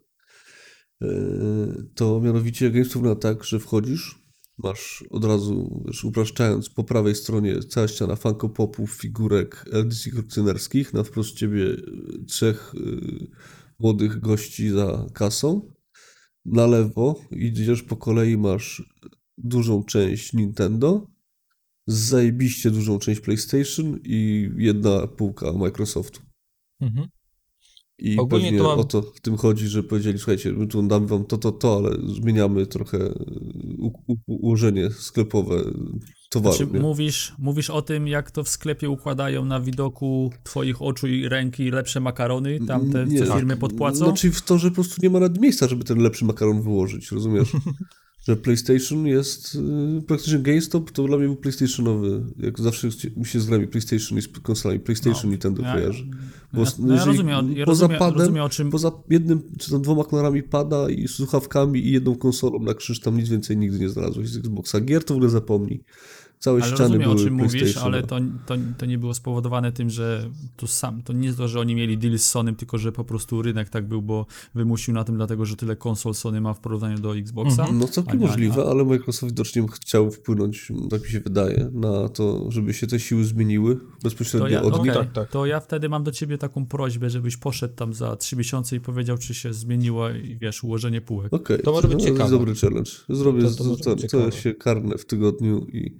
Yy, 1.00 1.88
To 1.94 2.20
mianowicie 2.20 2.70
GameStop 2.70 2.96
wygląda 2.96 3.20
tak, 3.20 3.44
że 3.44 3.60
wchodzisz, 3.60 4.22
masz 4.58 5.04
od 5.10 5.24
razu, 5.24 5.82
wiesz, 5.86 6.04
upraszczając, 6.04 6.70
po 6.70 6.84
prawej 6.84 7.14
stronie 7.14 7.60
cała 7.62 7.88
ściana 7.88 8.16
Funko 8.16 8.48
Popów, 8.48 8.90
figurek 8.92 9.64
LDC 9.72 10.10
kolekcjonerskich, 10.10 10.94
na 10.94 11.04
wprost 11.04 11.36
ciebie 11.36 11.60
yy, 11.60 12.24
trzech 12.28 12.74
yy, 12.74 13.26
młodych 13.78 14.20
gości 14.20 14.70
za 14.70 15.06
kasą. 15.14 15.72
Na 16.44 16.66
lewo 16.66 17.20
idziesz 17.30 17.82
po 17.82 17.96
kolei, 17.96 18.36
masz 18.36 18.82
dużą 19.38 19.84
część 19.84 20.32
Nintendo, 20.32 21.11
zajebiście 21.86 22.70
dużą 22.70 22.98
część 22.98 23.20
PlayStation 23.20 23.98
i 24.04 24.50
jedna 24.56 25.06
półka 25.06 25.52
Microsoftu. 25.52 26.20
Mhm. 26.80 27.08
I 27.98 28.18
Ogólnie 28.18 28.44
pewnie 28.44 28.58
to 28.58 28.64
mam- 28.64 28.78
o 28.78 28.84
to 28.84 29.02
w 29.02 29.20
tym 29.20 29.36
chodzi, 29.36 29.68
że 29.68 29.82
powiedzieli, 29.82 30.18
słuchajcie, 30.18 30.52
my 30.52 30.66
tu 30.66 30.82
damy 30.82 31.06
wam 31.06 31.24
to, 31.24 31.38
to, 31.38 31.52
to, 31.52 31.76
ale 31.76 31.96
zmieniamy 32.14 32.66
trochę 32.66 32.98
ułożenie 34.26 34.90
sklepowe 34.90 35.64
towaru. 36.30 36.56
Znaczy, 36.56 36.80
mówisz, 36.80 37.34
mówisz 37.38 37.70
o 37.70 37.82
tym, 37.82 38.08
jak 38.08 38.30
to 38.30 38.44
w 38.44 38.48
sklepie 38.48 38.90
układają 38.90 39.44
na 39.44 39.60
widoku 39.60 40.30
twoich 40.42 40.82
oczu 40.82 41.08
i 41.08 41.28
ręki 41.28 41.70
lepsze 41.70 42.00
makarony, 42.00 42.58
tamte 42.66 43.06
Nie, 43.06 43.26
co 43.26 43.36
firmy 43.36 43.56
podpłacą? 43.56 43.96
Znaczy 43.96 44.30
w 44.30 44.42
to, 44.42 44.58
że 44.58 44.68
po 44.68 44.74
prostu 44.74 44.96
nie 45.02 45.10
ma 45.10 45.20
nawet 45.20 45.40
miejsca, 45.40 45.68
żeby 45.68 45.84
ten 45.84 45.98
lepszy 45.98 46.24
makaron 46.24 46.62
wyłożyć, 46.62 47.12
rozumiesz? 47.12 47.52
że 48.28 48.36
PlayStation 48.36 49.06
jest, 49.06 49.54
y, 49.98 50.02
praktycznie 50.06 50.38
GameStop 50.38 50.90
to 50.90 51.06
dla 51.06 51.16
mnie 51.16 51.26
był 51.26 51.36
PlayStationowy, 51.36 52.22
jak 52.38 52.60
zawsze 52.60 52.88
mi 53.16 53.26
się 53.26 53.40
z 53.40 53.46
grami 53.46 53.66
PlayStation 53.68 54.18
i 54.18 54.22
z 54.22 54.28
konsolami 54.28 54.80
PlayStation 54.80 55.22
No, 55.24 55.30
Nintendo 55.30 55.62
ja- 55.62 55.72
kojarzy. 55.74 56.04
Ja, 56.04 56.58
Bo 56.58 56.64
no 56.78 56.88
ja 56.88 56.94
jeżeli 56.94 57.16
rozumiem, 57.16 57.52
ja 57.56 57.66
poza 57.66 57.86
rozumiem, 57.86 58.00
padem- 58.00 58.18
rozumiem 58.18 58.44
o 58.44 58.48
czym... 58.48 58.70
Poza 58.70 58.92
jednym 59.10 59.42
czy 59.58 59.70
tam 59.70 59.82
dwoma 59.82 60.04
kolorami 60.04 60.42
pada 60.42 60.90
i 60.90 61.08
słuchawkami 61.08 61.86
i 61.86 61.92
jedną 61.92 62.16
konsolą 62.16 62.58
na 62.58 62.74
krzyż, 62.74 63.00
tam 63.00 63.16
nic 63.16 63.28
więcej 63.28 63.56
nigdy 63.56 63.78
nie 63.78 63.88
znalazłeś 63.88 64.28
z 64.28 64.36
Xboxa. 64.36 64.80
Gier 64.80 65.04
to 65.04 65.14
w 65.14 65.16
ogóle 65.16 65.30
zapomnij. 65.30 65.84
Całe 66.42 66.62
Ale 66.62 66.72
ściany 66.72 66.82
rozumiem, 66.88 67.10
o 67.10 67.14
były 67.14 67.24
czym 67.26 67.34
mówisz, 67.34 67.76
ale 67.76 68.02
to, 68.02 68.16
to, 68.46 68.54
to 68.78 68.86
nie 68.86 68.98
było 68.98 69.14
spowodowane 69.14 69.72
tym, 69.72 69.90
że 69.90 70.30
to 70.56 70.66
sam, 70.66 71.02
to 71.02 71.12
nie 71.12 71.32
to, 71.32 71.48
że 71.48 71.60
oni 71.60 71.74
mieli 71.74 71.98
deal 71.98 72.18
z 72.18 72.26
Sonym, 72.26 72.56
tylko 72.56 72.78
że 72.78 72.92
po 72.92 73.04
prostu 73.04 73.42
rynek 73.42 73.68
tak 73.68 73.88
był, 73.88 74.02
bo 74.02 74.26
wymusił 74.54 74.94
na 74.94 75.04
tym, 75.04 75.16
dlatego 75.16 75.44
że 75.44 75.56
tyle 75.56 75.76
konsol 75.76 76.14
Sony 76.14 76.40
ma 76.40 76.54
w 76.54 76.60
porównaniu 76.60 76.98
do 76.98 77.16
Xboxa. 77.16 77.62
Mhm. 77.62 77.78
No 77.78 77.88
całkiem 77.88 78.20
nie, 78.20 78.26
możliwe, 78.26 78.62
a- 78.62 78.70
ale 78.70 78.84
Microsoft 78.84 79.32
widocznie 79.32 79.66
chciał 79.72 80.10
wpłynąć, 80.10 80.72
tak 80.90 81.02
mi 81.02 81.08
się 81.08 81.20
wydaje, 81.20 81.70
na 81.72 82.08
to, 82.08 82.46
żeby 82.50 82.74
się 82.74 82.86
te 82.86 83.00
siły 83.00 83.24
zmieniły 83.24 83.76
To 83.76 83.82
bezpośrednio 84.02 84.48
ja, 84.48 84.62
od 84.62 84.74
okej, 84.74 84.84
nich. 84.84 84.94
Tak, 84.94 85.12
tak. 85.12 85.30
to 85.30 85.46
ja 85.46 85.60
wtedy 85.60 85.88
mam 85.88 86.04
do 86.04 86.10
ciebie 86.12 86.38
taką 86.38 86.66
prośbę, 86.66 87.10
żebyś 87.10 87.36
poszedł 87.36 87.74
tam 87.74 87.94
za 87.94 88.16
trzy 88.16 88.36
miesiące 88.36 88.76
i 88.76 88.80
powiedział, 88.80 89.18
czy 89.18 89.34
się 89.34 89.52
zmieniło 89.54 90.10
i 90.10 90.36
wiesz, 90.40 90.64
ułożenie 90.64 91.00
półek. 91.00 91.32
Okej, 91.32 91.58
To 91.58 91.72
może 91.72 91.88
być 91.88 91.98
no, 91.98 92.04
ciekawe. 92.04 92.20
jest 92.22 92.32
dobry 92.32 92.54
challenge. 92.54 92.90
Zrobię 93.08 93.42
To- 93.42 93.50
to, 93.50 93.76
to 93.76 93.96
to, 93.96 94.08
to, 94.08 94.30
się 94.30 94.54
karnę 94.54 94.98
w 94.98 95.04
tygodniu 95.06 95.66
i, 95.72 95.92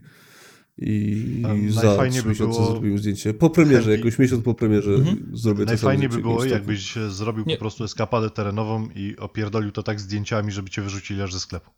i 0.78 1.42
za 1.68 1.82
najfajniej 1.82 2.22
by 2.22 2.34
było- 2.34 2.66
zrobimy 2.66 2.98
zdjęcie. 2.98 3.34
Po 3.34 3.50
premierze, 3.50 3.76
chętniej- 3.82 3.96
jakoś 3.98 4.18
miesiąc 4.18 4.44
po 4.44 4.54
premierze 4.54 4.90
Mhm. 4.94 5.30
zrobię 5.32 5.58
to 5.64 5.70
Najfajniej 5.70 6.08
by 6.08 6.18
było, 6.18 6.44
jakbyś 6.44 6.94
zrobił 7.08 7.44
Nie. 7.46 7.54
po 7.56 7.60
prostu 7.60 7.84
eskapadę 7.84 8.30
terenową 8.30 8.88
i 8.94 9.16
opierdolił 9.16 9.70
to 9.72 9.82
tak 9.82 10.00
zdjęciami, 10.00 10.52
żeby 10.52 10.70
cię 10.70 10.82
wyrzucili 10.82 11.22
aż 11.22 11.32
ze 11.32 11.40
sklepu. 11.40 11.70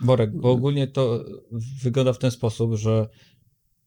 Borek, 0.00 0.30
bo 0.36 0.50
ogólnie 0.50 0.86
to 0.86 1.24
wygląda 1.82 2.12
w 2.12 2.18
ten 2.18 2.30
sposób, 2.30 2.74
że 2.74 3.08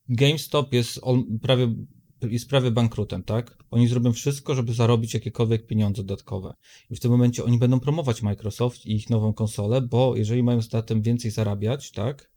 GameStop 0.09 0.73
jest 0.73 0.99
on 1.01 1.39
prawie, 1.41 1.75
jest 2.21 2.49
prawie 2.49 2.71
bankrutem, 2.71 3.23
tak? 3.23 3.57
Oni 3.71 3.87
zrobią 3.87 4.11
wszystko, 4.13 4.55
żeby 4.55 4.73
zarobić 4.73 5.13
jakiekolwiek 5.13 5.67
pieniądze 5.67 6.03
dodatkowe. 6.03 6.53
I 6.89 6.95
w 6.95 6.99
tym 6.99 7.11
momencie 7.11 7.43
oni 7.43 7.57
będą 7.57 7.79
promować 7.79 8.21
Microsoft 8.21 8.85
i 8.85 8.95
ich 8.95 9.09
nową 9.09 9.33
konsolę, 9.33 9.81
bo 9.81 10.15
jeżeli 10.15 10.43
mają 10.43 10.61
zatem 10.61 11.01
więcej 11.01 11.31
zarabiać, 11.31 11.91
tak? 11.91 12.32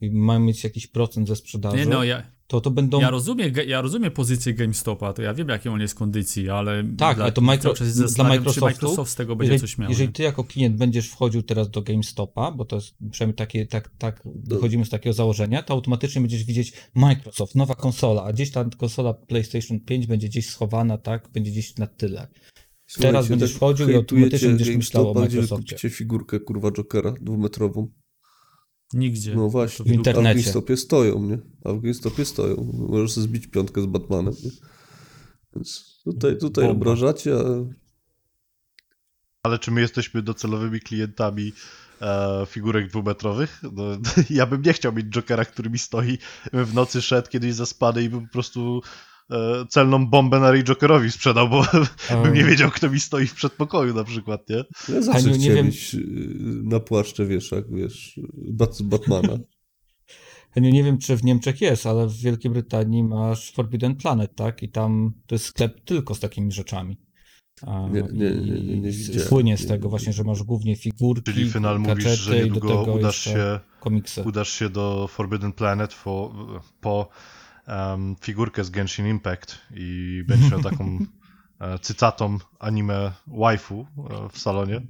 I 0.00 0.10
mają 0.10 0.40
mieć 0.40 0.64
jakiś 0.64 0.86
procent 0.86 1.28
ze 1.28 1.36
sprzedaży, 1.36 1.76
Nie 1.76 1.86
no, 1.86 2.04
ja, 2.04 2.22
to 2.46 2.60
to 2.60 2.70
będą... 2.70 3.00
ja, 3.00 3.10
rozumiem, 3.10 3.52
ja 3.66 3.80
rozumiem 3.80 4.10
pozycję 4.10 4.54
GameStopa, 4.54 5.12
to 5.12 5.22
ja 5.22 5.34
wiem, 5.34 5.48
jakie 5.48 5.72
on 5.72 5.80
jest 5.80 5.94
kondycji, 5.94 6.50
ale 6.50 6.84
Tak, 6.98 7.16
dla, 7.16 7.24
ale 7.24 7.32
to 7.32 7.40
micro- 7.42 8.14
dla 8.14 8.24
Microsoftu, 8.24 8.60
czy 8.60 8.60
Microsoft 8.60 9.10
z 9.10 9.14
tego 9.14 9.36
będzie 9.36 9.52
jeżeli, 9.52 9.68
coś 9.70 9.78
miał. 9.78 9.90
jeżeli 9.90 10.12
ty 10.12 10.22
jako 10.22 10.44
klient 10.44 10.76
będziesz 10.76 11.08
wchodził 11.08 11.42
teraz 11.42 11.70
do 11.70 11.82
GameStopa, 11.82 12.52
bo 12.52 12.64
to 12.64 12.76
jest 12.76 12.94
przynajmniej 13.10 13.36
takie, 13.36 13.66
tak, 13.66 13.90
tak 13.98 14.22
wychodzimy 14.44 14.84
z 14.84 14.88
takiego 14.90 15.12
założenia, 15.12 15.62
to 15.62 15.74
automatycznie 15.74 16.20
będziesz 16.20 16.44
widzieć 16.44 16.72
Microsoft, 16.94 17.54
nowa 17.54 17.74
konsola, 17.74 18.24
a 18.24 18.32
gdzieś 18.32 18.50
ta 18.50 18.64
konsola 18.64 19.14
PlayStation 19.14 19.80
5 19.80 20.06
będzie 20.06 20.28
gdzieś 20.28 20.46
schowana, 20.50 20.98
tak, 20.98 21.28
będzie 21.34 21.50
gdzieś 21.50 21.76
na 21.76 21.86
tyle. 21.86 22.28
Słuchajcie, 22.86 23.12
Teraz 23.12 23.28
będziesz 23.28 23.50
tak 23.50 23.56
wchodził 23.56 23.90
i 23.90 23.94
automatycznie 23.94 24.48
będziesz 24.48 24.76
myślał 24.76 25.10
o 25.10 25.14
Microsoftie. 25.14 25.56
kupicie 25.56 25.90
figurkę, 25.90 26.40
kurwa, 26.40 26.70
Jokera 26.72 27.14
dwumetrową. 27.20 27.88
Nigdzie. 28.92 29.34
No 29.34 29.48
właśnie, 29.48 29.84
W 29.84 29.88
internecie. 29.88 30.28
a 30.30 30.32
w 30.32 30.36
GameStopie 30.36 30.76
stoją, 30.76 31.22
nie? 31.22 31.38
A 31.64 31.72
w 31.72 31.80
GameStopie 31.80 32.24
stoją. 32.24 32.72
Możesz 32.88 33.12
sobie 33.12 33.24
zbić 33.26 33.46
piątkę 33.46 33.82
z 33.82 33.86
Batmanem, 33.86 34.34
nie? 34.44 34.50
Więc 35.56 36.00
tutaj, 36.04 36.38
tutaj 36.38 36.64
Bomba. 36.64 36.80
obrażacie, 36.80 37.34
a 37.34 37.44
Ale 39.42 39.58
czy 39.58 39.70
my 39.70 39.80
jesteśmy 39.80 40.22
docelowymi 40.22 40.80
klientami 40.80 41.52
e, 42.02 42.46
figurek 42.46 42.88
dwumetrowych? 42.88 43.62
No, 43.72 43.82
ja 44.30 44.46
bym 44.46 44.62
nie 44.62 44.72
chciał 44.72 44.92
mieć 44.92 45.06
Jokera, 45.06 45.44
który 45.44 45.70
mi 45.70 45.78
stoi 45.78 46.18
w 46.52 46.74
nocy, 46.74 47.02
szedł 47.02 47.28
kiedyś 47.30 47.54
zaspany 47.54 48.02
i 48.02 48.08
bym 48.08 48.26
po 48.26 48.32
prostu 48.32 48.82
celną 49.68 50.06
bombę 50.06 50.40
na 50.40 50.50
Ray 50.50 50.64
Jokerowi 50.64 51.10
sprzedał, 51.12 51.48
bo 51.48 51.64
bym 52.22 52.34
nie 52.34 52.44
wiedział, 52.44 52.70
kto 52.70 52.90
mi 52.90 53.00
stoi 53.00 53.26
w 53.26 53.34
przedpokoju 53.34 53.94
na 53.94 54.04
przykład, 54.04 54.48
nie? 54.48 54.64
ja 54.94 55.02
zawsze 55.02 55.28
Aniu, 55.28 55.36
nie 55.36 55.50
wiem- 55.54 55.66
y, 55.94 56.00
na 56.62 56.80
płaszcze 56.80 57.26
wieszak, 57.26 57.64
wiesz, 57.74 58.20
Bat 58.34 58.82
Batmana. 58.82 59.38
Ja 60.56 60.62
nie, 60.62 60.84
wiem, 60.84 60.98
czy 60.98 61.16
w 61.16 61.24
Niemczech 61.24 61.60
jest, 61.60 61.86
ale 61.86 62.06
w 62.06 62.16
Wielkiej 62.16 62.50
Brytanii 62.50 63.02
masz 63.02 63.52
Forbidden 63.52 63.96
Planet, 63.96 64.34
tak, 64.36 64.62
i 64.62 64.68
tam 64.68 65.12
to 65.26 65.34
jest 65.34 65.44
sklep 65.44 65.80
tylko 65.84 66.14
z 66.14 66.20
takimi 66.20 66.52
rzeczami. 66.52 66.98
A, 67.66 67.88
Nie- 67.88 68.02
nie- 68.12 68.60
nie- 68.60 68.80
nie-. 68.80 68.92
Słynie 69.20 69.56
z 69.56 69.66
tego 69.66 69.88
właśnie, 69.88 70.12
że 70.12 70.24
masz 70.24 70.42
głównie 70.42 70.76
figurki, 70.76 71.32
Czyli 71.32 71.50
Final 71.50 71.80
mówisz, 71.80 72.18
że 72.18 72.36
i 72.36 72.40
do 72.40 72.54
niedługo 72.54 72.80
tego 72.80 72.92
udasz 72.94 73.16
się, 73.24 73.60
komiksy. 73.80 74.22
udasz 74.22 74.48
się 74.52 74.70
do 74.70 75.08
Forbidden 75.08 75.52
Planet 75.52 75.94
po, 76.04 76.34
po 76.80 77.08
em, 77.68 78.16
figurkę 78.20 78.64
z 78.64 78.70
Genshin 78.70 79.06
Impact 79.06 79.58
i 79.74 80.22
będziesz 80.28 80.50
miał 80.50 80.62
taką 80.62 80.98
e, 81.60 81.78
cycatą 81.78 82.38
anime 82.58 83.12
waifu 83.26 83.86
e, 84.10 84.28
w 84.32 84.38
salonie. 84.38 84.86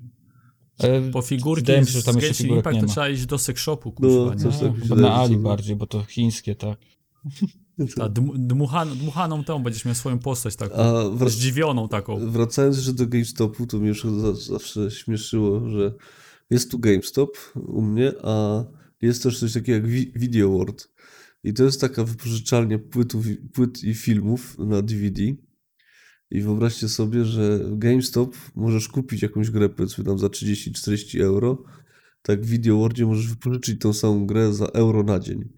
E, 0.80 1.10
Po 1.10 1.22
figurki 1.22 1.62
Wydaje 1.62 1.80
mi 1.80 1.86
się, 1.86 1.92
że 1.92 2.02
z 2.02 2.06
jeszcze 2.06 2.20
Genshin 2.20 2.48
Impact 2.56 2.74
nie 2.74 2.80
to 2.82 2.88
trzeba 2.88 3.08
iść 3.08 3.26
do 3.26 3.38
sekshopu, 3.38 3.94
No, 4.00 4.08
kurwa, 4.08 4.34
nie? 4.34 4.40
coś 4.40 4.58
tak 4.58 4.98
na 4.98 5.14
Ali 5.14 5.36
bardziej, 5.36 5.76
bo 5.76 5.86
to 5.86 6.04
chińskie, 6.04 6.54
tak. 6.54 6.78
Ta 7.96 8.08
dmu, 8.08 8.32
dmuchan, 8.38 8.88
dmuchaną 8.98 9.44
tą 9.44 9.62
będziesz 9.62 9.84
miał 9.84 9.94
swoją 9.94 10.18
postać 10.18 10.56
taką. 10.56 10.74
A 10.74 10.92
wrac- 11.16 11.28
Zdziwioną 11.30 11.88
taką. 11.88 12.30
wracając 12.30 12.76
jeszcze 12.76 12.92
do 12.92 13.06
GameStopu, 13.06 13.66
to 13.66 13.78
mnie 13.78 13.88
już 13.88 14.04
za- 14.04 14.34
zawsze 14.34 14.90
śmieszyło, 14.90 15.68
że 15.70 15.94
jest 16.50 16.70
tu 16.70 16.78
GameStop 16.78 17.30
u 17.54 17.82
mnie, 17.82 18.12
a 18.24 18.64
jest 19.02 19.22
też 19.22 19.40
coś 19.40 19.52
takiego 19.52 19.72
jak 19.72 19.86
Video 20.20 20.48
World. 20.50 20.90
I 21.44 21.52
to 21.54 21.64
jest 21.64 21.80
taka 21.80 22.04
wypożyczalnia 22.04 22.78
płytów, 22.78 23.26
płyt 23.52 23.84
i 23.84 23.94
filmów 23.94 24.58
na 24.58 24.82
DVD. 24.82 25.22
I 26.30 26.40
wyobraźcie 26.40 26.88
sobie, 26.88 27.24
że 27.24 27.58
w 27.58 27.78
GameStop 27.78 28.36
możesz 28.54 28.88
kupić 28.88 29.22
jakąś 29.22 29.50
grę, 29.50 29.68
powiedzmy 29.68 30.04
tam 30.04 30.18
za 30.18 30.26
30-40 30.26 31.22
euro. 31.22 31.64
Tak 32.22 32.44
w 32.44 32.48
Video 32.48 32.76
Worldzie 32.76 33.06
możesz 33.06 33.28
wypożyczyć 33.28 33.80
tą 33.80 33.92
samą 33.92 34.26
grę 34.26 34.52
za 34.52 34.66
euro 34.66 35.02
na 35.02 35.18
dzień. 35.18 35.48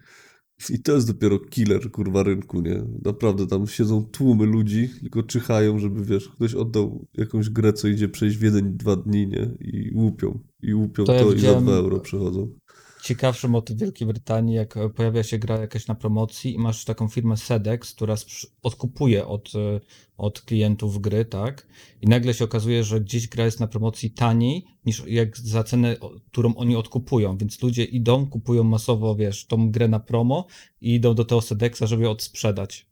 I 0.71 0.83
to 0.83 0.93
jest 0.95 1.07
dopiero 1.07 1.39
killer, 1.39 1.91
kurwa, 1.91 2.23
rynku, 2.23 2.61
nie? 2.61 2.85
Naprawdę, 3.05 3.47
tam 3.47 3.67
siedzą 3.67 4.05
tłumy 4.05 4.47
ludzi, 4.47 4.89
tylko 5.01 5.23
czyhają, 5.23 5.79
żeby, 5.79 6.05
wiesz, 6.05 6.29
ktoś 6.29 6.55
oddał 6.55 7.07
jakąś 7.15 7.51
grę, 7.51 7.73
co 7.73 7.89
idzie 7.89 8.09
przejść 8.09 8.37
w 8.37 8.43
jeden, 8.43 8.77
dwa 8.77 8.97
dni, 8.97 9.27
nie? 9.27 9.57
I 9.61 9.91
łupią. 9.95 10.41
I 10.63 10.75
łupią 10.75 11.05
To 11.05 11.19
to, 11.19 11.31
ja 11.31 11.37
i 11.37 11.41
za 11.41 11.61
dwa 11.61 11.73
euro 11.73 12.01
przychodzą. 12.01 12.60
Ciekawszy 13.03 13.49
motyw 13.49 13.77
Wielkiej 13.77 14.09
Brytanii, 14.09 14.55
jak 14.55 14.77
e, 14.77 14.89
pojawia 14.89 15.23
się 15.23 15.39
gra 15.39 15.61
jakaś 15.61 15.87
na 15.87 15.95
promocji 15.95 16.55
i 16.55 16.59
masz 16.59 16.85
taką 16.85 17.09
firmę 17.09 17.37
Sedex, 17.37 17.95
która 17.95 18.15
odkupuje 18.63 19.27
od, 19.27 19.53
e, 19.55 19.81
od 20.17 20.41
klientów 20.41 21.01
gry, 21.01 21.25
tak? 21.25 21.67
I 22.01 22.07
nagle 22.07 22.35
się 22.35 22.45
okazuje, 22.45 22.85
że 22.85 23.01
gdzieś 23.01 23.29
gra 23.29 23.45
jest 23.45 23.61
na 23.61 23.67
promocji 23.67 24.11
taniej 24.11 24.67
niż 24.87 25.03
jak 25.07 25.39
za 25.39 25.65
cenę, 25.65 25.97
którą 26.27 26.55
oni 26.55 26.77
odkupują, 26.77 27.37
więc 27.37 27.63
ludzie 27.63 27.85
idą, 27.85 28.27
kupują 28.27 28.65
masowo, 28.65 29.15
wiesz, 29.15 29.47
tą 29.47 29.71
grę 29.71 29.89
na 29.89 30.01
promo 30.01 30.47
i 30.81 30.95
idą 30.95 31.15
do 31.15 31.25
tego 31.25 31.41
Sedexa, 31.41 31.83
żeby 31.87 32.03
ją 32.03 32.11
odsprzedać. 32.11 32.87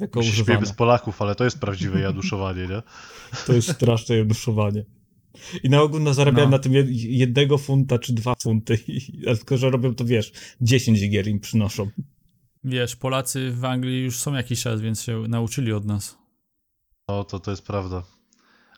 Jako 0.00 0.22
śmiejemy 0.22 0.66
z 0.66 0.72
Polaków, 0.72 1.22
ale 1.22 1.34
to 1.34 1.44
jest 1.44 1.58
prawdziwe 1.58 2.00
jaduszowanie, 2.08 2.66
nie? 2.66 2.82
To 3.46 3.52
jest 3.52 3.72
straszne 3.72 4.16
jednoszowanie. 4.16 4.84
I 5.62 5.70
na 5.70 5.82
ogół 5.82 6.00
no, 6.00 6.14
zarabiają 6.14 6.46
No. 6.46 6.50
na 6.50 6.58
tym 6.58 6.72
jed- 6.72 6.88
jednego 6.92 7.58
funta 7.58 7.98
czy 7.98 8.12
dwa 8.12 8.34
funty, 8.42 8.78
tylko 9.38 9.56
że 9.58 9.70
robią 9.70 9.94
to, 9.94 10.04
wiesz, 10.04 10.32
10 10.60 11.10
gier 11.10 11.28
im 11.28 11.40
przynoszą. 11.40 11.90
Wiesz, 12.64 12.96
Polacy 12.96 13.50
w 13.50 13.64
Anglii 13.64 14.02
już 14.04 14.18
są 14.18 14.34
jakiś 14.34 14.62
czas, 14.62 14.80
więc 14.80 15.02
się 15.02 15.18
nauczyli 15.28 15.72
od 15.72 15.84
nas. 15.84 16.18
No, 17.08 17.24
to, 17.24 17.40
to 17.40 17.50
jest 17.50 17.66
prawda. 17.66 18.02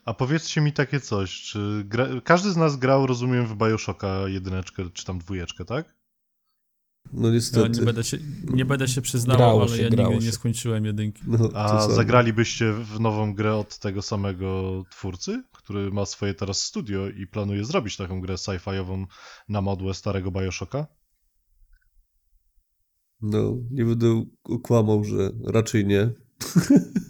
A 0.05 0.13
powiedzcie 0.13 0.61
mi 0.61 0.73
takie 0.73 0.99
coś, 0.99 1.41
czy 1.41 1.83
gra... 1.85 2.07
każdy 2.23 2.51
z 2.51 2.57
nas 2.57 2.75
grał, 2.77 3.07
rozumiem, 3.07 3.45
w 3.47 3.55
Bioshocka 3.57 4.27
jedyneczkę, 4.27 4.83
czy 4.93 5.05
tam 5.05 5.19
dwójeczkę, 5.19 5.65
tak? 5.65 5.95
No 7.13 7.27
Ja 7.27 7.33
niestety. 7.33 7.79
nie 7.79 7.85
będę 7.85 8.03
się, 8.03 8.17
nie 8.53 8.65
będę 8.65 8.87
się 8.87 9.01
przyznawał, 9.01 9.61
ale 9.61 9.69
się, 9.77 9.83
ja 9.83 9.89
nigdy 9.89 10.03
nie 10.15 10.21
się. 10.21 10.31
skończyłem 10.31 10.85
jedynki. 10.85 11.21
No, 11.27 11.49
A 11.53 11.81
samo. 11.81 11.95
zagralibyście 11.95 12.73
w 12.73 12.99
nową 12.99 13.33
grę 13.33 13.55
od 13.55 13.79
tego 13.79 14.01
samego 14.01 14.83
twórcy, 14.91 15.43
który 15.53 15.91
ma 15.91 16.05
swoje 16.05 16.33
teraz 16.33 16.61
studio 16.61 17.07
i 17.09 17.27
planuje 17.27 17.65
zrobić 17.65 17.97
taką 17.97 18.21
grę 18.21 18.35
sci-fiową 18.35 19.05
na 19.49 19.61
modłę 19.61 19.93
starego 19.93 20.31
Bioshocka? 20.31 20.87
No, 23.21 23.57
nie 23.71 23.85
będę 23.85 24.23
okłamał, 24.43 25.03
że 25.03 25.29
raczej 25.45 25.85
nie. 25.85 26.09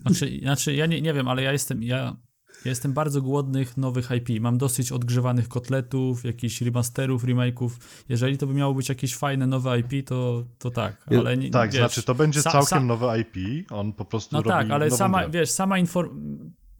Znaczy, 0.01 0.39
znaczy 0.41 0.73
ja 0.73 0.85
nie, 0.85 1.01
nie 1.01 1.13
wiem, 1.13 1.27
ale 1.27 1.43
ja 1.43 1.51
jestem, 1.51 1.83
ja, 1.83 2.17
ja 2.65 2.69
jestem 2.69 2.93
bardzo 2.93 3.21
głodnych 3.21 3.77
nowych 3.77 4.09
IP. 4.17 4.41
Mam 4.41 4.57
dosyć 4.57 4.91
odgrzewanych 4.91 5.47
kotletów, 5.47 6.23
jakichś 6.25 6.61
remasterów, 6.61 7.23
remake'ów. 7.23 7.69
Jeżeli 8.09 8.37
to 8.37 8.47
by 8.47 8.53
miało 8.53 8.73
być 8.73 8.89
jakieś 8.89 9.15
fajne 9.15 9.47
nowe 9.47 9.79
IP, 9.79 10.07
to, 10.07 10.43
to 10.59 10.71
tak, 10.71 11.05
ale 11.19 11.37
nie, 11.37 11.49
Tak, 11.49 11.71
wiesz, 11.71 11.79
znaczy 11.79 12.03
to 12.03 12.15
będzie 12.15 12.39
sa- 12.41 12.51
całkiem 12.51 12.77
sa- 12.79 12.85
nowe 12.85 13.19
IP, 13.21 13.65
on 13.71 13.93
po 13.93 14.05
prostu 14.05 14.35
No 14.35 14.41
robi 14.41 14.49
tak, 14.49 14.71
ale 14.71 14.91
sama, 14.91 15.19
grę. 15.21 15.29
wiesz, 15.31 15.49
sama 15.51 15.77
inform... 15.79 16.19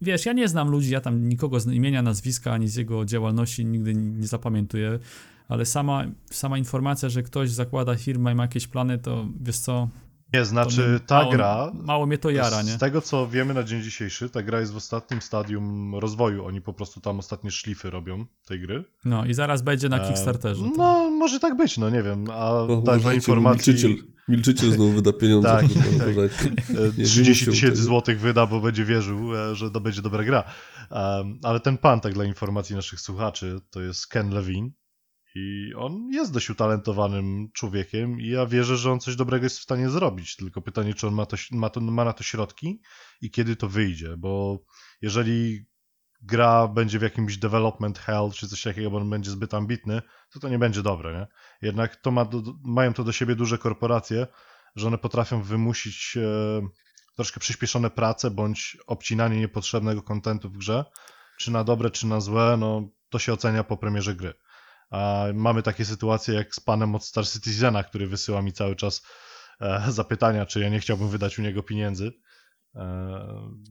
Wiesz, 0.02 0.26
ja 0.26 0.32
nie 0.32 0.48
znam 0.48 0.68
ludzi, 0.70 0.90
ja 0.90 1.00
tam 1.00 1.28
nikogo 1.28 1.60
z 1.60 1.66
imienia, 1.66 2.02
nazwiska, 2.02 2.52
ani 2.52 2.68
z 2.68 2.76
jego 2.76 3.04
działalności 3.04 3.64
nigdy 3.66 3.94
nie 3.94 4.26
zapamiętuję, 4.26 4.98
ale 5.48 5.66
sama, 5.66 6.04
sama 6.30 6.58
informacja, 6.58 7.08
że 7.08 7.22
ktoś 7.22 7.50
zakłada 7.50 7.96
firmę 7.96 8.32
i 8.32 8.34
ma 8.34 8.42
jakieś 8.42 8.66
plany, 8.66 8.98
to 8.98 9.26
wiesz 9.40 9.58
co, 9.58 9.88
Nie, 10.32 10.44
znaczy 10.44 11.00
ta 11.06 11.18
mało, 11.18 11.32
gra, 11.32 11.72
Mało 11.74 12.06
mnie 12.06 12.18
to 12.18 12.30
jara, 12.30 12.62
nie? 12.62 12.70
z 12.70 12.78
tego 12.78 13.00
co 13.00 13.28
wiemy 13.28 13.54
na 13.54 13.62
dzień 13.62 13.82
dzisiejszy, 13.82 14.30
ta 14.30 14.42
gra 14.42 14.60
jest 14.60 14.72
w 14.72 14.76
ostatnim 14.76 15.22
stadium 15.22 15.94
rozwoju, 15.94 16.44
oni 16.46 16.60
po 16.60 16.72
prostu 16.72 17.00
tam 17.00 17.18
ostatnie 17.18 17.50
szlify 17.50 17.90
robią 17.90 18.24
tej 18.46 18.60
gry. 18.60 18.84
No 19.04 19.24
i 19.26 19.34
zaraz 19.34 19.62
będzie 19.62 19.88
na 19.88 19.98
E, 20.04 20.08
Kickstarterze. 20.08 20.62
to- 20.64 20.70
No, 20.76 21.10
może 21.10 21.40
tak 21.40 21.56
być, 21.56 21.78
no 21.78 21.90
nie 21.90 22.02
wiem, 22.02 22.24
a 22.30 22.50
O, 22.50 22.66
ta, 22.66 22.66
dla 22.82 22.92
uważajcie, 22.94 23.16
informacji... 23.16 23.72
Milczyciel, 23.72 23.96
milczyciel 24.28 24.72
znowu 24.72 24.90
wyda 24.90 25.12
pieniądze. 25.12 25.48
Tak, 25.48 25.62
tak. 25.62 26.02
uważajcie. 26.02 26.44
E, 26.70 26.98
nie 26.98 27.04
30 27.04 27.28
musiał 27.30 27.54
tysięcy 27.54 27.82
złotych 27.82 28.20
wyda, 28.20 28.46
bo 28.46 28.60
będzie 28.60 28.84
wierzył, 28.84 29.36
e, 29.36 29.54
że 29.54 29.70
to 29.70 29.80
będzie 29.80 30.02
dobra 30.02 30.24
gra. 30.24 30.44
Um, 30.90 31.38
ale 31.42 31.60
ten 31.60 31.78
pan, 31.78 32.00
tak 32.00 32.14
dla 32.14 32.24
informacji 32.24 32.76
naszych 32.76 33.00
słuchaczy, 33.00 33.60
to 33.70 33.80
jest 33.80 34.06
Ken 34.06 34.30
Levine 34.30 34.70
i 35.34 35.74
on 35.76 36.08
jest 36.12 36.32
dość 36.32 36.50
utalentowanym 36.50 37.48
człowiekiem 37.52 38.20
i 38.20 38.28
ja 38.28 38.46
wierzę, 38.46 38.76
że 38.76 38.92
on 38.92 39.00
coś 39.00 39.16
dobrego 39.16 39.44
jest 39.44 39.58
w 39.58 39.62
stanie 39.62 39.90
zrobić. 39.90 40.36
Tylko 40.36 40.62
pytanie, 40.62 40.94
czy 40.94 41.06
on 41.06 41.14
ma, 41.14 41.26
to, 41.26 41.36
ma, 41.52 41.70
to, 41.70 41.80
ma 41.80 42.04
na 42.04 42.12
to 42.12 42.22
środki 42.22 42.80
i 43.20 43.30
kiedy 43.30 43.56
to 43.56 43.68
wyjdzie, 43.68 44.16
bo 44.16 44.64
jeżeli 45.02 45.66
gra 46.22 46.68
będzie 46.68 46.98
w 46.98 47.02
jakimś 47.02 47.36
development 47.36 47.98
hell 47.98 48.30
czy 48.34 48.48
coś 48.48 48.62
takiego, 48.62 48.90
bo 48.90 48.96
on 48.96 49.10
będzie 49.10 49.30
zbyt 49.30 49.54
ambitny, 49.54 50.02
to 50.32 50.40
to 50.40 50.48
nie 50.48 50.58
będzie 50.58 50.82
dobre, 50.82 51.12
nie? 51.12 51.26
Jednak 51.68 51.96
to 51.96 52.10
ma 52.10 52.24
do, 52.24 52.42
mają 52.64 52.92
to 52.92 53.04
do 53.04 53.12
siebie 53.12 53.34
duże 53.34 53.58
korporacje, 53.58 54.26
że 54.76 54.86
one 54.86 54.98
potrafią 54.98 55.42
wymusić 55.42 56.16
e, 56.16 56.68
troszkę 57.16 57.40
przyspieszone 57.40 57.90
prace 57.90 58.30
bądź 58.30 58.76
obcinanie 58.86 59.40
niepotrzebnego 59.40 60.02
kontentu 60.02 60.50
w 60.50 60.58
grze, 60.58 60.84
czy 61.38 61.50
na 61.50 61.64
dobre, 61.64 61.90
czy 61.90 62.06
na 62.06 62.20
złe, 62.20 62.56
no 62.56 62.88
to 63.10 63.18
się 63.18 63.32
ocenia 63.32 63.64
po 63.64 63.76
premierze 63.76 64.14
gry. 64.14 64.34
A 64.90 65.26
mamy 65.34 65.62
takie 65.62 65.84
sytuacje 65.84 66.34
jak 66.34 66.54
z 66.54 66.60
panem 66.60 66.94
od 66.94 67.04
Star 67.04 67.26
Citizena, 67.28 67.84
który 67.84 68.06
wysyła 68.06 68.42
mi 68.42 68.52
cały 68.52 68.76
czas 68.76 69.02
e, 69.60 69.84
zapytania, 69.88 70.46
czy 70.46 70.60
ja 70.60 70.68
nie 70.68 70.80
chciałbym 70.80 71.08
wydać 71.08 71.38
u 71.38 71.42
niego 71.42 71.62
pieniędzy. 71.62 72.12
E, 72.74 73.24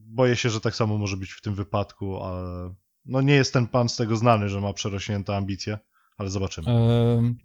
boję 0.05 0.35
się, 0.35 0.49
że 0.49 0.61
tak 0.61 0.75
samo 0.75 0.97
może 0.97 1.17
być 1.17 1.31
w 1.31 1.41
tym 1.41 1.55
wypadku, 1.55 2.23
ale 2.23 2.75
no 3.05 3.21
nie 3.21 3.33
jest 3.33 3.53
ten 3.53 3.67
pan 3.67 3.89
z 3.89 3.95
tego 3.95 4.15
znany, 4.17 4.49
że 4.49 4.61
ma 4.61 4.73
przerośnięte 4.73 5.35
ambicje, 5.35 5.77
ale 6.17 6.29
zobaczymy. 6.29 6.67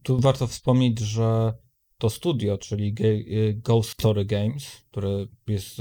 Tu 0.02 0.20
warto 0.20 0.46
wspomnieć, 0.46 0.98
że 0.98 1.52
to 1.98 2.10
studio, 2.10 2.58
czyli 2.58 2.94
y, 3.00 3.60
Ghost 3.64 3.90
Story 3.90 4.24
Games, 4.24 4.66
które, 4.90 5.26
jest, 5.46 5.76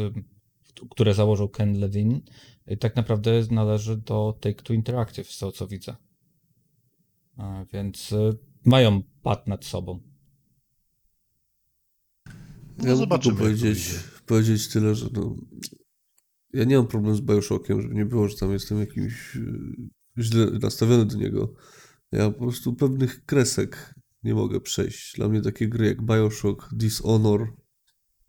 które 0.90 1.14
założył 1.14 1.50
Ken 1.50 1.80
Levine, 1.80 2.20
tak 2.80 2.96
naprawdę 2.96 3.32
należy 3.52 3.98
do 3.98 4.38
Take-Two 4.42 4.74
Interactive, 4.74 5.32
z 5.32 5.38
tego 5.38 5.52
co 5.52 5.68
widzę. 5.68 5.96
Więc 7.74 8.12
y, 8.12 8.38
mają 8.66 9.02
pad 9.24 9.48
nad 9.48 9.66
sobą. 9.66 10.00
No 12.78 12.88
Ja 12.88 12.96
zobaczymy, 12.96 13.38
powiedzieć, 13.38 13.90
powiedzieć 14.26 14.68
tyle, 14.68 14.96
że 14.96 15.08
no, 15.14 15.36
ja 16.54 16.64
nie 16.64 16.78
mam 16.78 16.88
problemu 16.88 17.16
z 17.16 17.22
Bioshockiem, 17.22 17.82
żeby 17.82 17.96
nie 17.96 18.06
było, 18.06 18.28
że 18.28 18.38
tam 18.38 18.52
jestem 18.52 18.80
jakimś 18.80 19.36
y, 19.36 19.76
źle 20.18 20.46
nastawiony 20.46 21.06
do 21.06 21.18
niego. 21.18 21.54
Ja 22.12 22.32
po 22.32 22.40
prostu 22.40 22.74
pewnych 22.74 23.26
kresek 23.26 23.96
nie 24.24 24.34
mogę 24.36 24.62
przejść. 24.62 25.16
Dla 25.16 25.30
mnie 25.30 25.42
takie 25.42 25.68
gry 25.68 25.86
jak 25.88 26.02
Bioshock, 26.06 26.74
Dishonor 26.74 27.54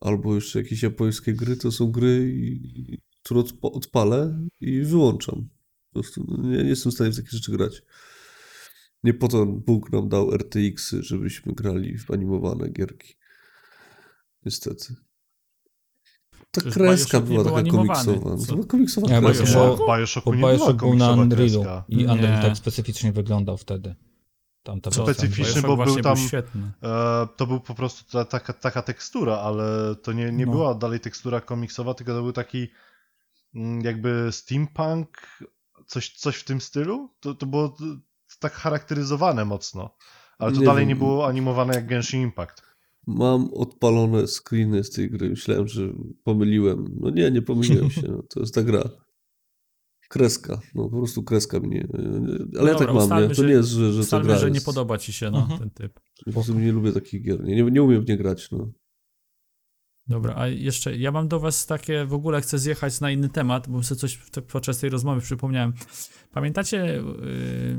albo 0.01 0.35
jeszcze 0.35 0.59
jakieś 0.63 0.83
japońskie 0.83 1.33
gry 1.33 1.57
to 1.57 1.73
są 1.73 1.91
gry, 1.91 2.33
i- 2.35 2.99
które 3.23 3.41
odpa- 3.41 3.73
odpalę 3.73 4.41
i 4.61 4.81
wyłączam. 4.83 5.49
Po 5.93 6.01
prostu 6.01 6.25
no, 6.29 6.49
nie, 6.51 6.57
nie 6.63 6.69
jestem 6.69 6.93
w 6.93 6.95
stanie 6.95 7.11
w 7.11 7.17
takie 7.17 7.29
rzeczy 7.31 7.53
grać. 7.53 7.83
Nie 9.05 9.15
po 9.15 9.29
to 9.29 9.47
Bóg 9.47 9.93
nam 9.93 10.09
dał 10.09 10.31
RTX-y, 10.35 11.03
żebyśmy 11.03 11.53
grali 11.53 11.99
w 11.99 12.11
animowane 12.11 12.69
gierki. 12.69 13.15
Niestety. 14.47 14.95
Ta 16.51 16.61
Przecież 16.61 16.75
kreska 16.75 17.21
Bioshock 17.21 17.29
była 17.29 17.45
był 17.45 17.55
taka 17.55 17.71
komiksowa. 17.77 18.37
To 18.47 18.55
była 18.55 18.67
komiksowa 18.67 19.07
Nie, 19.09 19.21
kreska. 19.27 19.45
Bioshocku 19.45 20.31
Bo 20.31 20.35
nie 20.37 20.43
Bioshock 20.43 20.79
był 20.79 20.95
na 20.95 21.11
Unrealu 21.11 21.37
kreska. 21.37 21.85
i 21.89 21.97
Unreal 22.07 22.37
Nie. 22.37 22.43
tak 22.49 22.57
specyficznie 22.57 23.13
wyglądał 23.13 23.57
wtedy. 23.57 23.95
Tamta 24.63 24.91
Co 24.91 25.05
wersja. 25.05 25.25
specyficzny, 25.25 25.63
bo 25.63 25.77
był 25.77 26.01
tam- 26.01 26.17
świetny. 26.17 26.73
E, 26.83 27.27
to 27.37 27.47
był 27.47 27.61
po 27.61 27.75
prostu 27.75 28.13
ta, 28.13 28.25
taka, 28.25 28.53
taka 28.53 28.83
tekstura, 28.83 29.37
ale 29.37 29.97
to 30.03 30.13
nie, 30.13 30.33
nie 30.33 30.47
No. 30.47 30.53
była 30.53 30.75
dalej 30.75 31.01
tekstura 31.01 31.41
komiksowa, 31.41 31.95
tylko 31.95 32.13
to 32.13 32.23
był 32.23 32.33
taki 32.33 32.69
mm, 33.55 33.81
jakby 33.81 34.29
steampunk, 34.33 35.09
coś, 35.87 36.11
coś 36.17 36.37
w 36.37 36.45
tym 36.45 36.61
stylu. 36.61 37.11
To, 37.21 37.35
to 37.35 37.47
było 37.47 37.77
tak 38.49 38.53
charakteryzowane 38.53 39.45
mocno, 39.45 39.97
ale 40.39 40.53
to 40.53 40.59
Nie 40.61 40.67
dalej 40.67 40.81
wiem. 40.83 40.89
nie 40.89 40.97
było 40.97 41.27
animowane 41.27 41.75
jak 41.75 41.87
Genshin 41.87 42.23
Impact. 42.23 42.63
Mam 43.07 43.55
odpalone 43.55 44.27
screeny 44.27 44.85
z 44.85 44.91
tej 44.91 45.11
gry. 45.11 45.31
Myślałem, 45.31 45.69
że 45.69 45.83
pomyliłem. 46.25 46.97
No 47.01 47.11
nie, 47.11 47.31
nie 47.31 47.43
pomyliłem 47.43 47.91
się. 47.91 48.03
No, 48.09 48.23
to 48.35 48.41
jest 48.41 48.55
ta 48.55 48.63
gra. 48.63 48.83
Kreska. 50.09 50.61
No 50.75 50.89
po 50.89 50.97
prostu 50.97 51.23
kreska 51.23 51.61
mnie. 51.61 51.89
Ale 52.59 52.69
ja 52.73 52.79
dobra, 52.79 52.87
tak 52.87 53.09
mam, 53.11 53.23
nie? 53.23 53.29
To 53.29 53.35
że- 53.35 53.47
nie 53.47 53.53
jest, 53.53 53.69
że, 53.69 53.93
że 53.93 53.99
to 53.99 54.01
Ustalmy, 54.01 54.27
gra 54.27 54.39
że 54.39 54.49
nie 54.51 54.55
jest. 54.55 54.67
podoba 54.67 54.99
ci 54.99 55.13
się 55.13 55.31
no, 55.31 55.39
Mhm. 55.39 55.59
ten 55.61 55.71
typ. 55.71 56.01
Po 56.25 56.33
prostu 56.33 56.55
nie 56.55 56.73
lubię 56.73 56.93
takich 56.93 57.23
gier. 57.23 57.45
Nie, 57.45 57.57
nie, 57.57 57.71
nie 57.71 57.83
umiem 57.83 58.05
w 58.05 58.09
nie 58.09 58.17
grać, 58.17 58.51
no. 58.51 58.69
Dobra, 60.09 60.35
a 60.37 60.47
jeszcze 60.47 60.97
ja 60.97 61.13
mam 61.13 61.29
do 61.29 61.41
was 61.41 61.67
takie, 61.67 62.05
w 62.05 62.13
ogóle 62.15 62.41
chcę 62.41 62.59
zjechać 62.59 63.01
na 63.01 63.11
inny 63.11 63.29
temat, 63.29 63.69
bo 63.69 63.83
sobie 63.83 63.99
coś 64.01 64.15
w- 64.15 64.31
podczas 64.31 64.79
tej 64.79 64.91
rozmowy 64.91 65.21
przypomniałem. 65.21 65.73
Pamiętacie 66.33 66.77
yy, 66.77 67.79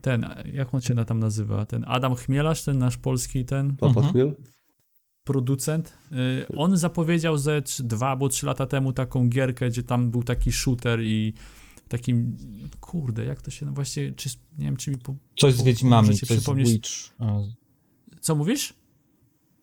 ten, 0.00 0.26
jak 0.52 0.74
on 0.74 0.80
się 0.80 0.94
na- 0.94 1.04
tam 1.04 1.18
nazywa? 1.18 1.66
Ten 1.66 1.84
Adam 1.88 2.14
Chmielarz, 2.14 2.62
ten 2.64 2.78
nasz 2.78 2.96
polski 2.96 3.44
ten 3.44 3.76
Papa 3.76 4.00
Mhm. 4.00 4.12
Chmiel? 4.12 4.34
producent. 5.24 5.92
Yy, 6.10 6.46
on 6.56 6.76
zapowiedział 6.76 7.38
ze 7.38 7.62
dwa 7.78 8.08
albo 8.08 8.28
trzy 8.28 8.46
lata 8.46 8.66
temu 8.66 8.92
taką 8.92 9.28
gierkę, 9.28 9.68
gdzie 9.70 9.82
tam 9.82 10.10
był 10.10 10.22
taki 10.22 10.52
shooter 10.52 11.00
i 11.02 11.34
takim, 11.88 12.36
kurde, 12.80 13.24
jak 13.24 13.42
to 13.42 13.50
się 13.50 13.66
no 13.66 13.72
właśnie, 13.72 14.12
czy, 14.12 14.28
nie 14.58 14.64
wiem, 14.64 14.76
czy 14.76 14.90
mi 14.90 14.98
po, 14.98 15.14
Coś 15.36 15.54
z 15.54 15.62
Wiedźmami, 15.62 16.08
coś 16.08 16.18
z 16.28 16.32
przypomnieć- 16.32 16.68
Witch. 16.72 16.90
e, 17.20 17.48
co 18.20 18.34
mówisz? 18.34 18.74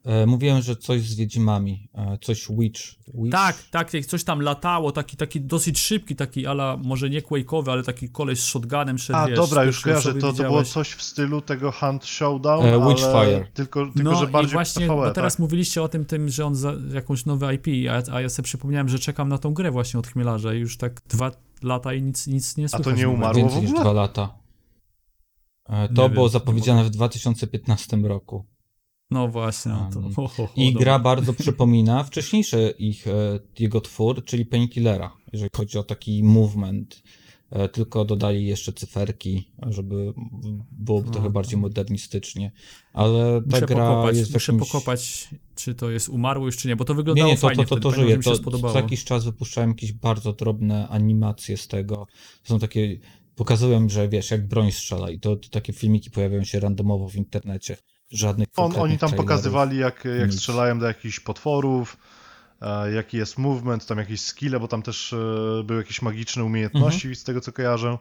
E, 0.06 0.26
mówiłem, 0.26 0.62
że 0.62 0.76
coś 0.76 1.02
z 1.02 1.16
Wiedźmami, 1.16 1.90
e, 1.94 2.18
coś 2.22 2.48
Witch. 2.50 2.82
Witch? 3.14 3.32
Tak, 3.32 3.64
tak, 3.72 3.94
jak 3.94 4.06
coś 4.06 4.24
tam 4.24 4.42
latało, 4.42 4.92
taki, 4.92 5.18
taki 5.18 5.42
dosyć 5.42 5.80
szybki, 5.80 6.16
taki 6.16 6.48
ala, 6.48 6.78
może 6.84 7.10
nie 7.10 7.22
Quake'owy, 7.22 7.72
ale 7.72 7.84
taki 7.84 8.10
koleś 8.10 8.40
z 8.40 8.46
shotgunem 8.46 8.98
szedł, 8.98 9.20
A, 9.20 9.28
wiesz, 9.28 9.36
dobra, 9.36 9.64
już 9.64 9.82
kojarzę, 9.82 10.14
to, 10.14 10.34
to 10.34 10.44
było 10.44 10.64
coś 10.64 10.92
w 10.92 11.02
stylu 11.04 11.42
tego 11.42 11.72
Hunt 11.72 12.06
Showdown, 12.06 12.66
E, 12.66 12.74
ale 12.74 12.88
Witchfire. 12.90 13.48
tylko, 13.54 13.86
tylko 13.86 14.12
no 14.12 14.16
że 14.20 14.28
bardziej 14.28 14.52
i 14.52 14.54
właśnie, 14.54 14.88
PvE, 14.88 14.96
bo 15.08 15.12
teraz 15.12 15.34
tak? 15.34 15.40
mówiliście 15.40 15.84
o 15.84 15.88
tym, 15.88 16.06
tym, 16.06 16.30
że 16.30 16.46
on 16.46 16.56
za 16.56 16.74
jakąś 16.94 17.26
nowe 17.26 17.56
IP, 17.56 17.68
a, 17.90 18.14
a 18.16 18.22
ja 18.22 18.30
sobie 18.30 18.44
przypomniałem, 18.44 18.90
że 18.90 19.00
czekam 19.00 19.30
na 19.30 19.38
tą 19.38 19.54
grę 19.54 19.72
właśnie 19.72 20.00
od 20.00 20.08
Chmielarza 20.08 20.54
i 20.54 20.60
już 20.60 20.78
tak 20.78 21.02
dwa 21.10 21.32
lata 21.64 21.94
i 21.94 22.02
nic, 22.02 22.28
nic 22.28 22.58
nie 22.58 22.70
to 22.70 22.78
słychać. 22.78 22.98
nie 22.98 23.04
nowego. 23.04 23.12
umarło? 23.14 23.42
Więcej 23.42 23.60
w 23.60 23.62
niż 23.62 23.70
ogóle? 23.72 23.84
dwa 23.84 23.94
lata. 23.94 24.34
E, 25.70 25.82
Nie 25.82 25.96
To 25.96 26.02
wiem, 26.04 26.12
było 26.14 26.26
nie 26.26 26.32
zapowiedziane 26.32 26.84
w 26.84 26.90
2015 26.90 27.98
roku. 27.98 28.46
No 29.12 29.28
właśnie, 29.28 29.72
no 29.72 29.90
to, 29.94 30.00
Um, 30.00 30.14
ho, 30.14 30.28
ho, 30.28 30.48
ho, 30.48 30.54
I 30.56 30.74
dobra. 30.74 30.84
gra 30.84 31.00
bardzo 31.00 31.34
przypomina 31.34 32.04
wcześniejszy 32.04 32.74
ich, 32.80 33.08
e, 33.08 33.40
jego 33.60 33.82
twór, 33.82 34.24
czyli 34.26 34.46
Painkillera, 34.46 35.12
jeżeli 35.34 35.50
chodzi 35.56 35.78
o 35.78 35.84
taki 35.84 36.24
movement. 36.24 37.04
E, 37.50 37.70
Tylko 37.70 38.06
dodali 38.06 38.46
jeszcze 38.46 38.74
cyferki, 38.74 39.52
żeby 39.70 40.14
byłoby 40.72 41.12
trochę 41.12 41.30
bardziej 41.30 41.60
modernistycznie. 41.60 42.52
Ale 42.94 43.42
ta 43.42 43.56
Muszę 43.56 43.66
gra 43.66 43.90
pokopać, 43.90 44.18
jest 44.18 44.34
muszę 44.34 44.52
jakimś... 44.52 44.72
pokopać, 44.72 45.30
czy 45.56 45.76
to 45.76 45.90
jest 45.90 46.10
umarło 46.10 46.46
już, 46.46 46.58
czy 46.58 46.68
nie, 46.68 46.76
bo 46.76 46.86
to 46.86 46.94
Nie, 46.94 46.98
wyglądało 46.98 47.30
nie, 47.30 47.36
to, 47.36 47.48
fajnie 47.48 47.64
to, 47.64 47.70
to, 47.70 47.76
wtedy, 47.76 47.96
to 47.96 48.02
żyje. 48.02 48.20
To, 48.62 48.72
co 48.72 48.78
jakiś 48.78 49.04
czas 49.04 49.26
wypuszczałem 49.26 49.70
jakieś 49.70 49.94
bardzo 49.94 50.34
drobne 50.34 50.88
animacje 50.88 51.58
z 51.58 51.68
tego. 51.68 52.08
Są 52.44 52.60
takie, 52.60 53.00
pokazują, 53.36 53.90
że 53.90 54.10
wiesz, 54.10 54.32
jak 54.32 54.48
broń 54.48 54.72
strzela 54.72 55.10
i 55.10 55.20
to, 55.20 55.36
to 55.36 55.50
takie 55.50 55.74
filmiki 55.74 56.12
pojawiają 56.12 56.44
się 56.44 56.60
randomowo 56.60 57.10
w 57.10 57.16
internecie. 57.16 57.78
Żadnych 58.16 58.48
On, 58.56 58.66
oni 58.66 58.74
tam 58.76 58.82
trailerów. 59.10 59.18
pokazywali, 59.26 59.78
jak, 59.78 60.06
jak 60.20 60.30
nic. 60.30 60.40
strzelają 60.40 60.80
do 60.80 60.86
jakichś 60.86 61.20
potworów, 61.20 61.98
e, 62.62 62.92
jaki 62.92 63.18
jest 63.18 63.38
movement, 63.38 63.86
tam 63.86 63.98
jakieś 63.98 64.22
skille, 64.22 64.60
bo 64.60 64.68
tam 64.68 64.82
też 64.82 65.14
e, 65.14 65.64
były 65.64 65.80
jakieś 65.80 66.02
magiczne 66.02 66.44
umiejętności, 66.44 67.08
Mhm. 67.08 67.16
z 67.16 67.24
tego 67.24 67.42
co 67.42 67.52
kojarzę. 67.52 67.98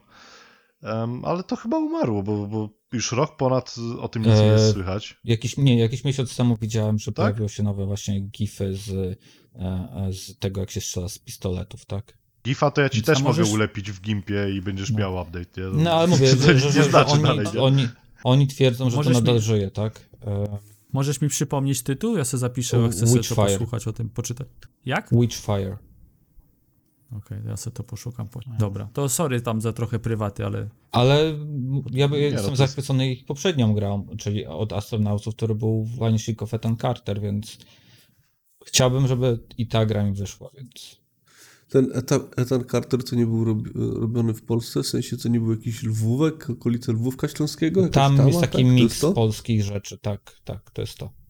Em, 0.83 1.25
ale 1.25 1.43
to 1.43 1.55
chyba 1.55 1.77
umarło, 1.77 2.23
bo, 2.23 2.47
bo 2.47 2.69
już 2.93 3.11
rok 3.11 3.37
ponad 3.37 3.75
o 3.99 4.07
tym 4.07 4.21
nic 4.23 4.39
nie 4.39 4.45
jest 4.45 4.65
E, 4.65 4.71
słychać. 4.73 5.17
Jakiś, 5.23 5.57
nie, 5.57 5.79
jakiś 5.79 6.03
miesiąc 6.03 6.35
temu 6.35 6.57
widziałem, 6.61 6.99
że 6.99 7.05
Tak? 7.11 7.15
pojawiły 7.15 7.49
się 7.49 7.63
nowe 7.63 7.85
właśnie 7.85 8.19
gify 8.19 8.73
z, 8.73 8.89
e, 8.89 9.15
e, 9.59 10.09
z 10.13 10.39
tego, 10.39 10.61
jak 10.61 10.71
się 10.71 10.81
strzela 10.81 11.09
z 11.09 11.17
pistoletów, 11.19 11.85
tak? 11.85 12.17
Gifa 12.45 12.71
to 12.71 12.81
ja 12.81 12.89
ci 12.89 12.99
A 12.99 13.03
też 13.03 13.21
możesz- 13.21 13.45
mogę 13.47 13.53
ulepić 13.55 13.91
w 13.91 14.01
gimpie 14.01 14.49
i 14.57 14.61
będziesz 14.61 14.91
No. 14.91 14.99
miał 14.99 15.15
update. 15.21 15.61
Nie? 15.61 15.83
No 15.83 15.91
ale 15.93 16.07
mówię, 16.13 16.27
że, 16.27 16.37
że, 16.37 16.53
nie 16.53 16.59
że, 16.59 16.71
że 16.71 16.83
znaczy 16.83 17.11
oni, 17.11 17.23
dalej, 17.23 17.45
oni, 17.59 17.87
oni 18.25 18.47
twierdzą, 18.47 18.89
że 18.89 18.95
Możesz 18.97 19.13
to 19.13 19.19
nadal 19.19 19.35
mi- 19.35 19.41
żyje, 19.41 19.71
tak? 19.71 20.09
E, 20.27 20.57
Możesz 20.93 21.21
mi 21.21 21.29
przypomnieć 21.29 21.81
tytuł? 21.83 22.17
Ja 22.17 22.25
sobie 22.25 22.39
zapiszę, 22.41 22.79
bo 22.79 22.87
chcę 22.89 22.99
sobie 22.99 23.11
to 23.11 23.17
Witchfire. 23.17 23.45
posłuchać 23.51 23.87
o 23.87 23.93
tym, 23.93 24.09
poczytać. 24.09 24.47
Jak? 24.85 25.09
Witchfire. 25.11 25.77
Okej, 27.17 27.37
ja 27.47 27.57
sobie 27.57 27.75
to 27.75 27.83
poszukam. 27.83 28.27
Po... 28.27 28.39
Dobra, 28.59 28.89
to 28.93 29.09
sorry 29.09 29.41
tam 29.41 29.61
za 29.61 29.73
trochę 29.73 29.99
prywaty, 29.99 30.45
ale 30.45 30.69
Ale 30.91 31.33
ja 31.91 32.07
by, 32.07 32.15
Nie, 32.15 32.21
no 32.21 32.33
jestem 32.33 32.49
jest- 32.51 32.57
zachwycony 32.57 33.11
ich 33.11 33.25
poprzednią 33.25 33.73
grą, 33.73 34.07
czyli 34.17 34.45
od 34.45 34.73
astronautów, 34.73 35.35
który 35.35 35.55
był 35.55 35.85
Vanishing 35.97 36.41
of 36.41 36.53
Ethan 36.53 36.77
Carter, 36.77 37.21
więc 37.21 37.57
chciałbym, 38.65 39.07
żeby 39.07 39.39
i 39.57 39.67
ta 39.67 39.85
gra 39.85 40.03
mi 40.03 40.13
wyszła, 40.13 40.49
więc... 40.57 41.04
Ten 41.69 41.91
Ethan, 41.93 42.21
Ethan 42.37 42.65
Carter 42.71 43.03
to 43.03 43.15
nie 43.15 43.25
był 43.25 43.43
robi, 43.45 43.71
robiony 43.75 44.33
w 44.33 44.41
Polsce, 44.41 44.83
w 44.83 44.87
sensie 44.87 45.17
to 45.17 45.29
nie 45.29 45.39
był 45.39 45.51
jakiś 45.51 45.83
Lwówek, 45.83 46.49
okolice 46.49 46.93
Lwówka 46.93 47.27
Śląskiego? 47.27 47.89
Tam 47.89 48.17
tama, 48.17 48.29
jest 48.29 48.41
taki 48.41 48.63
tak? 48.63 48.73
Miks 48.73 48.99
to? 48.99 49.11
polskich 49.11 49.63
rzeczy, 49.63 49.97
tak, 49.97 50.35
tak, 50.43 50.71
to 50.71 50.81
jest 50.81 50.97
to. 50.97 51.25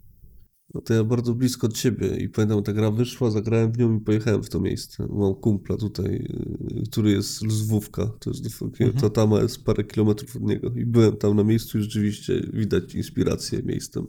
No 0.73 0.81
to 0.81 0.93
ja 0.93 1.03
bardzo 1.03 1.33
blisko 1.33 1.67
od 1.67 1.77
ciebie 1.77 2.17
i 2.17 2.29
pamiętam, 2.29 2.63
ta 2.63 2.73
gra 2.73 2.91
wyszła, 2.91 3.31
zagrałem 3.31 3.71
w 3.71 3.77
nią 3.77 3.97
i 3.97 3.99
pojechałem 3.99 4.43
w 4.43 4.49
to 4.49 4.59
miejsce. 4.59 5.07
Mam 5.09 5.35
kumpla 5.35 5.77
tutaj, 5.77 6.15
y, 6.15 6.83
który 6.91 7.11
jest 7.11 7.29
z 7.29 7.43
Lwówka, 7.43 8.11
to 8.19 8.29
jest 8.29 8.61
Mhm. 8.61 8.93
ta 8.93 9.09
tama 9.09 9.41
jest 9.41 9.63
parę 9.63 9.83
kilometrów 9.83 10.35
od 10.35 10.41
niego 10.41 10.69
i 10.69 10.85
byłem 10.85 11.17
tam 11.17 11.35
na 11.35 11.43
miejscu 11.43 11.79
i 11.79 11.81
rzeczywiście 11.81 12.41
widać 12.53 12.95
inspirację 12.95 13.63
miejscem 13.63 14.07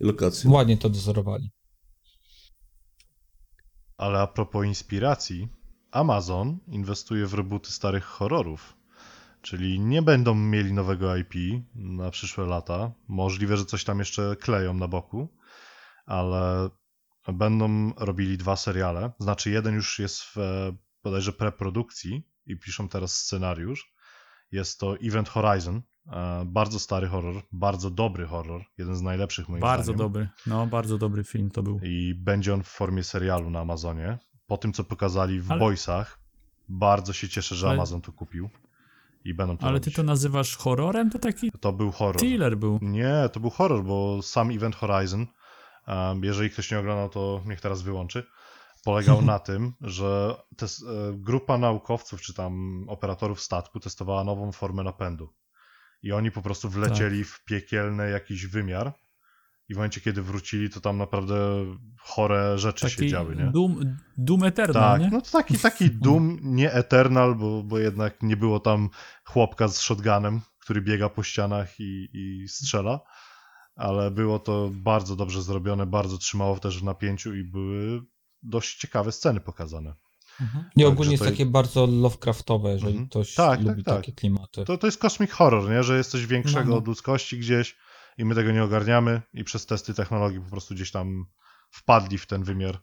lokacją. 0.00 0.52
Ładnie 0.52 0.76
to 0.76 0.90
dozorowali. 0.90 1.50
Ale 4.04 4.20
a 4.20 4.26
propos 4.26 4.66
inspiracji, 4.66 5.48
Amazon 5.90 6.58
inwestuje 6.68 7.26
w 7.26 7.34
rebooty 7.34 7.70
starych 7.72 8.04
horrorów. 8.04 8.76
Czyli 9.42 9.80
nie 9.80 10.02
będą 10.02 10.34
mieli 10.34 10.72
nowego 10.72 11.16
IP 11.16 11.34
na 11.74 12.10
przyszłe 12.10 12.46
lata. 12.46 12.92
Możliwe, 13.08 13.56
że 13.56 13.64
coś 13.64 13.84
tam 13.84 13.98
jeszcze 13.98 14.36
kleją 14.40 14.74
na 14.74 14.88
boku, 14.88 15.28
ale 16.06 16.70
będą 17.32 17.92
robili 17.96 18.38
dwa 18.38 18.56
seriale. 18.56 19.12
Znaczy, 19.18 19.50
jeden 19.50 19.74
już 19.74 19.98
jest 19.98 20.22
w 20.22 20.38
e, 20.38 20.76
bodajże 21.04 21.32
preprodukcji 21.32 22.28
i 22.46 22.56
piszą 22.58 22.88
teraz 22.88 23.16
scenariusz. 23.16 23.94
Jest 24.52 24.80
to 24.80 24.96
Event 25.02 25.28
Horizon. 25.28 25.82
E, 26.12 26.44
Bardzo 26.46 26.78
stary 26.78 27.08
horror, 27.08 27.42
bardzo 27.52 27.90
dobry 27.90 28.26
horror. 28.26 28.64
Jeden 28.78 28.96
z 28.96 29.02
najlepszych 29.02 29.48
moim 29.48 29.60
bardzo 29.60 29.82
zdaniem. 29.82 29.98
dobry. 29.98 30.28
No, 30.46 30.66
bardzo 30.66 30.98
dobry 30.98 31.24
film 31.24 31.50
to 31.50 31.62
był. 31.62 31.80
I 31.82 32.14
będzie 32.14 32.54
on 32.54 32.62
w 32.62 32.68
formie 32.68 33.02
serialu 33.04 33.50
na 33.50 33.60
Amazonie. 33.60 34.18
Po 34.46 34.56
tym, 34.56 34.72
co 34.72 34.84
pokazali 34.84 35.40
w 35.40 35.50
Ale- 35.50 35.60
Boysach, 35.60 36.18
bardzo 36.68 37.12
się 37.12 37.28
cieszę, 37.28 37.54
że 37.54 37.66
Ale- 37.66 37.74
Amazon 37.76 38.00
to 38.00 38.12
kupił. 38.12 38.50
I 39.24 39.34
będą 39.34 39.56
to 39.56 39.66
Ale 39.66 39.80
ty 39.80 39.84
robić. 39.84 39.96
to 39.96 40.02
nazywasz 40.02 40.56
horrorem? 40.56 41.10
To 41.10 41.18
taki 41.18 41.50
To 41.60 41.72
był 41.72 41.90
horror. 41.92 42.16
thriller 42.20 42.56
był. 42.56 42.78
Nie, 42.82 43.28
to 43.32 43.40
był 43.40 43.50
horror, 43.50 43.84
bo 43.84 44.22
sam 44.22 44.50
Event 44.50 44.76
Horizon, 44.76 45.26
um, 45.88 46.24
jeżeli 46.24 46.50
ktoś 46.50 46.70
nie 46.70 46.78
oglądał, 46.78 47.08
to 47.08 47.42
niech 47.46 47.60
teraz 47.60 47.82
wyłączy, 47.82 48.26
polegał 48.84 49.22
na 49.32 49.38
tym, 49.38 49.72
że 49.80 50.34
tes, 50.56 50.82
e, 50.82 51.12
grupa 51.14 51.58
naukowców 51.58 52.20
czy 52.22 52.34
tam 52.34 52.84
operatorów 52.88 53.40
statku 53.40 53.80
testowała 53.80 54.24
nową 54.24 54.52
formę 54.52 54.82
napędu. 54.82 55.28
I 56.04 56.12
oni 56.12 56.30
po 56.30 56.42
prostu 56.42 56.68
wlecieli 56.68 57.18
Tak. 57.18 57.28
w 57.28 57.44
piekielny 57.44 58.10
jakiś 58.10 58.46
wymiar. 58.46 58.92
I 59.68 59.74
w 59.74 59.76
momencie, 59.76 60.00
kiedy 60.00 60.22
wrócili, 60.22 60.70
to 60.70 60.80
tam 60.80 60.98
naprawdę 60.98 61.34
chore 61.98 62.58
rzeczy 62.58 62.90
się 62.90 62.96
Taki 62.96 63.08
działy, 63.08 63.36
nie? 63.36 63.50
Doom, 63.50 63.96
Doom 64.18 64.44
Eternal, 64.44 64.92
Tak, 64.92 65.00
nie? 65.00 65.10
no 65.10 65.20
to 65.20 65.30
taki, 65.30 65.58
taki 65.58 65.90
Doom, 66.04 66.38
nie 66.42 66.72
Eternal, 66.72 67.34
bo, 67.34 67.62
bo 67.62 67.78
jednak 67.78 68.22
nie 68.22 68.36
było 68.36 68.60
tam 68.60 68.88
chłopka 69.24 69.68
z 69.68 69.80
shotgunem, 69.80 70.40
który 70.58 70.82
biega 70.82 71.08
po 71.08 71.22
ścianach 71.22 71.80
i, 71.80 72.08
i 72.12 72.48
strzela, 72.48 73.00
ale 73.76 74.10
było 74.10 74.38
to 74.38 74.70
bardzo 74.72 75.16
dobrze 75.16 75.42
zrobione, 75.42 75.86
bardzo 75.86 76.18
trzymało 76.18 76.58
też 76.58 76.80
w 76.80 76.84
napięciu 76.84 77.34
i 77.34 77.44
były 77.44 78.02
dość 78.42 78.76
ciekawe 78.76 79.12
sceny 79.12 79.40
pokazane. 79.40 79.94
Nie, 80.76 80.84
Tak, 80.84 80.92
ogólnie 80.92 81.12
jest 81.12 81.24
to- 81.24 81.30
takie 81.30 81.46
bardzo 81.46 81.86
Lovecraftowe, 81.86 82.70
jeżeli 82.72 82.90
Mhm. 82.92 83.08
ktoś 83.08 83.34
Tak, 83.34 83.58
tak, 83.58 83.66
lubi 83.68 83.84
tak. 83.84 83.96
takie 83.96 84.12
klimaty. 84.12 84.64
To, 84.64 84.78
to 84.78 84.86
jest 84.86 84.98
cosmic 84.98 85.30
horror, 85.30 85.70
nie? 85.70 85.82
że 85.82 85.96
jest 85.96 86.10
coś 86.10 86.26
większego 86.26 86.64
No, 86.64 86.70
no. 86.70 86.76
od 86.76 86.86
ludzkości 86.86 87.38
gdzieś 87.38 87.76
i 88.18 88.24
my 88.24 88.34
tego 88.34 88.52
nie 88.52 88.64
ogarniamy 88.64 89.22
i 89.32 89.44
przez 89.44 89.66
testy 89.66 89.94
technologii 89.94 90.40
po 90.40 90.50
prostu 90.50 90.74
gdzieś 90.74 90.90
tam 90.90 91.24
wpadli 91.70 92.18
w 92.18 92.26
ten 92.26 92.44
wymiar. 92.44 92.78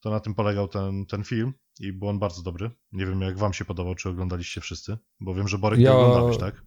To 0.00 0.10
na 0.10 0.20
tym 0.20 0.34
polegał 0.34 0.68
ten, 0.68 1.06
ten 1.06 1.24
film 1.24 1.52
i 1.80 1.92
był 1.92 2.08
on 2.08 2.18
bardzo 2.18 2.42
dobry. 2.42 2.70
Nie 2.92 3.06
wiem 3.06 3.20
jak 3.20 3.38
wam 3.38 3.52
się 3.52 3.64
podobał, 3.64 3.94
czy 3.94 4.08
oglądaliście 4.08 4.60
wszyscy, 4.60 4.98
bo 5.20 5.34
wiem, 5.34 5.48
że 5.48 5.58
Borek 5.58 5.80
Ja- 5.80 5.90
nie 5.90 5.96
oglądałeś, 5.96 6.38
tak? 6.38 6.62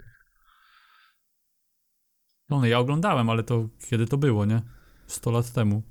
No, 2.49 2.66
ja 2.66 2.80
oglądałem, 2.80 3.30
ale 3.30 3.44
to 3.44 3.68
kiedy 3.90 4.06
to 4.08 4.18
było, 4.18 4.45
nie? 4.45 4.62
100 5.08 5.32
lat 5.32 5.52
temu. 5.54 5.82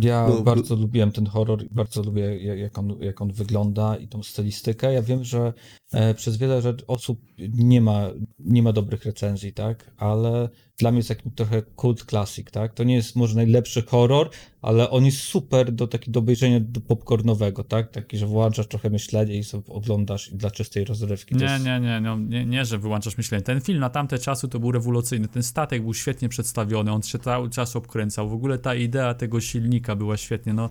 Ja 0.00 0.26
No, 0.28 0.40
bardzo 0.40 0.76
lubiłem 0.76 1.12
ten 1.12 1.26
horror 1.26 1.64
i 1.64 1.68
bardzo 1.70 2.02
lubię 2.02 2.44
ja- 2.44 2.54
jak 2.54 2.78
on, 2.78 2.96
jak 3.00 3.20
on 3.20 3.32
wygląda 3.32 3.96
i 3.96 4.08
tą 4.08 4.22
stylistykę. 4.22 4.92
Ja 4.92 5.02
wiem, 5.02 5.24
że 5.24 5.52
e, 5.92 6.14
przez 6.14 6.36
wiele 6.36 6.62
osób 6.86 7.20
nie 7.38 7.80
ma, 7.80 8.10
nie 8.38 8.62
ma 8.62 8.72
dobrych 8.72 9.04
recenzji, 9.04 9.52
tak? 9.52 9.90
Ale 9.96 10.48
dla 10.78 10.90
mnie 10.90 10.98
jest 10.98 11.08
taki 11.08 11.30
trochę 11.30 11.62
cult 11.80 12.04
classic, 12.04 12.50
tak? 12.50 12.74
To 12.74 12.84
nie 12.84 12.94
jest 12.94 13.16
może 13.16 13.36
najlepszy 13.36 13.82
horror, 13.82 14.30
ale 14.62 14.90
on 14.90 15.04
jest 15.04 15.18
super 15.18 15.72
do 15.72 15.86
taki 15.86 16.10
do 16.10 16.20
obejrzenia 16.20 16.60
do 16.60 16.80
popcornowego, 16.80 17.64
tak? 17.64 17.90
Taki, 17.90 18.18
że 18.18 18.26
włączasz 18.26 18.66
trochę 18.66 18.90
myślenie 18.90 19.38
i 19.38 19.44
sobie 19.44 19.64
oglądasz 19.68 20.32
i 20.32 20.36
dla 20.36 20.50
czystej 20.50 20.84
rozrywki. 20.84 21.34
Nie, 21.34 21.44
jest... 21.44 21.64
nie, 21.64 21.80
nie, 21.80 22.00
no, 22.00 22.18
nie, 22.18 22.46
nie, 22.46 22.64
że 22.64 22.78
wyłączasz 22.78 23.16
myślenie. 23.16 23.42
Ten 23.42 23.60
film 23.60 23.78
na 23.78 23.90
tamte 23.90 24.18
czasy 24.18 24.48
to 24.48 24.60
był 24.60 24.72
rewolucyjny. 24.72 25.28
Ten 25.28 25.42
statek 25.42 25.82
był 25.82 25.94
świetnie 25.94 26.28
przedstawiony, 26.28 26.92
on 26.92 27.02
się 27.02 27.18
cały 27.18 27.50
czas 27.50 27.76
obkręcał. 27.76 28.28
W 28.28 28.32
ogóle 28.32 28.58
ta 28.58 28.74
idea 28.74 29.14
tego 29.14 29.40
silnika 29.40 29.73
Była 29.96 30.16
świetnie, 30.16 30.52
no. 30.52 30.70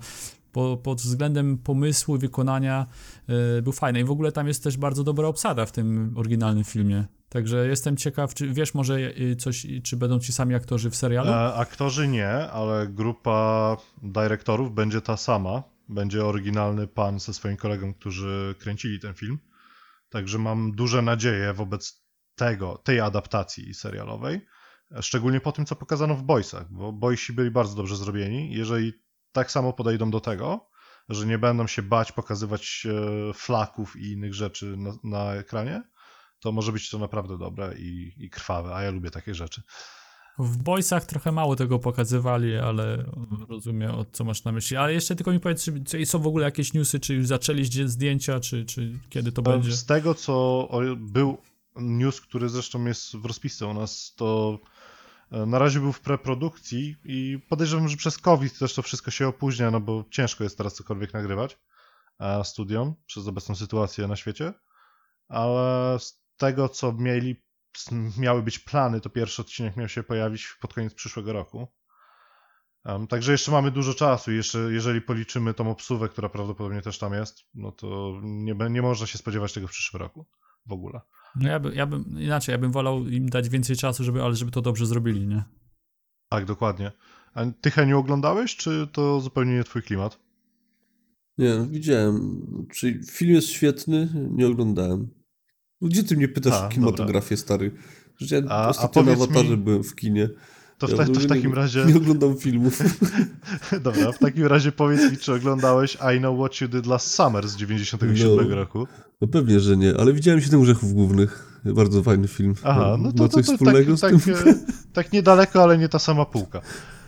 Po, 0.52 0.78
pod 0.78 1.02
względem 1.02 1.58
pomysłu 1.58 2.16
i 2.16 2.20
wykonania 2.20 2.88
y, 3.58 3.62
był 3.62 3.74
fajny. 3.74 4.00
I 4.00 4.04
w 4.04 4.12
ogóle 4.12 4.32
tam 4.32 4.48
jest 4.48 4.64
też 4.64 4.78
bardzo 4.78 5.04
dobra 5.04 5.28
obsada 5.28 5.66
w 5.66 5.72
tym 5.72 6.14
oryginalnym 6.16 6.64
filmie. 6.64 7.06
Także 7.30 7.68
jestem 7.68 7.98
ciekaw, 7.98 8.34
czy 8.34 8.54
wiesz 8.54 8.74
może 8.74 9.00
y, 9.00 9.36
coś, 9.36 9.68
czy 9.84 9.98
będą 9.98 10.20
ci 10.20 10.34
sami 10.34 10.56
aktorzy 10.56 10.90
w 10.90 10.96
serialu? 10.96 11.30
E, 11.30 11.54
aktorzy 11.54 12.08
nie, 12.08 12.30
ale 12.30 12.88
grupa 12.88 13.78
dyrektorów 14.04 14.74
będzie 14.74 15.02
ta 15.02 15.18
sama. 15.18 15.64
Będzie 15.90 16.26
oryginalny 16.26 16.88
pan 16.88 17.20
ze 17.20 17.34
swoim 17.34 17.58
kolegą, 17.58 17.94
którzy 17.94 18.56
kręcili 18.60 19.00
ten 19.00 19.14
film. 19.14 19.40
Także 20.10 20.38
mam 20.38 20.72
duże 20.72 21.02
nadzieje 21.02 21.54
wobec 21.54 22.04
tego, 22.36 22.78
tej 22.78 23.00
adaptacji 23.00 23.74
serialowej. 23.74 24.42
Szczególnie 25.02 25.40
po 25.40 25.52
tym, 25.52 25.66
co 25.66 25.76
pokazano 25.76 26.16
w 26.16 26.24
Boysach, 26.24 26.72
bo 26.72 26.92
Boysi 26.92 27.34
byli 27.34 27.52
bardzo 27.52 27.76
dobrze 27.76 27.96
zrobieni. 27.96 28.54
Jeżeli 28.54 28.94
tak 29.32 29.52
samo 29.52 29.74
podejdą 29.74 30.12
do 30.12 30.20
tego, 30.20 30.70
że 31.10 31.26
nie 31.26 31.38
będą 31.38 31.68
się 31.68 31.82
bać 31.82 32.12
pokazywać 32.12 32.88
e, 33.30 33.34
flaków 33.34 33.96
i 33.96 34.12
innych 34.12 34.34
rzeczy 34.34 34.78
na, 34.78 34.94
na 35.04 35.34
ekranie, 35.34 35.84
to 36.40 36.52
może 36.52 36.72
być 36.72 36.90
to 36.90 37.00
naprawdę 37.00 37.38
dobre 37.38 37.78
i, 37.78 38.14
i 38.18 38.30
krwawe, 38.30 38.76
a 38.76 38.82
ja 38.84 38.92
lubię 38.92 39.12
takie 39.12 39.36
rzeczy. 39.36 39.62
W 40.40 40.58
Boysach 40.58 41.06
trochę 41.06 41.32
mało 41.32 41.56
tego 41.56 41.80
pokazywali, 41.80 42.56
ale 42.56 43.06
rozumiem, 43.50 43.92
o 43.92 44.06
co 44.06 44.24
masz 44.24 44.44
na 44.44 44.52
myśli. 44.52 44.78
Ale 44.78 44.94
jeszcze 44.94 45.16
tylko 45.16 45.32
mi 45.32 45.40
powiedz, 45.40 45.64
czy, 45.64 45.84
czy 45.84 46.06
są 46.06 46.20
w 46.20 46.28
ogóle 46.28 46.46
jakieś 46.46 46.74
newsy, 46.74 47.00
czy 47.00 47.14
już 47.14 47.28
zaczęli 47.28 47.66
zdzie- 47.66 47.88
zdjęcia, 47.88 48.40
czy, 48.40 48.66
czy 48.66 49.00
kiedy 49.10 49.32
to 49.32 49.42
będzie? 49.42 49.72
Z 49.72 49.86
tego, 49.86 50.16
co 50.16 50.70
był 50.98 51.38
news, 51.76 52.22
który 52.22 52.50
zresztą 52.50 52.86
jest 52.86 53.16
w 53.16 53.26
rozpisce 53.26 53.68
u 53.68 53.74
nas, 53.74 54.14
to 54.18 54.60
e, 54.64 54.73
na 55.34 55.60
razie 55.60 55.80
był 55.80 55.94
w 55.94 56.02
preprodukcji 56.02 56.96
i 57.06 57.40
podejrzewam, 57.50 57.90
że 57.90 57.98
przez 57.98 58.18
COVID 58.18 58.60
też 58.60 58.74
to 58.74 58.82
wszystko 58.82 59.12
się 59.12 59.28
opóźnia, 59.28 59.72
no 59.72 59.80
bo 59.80 60.06
ciężko 60.12 60.44
jest 60.44 60.58
teraz 60.58 60.74
cokolwiek 60.74 61.14
nagrywać 61.14 61.58
e, 62.20 62.44
studiom 62.44 62.96
przez 63.06 63.28
obecną 63.28 63.56
sytuację 63.56 64.08
na 64.08 64.16
świecie, 64.16 64.54
ale 65.28 66.00
z 66.00 66.24
tego, 66.38 66.70
co 66.70 66.94
mieli, 66.94 67.44
miały 68.18 68.44
być 68.44 68.60
plany, 68.60 69.02
to 69.02 69.10
pierwszy 69.10 69.42
odcinek 69.42 69.76
miał 69.76 69.90
się 69.90 70.04
pojawić 70.04 70.58
pod 70.62 70.74
koniec 70.74 70.94
przyszłego 70.94 71.34
roku. 71.34 71.68
Także 73.10 73.32
jeszcze 73.32 73.52
mamy 73.52 73.72
dużo 73.72 73.94
czasu 73.94 74.32
jeszcze 74.32 74.60
jeżeli 74.60 75.02
policzymy 75.02 75.54
tą 75.54 75.72
obsuwę, 75.72 76.10
która 76.10 76.30
prawdopodobnie 76.30 76.82
też 76.82 77.00
tam 77.00 77.14
jest, 77.14 77.40
no 77.54 77.72
to 77.72 78.20
nie, 78.24 78.56
nie 78.70 78.82
można 78.82 79.08
się 79.08 79.18
spodziewać 79.18 79.54
tego 79.54 79.68
w 79.68 79.72
przyszłym 79.72 80.02
roku 80.02 80.26
w 80.66 80.72
ogóle. 80.72 81.02
No 81.36 81.50
ja, 81.50 81.60
by, 81.60 81.76
ja 81.76 81.86
bym, 81.86 82.20
inaczej, 82.20 82.54
ja 82.54 82.58
bym 82.60 82.72
wolał 82.72 83.08
im 83.08 83.30
dać 83.30 83.50
więcej 83.50 83.76
czasu, 83.76 84.04
żeby, 84.04 84.24
ale 84.24 84.36
żeby 84.36 84.52
to 84.52 84.62
dobrze 84.62 84.86
zrobili, 84.86 85.28
nie? 85.28 85.44
Tak, 86.30 86.46
dokładnie. 86.46 86.92
A 87.34 87.46
ty 87.62 87.72
Heniu 87.72 88.00
oglądałeś, 88.00 88.56
czy 88.56 88.88
to 88.92 89.22
zupełnie 89.22 89.54
nie 89.54 89.64
twój 89.64 89.82
klimat? 89.82 90.20
Nie, 91.38 91.66
widziałem. 91.70 92.42
Czyli 92.74 93.00
film 93.12 93.32
jest 93.32 93.48
świetny, 93.50 94.08
nie 94.32 94.48
oglądałem. 94.48 95.08
No, 95.82 95.88
Gdzie 95.88 96.04
ty 96.04 96.18
mnie 96.18 96.28
pytasz 96.28 96.54
A, 96.54 96.66
o 96.66 96.70
kinematografię, 96.70 97.38
stary? 97.38 97.72
Że 98.18 98.36
ja 98.36 98.42
A- 98.50 98.66
a 98.66 98.68
ostatnio 98.70 99.02
na 99.04 99.06
powiedz 99.12 99.20
mi- 99.30 99.36
awatarze 99.36 99.58
byłem 99.58 99.84
w 99.84 99.96
kinie. 99.96 100.30
To 100.88 100.96
w, 100.96 100.98
ta, 100.98 101.06
to 101.06 101.20
w 101.20 101.26
takim 101.26 101.50
nie, 101.50 101.56
razie... 101.56 101.86
Nie 101.86 101.96
oglądam 102.02 102.38
filmów. 102.38 102.82
Dobra, 103.84 104.12
w 104.12 104.20
takim 104.20 104.46
razie 104.46 104.72
powiedz 104.72 105.12
mi, 105.12 105.18
czy 105.18 105.34
oglądałeś 105.34 105.98
I 106.16 106.20
Know 106.20 106.38
What 106.40 106.62
You 106.62 106.68
Did 106.68 106.86
Last 106.86 107.12
Summer 107.12 107.48
z 107.48 107.56
97 107.56 108.50
No. 108.50 108.56
roku? 108.56 108.88
No 109.22 109.28
pewnie, 109.28 109.60
że 109.60 109.78
nie, 109.78 109.94
ale 110.00 110.14
widziałem 110.14 110.42
Siedem 110.42 110.62
Grzechów 110.62 110.94
Głównych. 110.94 111.60
Bardzo 111.66 112.04
fajny 112.04 112.28
film. 112.28 112.56
Aha, 112.64 112.96
no 113.00 113.12
to, 113.12 113.24
Ma 113.24 113.30
to, 113.30 113.36
coś 113.36 113.46
to 113.46 113.52
wspólnego 113.54 113.98
tak, 113.98 114.16
z 114.16 114.24
tym? 114.24 114.36
tak, 114.36 114.56
tak 114.94 115.14
niedaleko, 115.14 115.64
ale 115.64 115.78
nie 115.78 115.90
ta 115.90 116.00
sama 116.00 116.26
półka. 116.26 116.62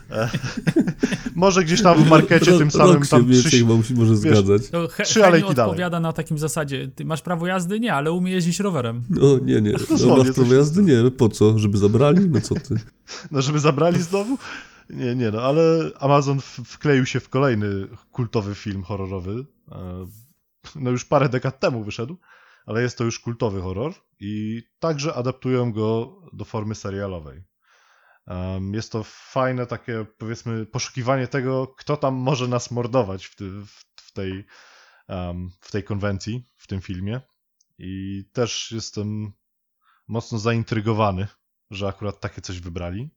Może 1.36 1.64
gdzieś 1.64 1.82
tam 1.84 2.04
w 2.04 2.10
markecie 2.10 2.52
Ro- 2.52 2.58
tym 2.58 2.72
samym 2.72 3.04
się 3.04 3.10
tam 3.10 3.32
trzy, 3.32 3.50
chyba 3.58 3.74
musi 3.74 3.94
może 3.94 4.16
zgadzać. 4.18 4.70
To 4.70 4.88
he, 4.88 5.04
Trzy 5.04 5.26
alejki 5.26 5.54
dalej. 5.54 5.70
odpowiada 5.72 6.00
na 6.00 6.14
takim 6.14 6.38
zasadzie, 6.38 6.88
ty 6.96 7.06
masz 7.06 7.22
prawo 7.22 7.48
jazdy? 7.48 7.80
Nie, 7.80 7.94
ale 7.94 8.12
umie 8.12 8.32
jeździć 8.32 8.60
rowerem. 8.60 9.04
No 9.10 9.38
nie, 9.40 9.62
nie. 9.62 9.72
No, 10.08 10.18
masz 10.18 10.32
prawo 10.32 10.54
jazdy? 10.54 10.84
Nie. 10.84 10.98
No 11.04 11.12
Po 11.12 11.30
co? 11.30 11.60
Żeby 11.60 11.78
zabrali? 11.78 12.30
No 12.30 12.42
co 12.42 12.56
ty? 12.56 12.76
No, 13.32 13.42
żeby 13.42 13.60
zabrali 13.60 14.02
znowu? 14.02 14.38
Nie, 14.90 15.16
nie, 15.16 15.32
no, 15.32 15.42
ale 15.42 15.92
Amazon 16.00 16.40
w- 16.42 16.60
wkleił 16.66 17.06
się 17.06 17.20
w 17.20 17.30
kolejny 17.30 17.88
kultowy 18.12 18.56
film 18.56 18.84
horrorowy. 18.84 19.46
E, 19.72 20.08
No, 20.76 20.92
już 20.92 21.06
parę 21.06 21.30
dekad 21.30 21.60
temu 21.60 21.84
wyszedł, 21.84 22.18
ale 22.66 22.82
jest 22.82 22.98
to 22.98 23.04
już 23.04 23.20
kultowy 23.20 23.62
horror 23.62 23.94
i 24.20 24.64
także 24.80 25.14
adaptują 25.14 25.72
go 25.74 26.16
do 26.34 26.46
formy 26.46 26.76
serialowej. 26.76 27.44
Jest 28.72 28.92
to 28.92 29.04
fajne 29.08 29.66
takie, 29.66 30.06
powiedzmy, 30.18 30.66
poszukiwanie 30.66 31.28
tego, 31.28 31.68
kto 31.68 31.98
tam 31.98 32.14
może 32.16 32.48
nas 32.48 32.72
mordować 32.72 33.26
w, 33.26 33.36
ty, 33.36 33.52
w, 33.96 34.12
tej, 34.14 34.46
w 35.62 35.72
tej 35.72 35.84
konwencji, 35.84 36.44
w 36.58 36.68
tym 36.68 36.82
filmie. 36.82 37.22
I 37.78 38.24
też 38.34 38.72
jestem 38.72 39.32
mocno 40.08 40.40
zaintrygowany, 40.40 41.28
że 41.72 41.88
akurat 41.88 42.20
takie 42.20 42.42
coś 42.42 42.60
wybrali. 42.60 43.10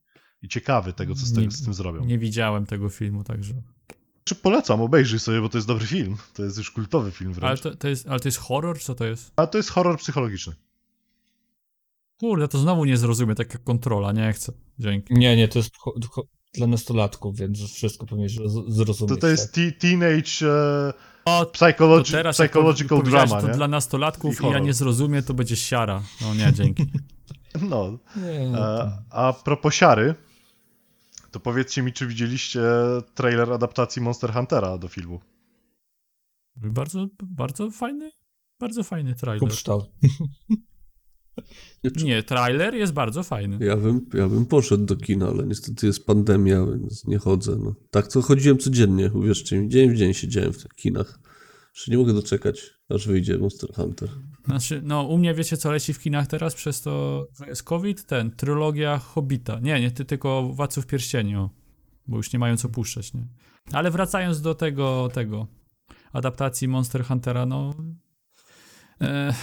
I 0.43 0.48
ciekawy 0.48 0.93
tego, 0.93 1.14
co 1.14 1.26
z, 1.26 1.32
tego, 1.32 1.47
Nie- 1.47 1.51
z 1.51 1.64
tym 1.64 1.74
zrobią. 1.74 2.05
Nie 2.05 2.18
widziałem 2.18 2.66
tego 2.66 2.89
filmu, 2.89 3.24
także. 3.24 3.55
Czy 4.24 4.35
polecam, 4.35 4.80
obejrzyj 4.80 5.18
sobie, 5.18 5.40
bo 5.40 5.48
to 5.48 5.59
jest 5.59 5.66
dobry 5.68 5.86
film. 5.86 6.16
To 6.35 6.44
jest 6.44 6.59
już 6.59 6.70
kultowy 6.70 7.10
film 7.10 7.30
Ale 7.30 7.40
wręcz. 7.40 7.60
to, 7.60 7.76
to 7.76 7.89
jest, 7.89 8.06
ale 8.09 8.20
to 8.20 8.28
jest 8.28 8.39
horror? 8.39 8.80
Co 8.80 8.94
to 8.94 9.05
jest? 9.06 9.32
A 9.36 9.47
to 9.47 9.59
jest 9.59 9.70
horror 9.70 9.98
psychologiczny. 9.98 10.55
Kurde, 12.20 12.49
to 12.49 12.59
znowu 12.59 12.85
nie 12.85 12.97
zrozumie, 12.97 13.35
taka 13.35 13.59
kontrola, 13.59 14.12
nie 14.12 14.32
chcę. 14.32 14.53
Dzięki. 14.78 15.15
Nie, 15.15 15.36
nie, 15.36 15.49
to 15.49 15.59
jest 15.59 15.70
dla 16.55 16.66
nastolatków, 16.66 17.36
więc 17.36 17.73
wszystko 17.73 18.07
powinieneś 18.07 18.39
zrozumieć. 18.69 19.15
To, 19.15 19.20
to 19.20 19.28
jest 19.28 19.55
tak. 19.55 19.65
te- 19.65 19.73
teenage 19.73 20.31
e, 20.43 20.93
O, 21.24 21.45
to 21.45 21.51
psychologi- 21.53 22.11
teraz 22.11 22.39
jak 22.39 22.51
psychological 22.51 23.03
drama, 23.03 23.40
to 23.40 23.49
nie? 23.49 23.55
dla 23.55 23.66
I 23.66 23.70
nastolatków 23.70 24.32
i, 24.32 24.36
ja 24.36 24.43
horror. 24.43 24.62
nie 24.62 24.73
zrozumiem, 24.73 25.23
to 25.23 25.35
będzie 25.35 25.57
siara. 25.57 26.03
No 26.20 26.35
nie, 26.35 26.53
dzięki. 26.53 26.86
No. 27.62 27.99
Nie, 28.16 28.49
no, 28.51 28.81
E, 28.82 29.03
a 29.11 29.32
propos 29.32 29.74
siary, 29.74 30.15
to 31.31 31.40
powiedzcie 31.40 31.82
mi, 31.82 31.93
czy 31.93 32.07
widzieliście 32.07 32.61
trailer 33.15 33.53
adaptacji 33.53 34.03
Monster 34.03 34.32
Huntera 34.32 34.78
do 34.78 34.89
filmu? 34.89 35.20
Bardzo, 36.57 37.07
bardzo 37.23 37.70
fajny, 37.70 38.11
bardzo 38.61 38.82
fajny 38.85 39.15
trailer. 39.15 39.40
Kupształ. 39.40 39.82
Nie, 42.05 42.23
trailer 42.23 42.74
jest 42.74 42.93
bardzo 42.93 43.23
fajny. 43.23 43.59
Ja 43.60 43.77
bym, 43.77 44.06
ja 44.15 44.28
bym 44.28 44.47
poszedł 44.47 44.85
do 44.85 44.97
kina, 44.97 45.28
ale 45.28 45.47
niestety 45.47 45.86
jest 45.86 46.06
pandemia, 46.06 46.66
więc 46.66 47.06
nie 47.06 47.19
chodzę. 47.19 47.56
No. 47.65 47.74
Tak 47.90 48.09
to 48.09 48.23
chodziłem 48.23 48.59
codziennie, 48.59 49.10
uwierzcie 49.15 49.59
mi. 49.59 49.69
Dzień 49.69 49.90
w 49.90 49.97
dzień 49.97 50.15
siedziałem 50.15 50.52
w 50.52 50.62
tych 50.62 50.74
kinach. 50.74 51.19
Jeszcze 51.74 51.90
nie 51.90 51.98
mogę 51.98 52.15
doczekać, 52.15 52.74
aż 52.89 53.06
wyjdzie 53.06 53.39
Monster 53.39 53.70
Hunter. 53.74 54.09
Znaczy, 54.44 54.81
no 54.85 55.02
u 55.02 55.19
mnie 55.19 55.35
wiecie 55.35 55.56
co 55.56 55.73
leci 55.73 55.93
w 55.93 55.98
kinach 55.98 56.27
teraz 56.27 56.55
przez 56.55 56.82
to, 56.82 57.27
że 57.39 57.47
jest 57.47 57.62
COVID? 57.62 58.06
Ten, 58.06 58.31
trylogia 58.31 58.98
Hobbita. 58.98 59.60
Nie, 59.60 59.81
nie, 59.81 59.90
ty, 59.90 60.05
tylko 60.05 60.43
Władców 60.52 60.86
Pierścieni, 60.86 61.36
o. 61.36 61.51
Bo 62.06 62.16
już 62.16 62.32
nie 62.32 62.39
mają 62.39 62.56
co 62.56 62.69
puszczać, 62.69 63.15
nie? 63.15 63.28
Ale 63.73 63.90
wracając 63.90 64.40
do 64.40 64.55
tego, 64.55 65.09
tego, 65.12 65.47
adaptacji 66.12 66.69
Monster 66.69 67.05
Huntera, 67.05 67.47
no... 67.47 67.74
E, 69.01 69.35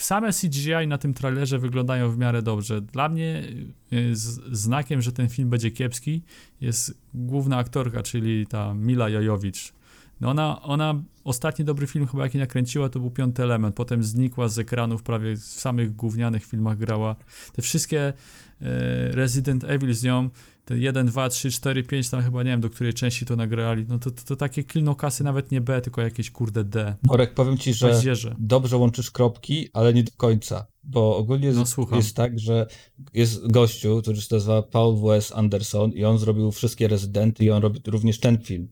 same 0.00 0.32
CGI 0.32 0.86
na 0.88 0.98
tym 0.98 1.14
trailerze 1.14 1.58
wyglądają 1.58 2.10
w 2.10 2.18
miarę 2.18 2.42
dobrze. 2.42 2.80
Dla 2.80 3.08
mnie 3.08 3.42
z, 4.12 4.40
znakiem, 4.58 5.02
że 5.02 5.12
ten 5.12 5.28
film 5.28 5.50
będzie 5.50 5.70
kiepski 5.70 6.22
jest 6.60 6.98
główna 7.14 7.56
aktorka, 7.56 8.02
czyli 8.02 8.46
ta 8.46 8.74
Mila 8.74 9.08
Jojowicz. 9.08 9.72
No 10.20 10.30
ona, 10.30 10.62
ona, 10.62 11.02
ostatni 11.24 11.64
dobry 11.64 11.86
film 11.86 12.06
chyba 12.06 12.22
jaki 12.22 12.38
nakręciła 12.38 12.88
to 12.88 13.00
był 13.00 13.10
Piąty 13.10 13.42
Element, 13.42 13.74
potem 13.74 14.04
znikła 14.04 14.48
z 14.48 14.58
ekranów, 14.58 15.02
prawie 15.02 15.36
w 15.36 15.40
samych 15.40 15.96
gównianych 15.96 16.44
filmach 16.44 16.78
grała. 16.78 17.16
Te 17.52 17.62
wszystkie 17.62 18.00
e, 18.08 18.12
Resident 19.12 19.64
Evil 19.64 19.94
z 19.94 20.02
nią, 20.02 20.30
te 20.64 20.78
1, 20.78 21.06
2, 21.06 21.28
3, 21.28 21.50
4, 21.50 21.82
5, 21.82 22.10
tam 22.10 22.22
chyba 22.22 22.42
nie 22.42 22.50
wiem 22.50 22.60
do 22.60 22.70
której 22.70 22.94
części 22.94 23.26
to 23.26 23.36
nagrali, 23.36 23.84
no 23.88 23.98
to, 23.98 24.10
to, 24.10 24.22
to 24.22 24.36
takie 24.36 24.64
kilnokasy 24.64 25.24
nawet 25.24 25.50
nie 25.50 25.60
B, 25.60 25.80
tylko 25.80 26.00
jakieś 26.02 26.30
kurde 26.30 26.64
D. 26.64 26.96
Borek, 27.02 27.34
powiem 27.34 27.58
ci, 27.58 27.74
że 27.74 28.00
dobrze 28.38 28.76
łączysz 28.76 29.10
kropki, 29.10 29.68
ale 29.72 29.94
nie 29.94 30.02
do 30.02 30.12
końca. 30.16 30.66
Bo 30.82 31.16
ogólnie 31.16 31.46
jest, 31.46 31.76
No, 31.90 31.96
jest 31.96 32.16
tak, 32.16 32.38
że 32.38 32.66
jest 33.14 33.52
gościu, 33.52 34.02
który 34.02 34.20
się 34.20 34.26
nazywa 34.30 34.62
Paul 34.62 34.96
W.S. 34.96 35.32
Anderson 35.32 35.92
i 35.92 36.04
on 36.04 36.18
zrobił 36.18 36.52
wszystkie 36.52 36.88
rezydenty 36.88 37.44
i 37.44 37.50
on 37.50 37.62
robi 37.62 37.80
również 37.86 38.20
ten 38.20 38.38
film. 38.38 38.68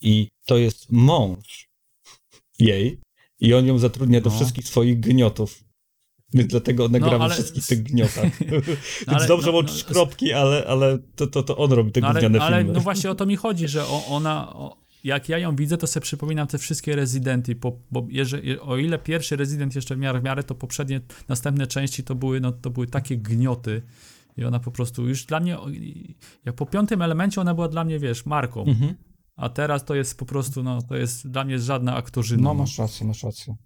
I 0.00 0.28
to 0.46 0.56
jest 0.56 0.92
mąż 0.92 1.68
jej 2.58 3.00
i 3.40 3.54
on 3.54 3.66
ją 3.66 3.78
zatrudnia 3.78 4.20
do 4.20 4.30
No. 4.30 4.36
wszystkich 4.36 4.68
swoich 4.68 5.00
gniotów. 5.00 5.63
Więc 6.34 6.50
dlatego 6.50 6.88
No, 6.88 6.98
gra 6.98 7.10
we 7.18 7.24
ale- 7.24 7.34
wszystkich 7.34 7.66
tych 7.66 7.82
gniotach. 7.82 8.38
Więc 8.40 8.68
ale- 9.06 9.28
dobrze 9.28 9.46
no, 9.46 9.52
no, 9.52 9.56
łączysz 9.56 9.76
s- 9.76 9.84
kropki, 9.84 10.32
ale, 10.32 10.66
ale 10.66 10.98
to, 11.16 11.26
to, 11.26 11.42
to 11.42 11.56
on 11.56 11.72
robi 11.72 11.92
te 11.92 12.00
No 12.00 12.06
ale, 12.08 12.20
gówniane 12.20 12.44
ale 12.44 12.56
filmy. 12.58 12.72
no 12.72 12.80
właśnie 12.80 13.10
o 13.10 13.14
to 13.14 13.26
mi 13.26 13.36
chodzi, 13.36 13.68
że 13.68 13.86
ona, 14.08 14.54
jak 15.04 15.28
ja 15.28 15.38
ją 15.38 15.56
widzę, 15.56 15.76
to 15.76 15.86
sobie 15.86 16.02
przypominam 16.04 16.46
te 16.46 16.58
wszystkie 16.58 16.96
Rezydenty, 16.96 17.56
po, 17.56 17.72
bo 17.90 18.06
jeżeli, 18.10 18.60
o 18.60 18.76
ile 18.76 18.98
pierwszy 18.98 19.36
Rezydent 19.36 19.74
jeszcze 19.74 19.96
w 19.96 19.98
miarę, 19.98 20.20
w 20.20 20.24
miarę, 20.24 20.42
to 20.42 20.54
poprzednie, 20.54 21.00
następne 21.28 21.66
części 21.66 22.04
to 22.04 22.14
były, 22.14 22.40
no, 22.40 22.52
to 22.52 22.70
były 22.70 22.86
takie 22.86 23.16
gnioty 23.16 23.82
i 24.36 24.44
ona 24.44 24.60
po 24.60 24.70
prostu 24.70 25.08
już 25.08 25.24
dla 25.24 25.40
mnie, 25.40 25.58
jak 26.44 26.54
po 26.54 26.66
piątym 26.66 27.02
elemencie 27.02 27.40
ona 27.40 27.54
była 27.54 27.68
dla 27.68 27.84
mnie, 27.84 27.98
wiesz, 27.98 28.26
marką. 28.26 28.64
Mhm. 28.64 28.94
A 29.36 29.48
teraz 29.48 29.84
to 29.84 29.94
jest 29.94 30.18
po 30.18 30.24
prostu, 30.26 30.62
no, 30.62 30.82
to 30.82 30.96
jest 30.96 31.28
dla 31.30 31.44
mnie 31.44 31.58
żadna 31.58 31.96
aktorzyna. 31.96 32.42
No, 32.42 32.54
masz 32.54 32.78
rację, 32.78 33.06
masz 33.06 33.22
rację. 33.22 33.56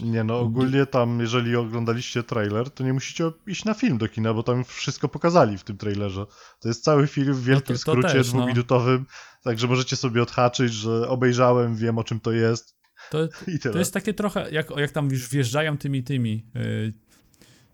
Nie 0.00 0.24
no, 0.24 0.40
ogólnie 0.40 0.86
tam, 0.86 1.20
jeżeli 1.20 1.56
oglądaliście 1.56 2.22
trailer, 2.22 2.70
to 2.70 2.84
nie 2.84 2.92
musicie 2.92 3.30
iść 3.46 3.64
na 3.64 3.74
film 3.74 3.98
do 3.98 4.08
kina, 4.08 4.34
bo 4.34 4.42
tam 4.42 4.64
wszystko 4.64 5.08
pokazali 5.08 5.58
w 5.58 5.64
tym 5.64 5.76
trailerze. 5.76 6.26
To 6.60 6.68
jest 6.68 6.84
cały 6.84 7.06
film 7.06 7.34
w 7.34 7.44
wielkim 7.44 7.74
No 7.74 7.78
to- 7.78 7.84
to 7.84 7.92
skrócie 7.92 8.08
też, 8.08 8.32
no. 8.32 8.38
dwuminutowym, 8.38 9.06
także 9.42 9.66
możecie 9.66 9.96
sobie 9.96 10.22
odhaczyć, 10.22 10.72
że 10.72 11.08
obejrzałem, 11.08 11.76
wiem 11.76 11.98
o 11.98 12.04
czym 12.04 12.20
to 12.20 12.32
jest 12.32 12.76
To, 13.10 13.18
i 13.54 13.58
tyle. 13.58 13.72
to 13.72 13.78
jest 13.78 13.94
takie 13.94 14.14
trochę, 14.14 14.50
jak, 14.50 14.70
jak 14.76 14.90
tam 14.90 15.10
już 15.10 15.28
wjeżdżają 15.28 15.78
tymi, 15.78 16.02
tymi, 16.02 16.46
yy, 16.54 16.92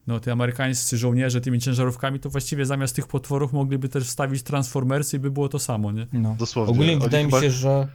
no, 0.06 0.20
te 0.20 0.32
amerykańscy 0.32 0.98
żołnierze 0.98 1.40
tymi 1.40 1.58
ciężarówkami, 1.60 2.20
to 2.20 2.30
właściwie 2.30 2.66
zamiast 2.66 2.96
tych 2.96 3.06
potworów 3.06 3.52
mogliby 3.52 3.88
też 3.88 4.04
wstawić 4.04 4.42
Transformersy 4.42 5.16
i 5.16 5.20
by 5.20 5.30
było 5.30 5.48
to 5.48 5.58
samo, 5.58 5.92
nie? 5.92 6.06
No. 6.12 6.36
Dosłownie. 6.38 6.72
Ogólnie 6.74 6.92
Oni 6.92 7.02
wydaje 7.02 7.26
mi 7.26 7.32
się, 7.32 7.50
że 7.50 7.88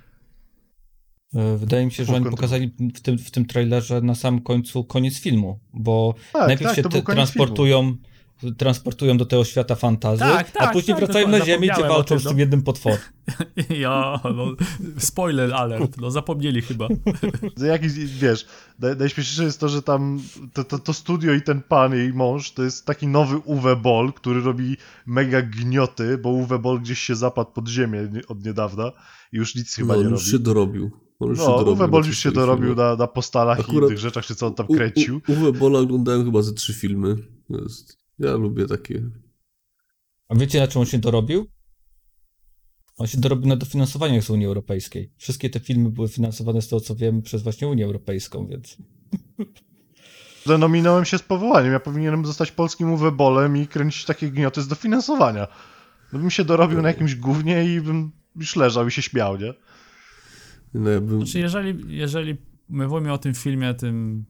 wydaje 1.34 1.86
mi 1.86 1.91
się, 1.91 2.06
że 2.06 2.16
oni 2.16 2.26
pokazali 2.26 2.72
w 2.95 3.02
tym, 3.02 3.18
w 3.18 3.32
tym 3.32 3.45
trailerze 3.45 4.02
na 4.02 4.16
samym 4.16 4.41
końcu 4.41 4.84
koniec 4.84 5.20
filmu, 5.20 5.60
bo 5.74 6.16
Tak, 6.34 6.48
najpierw 6.48 6.76
tak, 6.76 6.94
się 6.94 7.02
transportują 7.04 7.98
transportują 8.58 9.18
do 9.18 9.26
tego 9.26 9.44
świata 9.44 9.76
fantazy, 9.76 10.20
Tak, 10.20 10.49
a 10.49 10.60
tak, 10.60 10.74
później 10.74 10.98
tak, 10.98 11.06
wracają 11.06 11.28
na 11.28 11.45
ziemię, 11.45 11.76
o 11.76 11.88
walczą 11.88 12.20
z 12.20 12.24
no. 12.24 12.30
tym 12.30 12.40
jednym 12.40 12.62
potworem. 12.62 12.99
Ja, 13.70 14.20
no, 14.36 14.56
spoiler 14.98 15.54
alert, 15.54 15.98
no 16.02 16.12
zapomnieli 16.12 16.62
chyba. 16.62 16.88
Jakiś, 17.68 17.94
wiesz, 17.94 18.45
naj- 18.82 18.99
najśmieszniejsze 18.99 19.44
jest 19.44 19.60
to, 19.60 19.70
że 19.70 19.82
tam 19.82 20.20
to, 20.54 20.64
to, 20.64 20.80
to 20.80 20.94
studio 20.94 21.34
i 21.34 21.41
ten 21.41 21.62
pan, 21.62 21.94
jej 21.94 22.14
mąż, 22.14 22.52
to 22.52 22.64
jest 22.64 22.86
taki 22.86 23.08
nowy 23.08 23.38
Uwe 23.38 23.76
Boll, 23.76 24.14
który 24.14 24.41
robi 24.41 24.78
mega 25.06 25.41
gnioty, 25.41 26.18
bo 26.18 26.30
Uwe 26.30 26.60
Boll 26.60 26.80
gdzieś 26.82 26.99
się 26.99 27.16
zapadł 27.16 27.52
pod 27.52 27.68
ziemię 27.68 28.10
od 28.28 28.45
niedawna 28.45 28.91
i 29.34 29.38
już 29.38 29.56
nic 29.56 29.76
chyba 29.76 29.94
No, 29.94 29.99
nie 30.02 30.08
on 30.08 30.14
robi. 30.14 30.24
już 30.24 30.32
się 30.32 30.40
dorobił. 30.40 31.07
On 31.19 31.30
już 31.30 31.39
się 31.39 31.45
No, 31.45 31.72
Uwe 31.72 31.88
Boll 31.88 32.02
tych 32.02 32.10
już 32.10 32.19
się 32.19 32.31
dorobił 32.31 32.76
na, 32.76 32.95
na 32.95 33.07
postalach 33.07 33.57
i 33.57 33.61
Akurat 33.61 33.89
innych 33.89 33.99
rzeczach, 33.99 34.26
czy 34.26 34.35
co 34.35 34.48
on 34.48 34.53
tam 34.56 34.65
U- 34.69 34.73
u- 34.73 34.76
kręcił. 34.76 35.22
Uwe 35.27 35.52
Bolla 35.52 35.80
oglądałem 35.80 36.26
chyba 36.26 36.41
ze 36.41 36.53
trzy 36.53 36.73
filmy. 36.73 37.15
Jest, 37.49 37.98
ja 38.19 38.35
lubię 38.35 38.65
takie. 38.65 39.03
A 40.30 40.35
wiecie 40.35 40.60
na 40.60 40.68
czym 40.68 40.81
on 40.81 40.88
się 40.88 40.98
dorobił? 40.98 41.48
On 42.98 43.07
się 43.07 43.18
dorobił 43.18 43.48
na 43.48 43.56
dofinansowaniach 43.56 44.23
z 44.23 44.30
Unii 44.30 44.45
Europejskiej. 44.45 45.11
Wszystkie 45.18 45.49
te 45.49 45.60
filmy 45.60 45.89
były 45.89 46.07
finansowane 46.07 46.61
z 46.61 46.68
tego, 46.68 46.80
co 46.80 46.95
wiem, 46.95 47.22
przez 47.22 47.44
właśnie 47.44 47.68
Unię 47.68 47.85
Europejską, 47.85 48.48
więc... 48.48 48.77
Denominowałem 50.45 51.06
się 51.06 51.18
z 51.18 51.22
powołaniem. 51.22 51.73
Ja 51.73 51.80
powinienem 51.80 52.26
zostać 52.26 52.52
polskim 52.52 52.91
Uwe 52.91 53.11
Bollem 53.11 53.57
i 53.57 53.68
kręcić 53.68 54.06
takie 54.06 54.31
gnioty 54.31 54.61
z 54.61 54.68
dofinansowania. 54.68 55.48
No 56.14 56.19
bym 56.19 56.30
się 56.31 56.45
dorobił 56.45 56.81
na 56.81 56.88
jakimś 56.88 57.15
gównie 57.15 57.65
i 57.76 57.81
bym 57.81 58.11
już 58.35 58.56
leżał 58.56 58.88
i 58.88 58.91
się 58.91 59.02
śmiał, 59.02 59.38
nie? 59.38 59.53
No, 60.73 60.89
ja 60.89 61.02
bym, 61.02 61.18
Znaczy, 61.18 61.39
jeżeli, 61.39 61.98
jeżeli 61.98 62.38
my 62.69 62.88
mówimy 62.88 63.14
o 63.14 63.18
tym 63.18 63.34
filmie, 63.34 63.73
tym 63.73 64.26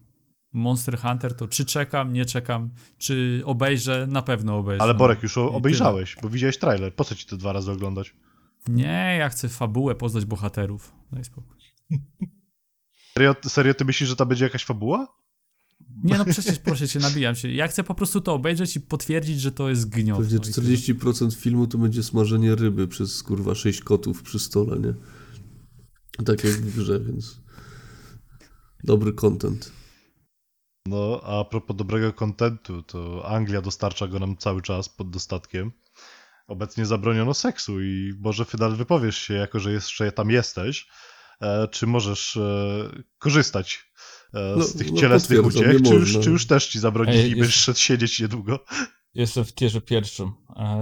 Monster 0.53 0.99
Hunter, 0.99 1.35
to 1.35 1.47
czy 1.47 1.65
czekam, 1.65 2.14
nie 2.14 2.26
czekam, 2.26 2.69
czy 2.97 3.41
obejrzę, 3.45 4.07
na 4.09 4.22
pewno 4.22 4.57
obejrzę. 4.57 4.84
Ale 4.84 4.93
no. 4.93 4.99
Borek, 4.99 5.23
już 5.23 5.38
obejrzałeś, 5.38 6.15
bo 6.22 6.30
widziałeś 6.30 6.57
trailer. 6.57 6.95
Po 6.95 7.03
co 7.03 7.15
ci 7.15 7.26
to 7.26 7.38
dwa 7.38 7.53
razy 7.53 7.72
oglądać? 7.72 8.14
Nie, 8.68 9.15
ja 9.19 9.30
chcę 9.30 9.49
fabułę 9.49 9.95
poznać 9.95 10.26
bohaterów. 10.26 10.91
Daj 11.11 11.23
spokój. 11.23 11.57
Serio, 13.14 13.35
serio 13.47 13.73
ty 13.73 13.85
myślisz, 13.85 14.09
że 14.09 14.15
to 14.15 14.26
będzie 14.26 14.43
jakaś 14.43 14.65
fabuła? 14.65 15.07
Nie 16.03 16.18
no, 16.18 16.26
przecież 16.34 16.59
proszę 16.59 16.88
cię, 16.88 16.99
nabijam 16.99 17.35
się. 17.35 17.51
Ja 17.51 17.68
chcę 17.68 17.84
po 17.84 17.95
prostu 17.95 18.22
to 18.22 18.34
obejrzeć 18.34 18.76
i 18.76 18.81
potwierdzić, 18.81 19.41
że 19.41 19.51
to 19.51 19.69
jest 19.69 19.89
gniot. 19.89 20.18
pewnie 20.18 20.38
no 20.38 20.49
i 20.49 20.53
tyle. 20.53 20.77
40% 20.77 21.35
filmu 21.35 21.68
to 21.68 21.77
będzie 21.77 22.03
smażenie 22.03 22.55
ryby 22.55 22.88
przez 22.88 23.23
kurwa 23.23 23.55
6 23.55 23.81
kotów 23.81 24.23
przy 24.23 24.39
stole, 24.39 24.80
nie? 24.80 24.93
Tak 26.26 26.44
jak 26.44 26.53
w 26.53 26.76
grze, 26.80 26.99
więc. 26.99 27.41
Dobry 28.84 29.14
content. 29.14 29.72
No, 30.88 31.22
a 31.23 31.45
propos 31.45 31.76
dobrego 31.76 32.14
kontentu, 32.14 32.84
to 32.84 33.30
Anglia 33.30 33.61
dostarcza 33.61 34.07
go 34.07 34.19
nam 34.19 34.38
cały 34.38 34.61
czas 34.61 34.89
pod 34.89 35.10
dostatkiem. 35.10 35.72
Obecnie 36.48 36.85
zabroniono 36.85 37.34
seksu 37.34 37.81
i 37.81 38.14
może 38.19 38.45
Fydal 38.45 38.76
wypowiesz 38.76 39.18
się, 39.18 39.34
jako 39.34 39.60
że 39.60 39.72
jeszcze 39.72 40.11
tam 40.11 40.30
jesteś, 40.30 40.88
e, 41.41 41.68
czy 41.68 41.88
możesz 41.88 42.38
e, 42.38 43.03
korzystać 43.18 43.91
e, 44.34 44.56
No, 44.57 44.64
z 44.64 44.76
tych 44.76 44.91
no, 44.91 44.98
cielesnych 44.98 45.45
uciech, 45.45 45.81
czy 45.81 45.94
już, 45.94 46.19
czy 46.19 46.30
już 46.30 46.48
też 46.48 46.68
ci 46.68 46.80
zabronili 46.80 47.30
i 47.30 47.35
będziesz 47.35 47.56
jest- 47.56 47.65
szedł 47.65 47.80
siedzieć 47.80 48.19
niedługo? 48.19 48.65
Jestem 49.14 49.45
w 49.45 49.53
tierze 49.53 49.81
pierwszym, 49.81 50.31
a 50.48 50.77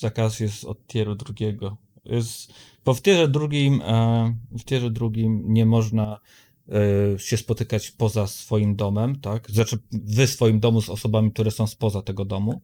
zakaz 0.00 0.40
jest 0.40 0.64
od 0.64 0.86
tieru 0.86 1.14
drugiego. 1.14 1.76
Jest, 2.04 2.52
bo 2.86 2.94
w 2.94 3.02
tierze 3.02 3.28
drugim, 3.28 3.82
e, 3.82 4.36
w 4.58 4.64
tierze 4.64 4.90
drugim 4.90 5.44
nie 5.46 5.66
można 5.66 6.20
e, 6.68 7.18
się 7.18 7.36
spotykać 7.36 7.90
poza 7.90 8.26
swoim 8.26 8.76
domem, 8.76 9.20
tak? 9.20 9.50
Znaczy 9.50 9.78
wy 9.92 10.26
swoim 10.26 10.60
domu 10.60 10.82
z 10.82 10.88
osobami, 10.88 11.32
które 11.32 11.50
są 11.50 11.66
spoza 11.66 12.02
tego 12.02 12.24
domu. 12.24 12.60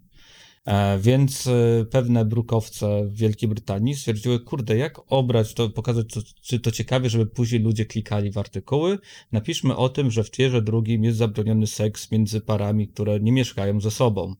E, 0.65 0.99
Więc 0.99 1.49
pewne 1.91 2.25
brukowce 2.25 3.05
w 3.07 3.17
Wielkiej 3.17 3.49
Brytanii 3.49 3.95
stwierdziły, 3.95 4.41
kurde, 4.41 4.77
jak 4.77 5.13
obrać 5.13 5.55
to, 5.55 5.71
pokazać, 5.71 6.07
to, 6.15 6.21
czy 6.43 6.61
to 6.61 6.71
ciekawie, 6.71 7.11
żeby 7.11 7.27
później 7.27 7.61
ludzie 7.61 7.87
klikali 7.87 8.33
w 8.33 8.39
artykuły. 8.39 8.99
Napiszmy 9.33 9.77
o 9.77 9.89
tym, 9.89 10.11
że 10.11 10.25
w 10.25 10.31
tierze 10.31 10.63
drugim 10.63 11.05
jest 11.05 11.19
zabroniony 11.19 11.67
seks 11.67 12.11
między 12.11 12.41
parami, 12.41 12.89
które 12.89 13.21
nie 13.21 13.33
mieszkają 13.33 13.81
ze 13.81 13.91
sobą. 13.91 14.35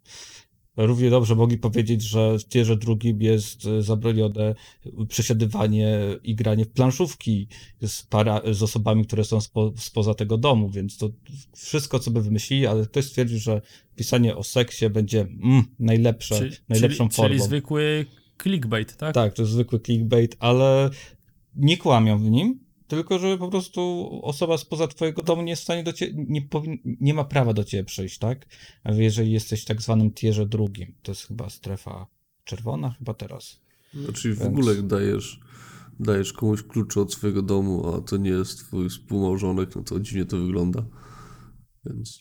Równie 0.77 1.11
dobrze 1.11 1.35
mogli 1.35 1.59
powiedzieć, 1.59 2.03
że 2.03 2.39
w 2.39 2.45
tierze 2.45 2.77
drugim 2.77 3.23
jest 3.23 3.67
e, 3.67 3.83
zabronione 3.83 4.55
przesiadywanie 5.09 5.99
i 6.25 6.35
granie 6.35 6.65
w 6.65 6.69
planszówki 6.71 7.49
z, 7.83 8.03
para, 8.03 8.41
z 8.53 8.63
osobami, 8.63 9.07
które 9.07 9.25
są 9.25 9.41
spo, 9.41 9.73
spoza 9.77 10.15
tego 10.15 10.39
domu, 10.39 10.71
więc 10.71 10.97
to 10.97 11.11
wszystko, 11.57 11.99
co 11.99 12.11
by 12.11 12.23
wymyślili, 12.23 12.67
ale 12.67 12.87
ktoś 12.87 13.05
stwierdził, 13.05 13.39
że 13.39 13.61
pisanie 13.97 14.37
o 14.37 14.43
seksie 14.43 14.91
będzie 14.91 15.21
mm, 15.21 15.65
najlepsze, 15.79 16.39
Czyli, 16.39 16.57
najlepszą 16.69 17.09
czyli, 17.09 17.17
formą. 17.17 17.29
czyli 17.29 17.41
zwykły 17.41 18.07
clickbait, 18.43 18.97
tak? 18.97 19.15
Tak, 19.15 19.35
to 19.35 19.43
jest 19.43 19.53
zwykły 19.53 19.81
clickbait, 19.81 20.37
ale 20.39 20.91
nie 21.57 21.77
kłamią 21.77 22.19
w 22.19 22.31
nim, 22.31 22.61
tylko 22.97 23.19
że 23.19 23.39
po 23.39 23.49
prostu 23.49 24.11
osoba 24.23 24.59
spoza 24.59 24.89
twojego 24.89 25.23
domu 25.23 25.43
nie 25.43 25.51
jest 25.51 25.63
w 25.63 25.65
stanie 25.65 25.83
do 25.83 25.93
ciebie, 25.93 26.25
nie, 26.29 26.43
powin, 26.43 26.79
nie 26.85 27.15
ma 27.15 27.25
prawa 27.25 27.53
do 27.53 27.65
ciebie 27.65 27.85
przyjść, 27.85 28.19
tak? 28.19 28.47
A 28.85 28.93
jeżeli 28.93 29.33
jesteś 29.33 29.63
w 29.63 29.65
tak 29.65 29.83
zwanym 29.83 30.11
tierze 30.11 30.47
drugim, 30.47 30.95
to 31.03 31.13
jest 31.13 31.27
chyba 31.27 31.51
strefa 31.51 32.07
czerwona 32.45 32.91
chyba 32.91 33.15
teraz. 33.15 33.61
Znaczy 33.95 34.35
w 34.35 34.39
Więc- 34.39 34.49
ogóle 34.51 34.83
dajesz, 34.83 35.41
dajesz 36.01 36.33
komuś 36.33 36.63
klucze 36.63 37.01
od 37.01 37.13
swojego 37.13 37.43
domu, 37.43 37.95
a 37.95 38.01
to 38.01 38.17
nie 38.17 38.31
jest 38.31 38.59
twój 38.59 38.89
współmałżonek, 38.89 39.77
no 39.77 39.83
to 39.83 40.01
dziwnie 40.01 40.25
to 40.25 40.39
wygląda. 40.39 40.85
Więc 41.85 42.21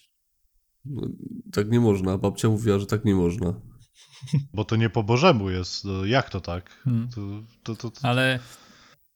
no, 0.85 1.07
tak 1.51 1.71
nie 1.71 1.79
można. 1.79 2.17
Babcia 2.17 2.49
mówiła, 2.49 2.79
że 2.79 2.85
tak 2.85 3.05
nie 3.05 3.15
można. 3.15 3.61
Bo 4.53 4.65
to 4.65 4.75
nie 4.75 4.89
po 4.89 5.03
Bożemu 5.03 5.49
jest. 5.49 5.85
No, 5.85 6.05
jak 6.05 6.29
to 6.29 6.41
tak? 6.41 6.69
Hmm. 6.69 7.09
To, 7.09 7.21
to, 7.63 7.75
to, 7.75 7.91
to... 7.91 8.07
Ale 8.07 8.39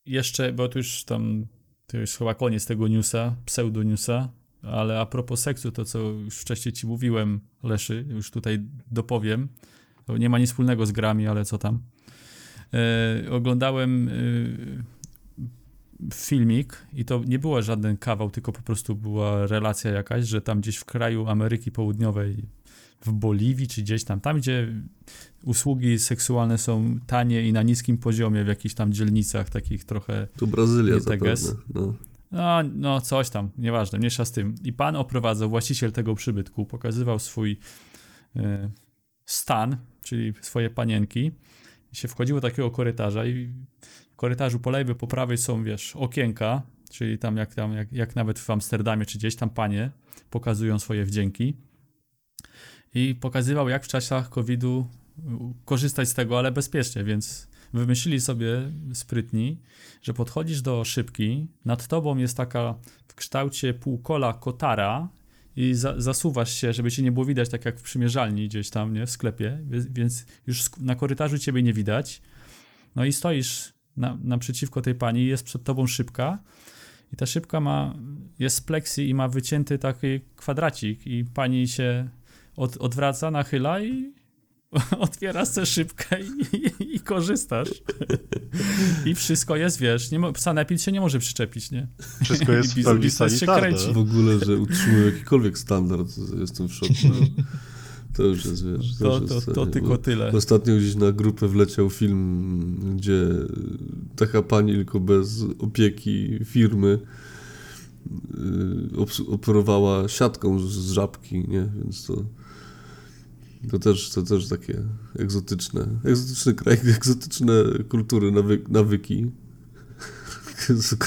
jeszcze, 0.06 0.54
bo 0.54 0.68
to 0.68 0.80
już 0.80 1.04
tam, 1.04 1.46
to 1.88 1.98
już 1.98 2.18
chyba 2.18 2.34
koniec 2.34 2.66
tego 2.66 2.88
newsa, 2.88 3.36
pseudo-newsa, 3.46 4.30
ale 4.62 5.00
a 5.00 5.06
propos 5.06 5.40
seksu, 5.42 5.72
to 5.72 5.86
co 5.86 6.00
już 6.00 6.38
wcześniej 6.38 6.74
ci 6.74 6.88
mówiłem, 6.88 7.40
Leszy, 7.64 8.06
już 8.10 8.32
tutaj 8.32 8.60
dopowiem, 8.92 9.48
to 10.06 10.18
nie 10.18 10.30
ma 10.30 10.40
nic 10.40 10.50
wspólnego 10.50 10.86
z 10.86 10.92
grami, 10.92 11.28
ale 11.28 11.46
co 11.46 11.58
tam. 11.58 11.80
E, 12.74 13.32
oglądałem 13.32 14.10
e, 14.10 14.12
filmik 16.14 16.78
i 16.94 17.06
to 17.06 17.22
nie 17.26 17.40
było 17.40 17.62
żaden 17.62 17.98
kawał, 17.98 18.32
tylko 18.32 18.52
po 18.52 18.62
prostu 18.62 18.96
była 18.96 19.48
relacja 19.48 19.92
jakaś, 19.92 20.26
że 20.26 20.42
tam 20.42 20.62
gdzieś 20.62 20.78
w 20.78 20.86
kraju 20.86 21.28
Ameryki 21.28 21.72
Południowej, 21.72 22.46
w 23.02 23.12
Boliwii 23.12 23.68
czy 23.68 23.82
gdzieś 23.82 24.04
tam, 24.04 24.22
tam 24.22 24.38
gdzie 24.38 24.68
usługi 25.44 26.00
seksualne 26.00 26.58
są 26.58 27.00
tanie 27.08 27.48
i 27.48 27.54
na 27.54 27.64
niskim 27.64 27.98
poziomie 27.98 28.44
w 28.44 28.48
jakichś 28.48 28.76
tam 28.76 28.94
dzielnicach 28.94 29.50
takich 29.50 29.84
trochę, 29.84 30.28
To 30.38 30.48
Brazylia 30.48 31.00
zapewne. 31.00 31.62
No. 31.74 31.94
no, 32.32 32.64
no 32.76 33.02
coś 33.02 33.30
tam, 33.30 33.50
nieważne, 33.58 34.00
mniejsza 34.00 34.26
z 34.26 34.32
tym. 34.32 34.56
I 34.64 34.74
pan 34.74 34.96
oprowadzał, 34.96 35.50
właściciel 35.50 35.92
tego 35.92 36.16
przybytku, 36.16 36.66
pokazywał 36.66 37.20
swój 37.20 37.60
e, 38.36 38.70
stan, 39.26 39.78
czyli 40.02 40.34
swoje 40.42 40.70
panienki 40.70 41.32
i 41.94 41.96
się 41.96 42.08
wchodziło 42.08 42.42
do 42.42 42.50
takiego 42.50 42.72
korytarza 42.72 43.26
i 43.26 43.54
w 44.12 44.16
korytarzu 44.16 44.60
po 44.60 44.70
lewej, 44.70 44.96
po 44.96 45.08
prawej 45.08 45.38
są, 45.38 45.64
wiesz, 45.64 45.96
okienka, 45.96 46.62
czyli 46.92 47.18
tam 47.18 47.38
jak, 47.38 47.56
tam 47.56 47.74
jak, 47.74 47.92
jak 47.92 48.16
nawet 48.16 48.40
w 48.40 48.50
Amsterdamie 48.50 49.06
czy 49.06 49.18
gdzieś 49.18 49.36
tam 49.36 49.50
panie 49.50 49.92
pokazują 50.30 50.80
swoje 50.80 51.06
wdzięki 51.06 51.58
i 52.96 53.16
pokazywał 53.16 53.70
jak 53.70 53.86
w 53.86 53.88
czasach 53.88 54.30
COVID-u 54.30 54.88
korzystać 55.66 56.10
z 56.10 56.14
tego, 56.14 56.40
ale 56.40 56.52
bezpiecznie, 56.52 57.04
więc 57.04 57.48
wymyślili 57.74 58.22
sobie 58.22 58.72
sprytni, 58.94 59.62
że 60.02 60.14
podchodzisz 60.14 60.62
do 60.62 60.86
szybki, 60.86 61.48
nad 61.66 61.88
tobą 61.88 62.18
jest 62.18 62.38
taka 62.38 62.76
w 63.08 63.16
kształcie 63.16 63.74
półkola 63.74 64.34
kotara 64.34 65.10
i 65.56 65.74
za, 65.74 66.02
zasuwasz 66.02 66.54
się, 66.54 66.74
żeby 66.74 66.92
cię 66.92 67.04
nie 67.04 67.12
było 67.12 67.26
widać, 67.26 67.50
tak 67.50 67.66
jak 67.66 67.80
w 67.80 67.82
przymierzalni 67.82 68.48
gdzieś 68.48 68.70
tam, 68.70 68.94
nie, 68.94 69.06
w 69.06 69.10
sklepie, 69.10 69.60
więc- 69.70 70.26
już 70.48 70.62
na 70.80 70.96
korytarzu 70.96 71.40
ciebie 71.40 71.64
nie 71.64 71.74
widać. 71.74 72.22
No 72.96 73.06
i 73.06 73.14
stoisz 73.14 73.74
na, 73.98 74.18
naprzeciwko 74.24 74.82
tej 74.82 74.96
pani 74.96 75.26
jest 75.26 75.44
przed 75.44 75.64
tobą 75.64 75.88
szybka 75.88 76.40
i 77.14 77.16
ta 77.16 77.26
szybka 77.26 77.60
ma, 77.60 77.96
jest 78.40 78.58
z 78.58 78.62
pleksji 78.62 79.10
i 79.10 79.14
ma 79.14 79.28
wycięty 79.28 79.78
taki 79.78 80.22
kwadracik 80.36 81.08
i 81.08 81.26
pani 81.26 81.68
się 81.68 82.10
od, 82.56 82.78
odwraca, 82.78 83.32
nachyla 83.32 83.82
i 83.84 84.14
otwierasz 85.00 85.50
tę 85.50 85.66
szybkę 85.66 86.18
i, 86.22 86.56
i, 86.84 86.96
i 86.96 87.00
korzystasz. 87.00 87.70
I 89.06 89.16
wszystko 89.16 89.56
jest, 89.56 89.80
wiesz, 89.80 90.12
nie 90.12 90.20
mo- 90.20 90.34
sanepid 90.38 90.82
się 90.82 90.92
nie 90.92 91.02
może 91.02 91.20
przyczepić, 91.20 91.72
nie? 91.72 91.88
Wszystko 92.24 92.52
jest 92.52 92.74
w 92.80 92.84
pełni 92.84 93.04
się 93.04 93.10
sanitarne. 93.12 93.62
kręci. 93.68 93.94
W 93.94 93.98
ogóle, 93.98 94.40
że 94.46 94.58
utrzymują 94.58 95.06
jakikolwiek 95.06 95.58
standard, 95.58 96.08
jestem 96.40 96.68
w 96.68 96.74
szoku. 96.74 96.94
No. 97.04 97.44
To 98.14 98.24
już 98.24 98.46
jest, 98.46 98.66
wiesz... 98.66 98.98
To, 98.98 99.20
już 99.20 99.30
to, 99.30 99.36
jest, 99.36 99.54
to 99.56 99.66
nie, 99.66 99.72
tylko 99.72 99.98
tyle. 99.98 100.32
Ostatnio 100.32 100.76
gdzieś 100.78 100.96
na 100.96 101.12
grupę 101.12 101.48
wleciał 101.48 101.90
film, 101.90 102.96
gdzie 102.96 103.28
taka 104.16 104.42
pani 104.42 104.74
tylko 104.74 105.00
bez 105.00 105.44
opieki 105.60 106.40
firmy 106.46 107.00
yy, 108.34 108.98
obs- 108.98 109.34
operowała 109.34 110.08
siatką 110.08 110.60
z, 110.60 110.72
z 110.72 110.92
żabki, 110.92 111.48
nie? 111.48 111.68
Więc 111.84 112.06
to, 112.06 112.26
to, 113.72 113.80
też, 113.80 114.10
to 114.10 114.22
też 114.22 114.48
takie 114.48 114.84
egzotyczne, 115.20 115.88
egzotyczny 116.04 116.54
kraj, 116.54 116.78
egzotyczne 116.98 117.54
kultury, 117.90 118.32
nawy, 118.32 118.62
nawyki. 118.70 119.32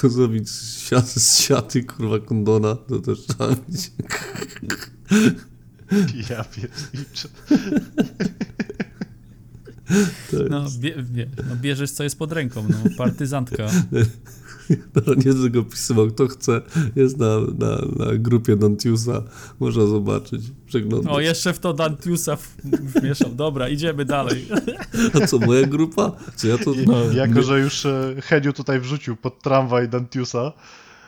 Zrobić 0.05 0.51
siat, 0.51 1.09
z 1.09 1.39
siaty, 1.39 1.85
kurwa, 1.85 2.19
kondona, 2.19 2.75
to 2.75 2.99
też 2.99 3.27
trzeba 3.27 3.49
mieć. 3.49 3.93
Ja 6.31 6.45
pierniczę. 6.45 7.29
No, 10.51 10.65
bie, 10.79 11.03
bie, 11.03 11.31
no 11.49 11.57
bierzesz 11.57 11.91
co 11.91 12.05
jest 12.05 12.19
pod 12.19 12.33
ręką, 12.33 12.67
no, 12.69 12.77
partyzantka. 12.97 13.67
Nie 15.27 15.35
tego 15.35 15.61
opisywał, 15.61 16.09
kto 16.09 16.27
chce, 16.29 16.61
jest 16.97 17.19
na, 17.19 17.41
na, 17.59 17.79
na 18.07 18.15
grupie 18.19 18.57
Dantiusa, 18.57 19.23
można 19.61 19.87
zobaczyć, 19.87 20.43
przeglądać. 20.67 21.13
O, 21.13 21.21
jeszcze 21.21 21.53
w 21.53 21.59
to 21.59 21.73
Dantiusa 21.73 22.37
w- 22.37 22.57
wmieszał. 22.65 23.31
Dobra, 23.35 23.69
idziemy 23.69 24.05
dalej. 24.05 24.47
A 25.23 25.27
co, 25.27 25.39
moja 25.39 25.67
grupa? 25.67 26.13
Co 26.37 26.49
ja 26.49 26.59
to... 26.59 26.73
No, 26.87 27.13
Jako, 27.13 27.43
że 27.43 27.61
już 27.61 27.87
e, 27.87 28.15
Heniu 28.23 28.53
tutaj 28.53 28.81
wrzucił 28.81 29.17
pod 29.17 29.43
tramwaj 29.43 29.89
Dantiusa, 29.89 30.53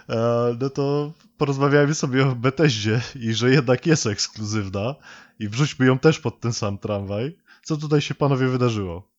e, 0.08 0.56
no 0.60 0.70
to 0.70 1.12
porozmawiajmy 1.38 1.94
sobie 1.94 2.26
o 2.26 2.34
Bethesdzie 2.36 3.00
i 3.20 3.34
że 3.34 3.50
jednak 3.50 3.86
jest 3.86 4.06
ekskluzywna 4.06 4.94
i 5.38 5.48
wrzućmy 5.48 5.86
ją 5.86 5.98
też 5.98 6.18
pod 6.18 6.40
ten 6.40 6.52
sam 6.52 6.78
tramwaj. 6.78 7.36
Co 7.64 7.76
tutaj 7.76 8.00
się 8.00 8.14
panowie 8.14 8.48
wydarzyło? 8.48 9.10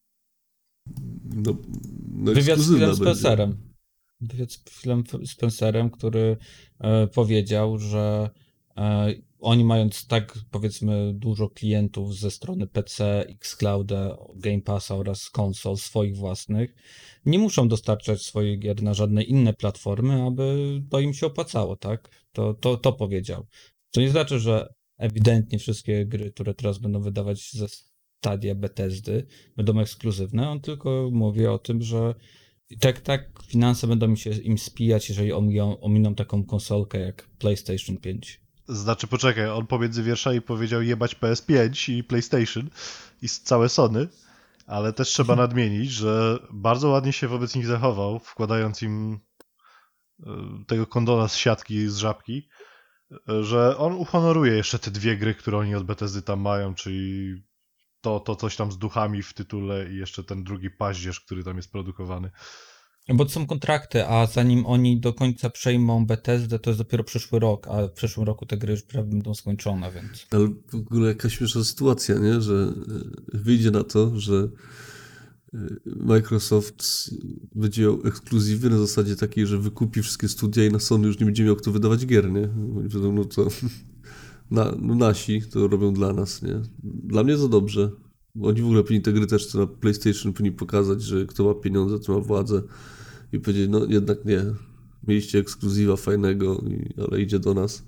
No, 1.35 1.55
no 2.15 2.34
Wywiad 2.34 2.59
z 2.59 2.65
Philem 2.68 2.80
będzie. 2.80 2.95
Spencerem. 2.95 3.57
Wywiad 4.22 4.52
z 4.52 4.64
Philem 4.69 5.03
Spencerem, 5.26 5.89
który 5.89 6.38
e, 6.80 7.07
powiedział, 7.07 7.77
że 7.77 8.30
e, 8.77 9.14
oni 9.39 9.64
mając 9.64 10.07
tak 10.07 10.38
powiedzmy 10.52 11.14
dużo 11.14 11.49
klientów 11.49 12.15
ze 12.15 12.31
strony 12.31 12.68
PC, 12.68 13.26
Xclouda, 13.27 14.18
Game 14.35 14.61
Passa 14.61 14.95
oraz 14.95 15.30
konsol 15.30 15.77
swoich 15.77 16.15
własnych, 16.18 16.76
nie 17.26 17.39
muszą 17.39 17.68
dostarczać 17.68 18.22
swoich 18.22 18.60
gier 18.60 18.84
na 18.84 18.93
żadne 18.93 19.23
inne 19.23 19.53
platformy, 19.53 20.23
aby 20.23 20.81
to 20.89 20.99
im 20.99 21.14
się 21.14 21.26
opłacało, 21.26 21.76
tak? 21.76 22.10
To, 22.31 22.53
to, 22.53 22.77
to 22.77 22.93
powiedział. 22.93 23.48
To 23.91 24.02
nie 24.02 24.10
znaczy, 24.10 24.39
że 24.39 24.73
ewidentnie 24.98 25.60
wszystkie 25.60 26.06
gry, 26.06 26.31
które 26.31 26.53
teraz 26.53 26.77
będą 26.77 27.02
wydawać 27.02 27.52
ze 27.52 27.68
stadia 28.22 28.56
Bethesdy, 28.56 29.26
będą 29.57 29.80
ekskluzywne. 29.80 30.49
On 30.49 30.61
tylko 30.61 31.10
mówi 31.11 31.48
o 31.48 31.57
tym, 31.57 31.81
że 31.81 32.15
tak, 32.80 33.02
tak, 33.02 33.30
finanse 33.48 33.88
będą 33.88 34.07
mi 34.07 34.18
się 34.18 34.30
im 34.30 34.57
spijać, 34.57 35.10
jeżeli 35.10 35.34
ominą, 35.34 35.80
ominą 35.80 36.15
taką 36.15 36.43
konsolkę 36.43 36.99
jak 36.99 37.27
PlayStation 37.39 37.98
5. 37.98 38.41
Znaczy, 38.68 39.07
poczekaj, 39.07 39.49
on 39.49 39.68
pomiędzy 39.68 40.03
wierszami 40.03 40.41
powiedział 40.41 40.81
jebać 40.81 41.15
PS5 41.15 41.93
i 41.93 42.03
PlayStation 42.03 42.69
i 43.22 43.30
całe 43.30 43.69
Sony, 43.69 44.07
ale 44.68 44.93
też 44.93 45.07
trzeba 45.07 45.35
nadmienić, 45.35 45.91
że 45.91 46.39
bardzo 46.52 46.89
ładnie 46.89 47.14
się 47.14 47.27
wobec 47.27 47.56
nich 47.56 47.65
zachował, 47.65 48.19
wkładając 48.19 48.81
im 48.81 49.19
e, 50.19 50.30
tego 50.68 50.88
kondona 50.88 51.27
z 51.27 51.35
siatki, 51.35 51.89
z 51.89 51.98
żabki, 51.98 52.48
e, 53.11 53.43
że 53.43 53.77
on 53.77 53.93
uhonoruje 53.93 54.53
jeszcze 54.53 54.80
te 54.80 54.91
dwie 54.91 55.18
gry, 55.18 55.35
które 55.35 55.57
oni 55.57 55.76
od 55.76 55.84
Bethesdy 55.84 56.22
tam 56.22 56.39
mają, 56.39 56.76
czyli 56.76 57.34
to, 58.02 58.19
to 58.19 58.36
coś 58.36 58.56
tam 58.56 58.72
z 58.72 58.78
duchami 58.78 59.23
w 59.23 59.34
tytule 59.34 59.91
i 59.91 59.95
jeszcze 59.95 60.23
ten 60.23 60.44
drugi 60.44 60.69
paździerz, 60.69 61.19
który 61.19 61.44
tam 61.44 61.57
jest 61.57 61.72
produkowany. 61.72 62.32
Bo 63.10 63.26
to 63.26 63.32
są 63.32 63.48
kontrakty, 63.48 64.07
a 64.07 64.26
zanim 64.26 64.65
oni 64.65 64.99
do 64.99 65.14
końca 65.14 65.49
przejmą 65.49 66.06
Bethesdę, 66.06 66.60
to 66.60 66.69
jest 66.69 66.80
dopiero 66.80 67.03
przyszły 67.03 67.40
rok, 67.40 67.68
a 67.68 67.88
w 67.88 67.91
przyszłym 67.91 68.26
roku 68.26 68.45
te 68.45 68.57
gry 68.57 68.72
już 68.72 68.84
prawie 68.84 69.10
będą 69.10 69.34
skończone, 69.34 69.91
więc... 69.91 70.28
Ale 70.32 70.48
w 70.72 70.76
ogóle 70.76 71.07
jaka 71.07 71.30
śmieszna 71.30 71.64
sytuacja, 71.64 72.15
nie? 72.15 72.41
Że 72.41 72.73
e, 73.34 73.38
wyjdzie 73.38 73.72
na 73.72 73.84
to, 73.84 74.19
że 74.19 74.49
e, 75.53 75.57
Microsoft 75.86 77.10
będzie 77.56 77.82
miał 77.82 77.99
ekskluzywy 78.06 78.69
na 78.69 78.78
zasadzie 78.78 79.15
takiej, 79.15 79.48
że 79.48 79.57
wykupi 79.57 80.02
wszystkie 80.02 80.28
studia 80.28 80.65
i 80.65 80.72
na 80.72 80.80
Sony 80.80 81.07
już 81.07 81.19
nie 81.19 81.26
będzie 81.26 81.44
miał 81.44 81.56
kto 81.56 81.72
wydawać 81.72 82.06
gier, 82.06 82.32
nie? 82.32 82.49
No 83.14 83.26
to 83.26 83.48
na, 84.52 84.72
nasi 84.82 85.41
to 85.41 85.68
robią 85.68 85.94
dla 85.94 86.14
nas, 86.14 86.41
nie? 86.41 86.61
Dla 86.84 87.23
mnie 87.23 87.38
to 87.38 87.48
dobrze. 87.48 87.91
Oni 88.41 88.61
w 88.61 88.65
ogóle 88.65 88.84
powinni 88.84 89.02
te 89.02 89.14
gry 89.14 89.28
też 89.28 89.53
na 89.53 89.68
PlayStation 89.68 90.34
powinni 90.34 90.56
pokazać, 90.56 91.03
że 91.03 91.26
kto 91.26 91.44
ma 91.44 91.53
pieniądze, 91.53 91.99
to 91.99 92.14
ma 92.14 92.19
władzę 92.19 92.61
i 93.34 93.40
powiedzieć, 93.40 93.69
no 93.69 93.86
jednak 93.86 94.26
nie. 94.26 94.41
Mieliście 95.07 95.40
ekskluzywa 95.40 95.95
fajnego, 95.95 96.64
ale 97.11 97.22
idzie 97.22 97.40
do 97.40 97.53
nas. 97.53 97.84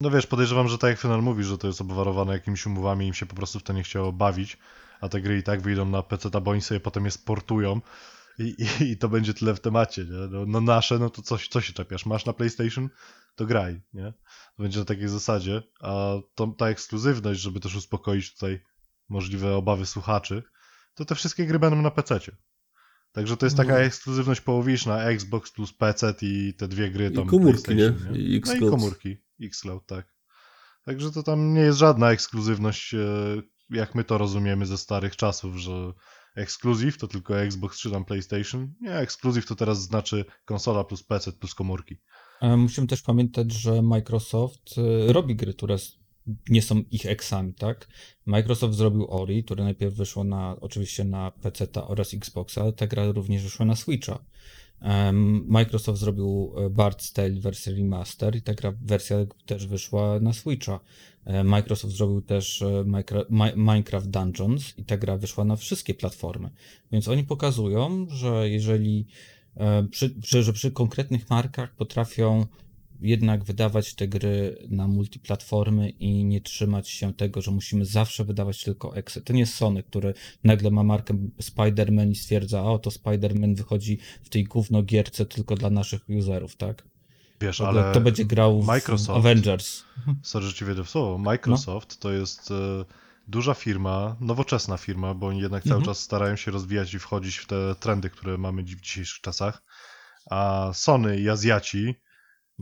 No 0.00 0.10
wiesz, 0.10 0.26
podejrzewam, 0.26 0.68
że 0.68 0.78
tak 0.78 0.90
jak 0.90 1.00
Final 1.00 1.22
mówi, 1.22 1.44
że 1.44 1.58
to 1.58 1.66
jest 1.66 1.80
obwarowane 1.80 2.32
jakimiś 2.32 2.66
umowami 2.66 3.06
im 3.06 3.14
się 3.14 3.26
po 3.26 3.36
prostu 3.36 3.58
w 3.58 3.62
to 3.62 3.72
nie 3.72 3.82
chciało 3.82 4.12
bawić, 4.12 4.58
a 5.00 5.08
te 5.08 5.20
gry 5.20 5.38
i 5.38 5.42
tak 5.42 5.62
wyjdą 5.62 5.86
na 5.86 6.02
PC, 6.02 6.30
bo 6.30 6.50
oni 6.50 6.62
sobie 6.62 6.80
potem 6.80 7.04
je 7.04 7.10
sportują 7.10 7.80
i, 8.38 8.54
i, 8.80 8.90
i 8.90 8.96
to 8.96 9.08
będzie 9.08 9.34
tyle 9.34 9.54
w 9.54 9.60
temacie? 9.60 10.06
No, 10.30 10.46
no 10.46 10.60
nasze, 10.60 10.98
no 10.98 11.10
to 11.10 11.22
coś, 11.22 11.48
co 11.48 11.60
się 11.60 11.72
czepiasz? 11.72 12.06
Masz 12.06 12.26
na 12.26 12.32
PlayStation? 12.32 12.88
To 13.36 13.46
graj, 13.46 13.82
nie? 13.92 14.12
To 14.56 14.62
będzie 14.62 14.78
na 14.78 14.84
takiej 14.84 15.08
zasadzie, 15.08 15.62
a 15.80 16.14
to, 16.34 16.46
ta 16.46 16.68
ekskluzywność, 16.68 17.40
żeby 17.40 17.60
też 17.60 17.76
uspokoić 17.76 18.34
tutaj 18.34 18.60
możliwe 19.08 19.56
obawy 19.56 19.86
słuchaczy, 19.86 20.42
to 20.94 21.04
te 21.04 21.14
wszystkie 21.14 21.46
gry 21.46 21.58
będą 21.58 21.82
na 21.82 21.90
PC. 21.90 22.20
Także 23.12 23.36
to 23.36 23.46
jest 23.46 23.56
taka 23.56 23.72
No. 23.72 23.78
ekskluzywność 23.78 24.40
połowiczna, 24.40 25.02
Xbox 25.02 25.50
plus 25.50 25.72
PC 25.72 26.14
i 26.22 26.54
te 26.54 26.68
dwie 26.68 26.90
gry 26.90 27.06
I 27.12 27.16
tam 27.16 27.26
komórki, 27.26 27.74
nie? 27.74 27.92
PlayStation, 27.92 28.16
I 28.16 28.40
No 28.46 28.54
i 28.54 28.70
komórki, 28.70 29.16
Xcloud, 29.42 29.86
tak. 29.86 30.14
Także 30.84 31.10
to 31.12 31.22
tam 31.22 31.54
nie 31.54 31.60
jest 31.60 31.78
żadna 31.78 32.10
ekskluzywność, 32.12 32.94
e, 32.94 32.98
jak 33.70 33.94
my 33.94 34.04
to 34.04 34.18
rozumiemy 34.18 34.66
ze 34.66 34.78
starych 34.78 35.16
czasów, 35.16 35.56
że 35.56 35.92
ekskluzyw 36.36 36.98
to 36.98 37.08
tylko 37.08 37.40
Xbox 37.40 37.78
czy 37.78 37.90
tam 37.90 38.04
PlayStation. 38.04 38.74
Nie, 38.80 38.94
ekskluzyw 38.94 39.46
to 39.46 39.54
teraz 39.56 39.82
znaczy 39.82 40.24
konsola 40.44 40.84
plus 40.84 41.02
PC 41.02 41.32
plus 41.32 41.54
komórki. 41.54 42.00
E, 42.40 42.56
Musimy 42.56 42.86
też 42.86 43.02
pamiętać, 43.02 43.52
że 43.52 43.82
Microsoft 43.82 44.74
e, 44.78 45.12
robi 45.12 45.36
gry, 45.36 45.54
które 45.54 45.76
nie 46.48 46.62
są 46.62 46.82
ich 46.90 47.06
eksami, 47.06 47.54
tak? 47.54 47.88
Microsoft 48.26 48.74
zrobił 48.74 49.06
Ori, 49.10 49.44
które 49.44 49.64
najpierw 49.64 49.94
wyszło 49.94 50.24
na, 50.24 50.56
oczywiście 50.60 51.04
na 51.04 51.30
PC 51.30 51.66
oraz 51.86 52.14
Xboxa, 52.14 52.62
ale 52.62 52.72
ta 52.72 52.86
gra 52.86 53.12
również 53.12 53.42
wyszła 53.42 53.66
na 53.66 53.76
Switcha. 53.76 54.18
Microsoft 55.46 56.00
zrobił 56.00 56.52
e, 56.56 56.70
Bard's 56.70 57.12
Tale 57.12 57.40
wersję 57.40 57.74
remaster 57.74 58.36
i 58.36 58.42
ta 58.42 58.54
gra, 58.54 58.72
wersja 58.82 59.16
też 59.46 59.66
wyszła 59.66 60.20
na 60.20 60.32
Switcha. 60.32 60.80
Microsoft 61.44 61.94
zrobił 61.94 62.22
też 62.22 62.62
Minecra- 62.84 63.24
Mi- 63.30 63.56
Minecraft 63.56 64.06
Dungeons 64.10 64.78
i 64.78 64.84
ta 64.84 64.96
gra 64.96 65.16
wyszła 65.16 65.44
na 65.44 65.56
wszystkie 65.56 65.94
platformy. 65.94 66.50
Więc 66.92 67.08
oni 67.08 67.24
pokazują, 67.24 68.06
że 68.08 68.50
jeżeli 68.50 69.06
przy, 69.90 70.10
przy, 70.10 70.42
że 70.42 70.52
przy 70.52 70.70
konkretnych 70.70 71.30
markach 71.30 71.74
potrafią 71.74 72.46
jednak 73.00 73.44
wydawać 73.44 73.94
te 73.94 74.08
gry 74.08 74.58
na 74.68 74.88
multiplatformy 74.88 75.90
i 75.90 76.24
nie 76.24 76.40
trzymać 76.40 76.88
się 76.88 77.14
tego, 77.14 77.42
że 77.42 77.50
musimy 77.50 77.84
zawsze 77.84 78.24
wydawać 78.24 78.64
tylko 78.64 78.96
eksy. 78.96 79.20
To 79.20 79.32
nie 79.32 79.40
jest 79.40 79.54
Sony, 79.54 79.82
który 79.82 80.14
nagle 80.44 80.70
ma 80.70 80.82
markę 80.84 81.14
Spider-Man 81.42 82.10
i 82.10 82.14
stwierdza, 82.14 82.64
o 82.64 82.78
to 82.78 82.90
Spider-Man 82.90 83.56
wychodzi 83.56 83.98
w 84.22 84.28
tej 84.28 84.44
gówno 84.44 84.82
gierce 84.82 85.26
tylko 85.26 85.54
dla 85.54 85.70
naszych 85.70 86.00
userów, 86.08 86.56
tak? 86.56 86.84
Wiesz, 87.40 87.60
ale 87.60 87.90
Kto 87.90 88.00
będzie 88.00 88.24
grał 88.24 88.62
w 88.62 88.66
Microsoft- 88.66 89.16
Avengers? 89.16 89.82
sorry, 90.22 90.46
że 90.46 90.54
ci 90.54 90.64
wejdę 90.64 90.84
w 90.84 90.90
słowo, 90.90 91.18
Microsoft 91.18 92.00
to 92.00 92.12
jest 92.12 92.50
e, 92.50 92.84
duża 93.28 93.54
firma, 93.54 94.16
nowoczesna 94.20 94.76
firma, 94.76 95.14
bo 95.14 95.26
oni 95.26 95.40
jednak 95.40 95.62
cały 95.62 95.76
Mhm. 95.76 95.84
czas 95.84 96.00
starają 96.00 96.36
się 96.36 96.50
rozwijać 96.50 96.94
i 96.94 96.98
wchodzić 96.98 97.36
w 97.36 97.46
te 97.46 97.74
trendy, 97.74 98.10
które 98.10 98.38
mamy 98.38 98.62
w 98.62 98.66
dzisiejszych 98.80 99.20
czasach. 99.20 99.62
A 100.30 100.70
Sony 100.74 101.20
i 101.20 101.28
Azjaci, 101.28 101.94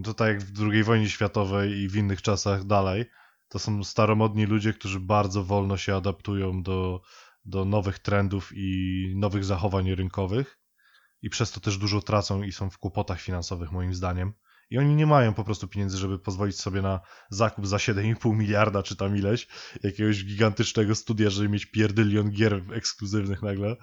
to 0.04 0.14
tak 0.14 0.28
jak 0.28 0.42
w 0.42 0.62
II 0.70 0.84
wojnie 0.84 1.08
światowej 1.08 1.72
i 1.72 1.88
w 1.88 1.96
innych 1.96 2.22
czasach 2.22 2.64
dalej, 2.64 3.04
to 3.48 3.58
są 3.58 3.84
staromodni 3.84 4.46
ludzie, 4.46 4.72
którzy 4.72 5.00
bardzo 5.00 5.44
wolno 5.44 5.76
się 5.76 5.96
adaptują 5.96 6.62
do 6.62 7.00
do 7.44 7.64
nowych 7.64 7.98
trendów 7.98 8.50
i 8.54 9.12
nowych 9.16 9.44
zachowań 9.44 9.94
rynkowych 9.94 10.58
i 11.22 11.30
przez 11.30 11.52
to 11.52 11.60
też 11.60 11.78
dużo 11.78 12.02
tracą 12.02 12.42
i 12.42 12.52
są 12.52 12.70
w 12.70 12.78
kłopotach 12.78 13.20
finansowych 13.20 13.72
moim 13.72 13.94
zdaniem. 13.94 14.32
I 14.70 14.78
oni 14.78 14.94
nie 14.94 15.06
mają 15.06 15.34
po 15.34 15.44
prostu 15.44 15.68
pieniędzy, 15.68 15.96
żeby 15.96 16.18
pozwolić 16.18 16.60
sobie 16.60 16.82
na 16.82 17.00
zakup 17.30 17.66
za 17.66 17.76
7,5 17.76 18.36
miliarda 18.36 18.82
czy 18.82 18.96
tam 18.96 19.16
ileś 19.16 19.48
jakiegoś 19.82 20.24
gigantycznego 20.24 20.94
studia, 20.94 21.30
żeby 21.30 21.48
mieć 21.48 21.66
pierdylion 21.66 22.30
gier 22.30 22.62
ekskluzywnych 22.72 23.42
nagle 23.42 23.76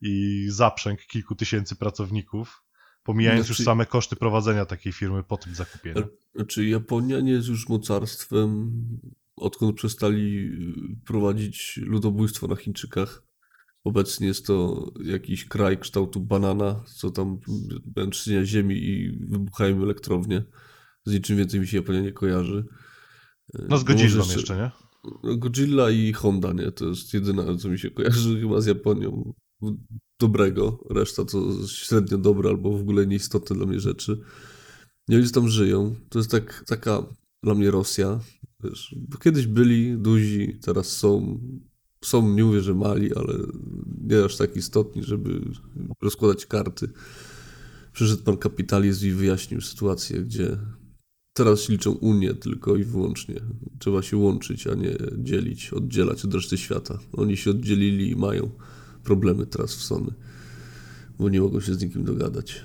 i 0.00 0.46
zaprzęg 0.50 1.06
kilku 1.06 1.34
tysięcy 1.34 1.76
pracowników, 1.76 2.62
pomijając 3.02 3.46
Znaczy- 3.46 3.62
już 3.62 3.66
same 3.66 3.86
koszty 3.86 4.16
prowadzenia 4.16 4.66
takiej 4.66 4.92
firmy 4.92 5.22
po 5.22 5.36
tym 5.36 5.54
zakupieniu. 5.54 6.08
Znaczy 6.34 6.66
Japonia 6.66 7.20
nie 7.20 7.32
jest 7.32 7.48
już 7.48 7.68
mocarstwem, 7.68 8.72
odkąd 9.36 9.76
przestali 9.76 10.36
y, 11.02 11.06
prowadzić 11.06 11.80
ludobójstwo 11.82 12.46
na 12.46 12.56
Chińczykach. 12.56 13.25
Obecnie 13.86 14.26
jest 14.26 14.46
to 14.46 14.86
jakiś 15.04 15.44
kraj 15.44 15.78
kształtu 15.78 16.20
banana, 16.20 16.84
co 16.86 17.10
tam 17.10 17.38
trzęsienia 18.10 18.44
ziemi 18.44 18.74
i 18.76 19.18
wybuchają 19.26 19.82
elektrownie. 19.82 20.44
Z 21.04 21.12
niczym 21.12 21.36
więcej 21.36 21.60
mi 21.60 21.66
się 21.66 21.76
Japonia 21.76 22.00
nie 22.00 22.12
kojarzy. 22.12 22.64
No 23.54 23.64
z 23.66 23.70
może 23.70 23.84
Godzillą 23.84 24.18
jeszcze- 24.18 24.34
jeszcze, 24.34 24.56
nie? 24.56 24.70
No, 25.24 25.36
Godzilla 25.36 25.90
i 25.90 26.12
Honda, 26.12 26.52
nie? 26.52 26.72
To 26.72 26.86
jest 26.88 27.14
jedyne, 27.14 27.56
co 27.56 27.68
mi 27.68 27.78
się 27.78 27.90
kojarzy 27.90 28.40
chyba 28.40 28.60
z 28.60 28.66
Japonią 28.66 29.34
dobrego. 30.20 30.84
Reszta 30.90 31.24
to 31.24 31.66
średnio 31.66 32.18
dobre 32.18 32.50
albo 32.50 32.78
w 32.78 32.80
ogóle 32.80 33.06
nieistotne 33.06 33.56
dla 33.56 33.66
mnie 33.66 33.80
rzeczy. 33.80 34.20
Nie 35.08 35.16
ludzie 35.18 35.30
tam 35.30 35.48
żyją. 35.48 35.94
To 36.08 36.18
jest 36.18 36.30
tak, 36.30 36.64
taka 36.66 37.06
dla 37.42 37.54
mnie 37.54 37.70
Rosja. 37.70 38.20
Wiesz, 38.64 38.94
kiedyś 39.22 39.46
byli 39.46 39.98
duzi, 39.98 40.58
teraz 40.62 40.88
są. 40.88 41.40
Są, 42.04 42.34
nie 42.34 42.44
mówię, 42.44 42.60
że 42.60 42.74
mali, 42.74 43.14
ale 43.14 43.34
nie 44.02 44.24
aż 44.24 44.36
tak 44.36 44.56
istotni, 44.56 45.04
żeby 45.04 45.40
rozkładać 46.02 46.46
karty. 46.46 46.88
Przyszedł 47.92 48.22
pan 48.22 48.36
kapitalizm 48.36 49.06
i 49.06 49.10
wyjaśnił 49.10 49.60
sytuację, 49.60 50.22
gdzie 50.22 50.58
teraz 51.32 51.68
liczą 51.68 51.92
Unię 51.92 52.34
tylko 52.34 52.76
i 52.76 52.84
wyłącznie. 52.84 53.40
Trzeba 53.78 54.02
się 54.02 54.16
łączyć, 54.16 54.66
a 54.66 54.74
nie 54.74 54.96
dzielić, 55.18 55.72
oddzielać 55.72 56.24
od 56.24 56.34
reszty 56.34 56.58
świata. 56.58 56.98
Oni 57.12 57.36
się 57.36 57.50
oddzielili 57.50 58.10
i 58.10 58.16
mają 58.16 58.50
problemy 59.04 59.46
teraz 59.46 59.74
w 59.74 59.82
Sony, 59.82 60.12
bo 61.18 61.28
nie 61.28 61.40
mogą 61.40 61.60
się 61.60 61.74
z 61.74 61.82
nikim 61.82 62.04
dogadać. 62.04 62.64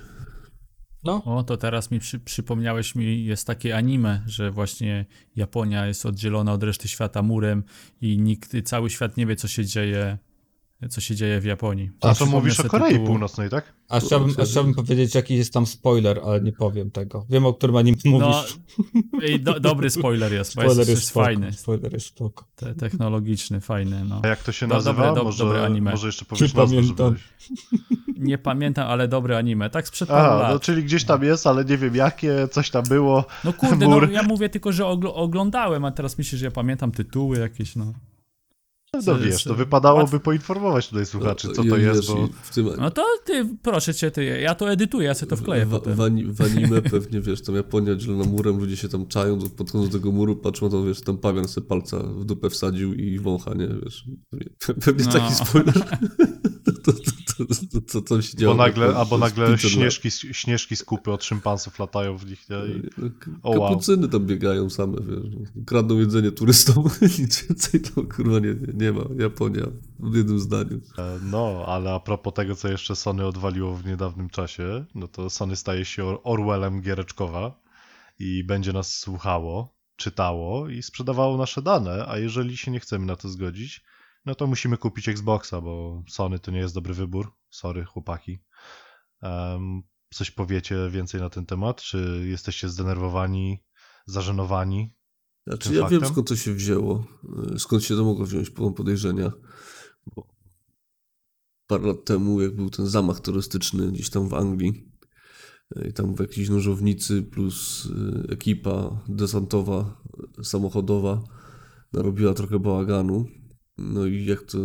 No, 1.04 1.22
O, 1.24 1.44
to 1.44 1.56
teraz 1.56 1.90
mi 1.90 2.00
przy, 2.00 2.20
przypomniałeś 2.20 2.94
mi, 2.94 3.24
jest 3.24 3.46
takie 3.46 3.76
anime, 3.76 4.22
że 4.26 4.50
właśnie 4.50 5.06
Japonia 5.36 5.86
jest 5.86 6.06
oddzielona 6.06 6.52
od 6.52 6.62
reszty 6.62 6.88
świata 6.88 7.22
murem 7.22 7.64
i 8.00 8.18
nikt, 8.18 8.52
cały 8.64 8.90
świat 8.90 9.16
nie 9.16 9.26
wie, 9.26 9.36
co 9.36 9.48
się 9.48 9.64
dzieje, 9.64 10.18
co 10.88 11.00
się 11.00 11.14
dzieje 11.16 11.40
w 11.40 11.44
Japonii. 11.44 11.90
A 12.00 12.08
co 12.08 12.14
Przypomnę 12.14 12.34
mówisz 12.36 12.60
o 12.60 12.68
Korei 12.68 12.94
tytułu- 12.94 13.06
Północnej, 13.06 13.50
tak? 13.50 13.72
a 13.88 14.00
chciałbym, 14.00 14.34
a 14.40 14.44
chciałbym 14.44 14.74
powiedzieć, 14.74 15.14
jaki 15.14 15.36
jest 15.36 15.52
tam 15.52 15.66
spoiler, 15.66 16.20
ale 16.24 16.40
nie 16.40 16.52
powiem 16.52 16.90
tego. 16.90 17.26
Wiem, 17.30 17.46
o 17.46 17.54
którym 17.54 17.76
anim 17.76 17.94
No, 18.04 18.10
mówisz. 18.10 18.58
i 19.30 19.40
do, 19.40 19.60
dobry 19.60 19.90
spoiler 19.90 20.32
jest, 20.32 20.50
spoiler 20.52 20.68
jest, 20.76 20.78
jest, 20.88 20.90
jest 21.00 21.08
spoko, 21.08 21.24
fajny, 21.26 21.52
Spoiler 21.52 21.92
jest 21.92 22.06
spoko. 22.06 22.44
te, 22.56 22.74
technologiczny, 22.74 23.60
fajny, 23.60 24.04
no. 24.04 24.20
A 24.24 24.28
jak 24.28 24.42
to 24.42 24.52
się 24.52 24.68
Do- 24.68 24.74
nazywa? 24.74 24.92
dobre, 25.06 25.14
do- 25.14 25.24
może, 25.24 25.44
dobre 25.44 25.64
anime. 25.64 25.90
może 25.90 26.06
jeszcze 26.08 26.24
powiesz 26.24 26.54
nazwę, 26.54 26.76
pamiętam. 26.76 27.14
Nie 28.18 28.38
pamiętam, 28.38 28.88
ale 28.88 29.08
dobre 29.08 29.38
anime, 29.38 29.70
tak 29.70 29.88
sprzed 29.88 30.08
paru 30.08 30.26
Aha, 30.32 30.42
lat. 30.42 30.52
no 30.52 30.60
czyli 30.60 30.84
gdzieś 30.84 31.04
tam 31.04 31.22
jest, 31.22 31.46
ale 31.46 31.64
nie 31.64 31.78
wiem 31.78 31.94
jakie, 31.94 32.48
coś 32.50 32.70
tam 32.70 32.82
było. 32.88 33.24
No 33.44 33.52
kurde, 33.52 33.88
no 33.88 34.10
ja 34.10 34.22
mówię 34.22 34.48
tylko, 34.48 34.72
że 34.72 34.82
ogl- 34.82 35.10
oglądałem, 35.14 35.84
a 35.84 35.90
teraz 35.92 36.18
myślisz, 36.18 36.38
że 36.40 36.44
ja 36.46 36.50
pamiętam 36.50 36.92
tytuły 36.92 37.38
jakieś, 37.38 37.76
no. 37.76 37.92
No 39.06 39.18
wiesz, 39.18 39.44
to 39.44 39.54
wypadałoby 39.54 40.20
poinformować 40.20 40.88
tutaj 40.88 41.06
słuchaczy, 41.06 41.48
co 41.48 41.64
to 41.64 41.76
jest, 41.76 42.06
bo... 42.06 42.26
i 42.26 42.28
W 42.42 42.54
tym, 42.54 42.70
No 42.78 42.90
to 42.90 43.04
ty, 43.24 43.48
proszę 43.62 43.94
cię, 43.94 44.10
ty, 44.10 44.24
ja 44.24 44.54
to 44.54 44.72
edytuję, 44.72 45.06
ja 45.06 45.14
sobie 45.14 45.30
to 45.30 45.36
wkleję 45.36 45.66
w, 45.66 45.70
potem. 45.70 45.94
w, 45.94 46.36
w 46.36 46.40
anime 46.40 46.82
pewnie, 46.82 47.20
wiesz, 47.20 47.42
tam 47.42 47.54
Japonia 47.54 47.94
dzielona 47.94 48.24
murem, 48.24 48.58
ludzie 48.58 48.76
się 48.76 48.88
tam 48.88 49.06
czają, 49.06 49.38
podchodzą 49.38 49.88
do 49.88 49.92
tego 49.98 50.12
muru, 50.12 50.36
patrzą, 50.36 50.70
to 50.70 50.84
wiesz, 50.84 51.00
tam 51.00 51.18
pawian 51.18 51.48
sobie 51.48 51.66
palca 51.66 51.98
w 51.98 52.24
dupę 52.24 52.50
wsadził 52.50 52.94
i 52.94 53.18
wącha, 53.18 53.54
nie, 53.54 53.68
wiesz. 53.84 54.04
Pewnie, 54.30 54.46
pewnie 54.84 55.04
No. 55.04 55.12
taki 55.12 55.34
spoiler. 55.34 55.74
to, 56.72 56.92
to, 56.92 57.02
to, 57.36 57.54
to, 57.72 57.80
to, 57.92 58.02
co 58.02 58.22
się. 58.22 58.46
Bo 58.46 58.54
nagle, 58.54 58.86
to- 58.86 58.92
to 58.92 58.98
albo 58.98 59.18
nagle 59.18 59.46
500 59.46 59.64
lat. 59.64 59.72
śnieżki, 59.72 60.10
śnieżki 60.10 60.76
z 60.76 60.84
kupy 60.84 61.12
od 61.12 61.24
szympansów 61.24 61.78
latają 61.78 62.16
w 62.18 62.26
nich, 62.26 62.50
nie? 62.50 62.56
I... 62.56 62.82
No, 62.98 63.10
k- 63.20 63.30
O, 63.42 63.50
wow. 63.50 63.68
Kapucyny 63.68 64.08
tam 64.08 64.26
biegają 64.26 64.70
same, 64.70 64.96
wiesz. 65.00 65.48
Kradną 65.66 65.98
jedzenie 65.98 66.32
turystom, 66.32 66.84
nic 67.18 67.46
więcej 67.48 67.80
tam 67.80 68.06
kurwa 68.06 68.38
nie, 68.38 68.56
nie 68.74 68.92
ma. 68.92 69.02
Japonia 69.18 69.66
w 70.00 70.16
jednym 70.16 70.38
zdaniu. 70.38 70.80
E, 70.98 71.18
No, 71.22 71.64
ale 71.66 71.92
a 71.94 72.00
propos 72.00 72.34
tego, 72.34 72.56
co 72.56 72.68
jeszcze 72.68 72.96
Sony 72.96 73.26
odwaliło 73.26 73.74
w 73.76 73.86
niedawnym 73.86 74.28
czasie, 74.30 74.84
no 74.94 75.08
to 75.08 75.30
Sony 75.30 75.56
staje 75.56 75.84
się 75.84 76.04
Or- 76.04 76.20
Orwellem 76.24 76.80
Giereczkowa 76.80 77.60
i 78.18 78.44
będzie 78.44 78.72
nas 78.72 78.98
słuchało, 78.98 79.74
czytało 79.96 80.68
i 80.68 80.82
sprzedawało 80.82 81.36
nasze 81.36 81.62
dane, 81.62 82.06
a 82.08 82.18
jeżeli 82.18 82.56
się 82.56 82.70
nie 82.70 82.80
chcemy 82.80 83.06
na 83.06 83.16
to 83.16 83.28
zgodzić, 83.28 83.84
no 84.24 84.34
to 84.34 84.46
musimy 84.46 84.76
kupić 84.76 85.08
Xboxa, 85.08 85.60
bo 85.60 86.02
Sony 86.08 86.38
to 86.38 86.50
nie 86.50 86.58
jest 86.58 86.74
dobry 86.74 86.94
wybór. 86.94 87.32
Sorry, 87.50 87.84
chłopaki. 87.84 88.38
Em, 89.22 89.82
coś 90.14 90.30
powiecie 90.30 90.90
więcej 90.90 91.20
na 91.20 91.30
ten 91.30 91.46
temat? 91.46 91.82
Czy 91.82 92.24
jesteście 92.26 92.68
zdenerwowani, 92.68 93.64
zażenowani? 94.06 94.96
Znaczy, 95.46 95.74
ja 95.74 95.80
wiem 95.80 96.00
faktem? 96.00 96.08
skąd 96.08 96.28
to 96.28 96.36
się 96.36 96.54
wzięło, 96.54 97.06
y, 97.54 97.58
skąd 97.58 97.84
się 97.84 97.96
to 97.96 98.04
mogło 98.04 98.26
wziąć, 98.26 98.56
mam 98.58 98.74
podejrzenia. 98.74 99.32
Bo 100.16 100.28
parę 101.66 101.86
lat 101.86 102.04
temu, 102.04 102.40
jak 102.40 102.56
był 102.56 102.70
ten 102.70 102.86
zamach 102.86 103.20
terrorystyczny 103.20 103.92
gdzieś 103.92 104.10
tam 104.10 104.28
w 104.28 104.34
Anglii, 104.34 104.92
y, 105.76 105.88
i 105.88 105.92
tam 105.92 106.14
w 106.14 106.20
jakiejś 106.20 106.48
nożownicy 106.48 107.22
plus 107.22 107.86
y, 107.86 108.32
ekipa 108.32 109.02
desantowa, 109.08 110.02
samochodowa 110.42 111.22
narobiła 111.92 112.34
trochę 112.34 112.58
bałaganu. 112.58 113.26
No 113.82 114.06
i 114.06 114.24
jak 114.24 114.42
to 114.42 114.58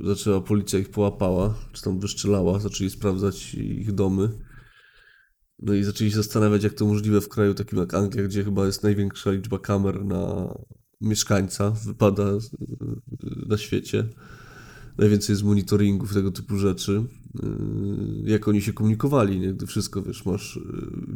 zaczęła, 0.00 0.40
policja 0.40 0.78
ich 0.78 0.90
połapała, 0.90 1.54
czy 1.72 1.82
tam 1.82 2.00
wyszczelała, 2.00 2.60
zaczęli 2.60 2.90
sprawdzać 2.90 3.54
ich 3.54 3.92
domy. 3.92 4.30
No 5.58 5.74
i 5.74 5.84
zaczęli 5.84 6.10
się 6.10 6.16
zastanawiać, 6.16 6.64
jak 6.64 6.74
to 6.74 6.86
możliwe 6.86 7.20
w 7.20 7.28
kraju 7.28 7.54
takim 7.54 7.78
jak 7.78 7.94
Anglia, 7.94 8.22
gdzie 8.22 8.44
chyba 8.44 8.66
jest 8.66 8.82
największa 8.82 9.30
liczba 9.30 9.58
kamer 9.58 10.04
na 10.04 10.54
mieszkańca, 11.00 11.70
wypada 11.70 12.24
na 13.46 13.56
świecie. 13.56 14.08
Najwięcej 14.98 15.32
jest 15.32 15.44
monitoringów, 15.44 16.14
tego 16.14 16.30
typu 16.30 16.56
rzeczy. 16.56 17.04
Jak 18.24 18.48
oni 18.48 18.62
się 18.62 18.72
komunikowali, 18.72 19.40
nie? 19.40 19.52
Gdy 19.54 19.66
wszystko, 19.66 20.02
wiesz, 20.02 20.26
masz... 20.26 20.60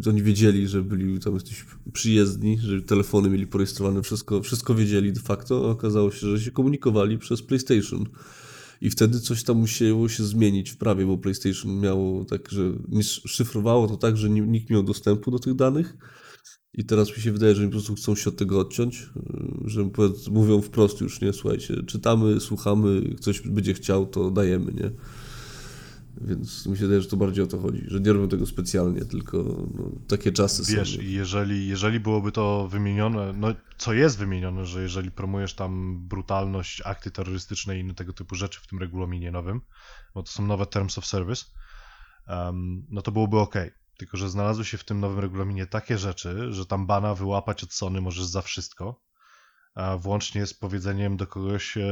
yy, 0.04 0.10
Oni 0.10 0.22
wiedzieli, 0.22 0.68
że 0.68 0.82
byli 0.82 1.18
tam 1.20 1.34
jesteś 1.34 1.64
przyjezdni, 1.92 2.58
że 2.58 2.82
telefony 2.82 3.30
mieli 3.30 3.46
porejestrowane, 3.46 4.02
wszystko, 4.02 4.42
wszystko 4.42 4.74
wiedzieli 4.74 5.12
de 5.12 5.20
facto, 5.20 5.66
a 5.66 5.70
okazało 5.70 6.10
się, 6.10 6.26
że 6.26 6.40
się 6.40 6.50
komunikowali 6.50 7.18
przez 7.18 7.42
PlayStation. 7.42 8.04
I 8.80 8.90
wtedy 8.90 9.20
coś 9.20 9.42
tam 9.44 9.56
musiało 9.56 10.08
się 10.08 10.24
zmienić 10.24 10.70
w 10.70 10.76
prawie, 10.76 11.06
bo 11.06 11.18
PlayStation 11.18 11.80
miało 11.80 12.24
tak, 12.24 12.48
że 12.50 12.72
szyfrowało 13.04 13.88
to 13.88 13.96
tak, 13.96 14.16
że 14.16 14.30
ni- 14.30 14.40
nikt 14.40 14.70
nie 14.70 14.74
miał 14.76 14.82
dostępu 14.82 15.30
do 15.30 15.38
tych 15.38 15.54
danych. 15.54 15.96
I 16.74 16.84
teraz 16.84 17.16
mi 17.16 17.22
się 17.22 17.32
wydaje, 17.32 17.54
że 17.54 17.64
po 17.64 17.70
prostu 17.70 17.94
chcą 17.94 18.14
się 18.14 18.30
od 18.30 18.36
tego 18.36 18.60
odciąć, 18.60 19.10
yy, 19.16 19.68
że 19.70 19.90
mówią 20.30 20.60
wprost 20.62 21.00
już, 21.00 21.20
nie, 21.20 21.32
słuchajcie, 21.32 21.82
czytamy, 21.86 22.40
słuchamy, 22.40 23.14
ktoś 23.16 23.40
będzie 23.40 23.74
chciał, 23.74 24.06
to 24.06 24.30
dajemy, 24.30 24.72
nie? 24.72 24.90
Więc 26.20 26.66
mi 26.66 26.76
się 26.76 26.82
wydaje, 26.82 27.00
że 27.00 27.08
to 27.08 27.16
bardziej 27.16 27.44
o 27.44 27.46
to 27.46 27.58
chodzi, 27.58 27.84
że 27.86 28.00
nie 28.00 28.12
robią 28.12 28.28
tego 28.28 28.46
specjalnie, 28.46 29.04
tylko 29.04 29.38
no, 29.74 29.90
takie 30.08 30.32
czasy 30.32 30.76
Wiesz, 30.76 30.96
są. 30.96 31.02
i 31.02 31.12
jeżeli, 31.12 31.68
jeżeli 31.68 32.00
byłoby 32.00 32.32
to 32.32 32.68
wymienione, 32.68 33.32
no 33.32 33.48
co 33.76 33.92
jest 33.92 34.18
wymienione, 34.18 34.66
że 34.66 34.82
jeżeli 34.82 35.10
promujesz 35.10 35.54
tam 35.54 35.98
brutalność, 36.08 36.82
akty 36.84 37.10
terrorystyczne 37.10 37.76
i 37.76 37.80
inne 37.80 37.94
tego 37.94 38.12
typu 38.12 38.34
rzeczy 38.34 38.60
w 38.60 38.66
tym 38.66 38.78
regulaminie 38.78 39.30
nowym, 39.30 39.60
bo 40.14 40.22
to 40.22 40.32
są 40.32 40.46
nowe 40.46 40.66
Terms 40.66 40.98
of 40.98 41.06
Service, 41.06 41.44
em, 42.26 42.86
no 42.90 43.02
to 43.02 43.12
byłoby 43.12 43.38
ok. 43.38 43.54
Tylko, 43.98 44.16
że 44.16 44.28
znalazły 44.28 44.64
się 44.64 44.78
w 44.78 44.84
tym 44.84 45.00
nowym 45.00 45.18
regulaminie 45.18 45.66
takie 45.66 45.98
rzeczy, 45.98 46.52
że 46.52 46.66
tam 46.66 46.86
bana 46.86 47.14
wyłapać 47.14 47.64
od 47.64 47.72
Sony 47.72 48.00
możesz 48.00 48.24
za 48.24 48.42
wszystko, 48.42 49.00
a 49.74 49.96
włącznie 49.96 50.46
z 50.46 50.54
powiedzeniem 50.54 51.16
do 51.16 51.26
kogoś, 51.26 51.76
e, 51.76 51.82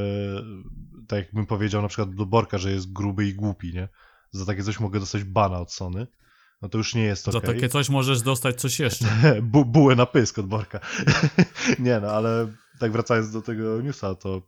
tak 1.09 1.19
jakbym 1.19 1.47
powiedział 1.47 1.83
na 1.83 1.89
przykład 1.89 2.15
do 2.15 2.27
Borka, 2.27 2.59
że 2.59 2.71
jest 2.73 2.93
gruby 2.93 3.27
i 3.27 3.35
głupi, 3.35 3.75
nie? 3.75 3.89
Za 4.33 4.47
takie 4.47 4.63
coś 4.63 4.81
mogę 4.81 5.01
dostać 5.01 5.25
bana 5.25 5.59
od 5.59 5.73
Sony. 5.73 6.07
No 6.63 6.69
to 6.69 6.79
już 6.79 6.95
nie 6.95 7.03
jest 7.03 7.29
ok. 7.29 7.33
Za 7.33 7.41
takie 7.41 7.69
coś 7.69 7.89
możesz 7.89 8.23
dostać 8.23 8.61
coś 8.61 8.79
jeszcze. 8.79 9.07
Bu 9.43 9.65
bułę 9.65 9.97
na 9.97 10.07
pysk 10.07 10.39
od 10.39 10.47
Borka. 10.47 10.81
nie 11.79 12.01
no, 12.01 12.09
ale 12.09 12.53
tak 12.79 12.93
wracając 12.93 13.31
do 13.31 13.43
tego 13.43 13.81
newsa, 13.81 14.15
to 14.15 14.43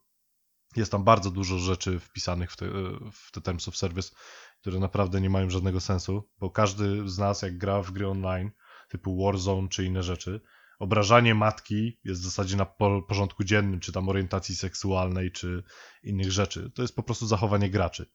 jest 0.76 0.92
tam 0.92 1.04
bardzo 1.04 1.30
dużo 1.30 1.58
rzeczy 1.58 1.98
wpisanych 1.98 2.52
w 2.52 2.56
te, 2.56 2.66
w 3.12 3.32
te 3.32 3.40
Terms 3.40 3.68
of 3.68 3.76
Service, 3.76 4.14
które 4.60 4.78
naprawdę 4.78 5.20
nie 5.20 5.30
mają 5.30 5.50
żadnego 5.50 5.80
sensu, 5.80 6.28
bo 6.38 6.50
każdy 6.50 7.08
z 7.08 7.18
nas, 7.18 7.42
jak 7.42 7.58
gra 7.58 7.82
w 7.82 7.90
gry 7.90 8.08
online, 8.08 8.50
typu 8.88 9.24
Warzone 9.24 9.68
czy 9.68 9.84
inne 9.84 10.02
rzeczy, 10.02 10.40
obrażanie 10.78 11.34
matki 11.34 11.98
jest 12.04 12.20
w 12.20 12.24
zasadzie 12.24 12.56
na 12.56 12.64
po- 12.64 13.02
porządku 13.02 13.44
dziennym, 13.44 13.80
czy 13.80 13.92
tam 13.92 14.08
orientacji 14.08 14.56
seksualnej, 14.56 15.32
czy 15.32 15.62
innych 16.02 16.32
rzeczy. 16.32 16.70
To 16.74 16.82
jest 16.82 16.96
po 16.96 17.02
prostu 17.02 17.26
zachowanie 17.26 17.70
graczy. 17.70 18.10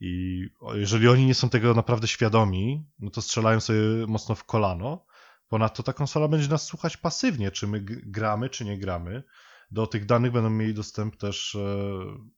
I 0.00 0.44
jeżeli 0.74 1.08
oni 1.08 1.26
nie 1.26 1.34
są 1.34 1.48
tego 1.48 1.74
naprawdę 1.74 2.08
świadomi, 2.08 2.86
no 2.98 3.10
to 3.10 3.22
strzelają 3.22 3.60
sobie 3.60 3.78
mocno 4.08 4.34
w 4.34 4.44
kolano. 4.44 5.06
Ponadto 5.48 5.82
ta 5.82 5.92
konsola 5.92 6.28
będzie 6.28 6.48
nas 6.48 6.62
słuchać 6.62 6.96
pasywnie, 6.96 7.50
czy 7.50 7.66
my 7.66 7.80
gramy, 7.86 8.50
czy 8.50 8.64
nie 8.64 8.78
gramy. 8.78 9.22
Do 9.70 9.86
tych 9.86 10.06
danych 10.06 10.32
będą 10.32 10.50
mieli 10.50 10.74
dostęp 10.74 11.16
też 11.16 11.54
e, 11.54 11.58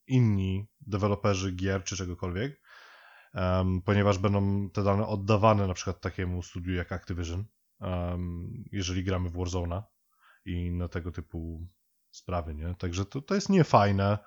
inni 0.07 0.67
deweloperzy 0.81 1.53
gier 1.53 1.85
czy 1.85 1.97
czegokolwiek, 1.97 2.61
ponieważ 3.85 4.19
będą 4.19 4.71
te 4.71 4.83
dane 4.83 5.07
oddawane 5.07 5.67
na 5.67 5.75
przykład 5.75 6.01
takiemu 6.01 6.43
studiu 6.43 6.75
jak 6.75 6.93
Activision, 6.93 7.45
jeżeli 8.73 9.05
gramy 9.05 9.31
w 9.31 9.37
Warzone'a 9.37 9.83
i 10.45 10.53
inne 10.53 10.89
tego 10.89 11.13
typu 11.13 11.69
sprawy, 12.11 12.55
nie? 12.55 12.75
Także 12.79 13.05
to, 13.05 13.23
to 13.23 13.35
jest 13.35 13.49
niefajne. 13.49 14.19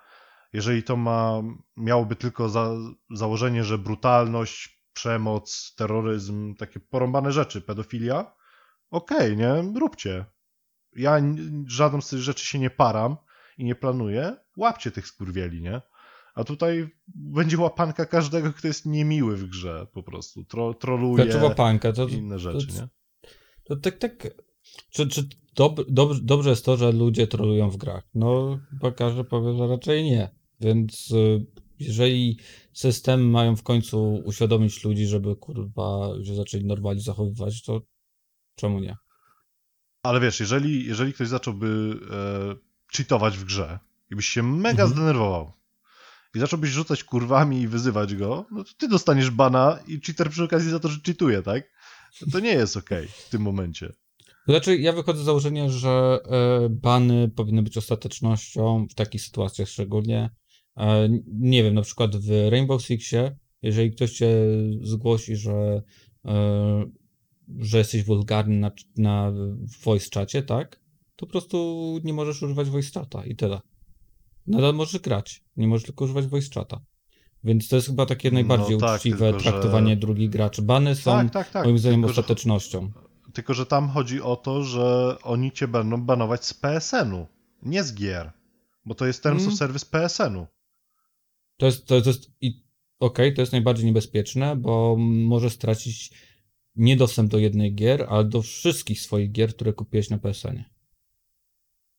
Jeżeli 0.52 0.82
to 0.82 0.96
ma, 0.96 1.42
miałoby 1.76 2.16
tylko 2.16 2.48
za, 2.48 2.74
założenie, 3.10 3.64
że 3.64 3.78
brutalność, 3.78 4.82
przemoc, 4.92 5.74
terroryzm, 5.76 6.54
takie 6.54 6.80
porąbane 6.80 7.32
rzeczy, 7.32 7.60
pedofilia, 7.60 8.34
okej, 8.90 9.36
nie? 9.36 9.72
Róbcie. 9.80 10.24
Ja 10.96 11.20
żadną 11.66 12.00
z 12.00 12.08
tych 12.08 12.18
rzeczy 12.18 12.46
się 12.46 12.58
nie 12.58 12.70
param 12.70 13.16
i 13.58 13.64
nie 13.64 13.74
planuję. 13.74 14.36
Łapcie 14.56 14.90
tych 14.90 15.06
skurwieli, 15.06 15.62
nie? 15.62 15.82
A 16.34 16.44
tutaj 16.44 16.88
będzie 17.14 17.58
łapanka 17.58 18.06
każdego, 18.06 18.52
kto 18.52 18.66
jest 18.68 18.86
niemiły 18.86 19.36
w 19.36 19.48
grze, 19.48 19.86
po 19.92 20.02
prostu. 20.02 20.44
Tro, 20.44 20.74
troluje 20.74 21.24
Znaczy 21.24 21.44
łapanka, 21.44 21.92
to, 21.92 22.08
inne 22.08 22.38
rzeczy, 22.38 22.66
to- 22.66 22.72
nie? 22.72 22.88
to 23.64 23.76
tak, 23.76 23.98
tak. 23.98 24.28
Czy, 24.90 25.08
czy 25.08 25.28
dob, 25.54 25.80
dob, 25.90 26.14
dobrze 26.14 26.50
jest 26.50 26.64
to, 26.64 26.76
że 26.76 26.92
ludzie 26.92 27.26
trolują 27.26 27.70
w 27.70 27.76
grach? 27.76 28.08
No, 28.14 28.58
bo 28.72 28.92
każdy 28.92 29.24
powie, 29.24 29.56
że 29.56 29.66
raczej 29.66 30.04
nie. 30.04 30.41
Więc 30.62 31.10
y, 31.10 31.46
jeżeli 31.78 32.38
systemy 32.72 33.24
mają 33.24 33.56
w 33.56 33.62
końcu 33.62 34.22
uświadomić 34.24 34.84
ludzi, 34.84 35.06
żeby 35.06 35.36
kurwa 35.36 36.08
się 36.24 36.34
zaczęli 36.34 36.64
normalnie 36.64 37.00
zachowywać, 37.00 37.62
to 37.62 37.80
czemu 38.56 38.80
nie? 38.80 38.96
Ale 40.02 40.20
wiesz, 40.20 40.40
jeżeli, 40.40 40.86
jeżeli 40.86 41.12
ktoś 41.12 41.28
zacząłby 41.28 42.00
e, 42.10 42.96
cheatować 42.96 43.38
w 43.38 43.44
grze 43.44 43.78
i 44.10 44.16
byś 44.16 44.28
się 44.28 44.42
mega 44.42 44.82
Mhm. 44.82 44.90
zdenerwował 44.90 45.52
i 46.34 46.38
zacząłbyś 46.38 46.70
rzucać 46.70 47.04
kurwami 47.04 47.60
i 47.60 47.68
wyzywać 47.68 48.14
go, 48.14 48.46
no 48.50 48.64
to 48.64 48.70
ty 48.78 48.88
dostaniesz 48.88 49.30
bana 49.30 49.78
i 49.86 50.00
cheater 50.00 50.30
przy 50.30 50.44
okazji 50.44 50.70
za 50.70 50.80
to, 50.80 50.88
że 50.88 50.98
cheatuje, 51.06 51.42
tak? 51.42 51.64
To 52.32 52.40
nie 52.40 52.52
jest 52.52 52.76
okej 52.76 53.08
w 53.08 53.28
tym 53.28 53.42
momencie. 53.42 53.92
Znaczy, 54.48 54.76
ja 54.76 54.92
wychodzę 54.92 55.22
z 55.22 55.24
założenia, 55.24 55.68
że 55.68 56.18
e, 56.24 56.68
bany 56.68 57.28
powinny 57.28 57.62
być 57.62 57.76
ostatecznością 57.76 58.86
w 58.90 58.94
takich 58.94 59.22
sytuacjach 59.22 59.68
szczególnie. 59.68 60.30
Nie 61.26 61.62
wiem, 61.62 61.74
na 61.74 61.82
przykład 61.82 62.16
w 62.16 62.48
Rainbow 62.50 62.82
Sixie, 62.82 63.36
jeżeli 63.62 63.90
ktoś 63.90 64.12
cię 64.12 64.34
zgłosi, 64.82 65.36
że, 65.36 65.82
e, 66.24 66.84
że 67.58 67.78
jesteś 67.78 68.04
wulgarny 68.04 68.56
na, 68.56 68.70
na 68.96 69.32
voice 69.84 70.10
czacie, 70.10 70.42
tak? 70.42 70.80
To 71.16 71.26
po 71.26 71.32
prostu 71.32 71.98
nie 72.04 72.12
możesz 72.12 72.42
używać 72.42 72.68
voice 72.70 73.00
chata 73.00 73.24
i 73.24 73.36
tyle. 73.36 73.60
Nadal 74.46 74.74
możesz 74.74 75.00
grać, 75.00 75.44
nie 75.56 75.68
możesz 75.68 75.86
tylko 75.86 76.04
używać 76.04 76.26
voice 76.26 76.48
chata. 76.54 76.80
Więc 77.44 77.68
to 77.68 77.76
jest 77.76 77.88
chyba 77.88 78.06
takie 78.06 78.30
No 78.30 78.34
najbardziej 78.34 78.78
tak, 78.78 78.96
uczciwe 78.96 79.18
tylko 79.18 79.40
że- 79.40 79.50
traktowanie 79.50 79.96
drugich 79.96 80.30
graczy. 80.30 80.62
Bany 80.62 80.94
są 80.96 81.10
tak, 81.10 81.30
tak, 81.32 81.50
tak. 81.50 81.64
moim 81.64 81.78
zdaniem 81.78 82.00
tylko, 82.00 82.12
że, 82.14 82.20
ostatecznością. 82.20 82.90
tylko, 83.32 83.54
że 83.54 83.66
tam 83.66 83.88
chodzi 83.88 84.22
o 84.22 84.36
to, 84.36 84.62
że 84.64 85.16
oni 85.22 85.52
cię 85.52 85.68
będą 85.68 86.02
banować 86.02 86.44
z 86.44 86.54
PSN-u, 86.54 87.26
nie 87.62 87.84
z 87.84 87.94
gier. 87.94 88.32
Bo 88.86 88.94
to 88.94 89.06
jest 89.06 89.22
Terms 89.22 89.42
Mm. 89.42 89.52
of 89.52 89.58
Service 89.58 89.86
PSN-u. 89.90 90.46
To 91.62 91.66
jest, 91.66 91.86
to, 91.86 92.00
to 92.00 92.08
jest 92.08 92.30
i 92.40 92.64
okej, 93.00 93.34
to 93.34 93.42
jest 93.42 93.52
najbardziej 93.52 93.86
niebezpieczne, 93.86 94.56
bo 94.56 94.96
może 94.98 95.50
stracić 95.50 96.10
nie 96.76 96.96
dostęp 96.96 97.30
do 97.30 97.38
jednej 97.38 97.74
gier, 97.74 98.06
ale 98.08 98.24
do 98.24 98.42
wszystkich 98.42 99.00
swoich 99.00 99.32
gier, 99.32 99.54
które 99.54 99.72
kupiłeś 99.72 100.10
na 100.10 100.18
PSN. 100.18 100.62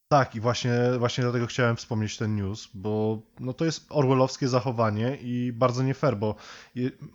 Tak, 0.07 0.35
i 0.35 0.39
właśnie, 0.39 0.73
właśnie 0.99 1.23
dlatego 1.23 1.47
chciałem 1.47 1.75
wspomnieć 1.75 2.17
ten 2.17 2.35
news, 2.35 2.69
bo 2.73 3.21
no 3.39 3.53
to 3.53 3.65
jest 3.65 3.85
orwellowskie 3.89 4.47
zachowanie 4.47 5.17
i 5.21 5.53
bardzo 5.53 5.83
nie 5.83 5.93
fair, 5.93 6.17
bo 6.17 6.35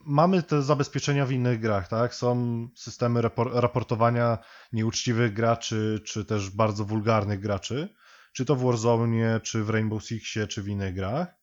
mamy 0.05 0.43
te 0.43 0.62
zabezpieczenia 0.62 1.27
w 1.27 1.33
innych 1.33 1.61
grach, 1.61 1.89
tak? 1.89 2.15
Są 2.15 2.69
systemy 2.75 3.23
rapor 3.23 3.51
raportowania 3.55 4.39
nieuczciwych 4.73 5.33
graczy, 5.33 6.01
czy 6.05 6.25
też 6.25 6.51
bardzo 6.51 6.85
wulgarnych 6.85 7.41
graczy, 7.41 7.95
czy 8.33 8.45
to 8.45 8.57
w 8.57 8.62
Warzone, 8.62 9.41
czy 9.41 9.65
w 9.65 9.70
Rainbow 9.70 10.05
Sixie, 10.05 10.47
czy 10.47 10.62
w 10.62 10.69
innych 10.69 10.95
grach. 10.95 11.38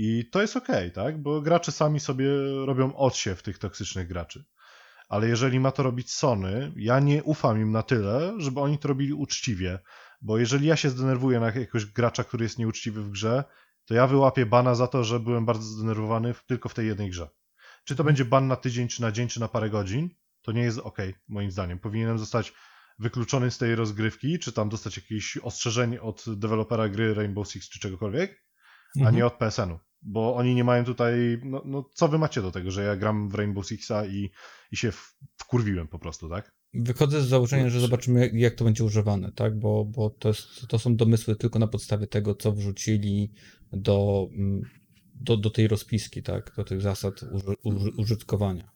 I 0.00 0.30
to 0.30 0.42
jest 0.42 0.56
okej, 0.56 0.92
tak? 0.92 1.22
Bo 1.22 1.40
gracze 1.40 1.72
sami 1.72 2.00
sobie 2.00 2.28
robią 2.66 2.96
odsiew 2.96 3.42
tych 3.42 3.58
toksycznych 3.58 4.08
graczy. 4.08 4.44
Ale 5.08 5.28
jeżeli 5.28 5.60
ma 5.60 5.72
to 5.72 5.82
robić 5.82 6.14
Sony, 6.14 6.72
ja 6.76 7.00
nie 7.00 7.22
ufam 7.22 7.60
im 7.60 7.72
na 7.72 7.82
tyle, 7.82 8.34
żeby 8.38 8.60
oni 8.60 8.78
to 8.78 8.88
robili 8.88 9.12
uczciwie. 9.12 9.78
Bo 10.22 10.38
jeżeli 10.38 10.66
ja 10.66 10.76
się 10.76 10.90
zdenerwuję 10.90 11.40
na 11.40 11.46
jakiegoś 11.46 11.86
gracza, 11.86 12.24
który 12.24 12.44
jest 12.44 12.58
nieuczciwy 12.58 13.02
w 13.02 13.10
grze, 13.10 13.44
to 13.84 13.94
ja 13.94 14.06
wyłapię 14.06 14.46
bana 14.46 14.74
za 14.74 14.86
to, 14.86 15.04
że 15.04 15.20
byłem 15.20 15.46
bardzo 15.46 15.62
zdenerwowany 15.62 16.34
w, 16.34 16.44
tylko 16.46 16.68
w 16.68 16.74
tej 16.74 16.86
jednej 16.86 17.10
grze. 17.10 17.28
Czy 17.84 17.96
to 17.96 18.04
będzie 18.04 18.24
ban 18.24 18.48
na 18.48 18.56
tydzień, 18.56 18.88
czy 18.88 19.02
na 19.02 19.12
dzień, 19.12 19.28
czy 19.28 19.40
na 19.40 19.48
parę 19.48 19.70
godzin, 19.70 20.10
to 20.42 20.52
nie 20.52 20.62
jest 20.62 20.78
ok, 20.78 20.98
moim 21.28 21.50
zdaniem. 21.50 21.78
Powinienem 21.78 22.18
zostać 22.18 22.52
wykluczony 22.98 23.50
z 23.50 23.58
tej 23.58 23.74
rozgrywki, 23.74 24.38
czy 24.38 24.52
tam 24.52 24.68
dostać 24.68 24.96
jakieś 24.96 25.36
ostrzeżenie 25.36 26.02
od 26.02 26.24
dewelopera 26.26 26.88
gry 26.88 27.14
Rainbow 27.14 27.48
Six, 27.48 27.68
czy 27.68 27.80
czegokolwiek, 27.80 28.44
a 28.96 28.98
Mhm. 28.98 29.16
nie 29.16 29.26
od 29.26 29.34
PSN-u. 29.34 29.87
Bo 30.02 30.36
oni 30.36 30.54
nie 30.54 30.64
mają 30.64 30.84
tutaj. 30.84 31.40
No, 31.44 31.62
no 31.64 31.90
co 31.94 32.08
wy 32.08 32.18
macie 32.18 32.42
do 32.42 32.50
tego, 32.52 32.70
że 32.70 32.82
ja 32.82 32.96
gram 32.96 33.28
w 33.28 33.34
Rainbow 33.34 33.66
Sixa 33.66 34.06
i, 34.06 34.30
i 34.72 34.76
się 34.76 34.92
wkurwiłem 35.36 35.88
po 35.88 35.98
prostu, 35.98 36.28
tak? 36.28 36.52
Wychodzę 36.74 37.22
z 37.22 37.28
założenia, 37.28 37.64
że 37.64 37.70
Znaczy- 37.70 37.90
zobaczymy, 37.90 38.20
jak, 38.20 38.34
jak 38.34 38.54
to 38.54 38.64
będzie 38.64 38.84
używane, 38.84 39.32
tak? 39.32 39.58
Bo, 39.58 39.84
bo 39.84 40.10
to, 40.10 40.28
jest, 40.28 40.66
to 40.68 40.78
są 40.78 40.96
domysły 40.96 41.36
tylko 41.36 41.58
na 41.58 41.66
podstawie 41.66 42.06
tego, 42.06 42.34
co 42.34 42.52
wrzucili 42.52 43.32
do, 43.72 44.28
mm, 44.32 44.62
do, 45.14 45.36
do 45.36 45.50
tej 45.50 45.68
rozpiski, 45.68 46.22
tak? 46.22 46.52
Do 46.56 46.64
tych 46.64 46.80
zasad 46.80 47.22
uży, 47.32 47.54
uży, 47.62 47.90
użytkowania. 47.90 48.70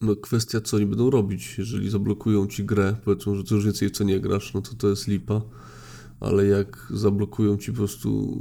No 0.00 0.16
kwestia, 0.16 0.60
co 0.60 0.76
oni 0.76 0.86
będą 0.86 1.10
robić. 1.10 1.58
Jeżeli 1.58 1.90
zablokują 1.90 2.46
ci 2.46 2.64
grę, 2.64 2.96
powiedzą, 3.04 3.34
że 3.34 3.44
ty 3.44 3.54
już 3.54 3.64
więcej 3.64 3.88
w 3.88 3.92
co 3.92 4.04
nie 4.04 4.20
grasz, 4.20 4.54
no 4.54 4.60
to 4.60 4.74
to 4.74 4.88
jest 4.88 5.08
lipa. 5.08 5.42
Ale 6.22 6.46
jak 6.46 6.86
zablokują 6.90 7.56
ci 7.56 7.70
po 7.70 7.76
prostu 7.76 8.38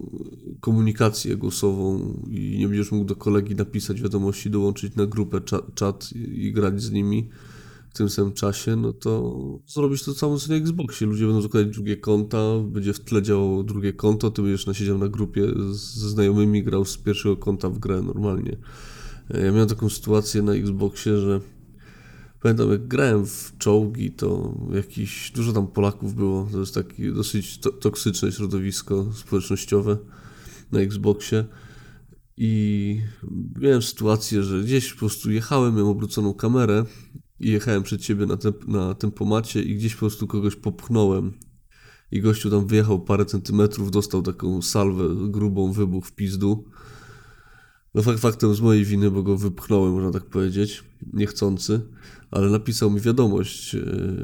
komunikację 0.60 1.38
głosową 1.38 2.14
i 2.30 2.58
nie 2.60 2.68
będziesz 2.68 2.91
mógł 2.91 3.06
do 3.06 3.16
kolegi 3.16 3.56
napisać 3.56 4.02
wiadomości, 4.02 4.49
dołączyć 4.49 4.95
na 4.95 5.06
grupę, 5.06 5.41
czat, 5.76 6.14
i, 6.14 6.52
grać 6.53 6.82
z 6.82 6.91
nimi 6.91 7.30
w 7.90 7.98
tym 7.98 8.10
samym 8.10 8.34
czasie, 8.34 8.76
no 8.76 8.94
to 8.94 9.36
zrobisz 9.68 10.03
to 10.03 10.14
samo 10.14 10.38
co 10.38 10.49
na 10.49 10.56
Xboxie. 10.56 11.08
Ludzie 11.08 11.26
będą 11.26 11.41
zakładać 11.41 11.74
drugie 11.74 11.98
konta, 11.98 12.60
będzie 12.60 12.94
w 12.94 12.99
tle 12.99 13.22
działało 13.22 13.64
drugie 13.64 13.94
konto, 13.94 14.32
ty 14.32 14.41
będziesz 14.41 14.68
nasiedział 14.68 14.98
na 14.98 15.08
grupie 15.08 15.48
ze 15.72 16.10
znajomymi, 16.10 16.64
grał 16.64 16.86
z 16.86 16.98
pierwszego 16.98 17.38
konta 17.38 17.70
w 17.70 17.80
grę 17.80 18.02
normalnie. 18.02 18.58
Ja 19.30 19.52
miałem 19.52 19.70
taką 19.70 19.90
sytuację 19.90 20.41
na 20.41 20.53
Xboxie, 20.53 21.18
że 21.18 21.41
pamiętam 22.41 22.72
jak 22.72 22.88
grałem 22.88 23.26
w 23.26 23.53
czołgi, 23.57 24.11
to 24.11 24.57
jakiś, 24.73 25.31
dużo 25.31 25.53
tam 25.53 25.68
Polaków 25.68 26.15
było, 26.15 26.49
to 26.51 26.59
jest 26.59 26.76
takie 26.76 27.11
dosyć 27.11 27.57
to, 27.57 27.72
toksyczne 27.72 28.31
środowisko 28.31 29.13
społecznościowe 29.13 29.97
na 30.72 30.80
Xboxie. 30.80 31.45
I 32.38 33.01
miałem 33.59 33.81
sytuację, 33.81 34.43
że 34.43 34.63
gdzieś 34.63 34.93
po 34.93 34.99
prostu 34.99 35.31
jechałem, 35.31 35.73
miałem 35.73 35.91
obróconą 35.91 36.34
kamerę 36.34 36.85
i 37.39 37.51
jechałem 37.51 37.84
przed 37.84 38.03
siebie 38.03 38.26
na, 38.26 38.35
temp- 38.35 38.68
na 38.68 38.93
tempomacie 38.93 39.61
i 39.61 39.76
gdzieś 39.76 39.93
po 39.93 39.99
prostu 39.99 40.27
kogoś 40.27 40.55
popchnąłem. 40.55 41.34
I 42.11 42.22
gościu 42.22 42.49
tam 42.49 42.68
wyjechał 42.68 43.01
parę 43.01 43.26
centymetrów, 43.26 43.91
dostał 43.91 44.22
taką 44.22 44.61
salwę 44.61 45.03
grubą, 45.30 45.72
wybuch 45.72 46.05
w 46.05 46.11
pizdu. 46.11 46.65
No 47.93 48.01
fakt 48.01 48.19
faktem 48.19 48.55
z 48.55 48.61
mojej 48.61 48.85
winy, 48.85 49.11
bo 49.11 49.23
go 49.23 49.38
wypchnąłem, 49.38 49.93
można 49.93 50.11
tak 50.11 50.26
powiedzieć, 50.26 50.84
niechcący, 51.13 51.81
ale 52.32 52.49
napisał 52.49 52.91
mi 52.91 52.99
wiadomość 52.99 53.76
e, 53.76 53.82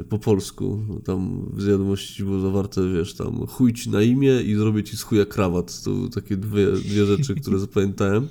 po 0.10 0.20
polsku. 0.20 0.80
Tam 1.06 1.46
w 1.54 1.66
wiadomości 1.66 2.24
było 2.24 2.40
zawarte, 2.40 2.82
wiesz, 2.94 3.14
tam 3.14 3.48
chuj 3.48 3.74
ci 3.74 3.90
na 3.90 4.02
imię 4.02 4.42
i 4.42 4.56
zrobię 4.56 4.84
ci 4.84 4.98
z 4.98 5.02
chuja 5.02 5.26
krawat. 5.26 5.84
To 5.84 5.92
były 5.92 6.10
takie 6.10 6.38
dwie, 6.38 6.72
dwie 6.72 7.06
rzeczy, 7.06 7.36
które 7.36 7.60
zapamiętałem. 7.60 8.28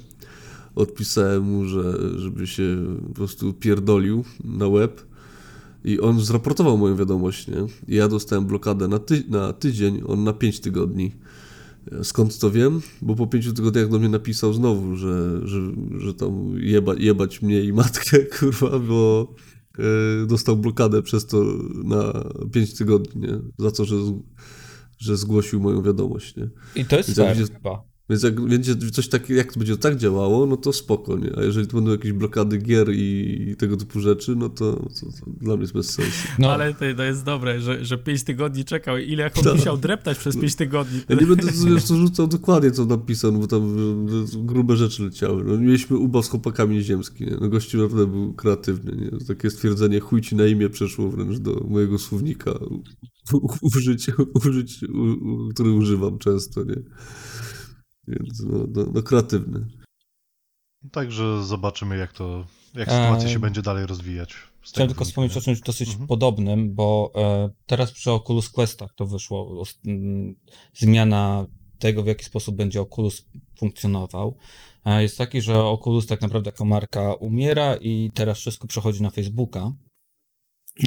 Odpisałem 0.74 1.43
mu, 1.43 1.65
że 1.65 1.98
żeby 2.19 2.47
się 2.47 2.86
po 3.09 3.15
prostu 3.15 3.53
pierdolił 3.53 4.24
na 4.44 4.69
łeb. 4.69 5.03
I 5.85 6.01
on 6.01 6.20
zraportował 6.20 6.78
moją 6.78 6.97
wiadomość, 6.97 7.48
nie? 7.48 7.66
I 7.89 7.97
ja 7.97 8.09
dostałem 8.09 8.47
blokadę 8.47 8.89
na, 8.89 8.98
ty 8.98 9.24
na 9.28 9.53
tydzień, 9.53 10.03
on 10.07 10.24
na 10.24 10.32
5 10.32 10.61
tygodni. 10.61 11.12
Skąd 12.03 12.39
to 12.39 12.51
wiem? 12.51 12.81
Bo 13.03 13.15
po 13.15 13.27
pięciu 13.27 13.53
tygodniach 13.53 13.89
do 13.89 13.98
mnie 13.98 14.09
napisał 14.09 14.53
znowu, 14.53 14.97
że, 14.97 15.40
że, 15.44 15.61
że 15.98 16.15
tam 16.15 16.55
jeba, 16.59 16.94
jebać 16.94 17.43
mnie 17.43 17.61
i 17.61 17.73
matkę, 17.73 18.19
kurwa, 18.39 18.78
bo 18.78 19.35
dostał 20.27 20.57
blokadę 20.57 21.03
przez 21.03 21.27
to 21.27 21.44
na 21.85 22.24
5 22.53 22.74
tygodni, 22.74 23.20
nie? 23.23 23.39
Za 23.59 23.70
to, 23.70 23.85
że, 23.85 23.97
że 24.98 25.16
zgłosił 25.16 25.61
moją 25.61 25.82
wiadomość, 25.82 26.36
nie? 26.36 26.48
I 26.74 26.85
to 26.85 26.97
jest 26.97 27.16
jak 27.16 27.36
fair 27.36 27.53
chyba. 27.53 27.82
Więc 28.10 28.22
jak 28.22 28.40
będzie 28.40 28.76
coś 28.76 29.08
tak, 29.08 29.30
jak 29.30 29.52
to 29.52 29.58
będzie 29.58 29.76
tak 29.76 29.96
działało, 29.96 30.46
no 30.46 30.56
to 30.56 30.72
spoko, 30.72 31.18
nie? 31.18 31.36
A 31.38 31.42
jeżeli 31.42 31.66
to 31.66 31.74
będą 31.76 31.90
jakieś 31.90 32.12
blokady 32.12 32.58
gier 32.58 32.86
i 32.92 33.54
tego 33.58 33.76
typu 33.76 34.00
rzeczy, 34.00 34.36
no 34.36 34.48
to, 34.48 34.72
to, 34.72 35.06
to 35.20 35.30
dla 35.40 35.54
mnie 35.54 35.62
jest 35.62 35.74
bez 35.74 35.90
sensu. 35.90 36.28
No, 36.38 36.52
Ale 36.52 36.74
to, 36.74 36.84
to 36.96 37.02
jest 37.02 37.24
dobre, 37.24 37.60
że, 37.60 37.84
że 37.84 37.98
5 37.98 38.22
tygodni 38.22 38.64
czekał. 38.64 38.98
Ile 38.98 39.22
jak 39.22 39.38
on 39.38 39.44
Tak. 39.44 39.54
musiał 39.54 39.76
dreptać 39.76 40.18
przez 40.18 40.36
5 40.36 40.54
tygodni. 40.54 41.00
Ja 41.08 41.16
nie 41.16 41.26
będę 41.26 41.52
wiesz, 41.74 41.84
to 41.84 41.96
rzucał 41.96 42.26
dokładnie, 42.26 42.70
co 42.70 42.84
napisał, 42.84 43.32
no 43.32 43.38
bo 43.38 43.46
tam 43.46 43.62
e, 43.62 44.44
grube 44.44 44.76
rzeczy 44.76 45.02
leciały. 45.02 45.44
No, 45.44 45.58
mieliśmy 45.58 45.96
ubaw 45.96 46.26
z 46.26 46.28
chłopakami 46.28 46.76
nieziemski, 46.76 47.24
nie? 47.24 47.36
No 47.40 47.48
gościu 47.48 47.78
naprawdę 47.78 48.06
był 48.06 48.34
kreatywny, 48.34 48.96
nie? 48.96 49.26
Takie 49.26 49.50
stwierdzenie 49.50 50.00
chuj 50.00 50.22
ci 50.22 50.36
na 50.36 50.46
imię 50.46 50.70
przeszło 50.70 51.10
wręcz 51.10 51.38
do 51.38 51.66
mojego 51.68 51.98
słownika 51.98 52.52
użyć, 53.62 54.10
użyć 54.44 54.82
u, 54.82 55.02
u, 55.02 55.48
który 55.48 55.70
używam 55.70 56.18
często, 56.18 56.64
nie? 56.64 56.76
Więc 58.08 58.40
no, 58.40 58.58
no, 58.68 58.86
no 58.94 59.02
kreatywny. 59.02 59.66
Także 60.92 61.44
zobaczymy, 61.44 61.96
jak 61.96 62.12
to, 62.12 62.46
jak 62.74 62.90
sytuacja 62.90 63.28
się 63.28 63.38
będzie 63.38 63.62
dalej 63.62 63.86
rozwijać. 63.86 64.34
Chciałem 64.60 64.88
tylko 64.88 65.04
wspomnieć 65.04 65.34
nie? 65.34 65.38
o 65.38 65.44
czymś 65.44 65.60
dosyć 65.60 65.88
Mhm. 65.88 66.06
podobnym, 66.06 66.74
bo 66.74 67.12
e, 67.14 67.50
teraz 67.66 67.92
przy 67.92 68.10
Oculus 68.10 68.48
Questach 68.48 68.94
to 68.94 69.06
wyszło 69.06 69.62
zmiana 70.74 71.46
tego, 71.78 72.02
w 72.02 72.06
jaki 72.06 72.24
sposób 72.24 72.56
będzie 72.56 72.80
Oculus 72.80 73.26
funkcjonował. 73.58 74.36
E, 74.84 75.02
jest 75.02 75.18
taki, 75.18 75.40
że 75.40 75.64
Oculus 75.64 76.06
tak 76.06 76.20
naprawdę 76.20 76.48
jako 76.48 76.64
marka 76.64 77.14
umiera 77.14 77.76
i 77.76 78.10
teraz 78.14 78.38
wszystko 78.38 78.68
przechodzi 78.68 79.02
na 79.02 79.10
Facebooka. 79.10 79.72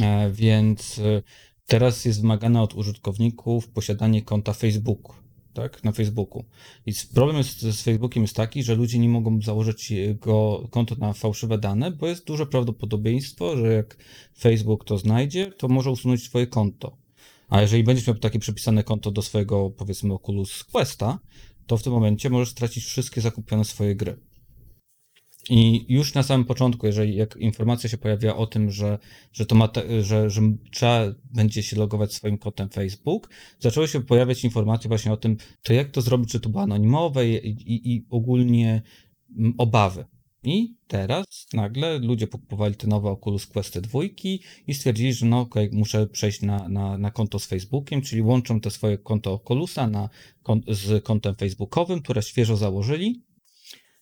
E, 0.01 0.31
więc 0.31 0.99
e, 0.99 1.21
teraz 1.65 2.05
jest 2.05 2.21
wymagane 2.21 2.61
od 2.61 2.73
użytkowników 2.73 3.69
posiadanie 3.69 4.21
konta 4.21 4.53
Facebook, 4.53 5.23
tak, 5.61 5.83
na 5.83 5.91
Facebooku. 5.91 6.45
I 6.85 6.91
problem 7.13 7.37
jest, 7.37 7.59
z 7.61 7.81
Facebookiem 7.81 8.23
jest 8.23 8.35
taki, 8.35 8.63
że 8.63 8.75
ludzie 8.75 8.99
nie 8.99 9.09
mogą 9.09 9.41
założyć 9.41 9.91
jego 9.91 10.67
konto 10.71 10.95
na 10.95 11.13
fałszywe 11.13 11.57
dane, 11.57 11.91
bo 11.91 12.07
jest 12.07 12.25
duże 12.25 12.45
prawdopodobieństwo, 12.45 13.57
że 13.57 13.73
jak 13.73 13.97
Facebook 14.39 14.85
to 14.85 14.97
znajdzie, 14.97 15.51
to 15.51 15.67
może 15.67 15.91
usunąć 15.91 16.29
twoje 16.29 16.47
konto. 16.47 16.97
A 17.49 17.61
jeżeli 17.61 17.83
będziesz 17.83 18.07
miał 18.07 18.15
takie 18.15 18.39
przypisane 18.39 18.83
konto 18.83 19.11
do 19.11 19.21
swojego, 19.21 19.69
powiedzmy, 19.69 20.13
Oculus 20.13 20.63
Questa, 20.63 21.19
to 21.67 21.77
w 21.77 21.83
tym 21.83 21.93
momencie 21.93 22.29
możesz 22.29 22.49
stracić 22.49 22.85
wszystkie 22.85 23.21
zakupione 23.21 23.65
swoje 23.65 23.95
gry. 23.95 24.28
I 25.49 25.85
już 25.93 26.13
na 26.13 26.23
samym 26.23 26.45
początku, 26.45 26.87
jeżeli 26.87 27.15
jak 27.15 27.35
informacja 27.35 27.89
się 27.89 27.97
pojawia 27.97 28.35
o 28.35 28.47
tym, 28.47 28.71
że, 28.71 28.99
że 29.33 29.45
to 29.45 29.55
ma, 29.55 29.69
że, 30.01 30.29
że 30.29 30.41
trzeba 30.71 31.05
będzie 31.33 31.63
się 31.63 31.77
logować 31.77 32.13
swoim 32.13 32.37
kontem 32.37 32.69
Facebook, 32.69 33.29
zaczęły 33.59 33.87
się 33.87 34.01
pojawiać 34.01 34.43
informacje 34.43 34.87
właśnie 34.87 35.11
o 35.11 35.17
tym, 35.17 35.37
to 35.63 35.73
jak 35.73 35.91
to 35.91 36.01
zrobić, 36.01 36.31
czy 36.31 36.39
to 36.39 36.49
było 36.49 36.63
anonimowe 36.63 37.29
i, 37.29 37.47
i, 37.47 37.93
i 37.93 38.05
ogólnie 38.09 38.81
mm, 39.37 39.53
obawy. 39.57 40.05
I 40.43 40.75
teraz 40.87 41.25
nagle 41.53 41.99
ludzie 41.99 42.27
kupowali 42.27 42.75
te 42.75 42.87
nowe 42.87 43.09
Oculus 43.09 43.47
Questy 43.47 43.81
dwójki 43.81 44.41
i 44.67 44.73
stwierdzili, 44.73 45.13
że 45.13 45.25
no 45.25 45.39
okej, 45.39 45.69
muszę 45.73 46.07
przejść 46.07 46.41
na, 46.41 46.69
na, 46.69 46.97
na 46.97 47.11
konto 47.11 47.39
z 47.39 47.45
Facebookiem, 47.45 48.01
czyli 48.01 48.21
łączą 48.21 48.61
te 48.61 48.71
swoje 48.71 48.97
konto 48.97 49.33
Oculusa 49.33 49.87
na, 49.87 50.09
z 50.67 51.03
kontem 51.03 51.35
facebookowym, 51.35 52.01
które 52.01 52.21
świeżo 52.21 52.57
założyli. 52.57 53.28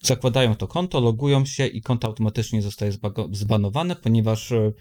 Zakładają 0.04 0.56
to 0.56 0.68
konto, 0.68 1.00
logują 1.00 1.46
się 1.46 1.68
i 1.68 1.82
konto 1.82 2.08
automatycznie 2.08 2.62
zostaje 2.62 2.92
zbanowane, 3.32 3.96
ponieważ 3.96 4.52
e, 4.52 4.74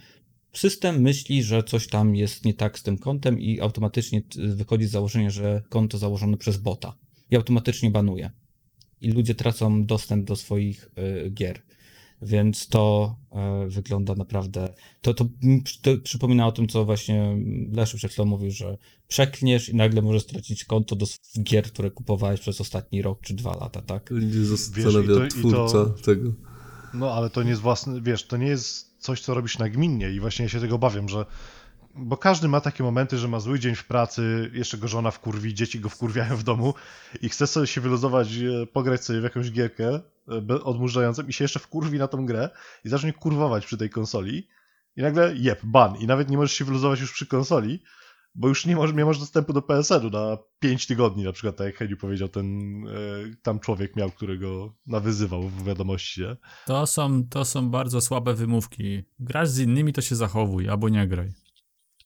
system 0.52 1.00
myśli, 1.00 1.42
że 1.42 1.62
coś 1.62 1.88
tam 1.88 2.16
jest 2.16 2.44
nie 2.44 2.54
tak 2.54 2.78
z 2.78 2.82
tym 2.82 2.98
kontem 2.98 3.40
i 3.40 3.60
automatycznie 3.60 4.22
wychodzi 4.36 4.84
z 4.84 4.90
założenia, 4.90 5.30
że 5.30 5.62
konto 5.68 5.98
założone 5.98 6.36
przez 6.36 6.56
bota 6.56 6.96
i 7.30 7.36
automatycznie 7.36 7.90
banuje. 7.90 8.30
I 9.00 9.10
ludzie 9.10 9.34
tracą 9.34 9.86
dostęp 9.86 10.24
do 10.24 10.36
swoich 10.36 10.90
y, 11.26 11.30
gier. 11.30 11.62
Więc 12.22 12.68
to 12.68 13.16
y, 13.66 13.70
wygląda 13.70 14.14
naprawdę. 14.14 14.74
To, 15.00 15.14
to, 15.14 15.24
to 15.82 15.90
przypomina 16.02 16.46
o 16.46 16.52
tym, 16.52 16.68
co 16.68 16.84
właśnie 16.84 17.36
Leszek 17.72 17.98
przed 17.98 18.12
chwilą 18.12 18.26
mówił, 18.26 18.50
że 18.50 18.78
przeklniesz 19.08 19.68
i 19.68 19.76
nagle 19.76 20.02
możesz 20.02 20.22
stracić 20.22 20.64
konto 20.64 20.96
do 20.96 21.06
gier, 21.42 21.64
które 21.64 21.90
kupowałeś 21.90 22.40
przez 22.40 22.60
ostatni 22.60 23.02
rok 23.02 23.20
czy 23.20 23.34
dwa 23.34 23.56
lata, 23.56 23.82
tak? 23.82 24.10
Nie 24.10 24.20
Wiesz, 24.20 24.46
zastanawia 24.46 25.00
i 25.00 25.06
to- 25.06 25.24
i 25.26 25.28
to- 25.28 25.66
twórca 25.68 26.02
tego. 26.04 26.32
No, 26.94 27.12
ale 27.12 27.30
to 27.30 27.42
nie 27.42 27.50
jest 27.50 27.62
własny, 27.62 28.00
wiesz, 28.00 28.26
to 28.26 28.36
nie 28.36 28.46
jest 28.46 28.96
coś, 28.98 29.20
co 29.20 29.34
robisz 29.34 29.58
nagminnie 29.58 30.10
i 30.10 30.20
właśnie 30.20 30.42
ja 30.42 30.48
się 30.48 30.60
tego 30.60 30.74
obawiam, 30.74 31.08
że 31.08 31.26
bo 31.98 32.16
każdy 32.16 32.48
ma 32.48 32.60
takie 32.60 32.82
momenty, 32.82 33.18
że 33.18 33.28
ma 33.28 33.40
zły 33.40 33.58
dzień 33.58 33.74
w 33.74 33.84
pracy, 33.84 34.50
jeszcze 34.54 34.78
go 34.78 34.88
żona 34.88 35.10
wkurwi, 35.10 35.54
dzieci 35.54 35.80
go 35.80 35.88
wkurwiają 35.88 36.36
w 36.36 36.42
domu 36.42 36.74
i 37.22 37.28
chce 37.28 37.46
sobie 37.46 37.66
się 37.66 37.80
wyluzować, 37.80 38.28
e, 38.36 38.66
pograć 38.66 39.04
sobie 39.04 39.20
w 39.20 39.24
jakąś 39.24 39.52
gierkę 39.52 40.00
e, 40.50 40.62
odmurzającą 40.62 41.22
i 41.22 41.32
się 41.32 41.44
jeszcze 41.44 41.60
wkurwi 41.60 41.98
na 41.98 42.08
tą 42.08 42.26
grę 42.26 42.50
i 42.84 42.88
zacznie 42.88 43.12
kurwować 43.12 43.66
przy 43.66 43.76
tej 43.76 43.90
konsoli 43.90 44.48
i 44.96 45.02
nagle 45.02 45.34
jeb, 45.36 45.60
ban 45.64 45.96
i 45.96 46.06
nawet 46.06 46.30
nie 46.30 46.36
możesz 46.36 46.52
się 46.52 46.64
wyluzować 46.64 47.00
już 47.00 47.12
przy 47.12 47.26
konsoli, 47.26 47.82
bo 48.34 48.48
już 48.48 48.66
nie 48.66 48.76
masz, 48.76 48.92
nie 48.92 49.04
masz 49.04 49.18
dostępu 49.18 49.52
do 49.52 49.62
PSN-u 49.62 50.10
na 50.10 50.38
5 50.58 50.86
tygodni, 50.86 51.24
na 51.24 51.32
przykład 51.32 51.56
tak 51.56 51.66
jak 51.66 51.76
Heniu 51.76 51.96
powiedział, 51.96 52.28
ten 52.28 52.46
e, 52.86 52.92
tam 53.42 53.60
człowiek 53.60 53.96
miał, 53.96 54.10
którego 54.10 54.74
nawyzywał 54.86 55.42
w 55.42 55.64
wiadomości? 55.64 56.22
To 56.66 56.86
są, 56.86 57.28
to 57.28 57.44
są 57.44 57.70
bardzo 57.70 58.00
słabe 58.00 58.34
wymówki. 58.34 59.02
Grasz 59.18 59.48
z 59.48 59.58
innymi, 59.58 59.92
to 59.92 60.00
się 60.00 60.16
zachowuj, 60.16 60.68
albo 60.68 60.88
nie 60.88 61.08
graj. 61.08 61.45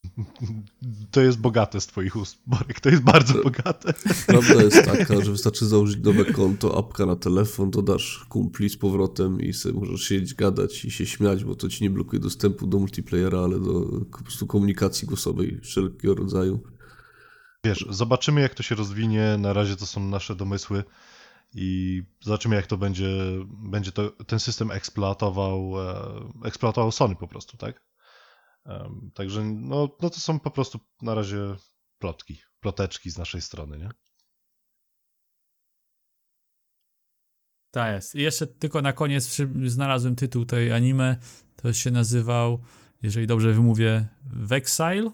To 1.11 1.21
jest 1.21 1.39
bogate 1.39 1.81
z 1.81 1.87
twoich 1.87 2.17
ust, 2.17 2.39
Borek, 2.47 2.81
to 2.81 2.89
jest 2.89 3.03
bardzo 3.03 3.43
bogate. 3.43 3.95
Prawda 4.27 4.63
jest 4.63 4.85
taka, 4.97 5.25
że 5.25 5.31
wystarczy 5.31 5.67
założyć 5.67 6.05
nowe 6.05 6.25
konto, 6.25 6.79
apka 6.79 7.07
na 7.07 7.17
telefon, 7.17 7.71
dodasz 7.71 8.27
kumpli 8.29 8.71
z 8.71 8.77
powrotem 8.77 9.41
i 9.41 9.53
sobie 9.53 9.81
możesz 9.81 10.03
siedzieć, 10.03 10.35
gadać 10.35 10.85
i 10.85 10.91
się 10.91 11.07
śmiać, 11.07 11.45
bo 11.45 11.55
to 11.55 11.69
ci 11.69 11.85
nie 11.85 11.91
blokuje 11.91 12.21
dostępu 12.21 12.67
do 12.67 12.79
multiplayera, 12.79 13.39
ale 13.39 13.61
do 13.61 13.81
po 14.13 14.23
prostu 14.23 14.47
komunikacji 14.47 15.09
głosowej 15.09 15.61
wszelkiego 15.63 16.15
rodzaju. 16.15 16.61
Wiesz, 17.65 17.87
zobaczymy 17.91 18.41
jak 18.41 18.55
to 18.55 18.63
się 18.63 18.75
rozwinie, 18.75 19.37
na 19.39 19.53
razie 19.53 19.77
to 19.77 19.87
są 19.87 20.09
nasze 20.09 20.37
domysły 20.37 20.85
i 21.55 22.03
zobaczymy 22.21 22.57
jak 22.57 22.67
to 22.67 22.77
będzie, 22.77 23.09
będzie 23.47 23.93
to, 23.93 24.11
ten 24.11 24.41
system 24.41 24.71
eksploatował, 24.71 25.73
e, 25.81 25.95
eksploatował 26.45 26.93
Sony 26.93 27.17
po 27.17 27.29
prostu, 27.29 27.57
tak? 27.57 27.90
Także 29.15 29.45
no, 29.45 29.97
no 30.03 30.11
to 30.11 30.21
są 30.21 30.41
po 30.41 30.51
prostu 30.51 30.81
na 31.03 31.15
razie 31.15 31.57
plotki, 31.99 32.39
ploteczki 32.61 33.11
z 33.11 33.19
naszej 33.19 33.41
strony, 33.43 33.79
nie? 33.79 33.91
Tak 37.71 37.95
jest. 37.95 38.15
I 38.15 38.21
jeszcze 38.21 38.47
tylko 38.47 38.83
na 38.83 38.93
koniec 38.93 39.37
znalazłem 39.67 40.17
tytuł 40.17 40.45
tej 40.45 40.73
anime. 40.73 41.17
To 41.57 41.73
się 41.73 41.91
nazywał, 41.91 42.63
jeżeli 43.03 43.27
dobrze 43.27 43.53
wymówię, 43.53 44.09
Vexile. 44.27 45.11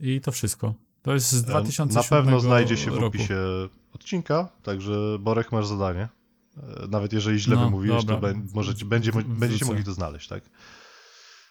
I 0.00 0.20
to 0.20 0.32
wszystko. 0.32 0.74
To 1.02 1.14
jest 1.14 1.30
z 1.32 1.38
Em, 1.44 1.44
2007 1.50 1.94
Na 1.94 2.22
pewno 2.22 2.40
znajdzie 2.40 2.76
się 2.76 2.90
w 2.90 2.94
roku. 2.94 3.06
opisie 3.06 3.36
odcinka, 3.92 4.48
także 4.62 5.16
Borek 5.20 5.52
masz 5.52 5.66
zadanie. 5.66 6.08
E, 6.56 6.86
Nawet 6.88 7.12
jeżeli 7.12 7.38
źle 7.38 7.56
No, 7.56 7.64
wymówiłeś, 7.64 8.00
to 8.04 8.06
dobra. 8.12 8.32
be, 8.34 8.40
możecie, 8.54 8.84
będzie, 8.84 9.12
będziecie 9.26 9.64
mogli 9.64 9.84
to 9.84 9.92
znaleźć, 9.92 10.28
tak? 10.28 10.44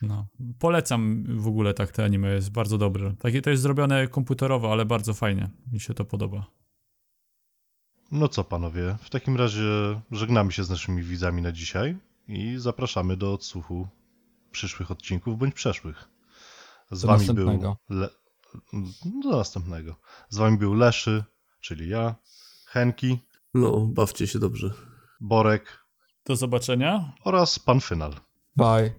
No. 0.07 0.27
Polecam 0.59 1.23
w 1.37 1.47
ogóle 1.47 1.73
tak 1.73 1.91
te 1.91 2.03
anime, 2.05 2.29
jest 2.33 2.51
bardzo 2.51 2.77
dobre. 2.77 3.13
Takie 3.19 3.41
to 3.41 3.49
jest 3.49 3.61
zrobione 3.63 4.07
komputerowo, 4.07 4.71
ale 4.71 4.85
bardzo 4.85 5.13
fajnie. 5.13 5.49
Mi 5.71 5.79
się 5.79 5.93
to 5.93 6.05
podoba. 6.05 6.45
No 8.11 8.27
co 8.27 8.43
panowie, 8.43 8.95
w 9.01 9.09
takim 9.09 9.37
razie 9.37 9.61
żegnamy 10.11 10.51
się 10.51 10.63
z 10.63 10.69
naszymi 10.69 11.03
widzami 11.03 11.41
na 11.41 11.51
dzisiaj 11.51 11.97
i 12.27 12.55
zapraszamy 12.57 13.17
do 13.17 13.33
odsłuchu 13.33 13.87
przyszłych 14.51 14.91
odcinków 14.91 15.37
bądź 15.37 15.53
przeszłych. 15.55 16.09
Z 16.91 17.01
Do 17.01 17.07
wami 17.07 17.19
następnego. 17.19 17.77
był 17.89 17.99
Le... 17.99 18.09
do 19.23 19.37
następnego. 19.37 19.95
Z 20.29 20.37
wami 20.37 20.57
był 20.57 20.73
Leszy, 20.73 21.23
czyli 21.61 21.89
ja, 21.89 22.15
Henki, 22.65 23.19
No, 23.53 23.79
bawcie 23.79 24.27
się 24.27 24.39
dobrze. 24.39 24.73
Borek 25.21 25.85
Do 26.25 26.35
zobaczenia. 26.35 27.13
oraz 27.23 27.59
pan 27.59 27.81
Final. 27.81 28.13
Bye. 28.55 28.93